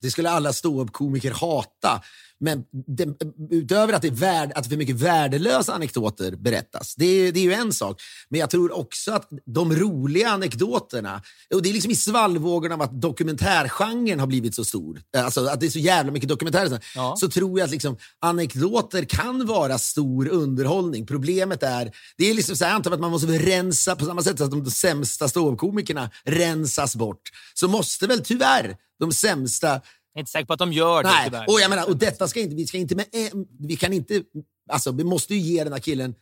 det 0.00 0.10
skulle 0.10 0.30
alla 0.30 0.52
ståuppkomiker 0.52 1.30
hata. 1.30 2.02
Men 2.40 2.64
det, 2.86 3.08
utöver 3.50 3.92
att 3.92 4.02
det, 4.02 4.08
är 4.08 4.12
värd, 4.12 4.52
att 4.54 4.66
för 4.66 4.76
mycket 4.76 4.96
värdelösa 4.96 5.74
anekdoter 5.74 6.36
berättas, 6.36 6.94
det 6.94 7.06
är, 7.06 7.32
det 7.32 7.40
är 7.40 7.44
ju 7.44 7.52
en 7.52 7.72
sak. 7.72 8.00
Men 8.28 8.40
jag 8.40 8.50
tror 8.50 8.78
också 8.78 9.12
att 9.12 9.28
de 9.46 9.76
roliga 9.76 10.28
anekdoterna, 10.28 11.22
och 11.54 11.62
det 11.62 11.68
är 11.68 11.72
liksom 11.72 11.90
i 11.90 11.94
svallvågen 11.94 12.72
av 12.72 12.82
att 12.82 13.00
dokumentärgenren 13.00 14.20
har 14.20 14.26
blivit 14.26 14.54
så 14.54 14.64
stor, 14.64 15.00
alltså 15.16 15.46
att 15.46 15.60
det 15.60 15.66
är 15.66 15.70
så 15.70 15.78
jävla 15.78 16.12
mycket 16.12 16.28
dokumentärer, 16.28 16.80
Ja. 16.94 17.14
så 17.16 17.28
tror 17.28 17.58
jag 17.58 17.66
att 17.66 17.72
liksom, 17.72 17.96
anekdoter 18.20 19.04
kan 19.04 19.46
vara 19.46 19.78
stor 19.78 20.28
underhållning. 20.28 21.06
Problemet 21.06 21.62
är, 21.62 21.92
det 22.18 22.30
är 22.30 22.34
liksom 22.34 22.56
så 22.56 22.64
här, 22.64 22.92
att 22.94 23.00
man 23.00 23.10
måste 23.10 23.26
rensa 23.26 23.96
på 23.96 24.04
samma 24.04 24.22
sätt 24.22 24.38
som 24.38 24.64
de 24.64 24.70
sämsta 24.70 25.28
ståuppkomikerna 25.28 26.10
rensas 26.24 26.96
bort. 26.96 27.30
Så 27.54 27.68
måste 27.68 28.06
väl 28.06 28.24
tyvärr 28.24 28.76
de 29.00 29.12
sämsta 29.12 29.80
Jag 30.14 30.18
är 30.18 30.22
inte 30.22 30.30
säker 30.30 30.46
på 30.46 30.52
att 30.52 30.58
de 30.58 30.72
gör 30.72 31.02
det 31.02 31.08
Nej, 31.08 31.24
tyvärr. 31.24 31.50
och 31.50 31.60
jag 31.60 31.70
menar, 31.70 31.88
och 31.88 31.96
detta 31.96 32.28
ska 32.28 32.40
inte, 32.40 32.54
vi 32.54 32.66
ska 32.66 32.78
inte 32.78 32.94
med, 32.94 33.06
en- 33.12 33.46
vi 33.60 33.76
kan 33.76 33.92
inte, 33.92 34.22
alltså 34.70 34.92
vi 34.92 35.04
måste 35.04 35.34
ju 35.34 35.40
ge 35.40 35.64
den 35.64 35.72
här 35.72 35.80
killen 35.80 36.14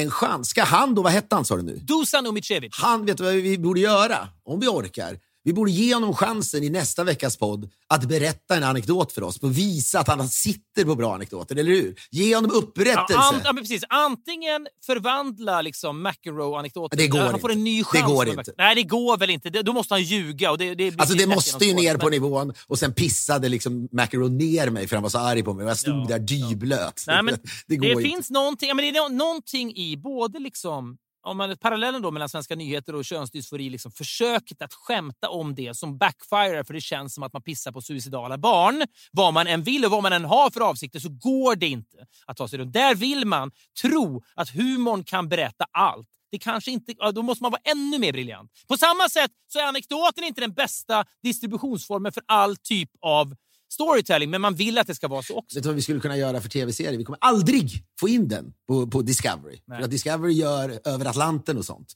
en 0.00 0.10
chans. 0.10 0.48
Ska 0.48 0.62
han 0.64 0.94
då, 0.94 1.02
vad 1.02 1.12
hette 1.12 1.34
han 1.34 1.44
sa 1.44 1.56
du 1.56 1.62
nu? 1.62 1.76
Dusan 1.76 2.26
Umicevic. 2.26 2.74
Han 2.76 3.06
vet 3.06 3.20
vad 3.20 3.34
vi 3.34 3.58
borde 3.58 3.80
göra, 3.80 4.28
om 4.44 4.60
vi 4.60 4.66
orkar. 4.68 5.18
Vi 5.44 5.52
borde 5.52 5.70
ge 5.70 5.94
honom 5.94 6.14
chansen 6.14 6.62
i 6.64 6.70
nästa 6.70 7.04
veckas 7.04 7.36
podd 7.36 7.70
att 7.88 8.04
berätta 8.08 8.56
en 8.56 8.64
anekdot 8.64 9.12
för 9.12 9.22
oss 9.22 9.36
och 9.38 9.58
visa 9.58 10.00
att 10.00 10.08
han 10.08 10.28
sitter 10.28 10.84
på 10.84 10.94
bra 10.94 11.14
anekdoter, 11.14 11.56
eller 11.56 11.70
hur? 11.72 11.94
Ge 12.10 12.34
honom 12.34 12.50
upprättelse. 12.50 13.12
Ja, 13.12 13.28
an, 13.34 13.40
ja, 13.44 13.52
precis. 13.52 13.84
Antingen 13.88 14.66
förvandla 14.86 15.62
liksom 15.62 16.02
McEnroe-anekdoten. 16.02 16.98
Det 16.98 17.08
går 17.08 17.18
han 17.18 17.28
inte. 17.28 17.40
får 17.40 17.52
en 17.52 17.64
ny 17.64 17.84
chans. 17.84 18.04
Det 18.06 18.12
går 18.14 18.28
inte. 18.28 18.52
Nej, 18.58 18.74
det 18.74 18.82
går 18.82 19.16
väl 19.16 19.30
inte. 19.30 19.50
Då 19.50 19.72
måste 19.72 19.94
han 19.94 20.02
ljuga. 20.02 20.50
Och 20.50 20.58
det, 20.58 20.74
det, 20.74 20.94
Alltså 21.00 21.16
det 21.16 21.26
måste 21.26 21.64
ju 21.64 21.74
ner 21.74 21.94
på 21.94 21.98
spåret. 22.00 22.12
nivån 22.12 22.52
och 22.66 22.78
sen 22.78 22.92
pissade 22.92 23.48
liksom 23.48 23.88
McEnroe 23.92 24.28
ner 24.28 24.70
mig 24.70 24.88
för 24.88 24.96
han 24.96 25.02
var 25.02 25.10
så 25.10 25.18
arg 25.18 25.42
på 25.42 25.54
mig 25.54 25.64
och 25.64 25.70
jag 25.70 25.78
stod 25.78 25.94
Ja, 26.10 26.18
där 26.18 26.18
dyblöt. 26.18 27.04
Nej, 27.06 27.22
men 27.22 27.34
det 27.66 27.76
går 27.76 27.86
det 27.86 27.92
inte. 27.92 28.02
finns 28.04 28.30
någonting, 28.30 28.68
ja, 28.68 28.74
men 28.74 28.82
det 28.82 28.98
är 28.98 29.08
nå- 29.08 29.16
någonting 29.24 29.76
i 29.76 29.96
både 29.96 30.38
liksom 30.38 30.96
om 31.22 31.36
man 31.36 31.56
parallellen 31.56 32.02
då 32.02 32.10
mellan 32.10 32.28
svenska 32.28 32.56
nyheter 32.56 32.94
och 32.94 33.04
könsdysfori, 33.04 33.70
liksom 33.70 33.92
försöket 33.92 34.62
att 34.62 34.74
skämta 34.74 35.28
om 35.28 35.54
det 35.54 35.76
som 35.76 35.98
backfirar 35.98 36.64
för 36.64 36.74
det 36.74 36.80
känns 36.80 37.14
som 37.14 37.22
att 37.22 37.32
man 37.32 37.42
pissar 37.42 37.72
på 37.72 37.80
suicidala 37.80 38.38
barn. 38.38 38.82
Vad 39.12 39.34
man 39.34 39.46
än 39.46 39.62
vill 39.62 39.84
och 39.84 39.90
vad 39.90 40.02
man 40.02 40.12
än 40.12 40.24
har 40.24 40.50
för 40.50 40.60
avsikter 40.60 41.00
så 41.00 41.08
går 41.08 41.56
det 41.56 41.66
inte 41.66 42.06
att 42.26 42.36
ta 42.36 42.48
sig 42.48 42.58
runt. 42.58 42.72
Där 42.72 42.94
vill 42.94 43.26
man 43.26 43.50
tro 43.82 44.22
att 44.34 44.50
humorn 44.50 45.04
kan 45.04 45.28
berätta 45.28 45.64
allt. 45.72 46.08
Det 46.30 46.38
kanske 46.38 46.70
inte, 46.70 46.94
då 47.14 47.22
måste 47.22 47.44
man 47.44 47.52
vara 47.52 47.62
ännu 47.64 47.98
mer 47.98 48.12
briljant. 48.12 48.50
På 48.68 48.76
samma 48.76 49.08
sätt 49.08 49.30
så 49.52 49.58
är 49.58 49.62
anekdoten 49.62 50.24
inte 50.24 50.40
den 50.40 50.52
bästa 50.52 51.04
distributionsformen 51.22 52.12
för 52.12 52.22
all 52.26 52.56
typ 52.56 52.90
av 53.00 53.34
storytelling, 53.72 54.30
men 54.30 54.40
man 54.40 54.54
vill 54.54 54.78
att 54.78 54.86
det 54.86 54.94
ska 54.94 55.08
vara 55.08 55.22
så 55.22 55.36
också. 55.36 55.56
Vet 55.56 55.62
du 55.62 55.68
vad 55.68 55.76
vi 55.76 55.82
skulle 55.82 56.00
kunna 56.00 56.16
göra 56.16 56.40
för 56.40 56.48
tv-serier? 56.48 56.98
Vi 56.98 57.04
kommer 57.04 57.18
aldrig 57.20 57.84
få 58.00 58.08
in 58.08 58.28
den 58.28 58.52
på, 58.68 58.86
på 58.86 59.02
Discovery. 59.02 59.60
Nej. 59.66 59.78
För 59.78 59.84
att 59.84 59.90
Discovery 59.90 60.32
gör 60.32 60.80
Över 60.84 61.04
Atlanten 61.06 61.58
och 61.58 61.64
sånt. 61.64 61.94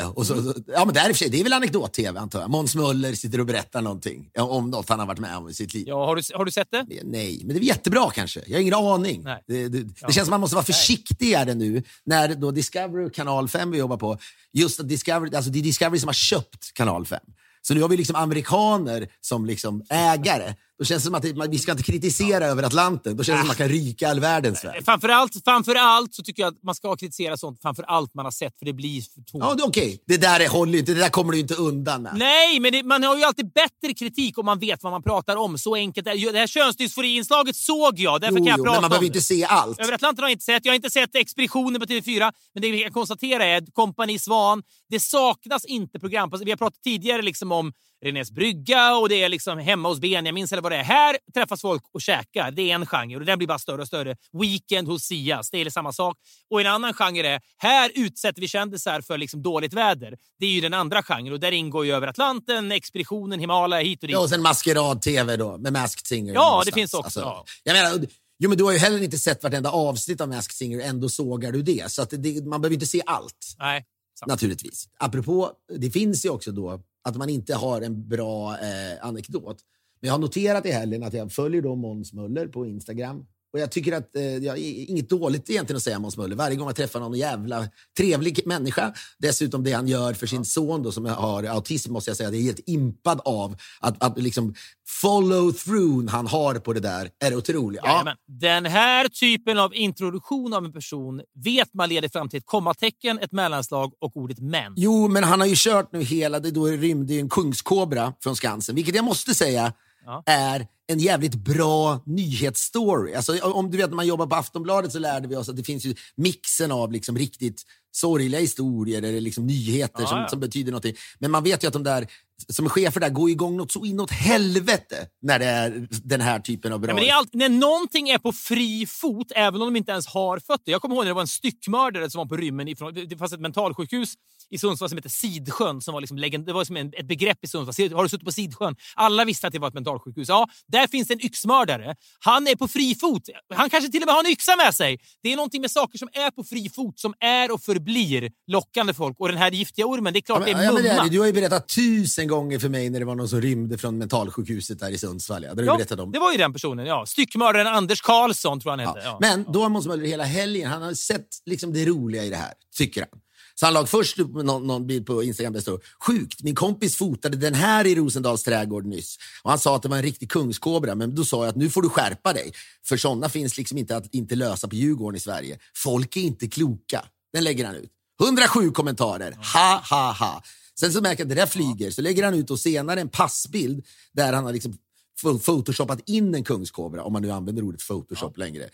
Eh, 0.00 0.10
och 0.10 0.26
så, 0.26 0.34
Mm. 0.34 0.54
ja, 0.66 0.84
men 0.84 0.94
där, 0.94 1.10
i 1.10 1.14
sig, 1.14 1.28
det 1.30 1.40
är 1.40 1.44
väl 1.44 1.52
anekdot-tv 1.52 2.20
antar 2.20 2.40
jag. 2.40 2.50
Måns 2.50 2.74
Möller 2.74 3.12
sitter 3.14 3.40
och 3.40 3.46
berättar 3.46 3.82
någonting 3.82 4.30
om 4.38 4.70
något 4.70 4.88
han 4.88 4.98
har 4.98 5.06
varit 5.06 5.18
med 5.20 5.36
om 5.36 5.48
i 5.48 5.54
sitt 5.54 5.74
liv. 5.74 5.84
Ja, 5.88 6.06
har, 6.06 6.16
du, 6.16 6.22
har 6.34 6.44
du 6.44 6.50
sett 6.50 6.70
det? 6.70 6.86
Nej, 7.04 7.42
men 7.44 7.56
det 7.56 7.62
är 7.62 7.64
jättebra 7.64 8.10
kanske. 8.10 8.42
Jag 8.46 8.56
har 8.56 8.60
ingen 8.62 8.74
aning. 8.74 9.22
Nej. 9.22 9.44
Det, 9.46 9.68
det, 9.68 9.82
det 9.82 10.12
känns 10.12 10.26
som 10.26 10.30
man 10.30 10.40
måste 10.40 10.56
vara 10.56 10.64
försiktigare 10.64 11.54
nu 11.54 11.82
när 12.04 12.34
då 12.34 12.50
Discovery 12.50 13.10
Kanal 13.10 13.48
5 13.48 13.70
vi 13.70 13.78
jobbar 13.78 13.96
på, 13.96 14.18
just 14.52 14.80
att 14.80 14.88
Discovery, 14.88 15.36
alltså 15.36 15.50
det 15.50 15.58
är 15.58 15.62
Discovery 15.62 16.00
som 16.00 16.08
har 16.08 16.14
köpt 16.14 16.74
Kanal 16.74 17.06
5. 17.06 17.20
Så 17.62 17.74
nu 17.74 17.82
har 17.82 17.88
vi 17.88 17.96
liksom 17.96 18.16
amerikaner 18.16 19.08
som 19.20 19.46
liksom 19.46 19.82
ägare. 19.90 20.54
Då 20.78 20.84
känns 20.84 21.02
det 21.02 21.06
som 21.06 21.14
att 21.14 21.22
det, 21.22 21.34
man- 21.34 21.50
vi 21.50 21.58
ska 21.58 21.70
inte 21.72 21.82
kritisera 21.82 22.44
över 22.46 22.62
Atlanten. 22.62 23.16
Då 23.16 23.24
känns 23.24 23.36
det 23.36 23.42
som 23.42 23.50
att 23.50 23.58
man 23.58 23.68
kan 23.68 23.76
ryka 23.76 24.08
all 24.10 24.20
världens 24.20 24.64
väg. 24.64 24.84
Framförallt, 24.84 25.44
framförallt 25.44 26.14
så 26.14 26.22
tycker 26.22 26.42
jag 26.42 26.54
att 26.54 26.62
man 26.62 26.74
ska 26.74 26.96
kritisera 26.96 27.36
sånt 27.36 27.62
framför 27.62 27.82
allt 27.82 28.14
man 28.14 28.24
har 28.24 28.32
sett, 28.32 28.58
för 28.58 28.66
det 28.66 28.72
blir 28.72 29.00
för 29.00 29.22
tomt. 29.22 29.44
Ja, 29.44 29.56
okej. 29.64 30.02
Det 30.06 30.16
där 30.16 30.40
är, 30.40 30.48
håller 30.48 30.78
inte. 30.78 30.94
Det 30.94 31.00
där 31.00 31.08
kommer 31.08 31.32
du 31.32 31.38
inte 31.38 31.54
undan 31.54 32.02
med. 32.02 32.12
Nej, 32.16 32.60
men 32.60 32.72
det, 32.72 32.82
man 32.82 33.02
har 33.02 33.16
ju 33.16 33.22
alltid 33.24 33.52
bättre 33.52 33.94
kritik 33.98 34.38
om 34.38 34.46
man 34.46 34.58
vet 34.58 34.82
vad 34.82 34.92
man 34.92 35.02
pratar 35.02 35.36
om. 35.36 35.58
Så 35.58 35.74
enkelt 35.74 36.06
är 36.06 36.14
det. 36.26 36.32
Det 36.32 36.38
här 36.38 36.46
könsdysfori-inslaget 36.46 37.56
såg 37.56 37.98
jag, 37.98 38.20
därför 38.20 38.38
Jo, 38.38 38.44
kan 38.44 38.46
jag 38.46 38.58
jo, 38.58 38.64
prata 38.64 38.74
men 38.76 38.80
man 38.82 38.90
behöver 38.90 39.06
inte 39.06 39.20
se 39.20 39.44
allt. 39.44 39.80
Över 39.80 39.92
Atlanten 39.92 40.22
har 40.22 40.28
jag 40.28 40.34
inte 40.34 40.44
sett. 40.44 40.64
Jag 40.64 40.72
har 40.72 40.76
inte 40.76 40.90
sett 40.90 41.14
Expeditionen 41.14 41.80
på 41.80 41.86
TV4. 41.86 42.32
Men 42.54 42.62
det 42.62 42.70
vi 42.70 42.82
kan 42.82 42.92
konstatera 42.92 43.44
är 43.44 43.56
att 43.58 43.74
Kompani 43.74 44.18
Svan, 44.18 44.62
det 44.90 45.00
saknas 45.00 45.64
inte 45.64 45.98
program. 46.00 46.30
Vi 46.44 46.50
har 46.50 46.56
pratat 46.56 46.82
tidigare 46.82 47.22
liksom 47.22 47.52
om 47.52 47.72
Renés 48.04 48.30
brygga 48.30 48.96
och 48.96 49.08
det 49.08 49.22
är 49.22 49.28
liksom 49.28 49.58
hemma 49.58 49.88
hos 49.88 50.00
Benjamins 50.00 50.52
eller 50.52 50.62
vad 50.62 50.72
det 50.72 50.76
är. 50.76 50.82
Här 50.82 51.16
träffas 51.34 51.60
folk 51.60 51.82
och 51.92 52.00
käkar. 52.00 52.50
Det 52.50 52.70
är 52.70 52.74
en 52.74 52.86
genre 52.86 53.16
och 53.16 53.24
den 53.24 53.38
blir 53.38 53.48
bara 53.48 53.58
större 53.58 53.80
och 53.80 53.86
större. 53.86 54.16
Weekend 54.32 54.88
hos 54.88 55.02
Sias, 55.02 55.50
det 55.50 55.58
är 55.60 55.70
samma 55.70 55.92
sak. 55.92 56.18
Och 56.50 56.60
en 56.60 56.66
annan 56.66 56.94
genre 56.94 57.28
är, 57.28 57.40
här 57.56 57.90
utsätter 57.94 58.40
vi 58.40 58.48
kändisar 58.48 59.00
för 59.00 59.18
liksom 59.18 59.42
dåligt 59.42 59.72
väder. 59.72 60.16
Det 60.38 60.46
är 60.46 60.50
ju 60.50 60.60
den 60.60 60.74
andra 60.74 61.02
genren 61.02 61.32
och 61.32 61.40
där 61.40 61.52
ingår 61.52 61.86
ju 61.86 61.92
Över 61.92 62.06
Atlanten, 62.06 62.72
Expeditionen, 62.72 63.40
Himalaya, 63.40 63.82
hit 63.82 64.02
och 64.02 64.06
dit. 64.06 64.14
Ja, 64.14 64.20
och 64.20 64.28
sen 64.28 64.42
maskerad-tv 64.42 65.36
då, 65.36 65.58
med 65.58 65.72
Masked 65.72 66.06
Singer. 66.06 66.34
Ja, 66.34 66.40
det 66.40 66.48
någonstans. 66.48 66.74
finns 66.74 66.94
också, 66.94 67.20
ja. 67.20 67.44
jag 67.62 67.74
menar, 67.74 68.06
jo, 68.38 68.48
men 68.48 68.58
du 68.58 68.64
har 68.64 68.72
ju 68.72 68.78
heller 68.78 69.02
inte 69.02 69.18
sett 69.18 69.42
vartenda 69.42 69.70
avsnitt 69.70 70.20
av 70.20 70.28
Masked 70.28 70.52
Singer, 70.52 70.80
ändå 70.80 71.08
sågar 71.08 71.52
du 71.52 71.62
det. 71.62 71.92
Så 71.92 72.02
att 72.02 72.10
det, 72.10 72.46
man 72.46 72.60
behöver 72.60 72.74
inte 72.74 72.86
se 72.86 73.02
allt, 73.06 73.54
Nej. 73.58 73.84
sant. 74.18 74.28
naturligtvis. 74.28 74.88
Apropå, 74.98 75.50
det 75.78 75.90
finns 75.90 76.24
ju 76.24 76.28
också 76.28 76.52
då 76.52 76.80
att 77.08 77.16
man 77.16 77.28
inte 77.28 77.54
har 77.54 77.80
en 77.80 78.08
bra 78.08 78.52
eh, 78.52 79.06
anekdot. 79.06 79.56
Men 80.00 80.08
jag 80.08 80.14
har 80.14 80.18
noterat 80.18 80.66
i 80.66 80.70
helgen 80.70 81.02
att 81.02 81.14
jag 81.14 81.32
följer 81.32 81.62
då 81.62 81.74
Måns 81.74 82.12
Möller 82.12 82.48
på 82.48 82.66
Instagram. 82.66 83.26
Och 83.52 83.58
jag 83.58 83.70
tycker 83.70 83.92
att 83.92 84.16
eh, 84.16 84.22
jag 84.22 84.52
har 84.52 84.56
inget 84.90 85.10
dåligt 85.10 85.50
egentligen 85.50 85.76
att 85.76 85.82
säga 85.82 85.96
om 85.96 86.02
Måns 86.02 86.16
Möller. 86.16 86.36
Varje 86.36 86.56
gång 86.56 86.66
jag 86.66 86.76
träffar 86.76 87.00
någon 87.00 87.18
jävla 87.18 87.68
trevlig 87.98 88.40
människa. 88.46 88.92
Dessutom 89.18 89.64
det 89.64 89.72
han 89.72 89.88
gör 89.88 90.14
för 90.14 90.26
sin 90.26 90.44
son 90.44 90.82
då, 90.82 90.92
som 90.92 91.04
har 91.04 91.44
autism 91.44 91.92
måste 91.92 92.10
jag 92.10 92.16
säga. 92.16 92.30
Det 92.30 92.36
är 92.36 92.42
helt 92.42 92.60
impad 92.66 93.20
av 93.24 93.56
att, 93.80 94.02
att 94.02 94.18
liksom 94.18 94.54
follow 95.02 95.52
through 95.52 96.08
han 96.08 96.26
har 96.26 96.54
på 96.54 96.72
det 96.72 96.80
där 96.80 97.10
är 97.24 97.36
otroligt. 97.36 97.80
Ja, 97.82 97.88
Jajamän. 97.88 98.16
Den 98.26 98.66
här 98.66 99.08
typen 99.08 99.58
av 99.58 99.74
introduktion 99.74 100.52
av 100.54 100.64
en 100.64 100.72
person 100.72 101.20
vet 101.44 101.74
man 101.74 101.88
leder 101.88 102.08
fram 102.08 102.28
till 102.28 102.38
ett 102.38 102.46
kommatecken, 102.46 103.18
ett 103.18 103.32
mellanslag 103.32 103.92
och 104.00 104.16
ordet 104.16 104.38
men. 104.38 104.72
Jo, 104.76 105.08
men 105.08 105.24
han 105.24 105.40
har 105.40 105.46
ju 105.46 105.54
kört 105.56 105.92
nu 105.92 106.02
hela, 106.02 106.40
det 106.40 106.50
då 106.50 106.66
rymde 106.66 107.14
en 107.14 107.28
kungskobra 107.28 108.12
från 108.22 108.36
Skansen, 108.36 108.74
vilket 108.74 108.94
jag 108.94 109.04
måste 109.04 109.34
säga 109.34 109.72
Ja. 110.04 110.22
är 110.26 110.66
en 110.86 110.98
jävligt 110.98 111.34
bra 111.34 112.02
nyhetsstory. 112.06 113.14
Alltså, 113.14 113.38
om 113.38 113.70
du 113.70 113.78
vet 113.78 113.90
när 113.90 113.96
man 113.96 114.06
jobbar 114.06 114.26
på 114.26 114.34
Aftonbladet 114.34 114.92
så 114.92 114.98
lärde 114.98 115.28
vi 115.28 115.36
oss 115.36 115.48
att 115.48 115.56
det 115.56 115.64
finns 115.64 115.86
ju 115.86 115.94
mixen 116.16 116.72
av 116.72 116.92
liksom 116.92 117.18
riktigt 117.18 117.62
sorgliga 117.90 118.40
historier 118.40 119.02
eller 119.02 119.20
liksom 119.20 119.46
nyheter 119.46 120.02
Ja, 120.02 120.06
som, 120.06 120.26
som 120.28 120.40
betyder 120.40 120.72
någonting. 120.72 120.94
Men 121.18 121.30
man 121.30 121.44
vet 121.44 121.64
ju 121.64 121.66
att 121.66 121.72
de 121.72 121.82
där 121.82 122.06
som 122.48 122.68
chefer 122.68 123.00
där 123.00 123.08
går 123.08 123.30
igång 123.30 123.56
något 123.56 123.72
så 123.72 123.84
inåt 123.84 124.10
helvete 124.10 125.06
när 125.22 125.38
det 125.38 125.44
är 125.44 125.88
den 125.90 126.20
här 126.20 126.40
typen 126.40 126.72
av 126.72 126.80
bra... 126.80 127.04
Ja, 127.04 127.16
allt, 127.16 127.34
när 127.34 127.48
någonting 127.48 128.08
är 128.08 128.18
på 128.18 128.32
fri 128.32 128.86
fot, 128.86 129.32
även 129.34 129.62
om 129.62 129.68
de 129.68 129.76
inte 129.76 129.92
ens 129.92 130.06
har 130.06 130.38
fötter. 130.38 130.72
Jag 130.72 130.82
kommer 130.82 130.94
ihåg 130.94 131.04
när 131.04 131.10
det 131.10 131.14
var 131.14 131.20
en 131.20 131.28
styckmördare 131.28 132.10
som 132.10 132.18
var 132.18 132.26
på 132.26 132.36
rymmen. 132.36 132.68
Ifrån, 132.68 132.94
det 132.94 133.16
fanns 133.16 133.32
ett 133.32 133.40
mentalsjukhus 133.40 134.14
i 134.50 134.58
Sundsvall 134.58 134.88
som 134.88 134.98
hette 134.98 135.08
Sidsjön. 135.08 135.80
Som 135.80 135.94
var 135.94 136.00
liksom 136.00 136.18
legend, 136.18 136.46
det 136.46 136.52
var 136.52 136.64
som 136.64 136.76
en, 136.76 136.92
ett 136.96 137.08
begrepp 137.08 137.44
i 137.44 137.48
Sundsvall. 137.48 137.92
Har 137.92 138.02
du 138.02 138.08
suttit 138.08 138.24
på 138.24 138.32
Sidsjön? 138.32 138.76
Alla 138.94 139.24
visste 139.24 139.46
att 139.46 139.52
det 139.52 139.58
var 139.58 139.68
ett 139.68 139.74
mentalsjukhus. 139.74 140.28
Ja, 140.28 140.48
där 140.68 140.86
finns 140.86 141.10
en 141.10 141.24
yxmördare. 141.24 141.96
Han 142.20 142.46
är 142.46 142.56
på 142.56 142.68
fri 142.68 142.94
fot. 142.94 143.22
Han 143.54 143.70
kanske 143.70 143.90
till 143.90 144.02
och 144.02 144.06
med 144.06 144.14
har 144.14 144.24
en 144.24 144.30
yxa 144.30 144.56
med 144.56 144.74
sig. 144.74 144.98
Det 145.22 145.32
är 145.32 145.36
någonting 145.36 145.60
med 145.60 145.70
saker 145.70 145.98
som 145.98 146.08
är 146.12 146.30
på 146.30 146.44
fri 146.44 146.70
fot 146.74 146.98
som 146.98 147.14
är 147.20 147.52
och 147.52 147.62
förblir 147.62 148.30
lockande 148.46 148.94
folk. 148.94 149.20
Och 149.20 149.28
den 149.28 149.38
här 149.38 149.50
giftiga 149.50 149.86
ormen, 149.86 150.12
det 150.12 150.18
är 150.18 150.20
klart 150.20 150.48
Ja, 150.48 150.56
men, 150.56 150.56
det 150.56 150.62
är 150.62 150.64
ja, 150.64 150.92
mumma. 150.92 151.04
det. 151.04 151.10
Du 151.10 151.18
har 151.18 151.26
ju 151.26 151.32
berättat 151.32 151.68
tusen 151.68 152.27
gånger 152.28 152.58
för 152.58 152.68
mig 152.68 152.90
när 152.90 152.98
det 153.00 153.04
var 153.06 153.14
någon 153.14 153.28
som 153.28 153.40
rymde 153.40 153.78
från 153.78 153.98
mentalsjukhuset 153.98 154.78
där 154.78 154.90
i 154.90 154.98
Sundsvall. 154.98 155.42
Ja. 155.44 155.54
Du 155.54 155.64
Ja, 155.64 155.76
berättat 155.76 156.00
om. 156.00 156.12
det 156.12 156.18
var 156.18 156.32
ju 156.32 156.38
den 156.38 156.52
personen. 156.52 156.86
Ja. 156.86 157.06
Styckmördaren 157.06 157.66
Anders 157.66 158.00
Karlsson 158.02 158.60
tror 158.60 158.70
han 158.70 158.78
hette. 158.80 159.00
Ja. 159.04 159.18
Men 159.20 159.44
då 159.52 159.62
har 159.62 159.68
Måns 159.68 159.86
Möller 159.86 160.04
hela 160.06 160.24
helgen, 160.24 160.70
han 160.70 160.82
har 160.82 160.94
sett 160.94 161.28
liksom 161.46 161.72
det 161.72 161.84
roliga 161.86 162.24
i 162.24 162.30
det 162.30 162.36
här, 162.36 162.52
tycker 162.76 163.00
han. 163.00 163.20
Så 163.54 163.66
han 163.66 163.74
lag 163.74 163.88
först 163.88 164.18
upp 164.18 164.34
någon, 164.34 164.66
någon 164.66 164.86
bild 164.86 165.06
på 165.06 165.22
Instagram 165.22 165.52
där 165.52 165.58
det 165.58 165.62
står 165.62 165.80
“Sjukt, 166.06 166.42
min 166.42 166.54
kompis 166.54 166.96
fotade 166.96 167.36
den 167.36 167.54
här 167.54 167.86
i 167.86 167.94
Rosendals 167.94 168.42
trädgård 168.42 168.86
nyss. 168.86 169.16
Och 169.42 169.50
han 169.50 169.58
sa 169.58 169.76
att 169.76 169.82
det 169.82 169.88
var 169.88 169.96
en 169.96 170.02
riktig 170.02 170.30
kungskobra, 170.30 170.94
men 170.94 171.14
då 171.14 171.24
sa 171.24 171.42
jag 171.44 171.48
att 171.50 171.56
nu 171.56 171.70
får 171.70 171.82
du 171.82 171.88
skärpa 171.88 172.32
dig. 172.32 172.52
För 172.88 172.96
sådana 172.96 173.28
finns 173.28 173.56
liksom 173.56 173.78
inte 173.78 173.96
att 173.96 174.14
inte 174.14 174.34
lösa 174.34 174.68
på 174.68 174.74
Djurgården 174.74 175.16
i 175.16 175.20
Sverige. 175.20 175.58
Folk 175.76 176.16
är 176.16 176.20
inte 176.20 176.48
kloka.” 176.48 177.04
Den 177.32 177.44
lägger 177.44 177.66
han 177.66 177.74
ut. 177.74 177.90
107 178.22 178.70
kommentarer. 178.70 179.36
Ha, 179.54 179.82
ha, 179.90 180.12
ha. 180.12 180.42
Sen 180.80 180.92
så 180.92 181.00
märker 181.00 181.20
jag 181.20 181.26
att 181.26 181.36
det 181.36 181.40
där 181.42 181.46
flyger, 181.46 181.90
så 181.90 182.02
lägger 182.02 182.24
han 182.24 182.34
ut 182.34 182.50
och 182.50 182.58
senare 182.60 183.00
en 183.00 183.08
passbild 183.08 183.86
där 184.12 184.32
han 184.32 184.44
har 184.44 184.52
liksom 184.52 184.74
photoshopat 185.22 186.00
in 186.08 186.34
en 186.34 186.44
kungskobra, 186.44 187.04
om 187.04 187.12
man 187.12 187.22
nu 187.22 187.30
använder 187.30 187.62
ordet 187.62 187.80
photoshop 187.88 188.36
längre. 188.38 188.68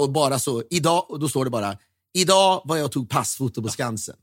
Och 0.00 0.10
bara 0.12 0.38
så, 0.38 0.62
idag, 0.70 1.10
och 1.10 1.20
då 1.20 1.28
står 1.28 1.44
det 1.44 1.50
bara, 1.50 1.76
idag 2.14 2.62
var 2.64 2.76
jag 2.76 2.84
och 2.84 2.92
tog 2.92 3.08
passfoto 3.10 3.62
på 3.62 3.68
Skansen. 3.68 4.16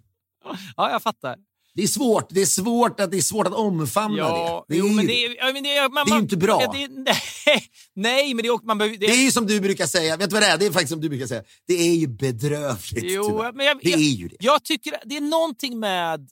ja, 0.77 0.91
jag 0.91 1.01
fattar. 1.03 1.35
Det 1.73 1.83
är 1.83 1.87
svårt, 1.87 2.27
det 2.29 2.41
är 2.41 2.45
svårt 2.45 2.99
att, 2.99 3.11
det 3.11 3.17
är 3.17 3.21
svårt 3.21 3.47
att 3.47 3.53
omfamna 3.53 4.17
Ja, 4.17 4.65
det. 4.67 4.73
Det 4.73 4.79
är, 4.79 4.83
jo, 4.83 4.87
ju, 4.89 4.95
men 4.95 5.05
det. 5.07 5.11
det 5.13 5.25
är, 5.25 5.35
ja, 5.37 5.53
men 5.53 5.63
det 5.63 5.77
är, 5.77 5.89
man, 5.89 6.05
Det 6.05 6.09
är 6.09 6.13
ju 6.13 6.13
man- 6.13 6.23
inte 6.23 6.37
bra. 6.37 6.61
Ja, 6.61 6.71
det, 6.73 6.87
nej, 6.87 7.15
nej, 7.93 8.33
men 8.33 8.43
det 8.43 8.49
är, 8.49 8.65
man 8.65 8.77
behöver... 8.77 8.97
Det, 8.97 9.07
det 9.07 9.13
är 9.13 9.23
ju 9.25 9.31
som 9.31 9.47
du 9.47 9.59
brukar 9.59 9.85
säga, 9.87 10.17
vet 10.17 10.29
du 10.29 10.33
vad 10.33 10.43
det 10.43 10.47
är? 10.47 10.57
Det 10.57 10.65
är 10.65 10.71
faktiskt 10.71 10.89
som 10.91 11.01
du 11.01 11.09
brukar 11.09 11.27
säga, 11.27 11.43
det 11.67 11.73
är 11.73 11.95
ju 11.95 12.07
bedrövligt. 12.07 13.05
jo, 13.07 13.23
tyvärr. 13.29 13.51
men 13.53 13.65
jag, 13.65 13.79
det 13.83 13.93
är 13.93 13.97
ju 13.97 14.27
det. 14.27 14.35
jag 14.39 14.63
tycker 14.63 14.93
det 15.05 15.17
är 15.17 15.21
någonting 15.21 15.79
med... 15.79 16.29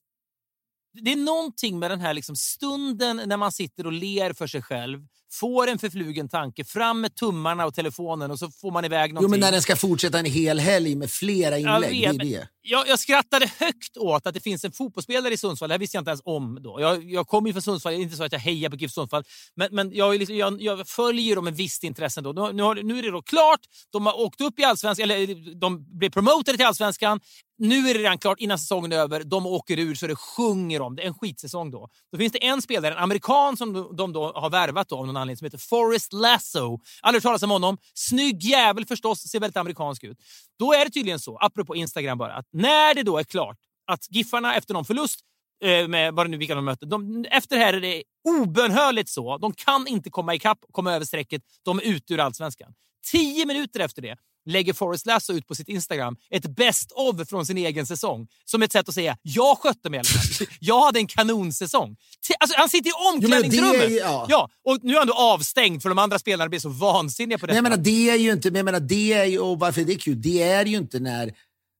Det 1.02 1.12
är 1.12 1.16
någonting 1.16 1.80
med 1.80 1.92
den 1.92 2.02
här 2.02 2.14
liksom 2.14 2.36
stunden 2.36 3.22
när 3.26 3.38
man 3.38 3.52
sitter 3.52 3.86
och 3.86 3.94
ler 3.94 4.34
för 4.34 4.48
sig 4.48 4.62
själv, 4.62 5.00
får 5.40 5.68
en 5.68 5.80
förflugen 5.80 6.30
tanke, 6.30 6.64
fram 6.64 7.02
med 7.02 7.16
tummarna 7.16 7.66
och 7.66 7.74
telefonen 7.74 8.32
och 8.32 8.40
så 8.40 8.52
får 8.52 8.72
man 8.72 8.86
iväg 8.86 9.10
Jo, 9.10 9.14
någonting. 9.14 9.32
men 9.32 9.40
när 9.40 9.52
den 9.52 9.62
ska 9.62 9.76
fortsätta 9.76 10.20
en 10.20 10.26
hel 10.26 10.60
helg 10.60 10.96
med 10.96 11.12
flera 11.12 11.60
Jag 11.60 11.76
inlägg, 11.76 11.92
det 11.92 12.06
är 12.06 12.08
vet, 12.08 12.18
men 12.18 12.28
det. 12.28 12.48
Jag, 12.62 12.88
jag 12.88 13.00
skrattade 13.00 13.52
högt 13.60 13.98
åt 13.98 14.28
att 14.28 14.34
det 14.34 14.40
finns 14.40 14.66
en 14.66 14.72
fotbollsspelare 14.72 15.34
i 15.34 15.38
Sundsvall. 15.38 15.70
Det 15.70 15.74
här 15.74 15.80
visste 15.80 15.98
jag 15.98 16.02
inte 16.02 16.10
ens 16.10 16.22
om 16.26 16.60
då. 16.62 16.82
Jag, 16.82 17.04
jag 17.04 17.28
kommer 17.28 17.50
ju 17.50 17.54
från 17.54 17.62
Sundsvall, 17.62 17.94
det 17.94 18.00
är 18.00 18.02
inte 18.02 18.18
så 18.18 18.24
att 18.24 18.32
jag 18.32 18.40
hejar 18.40 18.70
på 18.70 18.76
GIF 18.76 18.92
Sundsvall. 18.92 19.24
Men, 19.56 19.70
men 19.72 19.92
jag, 19.94 20.20
liksom, 20.20 20.36
jag, 20.36 20.62
jag 20.62 20.88
följer 20.88 21.36
dem 21.36 21.46
med 21.46 21.56
visst 21.56 21.84
intresse. 21.84 22.22
Då. 22.22 22.32
Nu, 22.32 22.54
nu, 22.54 22.64
har, 22.64 22.76
nu 22.76 23.00
är 23.00 23.04
det 23.04 23.12
då 23.12 23.22
klart. 23.22 23.60
De 23.92 24.06
har 24.06 24.20
åkt 24.20 24.42
upp 24.42 24.60
i 24.60 24.64
allsvenskan, 24.64 25.12
eller 25.12 25.60
de 25.60 25.98
blev 26.00 26.10
promotade 26.10 26.58
till 26.58 26.66
allsvenskan 26.66 27.20
nu 27.58 27.90
är 27.90 27.94
det 27.94 28.00
redan 28.00 28.18
klart 28.18 28.40
innan 28.40 28.60
säsongen 28.60 28.92
är 28.92 28.98
över. 28.98 29.24
De 29.24 29.46
åker 29.46 29.80
ur 29.80 29.96
så 29.96 30.08
det 30.08 30.16
sjunger 30.16 30.82
om 30.82 30.96
det. 30.96 31.02
En 31.02 31.14
skitsäsong 31.14 31.72
då. 31.72 31.90
Då 32.12 32.18
finns 32.18 32.34
det 32.34 32.46
en 32.46 32.62
spelare, 32.62 32.94
en 32.94 33.00
amerikan 33.00 33.58
som 33.58 33.96
de 33.96 34.14
då 34.14 34.32
har 34.36 34.50
värvat 34.50 34.90
då, 34.90 34.98
av 34.98 35.08
någon 35.08 35.18
anledning 35.18 35.38
som 35.38 35.46
heter 35.46 35.58
Forrest 35.58 36.14
Lasso. 36.14 36.80
Aldrig 37.02 37.20
hört 37.20 37.24
talas 37.24 37.44
om 37.44 37.50
honom. 37.50 37.78
Snygg 37.94 38.44
jävel 38.44 38.86
förstås, 38.86 39.30
ser 39.30 39.40
väldigt 39.40 39.58
amerikansk 39.58 40.04
ut. 40.04 40.18
Då 40.60 40.74
är 40.74 40.86
det 40.86 40.92
tydligen 40.92 41.20
så, 41.20 41.38
apropå 41.38 41.76
Instagram 41.76 42.18
bara, 42.18 42.34
att 42.34 42.48
när 42.52 42.94
det 42.94 43.04
då 43.04 43.18
är 43.18 43.24
klart 43.24 43.58
att 43.88 44.08
Giffarna 44.10 44.56
efter 44.56 44.74
någon 44.74 44.86
förlust 44.86 45.20
eh, 45.64 45.88
med 45.88 46.14
vad 46.14 46.26
det 46.26 46.30
nu 46.30 46.38
vilka 46.38 46.56
de 46.56 46.66
möter. 46.66 46.86
De, 46.86 47.26
efter 47.32 47.56
det 47.56 47.66
här 47.66 47.74
är 47.74 47.82
det 47.82 48.04
obönhörligt 48.28 49.10
så. 49.10 49.38
De 49.38 49.54
kan 49.54 49.88
inte 49.88 50.10
komma 50.10 50.36
ikapp, 50.36 50.60
komma 50.72 50.94
över 50.94 51.06
strecket. 51.06 51.42
De 51.66 51.80
är 51.80 51.84
ute 51.84 52.14
ur 52.14 52.20
allsvenskan. 52.20 52.74
Tio 53.12 53.46
minuter 53.46 53.80
efter 53.80 54.02
det 54.02 54.18
lägger 54.46 54.74
Forrest 54.74 55.06
Lasso 55.06 55.34
ut 55.34 55.48
på 55.48 55.56
sitt 55.56 55.70
Instagram 55.70 56.18
ett 56.30 56.56
best 56.56 56.92
of 56.92 57.30
från 57.30 57.46
sin 57.46 57.58
egen 57.58 57.86
säsong. 57.86 58.28
Som 58.46 58.64
ett 58.64 58.72
sätt 58.72 58.90
att 58.90 58.96
säga 58.96 59.18
jag 59.22 59.58
skötte 59.58 59.90
mig 59.90 60.02
Jag 60.60 60.86
hade 60.86 61.00
en 61.00 61.08
kanonsäsong. 61.08 61.96
Alltså, 62.40 62.58
han 62.58 62.70
sitter 62.70 62.90
i 62.90 63.14
omklädningsrummet. 63.14 63.88
Jo, 63.90 63.98
ja. 63.98 64.26
ja. 64.30 64.50
och 64.66 64.80
nu 64.84 64.94
är 64.94 64.98
han 64.98 65.08
då 65.08 65.14
avstängd 65.14 65.82
för 65.82 65.90
de 65.90 65.98
andra 65.98 66.20
spelarna 66.20 66.50
blir 66.50 66.60
så 66.60 66.70
vansinniga 66.70 67.38
på 67.38 67.46
detta. 67.46 67.62
Men 67.62 67.72
jag 67.72 67.72
menar, 67.72 67.84
det 67.84 68.10
är 68.10 68.16
ju 68.16 68.32
inte, 68.32 68.52
men 68.52 68.58
jag 68.58 68.66
menar, 68.66 68.80
det 68.80 69.14
är 69.14 69.26
ju, 69.26 69.40
och 69.40 69.60
varför 69.60 69.82
det 69.82 69.94
är 69.94 69.98
kul, 69.98 70.22
det 70.22 70.42
är 70.42 70.66
ju 70.66 70.78
inte 70.78 71.00
när 71.00 71.34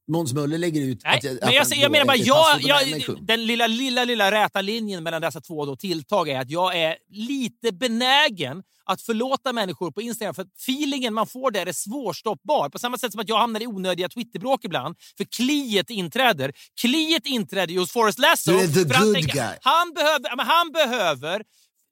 Måns 0.08 0.34
Möller 0.34 0.58
lägger 0.58 0.82
ut 0.82 1.02
Nej, 1.04 1.18
att, 1.18 1.24
men 1.24 1.54
jag, 1.54 1.66
jag, 1.66 1.78
jag 1.78 1.92
menar 1.92 2.06
bara, 2.06 2.18
jag, 2.18 2.62
jag, 2.62 3.02
den 3.22 3.46
lilla, 3.46 3.68
lilla, 3.68 4.04
lilla 4.04 4.32
räta 4.32 4.62
linjen 4.62 5.04
mellan 5.04 5.22
dessa 5.22 5.42
två 5.42 5.66
då 5.66 5.76
tilltag 5.76 6.30
är 6.30 6.40
att 6.40 6.50
jag 6.50 6.76
är 6.78 6.98
lite 7.10 7.72
benägen 7.72 8.64
att 8.86 9.02
förlåta 9.02 9.54
människor 9.54 9.92
på 9.92 10.02
Instagram 10.02 10.36
för 10.36 10.42
att 10.42 10.58
feelingen 10.68 11.14
man 11.14 11.28
får 11.28 11.52
där 11.52 11.66
är 11.66 11.74
svårstoppbar. 11.74 12.70
På 12.70 12.80
samma 12.80 12.98
sätt 12.98 13.12
som 13.12 13.22
att 13.22 13.30
jag 13.30 13.38
hamnar 13.38 13.64
i 13.64 13.68
onödiga 13.68 14.10
Twitterbråk 14.10 14.66
ibland 14.66 14.96
för 15.18 15.24
kliet 15.24 15.90
inträder. 15.90 16.52
Kliet 16.82 17.26
inträder 17.26 17.80
hos 17.80 17.92
Forrest 17.92 18.20
Lasso. 18.20 18.52
Du 18.52 18.64
är 18.64 18.68
the 18.68 18.84
good 18.84 19.14
tänker, 19.14 19.34
guy. 19.34 19.58
Han 19.62 19.94
behöver, 19.94 20.44
han 20.46 20.72
behöver 20.72 21.44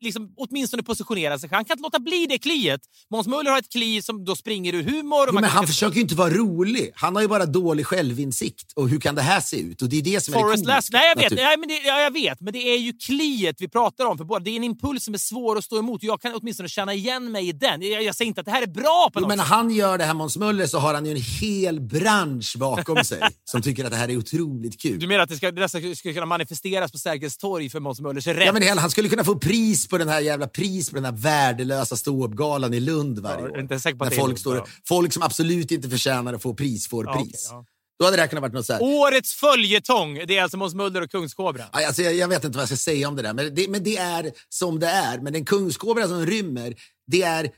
liksom, 0.04 0.34
åtminstone 0.38 0.84
positionera 0.84 1.39
sig. 1.39 1.49
Han 1.51 1.66
kan 1.66 1.74
inte 1.74 1.84
låta 1.84 1.99
bli 1.99 2.26
det 2.30 2.38
kliet. 2.38 2.82
Måns 3.12 3.28
Möller 3.28 3.51
har 3.51 3.60
ett 3.60 3.72
kli 3.72 4.01
som 4.01 4.26
då 4.26 4.36
springer 4.36 4.74
ur 4.74 4.84
humor. 4.84 5.26
Jo, 5.28 5.34
men 5.34 5.43
han 5.43 5.68
försöker 5.68 5.95
ju 5.95 6.01
inte 6.01 6.16
vara 6.16 6.30
rolig. 6.30 6.91
Han 6.95 7.16
har 7.16 7.22
ju 7.22 7.28
bara 7.28 7.45
dålig 7.45 7.86
självinsikt. 7.86 8.74
Och 8.76 8.89
hur 8.89 8.99
kan 8.99 9.16
det 9.16 9.22
här 9.22 9.41
se 9.41 9.58
ut? 9.58 9.82
Och 9.82 9.89
det 9.89 9.97
är 9.97 10.01
det 10.01 10.24
som 10.24 10.34
Forrest 10.34 10.64
är 10.64 10.68
det 10.68 10.74
komiska. 10.74 10.97
Nej, 10.97 11.14
jag 11.16 11.30
vet. 11.30 11.34
Nej, 11.36 11.58
men 11.58 11.70
det, 11.70 11.80
ja, 11.86 12.01
jag 12.01 12.12
vet. 12.12 12.41
Men 12.41 12.54
det 12.54 12.60
är 12.60 12.78
ju 12.78 12.93
kliet 12.93 13.56
vi 13.60 13.68
pratar 13.68 14.06
om. 14.06 14.18
För 14.18 14.26
båda. 14.26 14.39
Det 14.39 14.49
är 14.49 14.56
en 14.56 14.64
impuls 14.64 15.06
som 15.06 15.14
är 15.14 15.18
svår 15.18 15.58
att 15.58 15.64
stå 15.64 15.80
emot. 15.80 16.04
Jag 16.04 16.22
kan 16.22 16.34
åtminstone 16.36 16.70
känna 16.70 16.93
igen 16.93 17.32
mig 17.32 17.49
i 17.49 17.51
den. 17.51 17.82
Jag, 17.82 18.04
jag 18.04 18.16
säger 18.16 18.28
inte 18.28 18.41
att 18.41 18.45
det 18.45 18.51
här 18.51 18.62
är 18.62 18.68
bra 18.68 19.10
på 19.14 19.20
jo, 19.20 19.22
något 19.22 19.28
men 19.28 19.38
sätt. 19.38 19.47
han 19.47 19.72
gör 19.72 19.97
det 19.97 20.04
här 20.04 20.14
Måns 20.14 20.38
Möller 20.38 20.68
så 20.68 20.78
har 20.78 20.93
han 20.93 21.06
ju 21.06 21.12
en 21.12 21.22
hel 21.41 21.82
bransch 21.82 22.56
bakom 22.58 23.04
sig 23.04 23.22
som 23.45 23.62
tycker 23.62 23.86
att 23.86 23.91
det 23.91 23.97
här 23.97 24.10
är 24.10 24.18
otroligt 24.18 24.82
kul. 24.82 24.99
Du 24.99 25.08
menar 25.08 25.24
att 25.24 25.30
det 25.30 25.36
ska, 25.36 25.51
det 25.51 25.70
ska, 25.70 25.95
ska 25.95 26.14
kunna 26.14 26.26
manifesteras 26.26 26.91
på 26.91 26.97
Sergels 26.97 27.38
torg 27.38 27.70
för 27.70 27.80
Måns 27.80 28.01
Möllers 28.01 28.28
rätt? 28.28 28.45
Ja, 28.45 28.51
men 28.51 28.62
det, 28.62 28.80
han 28.80 28.89
skulle 28.91 29.10
kunna 29.10 29.24
få 29.24 29.39
pris 29.39 29.88
på 29.94 29.98
den 29.98 30.10
här 30.10 30.20
jävla 30.22 30.48
pris 30.48 30.89
på 30.89 30.96
den 30.96 31.06
här 31.06 31.12
värdelösa 31.12 31.96
ståuppgalan 31.96 32.74
i 32.74 32.80
Lund 32.80 33.20
varje 33.20 33.44
år. 33.44 33.60
Inte 33.60 33.80
säker 33.80 33.98
på 33.98 34.04
När 34.06 34.12
folk, 34.12 34.28
Lund, 34.28 34.39
står, 34.39 34.56
ja. 34.56 34.66
folk 34.88 35.14
som 35.14 35.24
absolut 35.24 35.72
inte 35.72 35.89
förtjänar 35.89 36.34
att 36.34 36.41
få 36.41 36.54
pris 36.54 36.88
får 36.88 37.06
Ja, 37.06 37.14
pris. 37.14 37.26
okej, 37.28 37.39
ja. 37.50 37.66
Då 38.00 38.06
hade 38.06 38.18
det 38.18 38.22
här 38.22 38.28
kunnat 38.28 38.41
vara 38.41 38.52
något 38.52 38.66
så 38.66 38.74
här. 38.74 38.82
Årets 38.84 39.34
följetong, 39.34 40.14
det 40.28 40.38
är 40.38 40.44
alltså 40.44 40.58
Måns 40.58 40.74
Möller 40.76 41.02
och 41.02 41.12
Kungskobran. 41.12 41.68
Aj, 41.72 41.86
Alltså, 41.86 42.02
jag, 42.02 42.14
jag 42.14 42.28
vet 42.28 42.44
inte 42.44 42.58
vad 42.58 42.62
jag 42.62 42.70
ska 42.70 42.78
säga 42.78 43.08
om 43.08 43.16
det 43.16 43.22
där, 43.22 43.34
men 43.34 43.56
det, 43.56 43.68
men 43.70 43.84
det 43.84 43.98
är 43.98 44.32
som 44.50 44.80
det 44.80 44.88
är. 44.88 45.18
Men 45.20 45.36
en 45.36 45.46
kungskobra 45.46 46.08
som 46.08 46.26
rymmer, 46.26 46.76
det 47.08 47.22
är... 47.22 47.50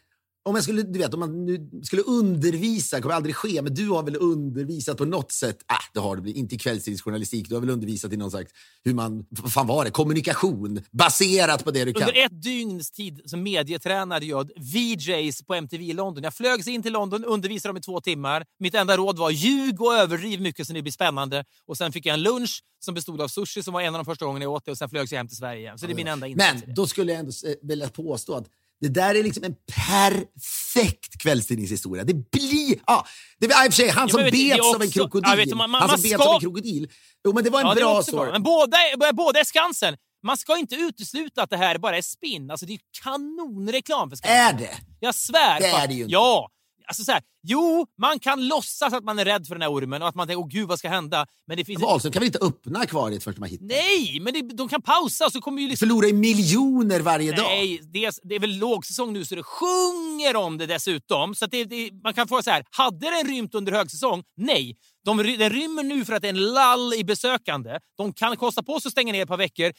Om, 0.45 0.55
jag 0.55 0.63
skulle, 0.63 0.83
du 0.83 0.99
vet, 0.99 1.13
om 1.13 1.19
man 1.19 1.45
nu 1.45 1.69
skulle 1.83 2.01
undervisa, 2.01 2.95
det 2.95 3.01
kommer 3.01 3.15
aldrig 3.15 3.35
ske, 3.35 3.61
men 3.61 3.73
du 3.73 3.89
har 3.89 4.03
väl 4.03 4.15
undervisat 4.15 4.97
på 4.97 5.05
något 5.05 5.31
sätt? 5.31 5.57
Äh, 5.71 5.75
det 5.93 5.99
har 5.99 6.15
du 6.15 6.31
inte 6.31 6.55
i 6.55 6.57
kvällstidningsjournalistik. 6.57 7.49
Du 7.49 7.55
har 7.55 7.61
väl 7.61 7.69
undervisat 7.69 8.13
i 8.13 8.17
någon 8.17 8.31
slags, 8.31 8.51
hur 8.83 8.93
man, 8.93 9.25
vad 9.29 9.53
fan 9.53 9.67
var 9.67 9.85
det, 9.85 9.91
kommunikation 9.91 10.81
baserat 10.91 11.63
på 11.63 11.71
det 11.71 11.85
du 11.85 11.93
kan. 11.93 12.09
Under 12.09 12.25
ett 12.25 12.41
dygns 12.41 12.91
tid 12.91 13.21
som 13.25 13.43
medietränade 13.43 14.25
jag 14.25 14.49
VJs 14.55 15.43
på 15.43 15.53
MTV 15.53 15.83
i 15.83 15.93
London. 15.93 16.23
Jag 16.23 16.33
flögs 16.33 16.67
in 16.67 16.83
till 16.83 16.93
London, 16.93 17.25
undervisade 17.25 17.69
dem 17.69 17.77
i 17.77 17.81
två 17.81 18.01
timmar. 18.01 18.45
Mitt 18.59 18.75
enda 18.75 18.97
råd 18.97 19.17
var 19.17 19.29
ljug 19.29 19.81
och 19.81 19.93
överdriv 19.93 20.41
mycket 20.41 20.67
så 20.67 20.73
det 20.73 20.81
blir 20.81 20.91
spännande. 20.91 21.45
Och 21.67 21.77
Sen 21.77 21.91
fick 21.91 22.05
jag 22.05 22.13
en 22.13 22.21
lunch 22.21 22.63
som 22.79 22.93
bestod 22.93 23.21
av 23.21 23.27
sushi 23.27 23.63
som 23.63 23.73
var 23.73 23.81
en 23.81 23.95
av 23.95 23.99
de 23.99 24.05
första 24.05 24.25
gångerna 24.25 24.45
jag 24.45 24.51
åt 24.51 24.65
det 24.65 24.71
och 24.71 24.77
sen 24.77 24.89
flögs 24.89 25.11
jag 25.11 25.17
hem 25.17 25.27
till 25.27 25.37
Sverige 25.37 25.59
igen. 25.59 25.77
Så 25.77 25.85
det 25.85 25.93
är 25.93 25.95
min 25.95 26.07
enda 26.07 26.27
insats. 26.27 26.63
Men 26.65 26.73
då 26.75 26.87
skulle 26.87 27.11
jag 27.11 27.19
ändå 27.19 27.31
eh, 27.45 27.53
vilja 27.61 27.89
påstå 27.89 28.33
att 28.33 28.47
det 28.81 28.87
där 28.87 29.15
är 29.15 29.23
liksom 29.23 29.43
en 29.43 29.55
perfekt 29.75 31.21
kvällstidningshistoria. 31.21 32.03
Det 32.03 32.13
blir... 32.31 32.79
Ja, 32.87 33.05
det 33.39 33.47
var 33.47 33.65
i 33.65 33.69
och 33.69 33.73
för 33.73 33.81
sig 33.81 33.89
han 33.89 34.09
som 34.09 34.23
bets 34.23 34.75
av 34.75 34.81
en 34.81 34.91
krokodil. 34.91 35.49
du, 35.49 35.55
man- 35.55 35.69
man- 35.69 35.81
han 35.81 35.89
som 35.89 36.01
bets 36.01 36.13
ska- 36.13 36.23
av 36.29 36.33
en 36.35 36.39
krokodil. 36.41 36.89
Jo, 37.25 37.33
men 37.33 37.43
det 37.43 37.49
var 37.49 37.59
en 37.61 37.67
Ja, 37.67 37.75
bra 37.75 38.03
story. 38.03 38.31
Men 38.31 38.43
båda, 38.43 38.77
båda 39.13 39.39
är 39.39 39.43
Skansen. 39.43 39.97
Man 40.23 40.37
ska 40.37 40.57
inte 40.57 40.75
utesluta 40.75 41.43
att 41.43 41.49
det 41.49 41.57
här 41.57 41.77
bara 41.77 41.97
är 41.97 42.01
spinn. 42.01 42.51
Alltså, 42.51 42.65
det 42.65 42.73
är 42.73 42.79
kanonreklam 43.03 44.09
för 44.09 44.15
Skansen. 44.17 44.37
Är 44.37 44.53
det? 44.53 44.77
Jag 44.99 45.15
svär. 45.15 45.59
Det 45.59 45.67
är 45.67 45.87
det 45.87 45.93
ju 45.93 46.01
inte. 46.01 46.11
Ja. 46.13 46.49
Alltså 46.87 47.03
så 47.03 47.11
här, 47.11 47.21
jo, 47.43 47.85
man 48.01 48.19
kan 48.19 48.47
låtsas 48.47 48.93
att 48.93 49.03
man 49.03 49.19
är 49.19 49.25
rädd 49.25 49.47
för 49.47 49.55
den 49.55 49.61
här 49.61 49.71
ormen 49.71 50.01
och 50.01 50.07
att 50.07 50.15
man 50.15 50.27
tänker 50.27 50.41
åh 50.41 50.47
gud 50.47 50.67
vad 50.67 50.79
ska 50.79 50.89
hända. 50.89 51.25
Men 51.47 51.57
det 51.57 51.65
finns... 51.65 51.81
Wahlström 51.81 52.13
kan 52.13 52.19
väl 52.19 52.27
inte 52.27 52.39
öppna 52.41 52.79
akvariet 52.79 53.23
förrän 53.23 53.39
man 53.39 53.49
hittar 53.49 53.65
Nej, 53.65 54.19
men 54.21 54.33
det, 54.33 54.41
de 54.41 54.67
kan 54.67 54.81
pausa 54.81 55.29
så 55.29 55.41
kommer 55.41 55.61
ju 55.61 55.67
liksom... 55.67 55.87
Förlorar 55.87 56.07
ju 56.07 56.13
miljoner 56.13 56.99
varje 56.99 57.31
dag. 57.31 57.45
Nej, 57.45 57.81
det 57.93 58.05
är, 58.05 58.13
det 58.23 58.35
är 58.35 58.39
väl 58.39 58.57
lågsäsong 58.57 59.13
nu 59.13 59.25
så 59.25 59.35
det 59.35 59.43
sjunger 59.43 60.35
om 60.35 60.57
det 60.57 60.65
dessutom. 60.65 61.35
Så 61.35 61.45
att 61.45 61.51
det, 61.51 61.63
det, 61.63 61.91
man 62.03 62.13
kan 62.13 62.27
få 62.27 62.43
så 62.43 62.49
här, 62.49 62.65
hade 62.69 63.09
den 63.09 63.27
rymt 63.27 63.55
under 63.55 63.71
högsäsong? 63.71 64.23
Nej. 64.37 64.77
De, 65.05 65.17
den 65.17 65.49
rymmer 65.49 65.83
nu 65.83 66.05
för 66.05 66.13
att 66.13 66.21
det 66.21 66.27
är 66.27 66.33
en 66.33 66.53
lall 66.53 66.93
i 66.93 67.03
besökande. 67.03 67.79
De 67.97 68.13
kan 68.13 68.37
kosta 68.37 68.63
på 68.63 68.79
sig 68.79 68.89
att 68.89 68.91
stänga 68.91 69.13
ner 69.13 69.21
ett 69.21 69.27
par 69.27 69.37
veckor, 69.37 69.71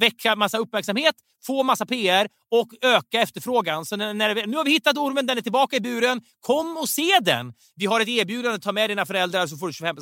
väcka 0.00 0.36
massa 0.36 0.58
uppmärksamhet, 0.58 1.14
få 1.46 1.62
massa 1.62 1.86
PR 1.86 2.28
och 2.50 2.68
öka 2.82 3.20
efterfrågan. 3.20 3.84
Så 3.84 3.96
när, 3.96 4.14
när, 4.14 4.46
nu 4.46 4.56
har 4.56 4.64
vi 4.64 4.70
hittat 4.70 4.96
ormen, 4.96 5.26
den 5.26 5.38
är 5.38 5.42
tillbaka 5.42 5.76
i 5.76 5.80
buren. 5.80 6.20
Kom 6.40 6.76
och 6.76 6.88
se 6.88 7.18
den! 7.22 7.52
Vi 7.76 7.86
har 7.86 8.00
ett 8.00 8.08
erbjudande, 8.08 8.58
ta 8.58 8.72
med 8.72 8.90
dina 8.90 9.06
föräldrar 9.06 9.46
så 9.46 9.56
får 9.56 9.66
du 9.66 9.72
25 9.72 9.96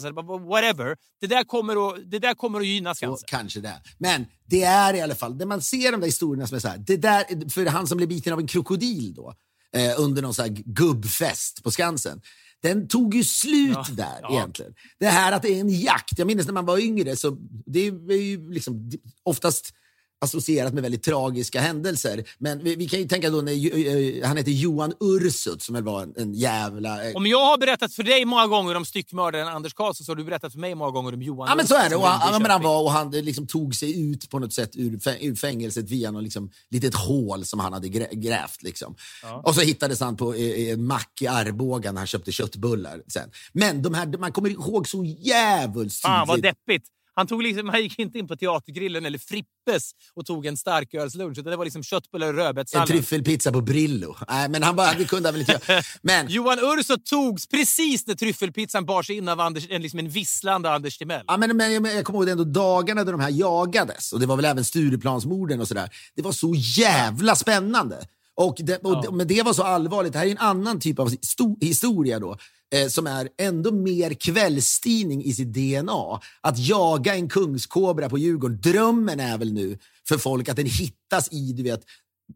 whatever. 0.48 0.96
Det 1.20 1.26
där 1.26 1.44
kommer 1.44 1.88
att, 1.88 2.10
det 2.10 2.18
där 2.18 2.34
kommer 2.34 2.60
att 2.60 2.66
gynna 2.66 2.94
Så 2.94 2.98
Skansen. 2.98 3.26
kanske 3.28 3.60
det. 3.60 3.82
Men 3.98 4.26
det 4.46 4.62
är 4.62 4.94
i 4.94 5.00
alla 5.00 5.14
fall, 5.14 5.38
det 5.38 5.46
man 5.46 5.62
ser 5.62 5.92
de 5.92 6.00
där 6.00 6.06
historierna 6.06 6.46
som 6.46 6.56
är 6.56 6.60
så 6.60 6.68
här, 6.68 6.78
det 6.78 6.96
där, 6.96 7.50
för 7.50 7.66
han 7.66 7.86
som 7.86 7.96
blev 7.96 8.08
biten 8.08 8.32
av 8.32 8.40
en 8.40 8.46
krokodil 8.46 9.14
då, 9.14 9.34
eh, 9.76 10.00
under 10.00 10.22
någon 10.22 10.34
så 10.34 10.46
gubbfest 10.48 11.62
på 11.62 11.70
Skansen. 11.70 12.20
Den 12.68 12.88
tog 12.88 13.14
ju 13.14 13.24
slut 13.24 13.76
Ja, 13.88 13.94
där 13.96 14.18
ja. 14.22 14.32
egentligen. 14.32 14.74
Det 14.98 15.06
här 15.06 15.32
att 15.32 15.42
det 15.42 15.48
är 15.48 15.60
en 15.60 15.80
jakt. 15.80 16.18
Jag 16.18 16.26
minns 16.26 16.46
när 16.46 16.52
man 16.54 16.66
var 16.66 16.78
yngre, 16.78 17.16
så 17.16 17.36
det 17.66 17.86
är 17.86 18.12
ju 18.12 18.50
liksom 18.50 18.90
oftast 19.22 19.72
associerat 20.20 20.74
med 20.74 20.82
väldigt 20.82 21.02
tragiska 21.02 21.60
händelser. 21.60 22.24
Men 22.38 22.64
vi, 22.64 22.76
vi 22.76 22.88
kan 22.88 23.00
ju 23.00 23.08
tänka 23.08 23.30
då 23.30 23.40
när 23.40 23.52
ju- 23.52 24.18
eh, 24.20 24.26
han 24.28 24.36
heter 24.36 24.50
Johan 24.50 24.92
Ursut 25.00 25.62
som 25.62 25.74
väl 25.74 25.84
var 25.84 26.02
en, 26.02 26.12
en 26.16 26.34
jävla... 26.34 27.08
eh, 27.10 27.16
Om 27.16 27.26
jag 27.26 27.46
har 27.46 27.58
berättat 27.58 27.94
för 27.94 28.02
dig 28.02 28.24
många 28.24 28.46
gånger 28.46 28.74
om 28.74 28.84
styckmördaren 28.84 29.48
Anders 29.48 29.74
Karlsson 29.74 30.04
så 30.04 30.10
har 30.12 30.16
du 30.16 30.24
berättat 30.24 30.52
för 30.52 30.58
mig 30.60 30.74
många 30.74 30.90
gånger 30.90 31.14
om 31.14 31.22
Johan 31.22 31.48
Ja 31.48 31.54
men 31.56 31.66
så 31.66 31.74
är 31.74 31.90
det. 31.90 31.96
Och 31.96 32.02
han, 32.06 32.32
ja, 32.32 32.38
men 32.38 32.50
han, 32.50 32.62
var, 32.62 32.82
och 32.82 32.90
han 32.92 33.10
liksom 33.10 33.46
tog 33.46 33.74
sig 33.74 34.10
ut 34.10 34.30
på 34.30 34.38
något 34.38 34.52
sätt 34.52 34.70
ur, 34.76 34.98
ur 35.20 35.34
fängelset 35.34 35.90
via 35.90 36.10
något 36.10 36.22
liksom, 36.22 36.50
litet 36.70 36.94
hål 36.94 37.44
som 37.44 37.60
han 37.60 37.72
hade 37.72 37.88
grä, 37.88 38.08
grävt. 38.12 38.62
Liksom. 38.62 38.94
Och 39.42 39.54
så 39.54 39.60
hittades 39.60 40.00
han 40.00 40.16
på 40.16 40.34
eh, 40.34 40.68
en 40.72 40.84
mack 40.86 41.12
i 41.20 41.26
Arboga 41.26 41.92
när 41.92 42.00
han 42.00 42.06
köpte 42.06 42.32
köttbullar 42.32 43.02
sen. 43.08 43.30
Men 43.52 43.82
de 43.82 43.94
här, 43.94 44.06
man 44.18 44.32
kommer 44.32 44.50
ihåg 44.50 44.88
så 44.88 45.04
jävulst 45.04 46.02
Fan 46.02 46.26
vad 46.28 46.42
deppigt. 46.42 46.86
Han, 47.16 47.26
tog 47.26 47.42
liksom, 47.42 47.68
han 47.68 47.82
gick 47.82 47.98
inte 47.98 48.18
in 48.18 48.28
på 48.28 48.36
Teatergrillen 48.36 49.06
eller 49.06 49.18
Frippes 49.18 49.90
och 50.14 50.26
tog 50.26 50.46
en 50.46 50.56
starkölslunch. 50.56 51.38
Det 51.44 51.56
var 51.56 51.64
liksom 51.64 51.82
köttbullar 51.82 52.26
och 52.26 52.30
En 52.30 52.36
rödbetssallad. 52.36 52.88
tryffelpizza 52.88 53.52
på 53.52 53.60
Brillo. 53.60 54.16
Nej, 54.28 54.48
men 54.48 54.62
han 54.62 54.76
bara, 54.76 54.94
det 54.94 55.04
kunde 55.04 55.28
han 55.28 55.34
väl 55.34 55.40
inte 55.40 55.52
göra. 55.68 55.82
Men, 56.02 56.26
Johan 56.30 56.58
Urso 56.58 56.96
togs 57.04 57.46
precis 57.46 58.06
när 58.06 58.14
tryffelpizzan 58.14 58.84
bars 58.84 59.10
in 59.10 59.28
av 59.28 59.40
Anders, 59.40 59.66
en, 59.70 59.82
liksom 59.82 59.98
en 59.98 60.08
visslande 60.08 60.70
Anders 60.70 60.98
Timell. 60.98 61.24
ja, 61.26 61.36
men, 61.36 61.56
men, 61.56 61.84
jag, 61.84 62.04
kommer 62.04 62.18
ihåg 62.18 62.28
ändå 62.28 62.44
dagarna 62.44 63.04
då 63.04 63.12
de 63.12 63.20
här 63.20 63.30
jagades. 63.30 64.12
Och 64.12 64.20
det 64.20 64.26
var 64.26 64.36
väl 64.36 64.44
även 64.44 64.64
Stureplansmorden 64.64 65.60
och 65.60 65.68
sådär. 65.68 65.90
Det 66.14 66.22
var 66.22 66.32
så 66.32 66.54
jävla 66.56 67.36
spännande. 67.36 68.06
Och, 68.36 68.56
det, 68.58 68.76
och 68.76 69.02
Ja. 69.04 69.10
Men 69.10 69.26
det 69.28 69.42
var 69.42 69.52
så 69.52 69.62
allvarligt. 69.62 70.12
Det 70.12 70.18
här 70.18 70.26
är 70.26 70.30
en 70.30 70.38
annan 70.38 70.80
typ 70.80 70.98
av 70.98 71.08
sto- 71.08 71.64
historia 71.64 72.18
då. 72.18 72.36
Eh, 72.74 72.88
som 72.88 73.06
är 73.06 73.28
ändå 73.38 73.72
mer 73.72 74.14
kvällstidning 74.14 75.24
i 75.24 75.32
sitt 75.32 75.52
DNA. 75.52 76.20
Att 76.40 76.58
jaga 76.58 77.14
en 77.14 77.28
kungskobra 77.28 78.08
på 78.08 78.18
Djurgården. 78.18 78.60
Drömmen 78.60 79.20
är 79.20 79.38
väl 79.38 79.52
nu 79.52 79.78
för 80.08 80.18
folk 80.18 80.48
att 80.48 80.56
den 80.56 80.66
hittas 80.66 81.32
i, 81.32 81.52
du 81.52 81.62
vet, 81.62 81.80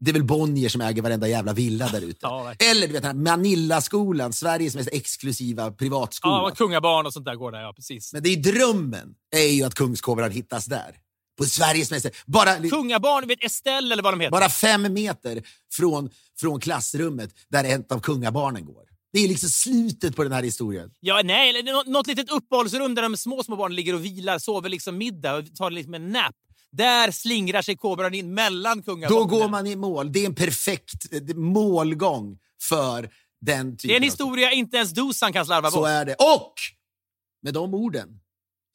det 0.00 0.10
är 0.10 0.12
väl 0.12 0.24
Bonnier 0.24 0.68
som 0.68 0.80
äger 0.80 1.02
varenda 1.02 1.28
jävla 1.28 1.52
villa 1.52 1.88
där 1.88 2.00
ute. 2.00 2.18
Ja. 2.22 2.52
Eller 2.70 2.86
du 2.86 2.92
vet, 2.92 3.02
den 3.02 3.16
här 3.26 3.36
Manillaskolan, 3.36 4.32
Sveriges 4.32 4.74
mest 4.74 4.88
exklusiva 4.92 5.70
privatskola. 5.70 6.34
Ja, 6.34 6.50
kungabarn 6.56 7.06
och 7.06 7.12
sånt 7.12 7.24
där 7.26 7.34
går 7.34 7.52
där, 7.52 7.60
ja 7.60 7.72
precis. 7.76 8.12
Men 8.12 8.22
det 8.22 8.28
är 8.28 8.36
drömmen 8.36 9.14
är 9.36 9.48
ju 9.52 9.62
att 9.62 9.74
kungskobran 9.74 10.30
hittas 10.30 10.66
där. 10.66 10.96
På 11.40 11.46
Sveriges 11.46 11.90
mest... 11.90 12.06
Bara, 12.26 12.68
Kungabarn, 12.68 13.28
vet 13.28 13.44
Estelle 13.44 13.92
eller 13.92 14.02
vad 14.02 14.12
de 14.12 14.20
heter. 14.20 14.30
bara 14.30 14.48
fem 14.48 14.92
meter 14.92 15.42
från, 15.72 16.10
från 16.40 16.60
klassrummet 16.60 17.30
där 17.48 17.64
ett 17.64 17.92
av 17.92 18.00
kungabarnen 18.00 18.64
går. 18.64 18.84
Det 19.12 19.18
är 19.20 19.28
liksom 19.28 19.48
slutet 19.48 20.16
på 20.16 20.22
den 20.22 20.32
här 20.32 20.42
historien. 20.42 20.90
Ja, 21.00 21.20
nej, 21.24 21.48
eller 21.50 21.72
nå- 21.72 21.92
något 21.92 22.06
litet 22.06 22.30
uppehållsrum 22.30 22.94
där 22.94 23.02
de 23.02 23.16
små, 23.16 23.42
små 23.42 23.56
barnen 23.56 23.76
ligger 23.76 23.94
och 23.94 24.04
vilar, 24.04 24.38
sover 24.38 24.68
liksom 24.68 24.98
middag 24.98 25.34
och 25.36 25.54
tar 25.56 25.70
liksom 25.70 25.94
en 25.94 26.12
nap. 26.12 26.34
Där 26.72 27.10
slingrar 27.10 27.62
sig 27.62 27.76
kobran 27.76 28.14
in 28.14 28.34
mellan 28.34 28.78
Då 28.78 28.82
kungavapnen. 28.84 29.28
går 29.40 29.48
man 29.48 29.66
i 29.66 29.76
mål. 29.76 30.12
Det 30.12 30.20
är 30.22 30.26
en 30.26 30.34
perfekt 30.34 31.12
eh, 31.12 31.36
målgång 31.36 32.38
för 32.62 33.10
den 33.40 33.76
typen 33.76 33.88
Det 33.88 33.94
är 33.94 33.96
en 33.96 34.02
historia 34.02 34.52
inte 34.52 34.76
ens 34.76 34.90
Dusan 34.90 35.32
kan 35.32 35.46
slarva 35.46 35.70
Så 35.70 35.76
bort. 35.76 35.88
är 35.88 36.04
det. 36.04 36.14
Och 36.14 36.54
med 37.42 37.54
de 37.54 37.74
orden 37.74 38.20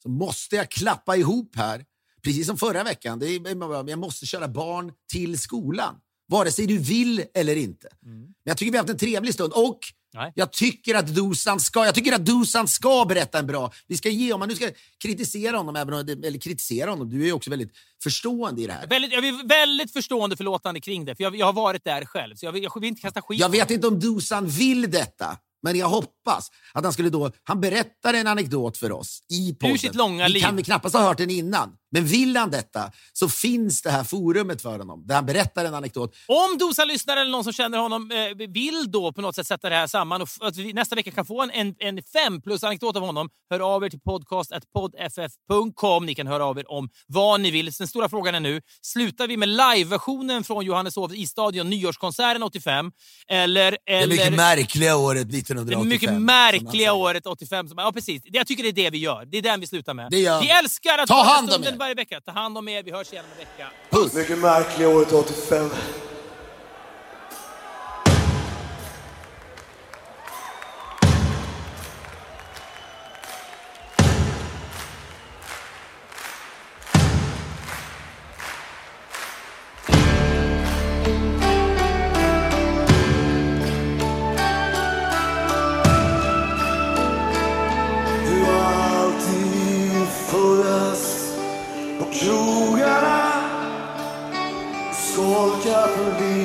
så 0.02 0.08
måste 0.08 0.56
jag 0.56 0.70
klappa 0.70 1.16
ihop 1.16 1.56
här. 1.56 1.84
Precis 2.26 2.46
som 2.46 2.58
förra 2.58 2.84
veckan. 2.84 3.18
Det 3.18 3.26
är, 3.26 3.88
jag 3.90 3.98
måste 3.98 4.26
köra 4.26 4.48
barn 4.48 4.92
till 5.12 5.38
skolan. 5.38 5.94
Vare 6.28 6.50
sig 6.50 6.66
du 6.66 6.78
vill 6.78 7.24
eller 7.34 7.56
inte. 7.56 7.88
Men 8.02 8.34
jag 8.44 8.56
tycker 8.56 8.72
vi 8.72 8.78
har 8.78 8.82
haft 8.84 8.90
en 8.90 8.98
trevlig 8.98 9.34
stund. 9.34 9.52
Och 9.52 9.78
Nej. 10.14 10.32
jag 10.34 10.52
tycker 10.52 10.94
att 10.94 11.06
Dusan 11.06 11.60
ska, 11.60 11.84
jag 11.84 11.94
tycker 11.94 12.12
att 12.12 12.26
Dusan 12.26 12.68
ska 12.68 13.04
berätta 13.08 13.38
en 13.38 13.46
bra... 13.46 13.72
Vi 13.86 13.96
ska 13.96 14.08
ge, 14.08 14.32
om 14.32 14.38
man 14.38 14.48
nu 14.48 14.54
ska 14.54 14.70
kritisera 15.02 15.56
honom, 15.56 15.76
även 15.76 15.94
om, 15.94 16.00
eller 16.00 16.38
kritisera 16.38 16.90
honom, 16.90 17.10
du 17.10 17.20
är 17.22 17.26
ju 17.26 17.32
också 17.32 17.50
väldigt 17.50 17.72
förstående 18.02 18.62
i 18.62 18.66
det 18.66 18.72
här. 18.72 18.86
Väldigt, 18.86 19.12
jag 19.12 19.24
är 19.26 19.48
väldigt 19.48 19.92
förstående 19.92 20.36
förlåtande 20.36 20.80
kring 20.80 21.04
det, 21.04 21.16
för 21.16 21.22
jag, 21.22 21.36
jag 21.36 21.46
har 21.46 21.52
varit 21.52 21.84
där 21.84 22.04
själv. 22.04 22.34
Så 22.34 22.46
jag, 22.46 22.58
jag 22.58 22.80
vill 22.80 22.88
inte 22.88 23.02
kasta 23.02 23.22
skit 23.22 23.40
Jag 23.40 23.48
vet 23.48 23.70
inte 23.70 23.86
om 23.86 24.00
Dusan 24.00 24.48
vill 24.48 24.90
detta, 24.90 25.38
men 25.62 25.76
jag 25.76 25.88
hoppas 25.88 26.50
att 26.72 26.84
han 26.84 26.92
skulle 26.92 27.10
då... 27.10 27.30
Han 27.44 27.60
berättar 27.60 28.14
en 28.14 28.26
anekdot 28.26 28.76
för 28.76 28.92
oss 28.92 29.22
i 29.28 29.54
podden. 29.54 29.78
sitt 29.78 29.94
långa 29.94 30.26
vi 30.26 30.32
liv. 30.32 30.40
kan 30.40 30.56
vi 30.56 30.62
knappast 30.62 30.94
ha 30.94 31.02
hört 31.02 31.18
den 31.18 31.30
innan. 31.30 31.72
Men 31.90 32.06
vill 32.06 32.36
han 32.36 32.50
detta 32.50 32.90
så 33.12 33.28
finns 33.28 33.82
det 33.82 33.90
här 33.90 34.04
forumet 34.04 34.62
för 34.62 34.78
honom 34.78 35.06
där 35.06 35.14
han 35.14 35.26
berättar 35.26 35.64
en 35.64 35.74
anekdot. 35.74 36.14
Om 36.26 36.58
Dosan 36.58 36.88
lyssnar 36.88 37.16
eller 37.16 37.30
någon 37.30 37.44
som 37.44 37.52
känner 37.52 37.78
honom 37.78 38.10
eh, 38.10 38.16
vill 38.48 38.90
då 38.90 39.12
på 39.12 39.20
något 39.20 39.34
sätt 39.34 39.46
sätta 39.46 39.68
det 39.68 39.74
här 39.74 39.86
samman 39.86 40.22
och 40.22 40.28
att 40.40 40.56
vi 40.56 40.72
nästa 40.72 40.96
vecka 40.96 41.10
kan 41.10 41.26
få 41.26 41.42
en, 41.42 41.50
en, 41.50 41.74
en 41.78 42.02
fem 42.02 42.42
plus 42.42 42.64
anekdot 42.64 42.96
av 42.96 43.02
honom, 43.02 43.28
hör 43.50 43.60
av 43.60 43.84
er 43.84 43.90
till 43.90 44.00
podcast.poddff.com. 44.00 46.06
Ni 46.06 46.14
kan 46.14 46.26
höra 46.26 46.44
av 46.44 46.58
er 46.58 46.70
om 46.70 46.88
vad 47.06 47.40
ni 47.40 47.50
vill. 47.50 47.70
Den 47.78 47.88
stora 47.88 48.08
frågan 48.08 48.34
är 48.34 48.40
nu, 48.40 48.60
slutar 48.82 49.28
vi 49.28 49.36
med 49.36 49.48
live-versionen 49.48 50.44
från 50.44 50.64
Johanneshov 50.64 51.14
i 51.14 51.26
stadion 51.26 51.70
nyårskonserten 51.70 52.42
85? 52.42 52.92
Eller, 53.28 53.78
eller 53.86 54.30
märkliga 54.30 54.96
året 54.96 55.34
1985. 55.34 55.82
det 55.82 55.88
mycket 55.88 56.12
märkliga 56.12 56.92
året 56.92 57.26
85. 57.26 57.68
Som, 57.68 57.78
ja, 57.78 57.92
precis. 57.92 58.22
Jag 58.24 58.46
tycker 58.46 58.62
det 58.62 58.68
är 58.68 58.72
det 58.72 58.90
vi 58.90 58.98
gör. 58.98 59.24
Det 59.24 59.38
är 59.38 59.42
den 59.42 59.60
vi 59.60 59.66
slutar 59.66 59.94
med. 59.94 60.10
Det 60.10 60.40
vi 60.40 60.50
älskar 60.50 60.98
att 60.98 61.08
Ta 61.08 61.22
hand 61.22 61.52
om 61.52 61.64
er. 61.64 61.75
Varje 61.76 61.94
vecka. 61.94 62.20
Ta 62.20 62.32
hand 62.32 62.58
om 62.58 62.68
er. 62.68 62.82
Vi 62.82 62.90
hörs 62.92 63.12
igen 63.12 63.24
om 63.24 63.30
en 63.32 63.38
vecka. 63.38 63.70
Puss! 63.90 64.14
Mycket 64.14 64.38
märkliga 64.38 64.88
året 64.88 65.12
85. 65.12 65.70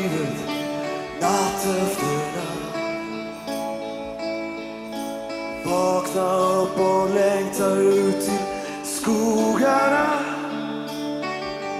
Livet 0.01 0.37
natt 1.21 1.65
efter 1.65 2.05
natt 2.35 2.61
Vakna 5.65 6.35
upp 6.37 6.79
och 6.79 7.09
längtar 7.09 7.77
ut 7.77 8.25
till 8.25 8.43
skogarna. 8.83 10.19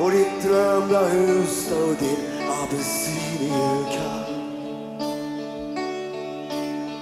Och 0.02 0.12
ditt 0.12 0.44
drömda 0.44 1.00
hus 1.08 1.72
och 1.72 1.96
din 2.00 2.18
apelsinkatt 2.64 4.30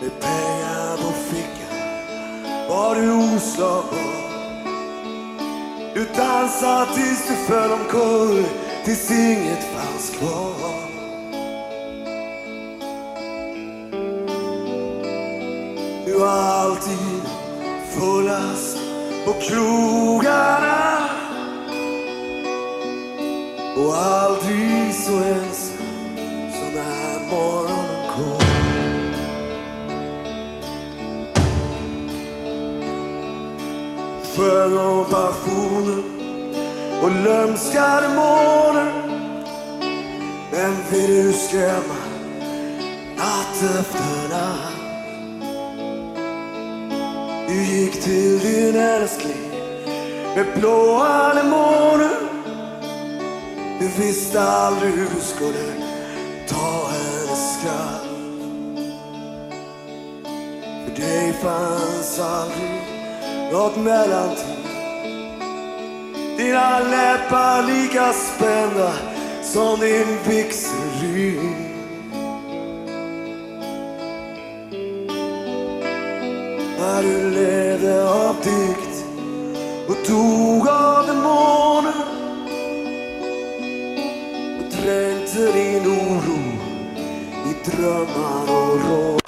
Med 0.02 0.20
pengar 0.20 0.98
på 0.98 1.12
fickan 1.12 2.70
var 2.70 2.96
du 2.96 3.12
oslagbar. 3.12 4.20
Du 5.94 6.06
dansade 6.06 6.94
tills 6.94 7.28
du 7.28 7.36
föll 7.36 7.72
omkull 7.72 8.46
tills 8.86 9.12
inget 9.12 9.64
fanns 9.64 10.10
kvar. 10.10 10.89
Alltid 16.30 17.22
fullast 17.94 18.78
på 19.26 19.34
krogarna. 19.34 21.10
Och 23.78 23.98
aldrig 23.98 24.96
så 24.96 25.12
ensam 25.12 25.78
som 26.52 26.74
när 26.76 27.30
morgonen 27.30 28.08
kom. 28.16 28.40
Sjöng 34.36 34.78
om 34.78 35.06
passionen 35.06 36.04
och 37.02 37.12
lömskade 37.12 38.10
månen. 38.10 38.94
Men 40.52 40.76
vill 40.92 41.26
du 41.26 41.34
skrämma 41.34 42.00
natt 43.18 43.80
efter 43.80 44.30
natt? 44.30 44.79
Du 47.60 47.66
gick 47.66 48.02
till 48.02 48.40
din 48.40 48.76
älskling 48.76 49.52
med 50.36 50.46
blåa 50.60 51.08
anemoner 51.08 52.10
Du 53.80 53.88
visste 53.88 54.42
aldrig 54.42 54.94
hur 54.94 55.08
du 55.16 55.22
skulle 55.22 55.74
ta 56.48 56.90
hennes 56.92 57.60
skratt 57.60 58.04
För 60.86 61.02
dig 61.02 61.34
fanns 61.34 62.20
aldrig 62.20 62.82
något 63.52 63.78
mellanting. 63.78 64.66
Dina 66.38 66.80
läppar 66.80 67.68
lika 67.68 68.14
spända 68.14 68.94
som 69.44 69.80
din 69.80 70.18
vigselring. 70.28 71.69
När 77.00 77.06
du 77.06 77.30
levde 77.30 78.10
av 78.10 78.36
dikt 78.36 79.06
och 79.88 80.06
tog 80.08 80.68
av 80.68 81.08
demoner 81.08 81.94
och 84.60 84.84
dränkte 84.84 85.52
din 85.52 85.88
oro 85.88 86.40
i 87.46 87.70
drömmar 87.72 88.44
och 88.44 88.90
råd. 88.90 89.19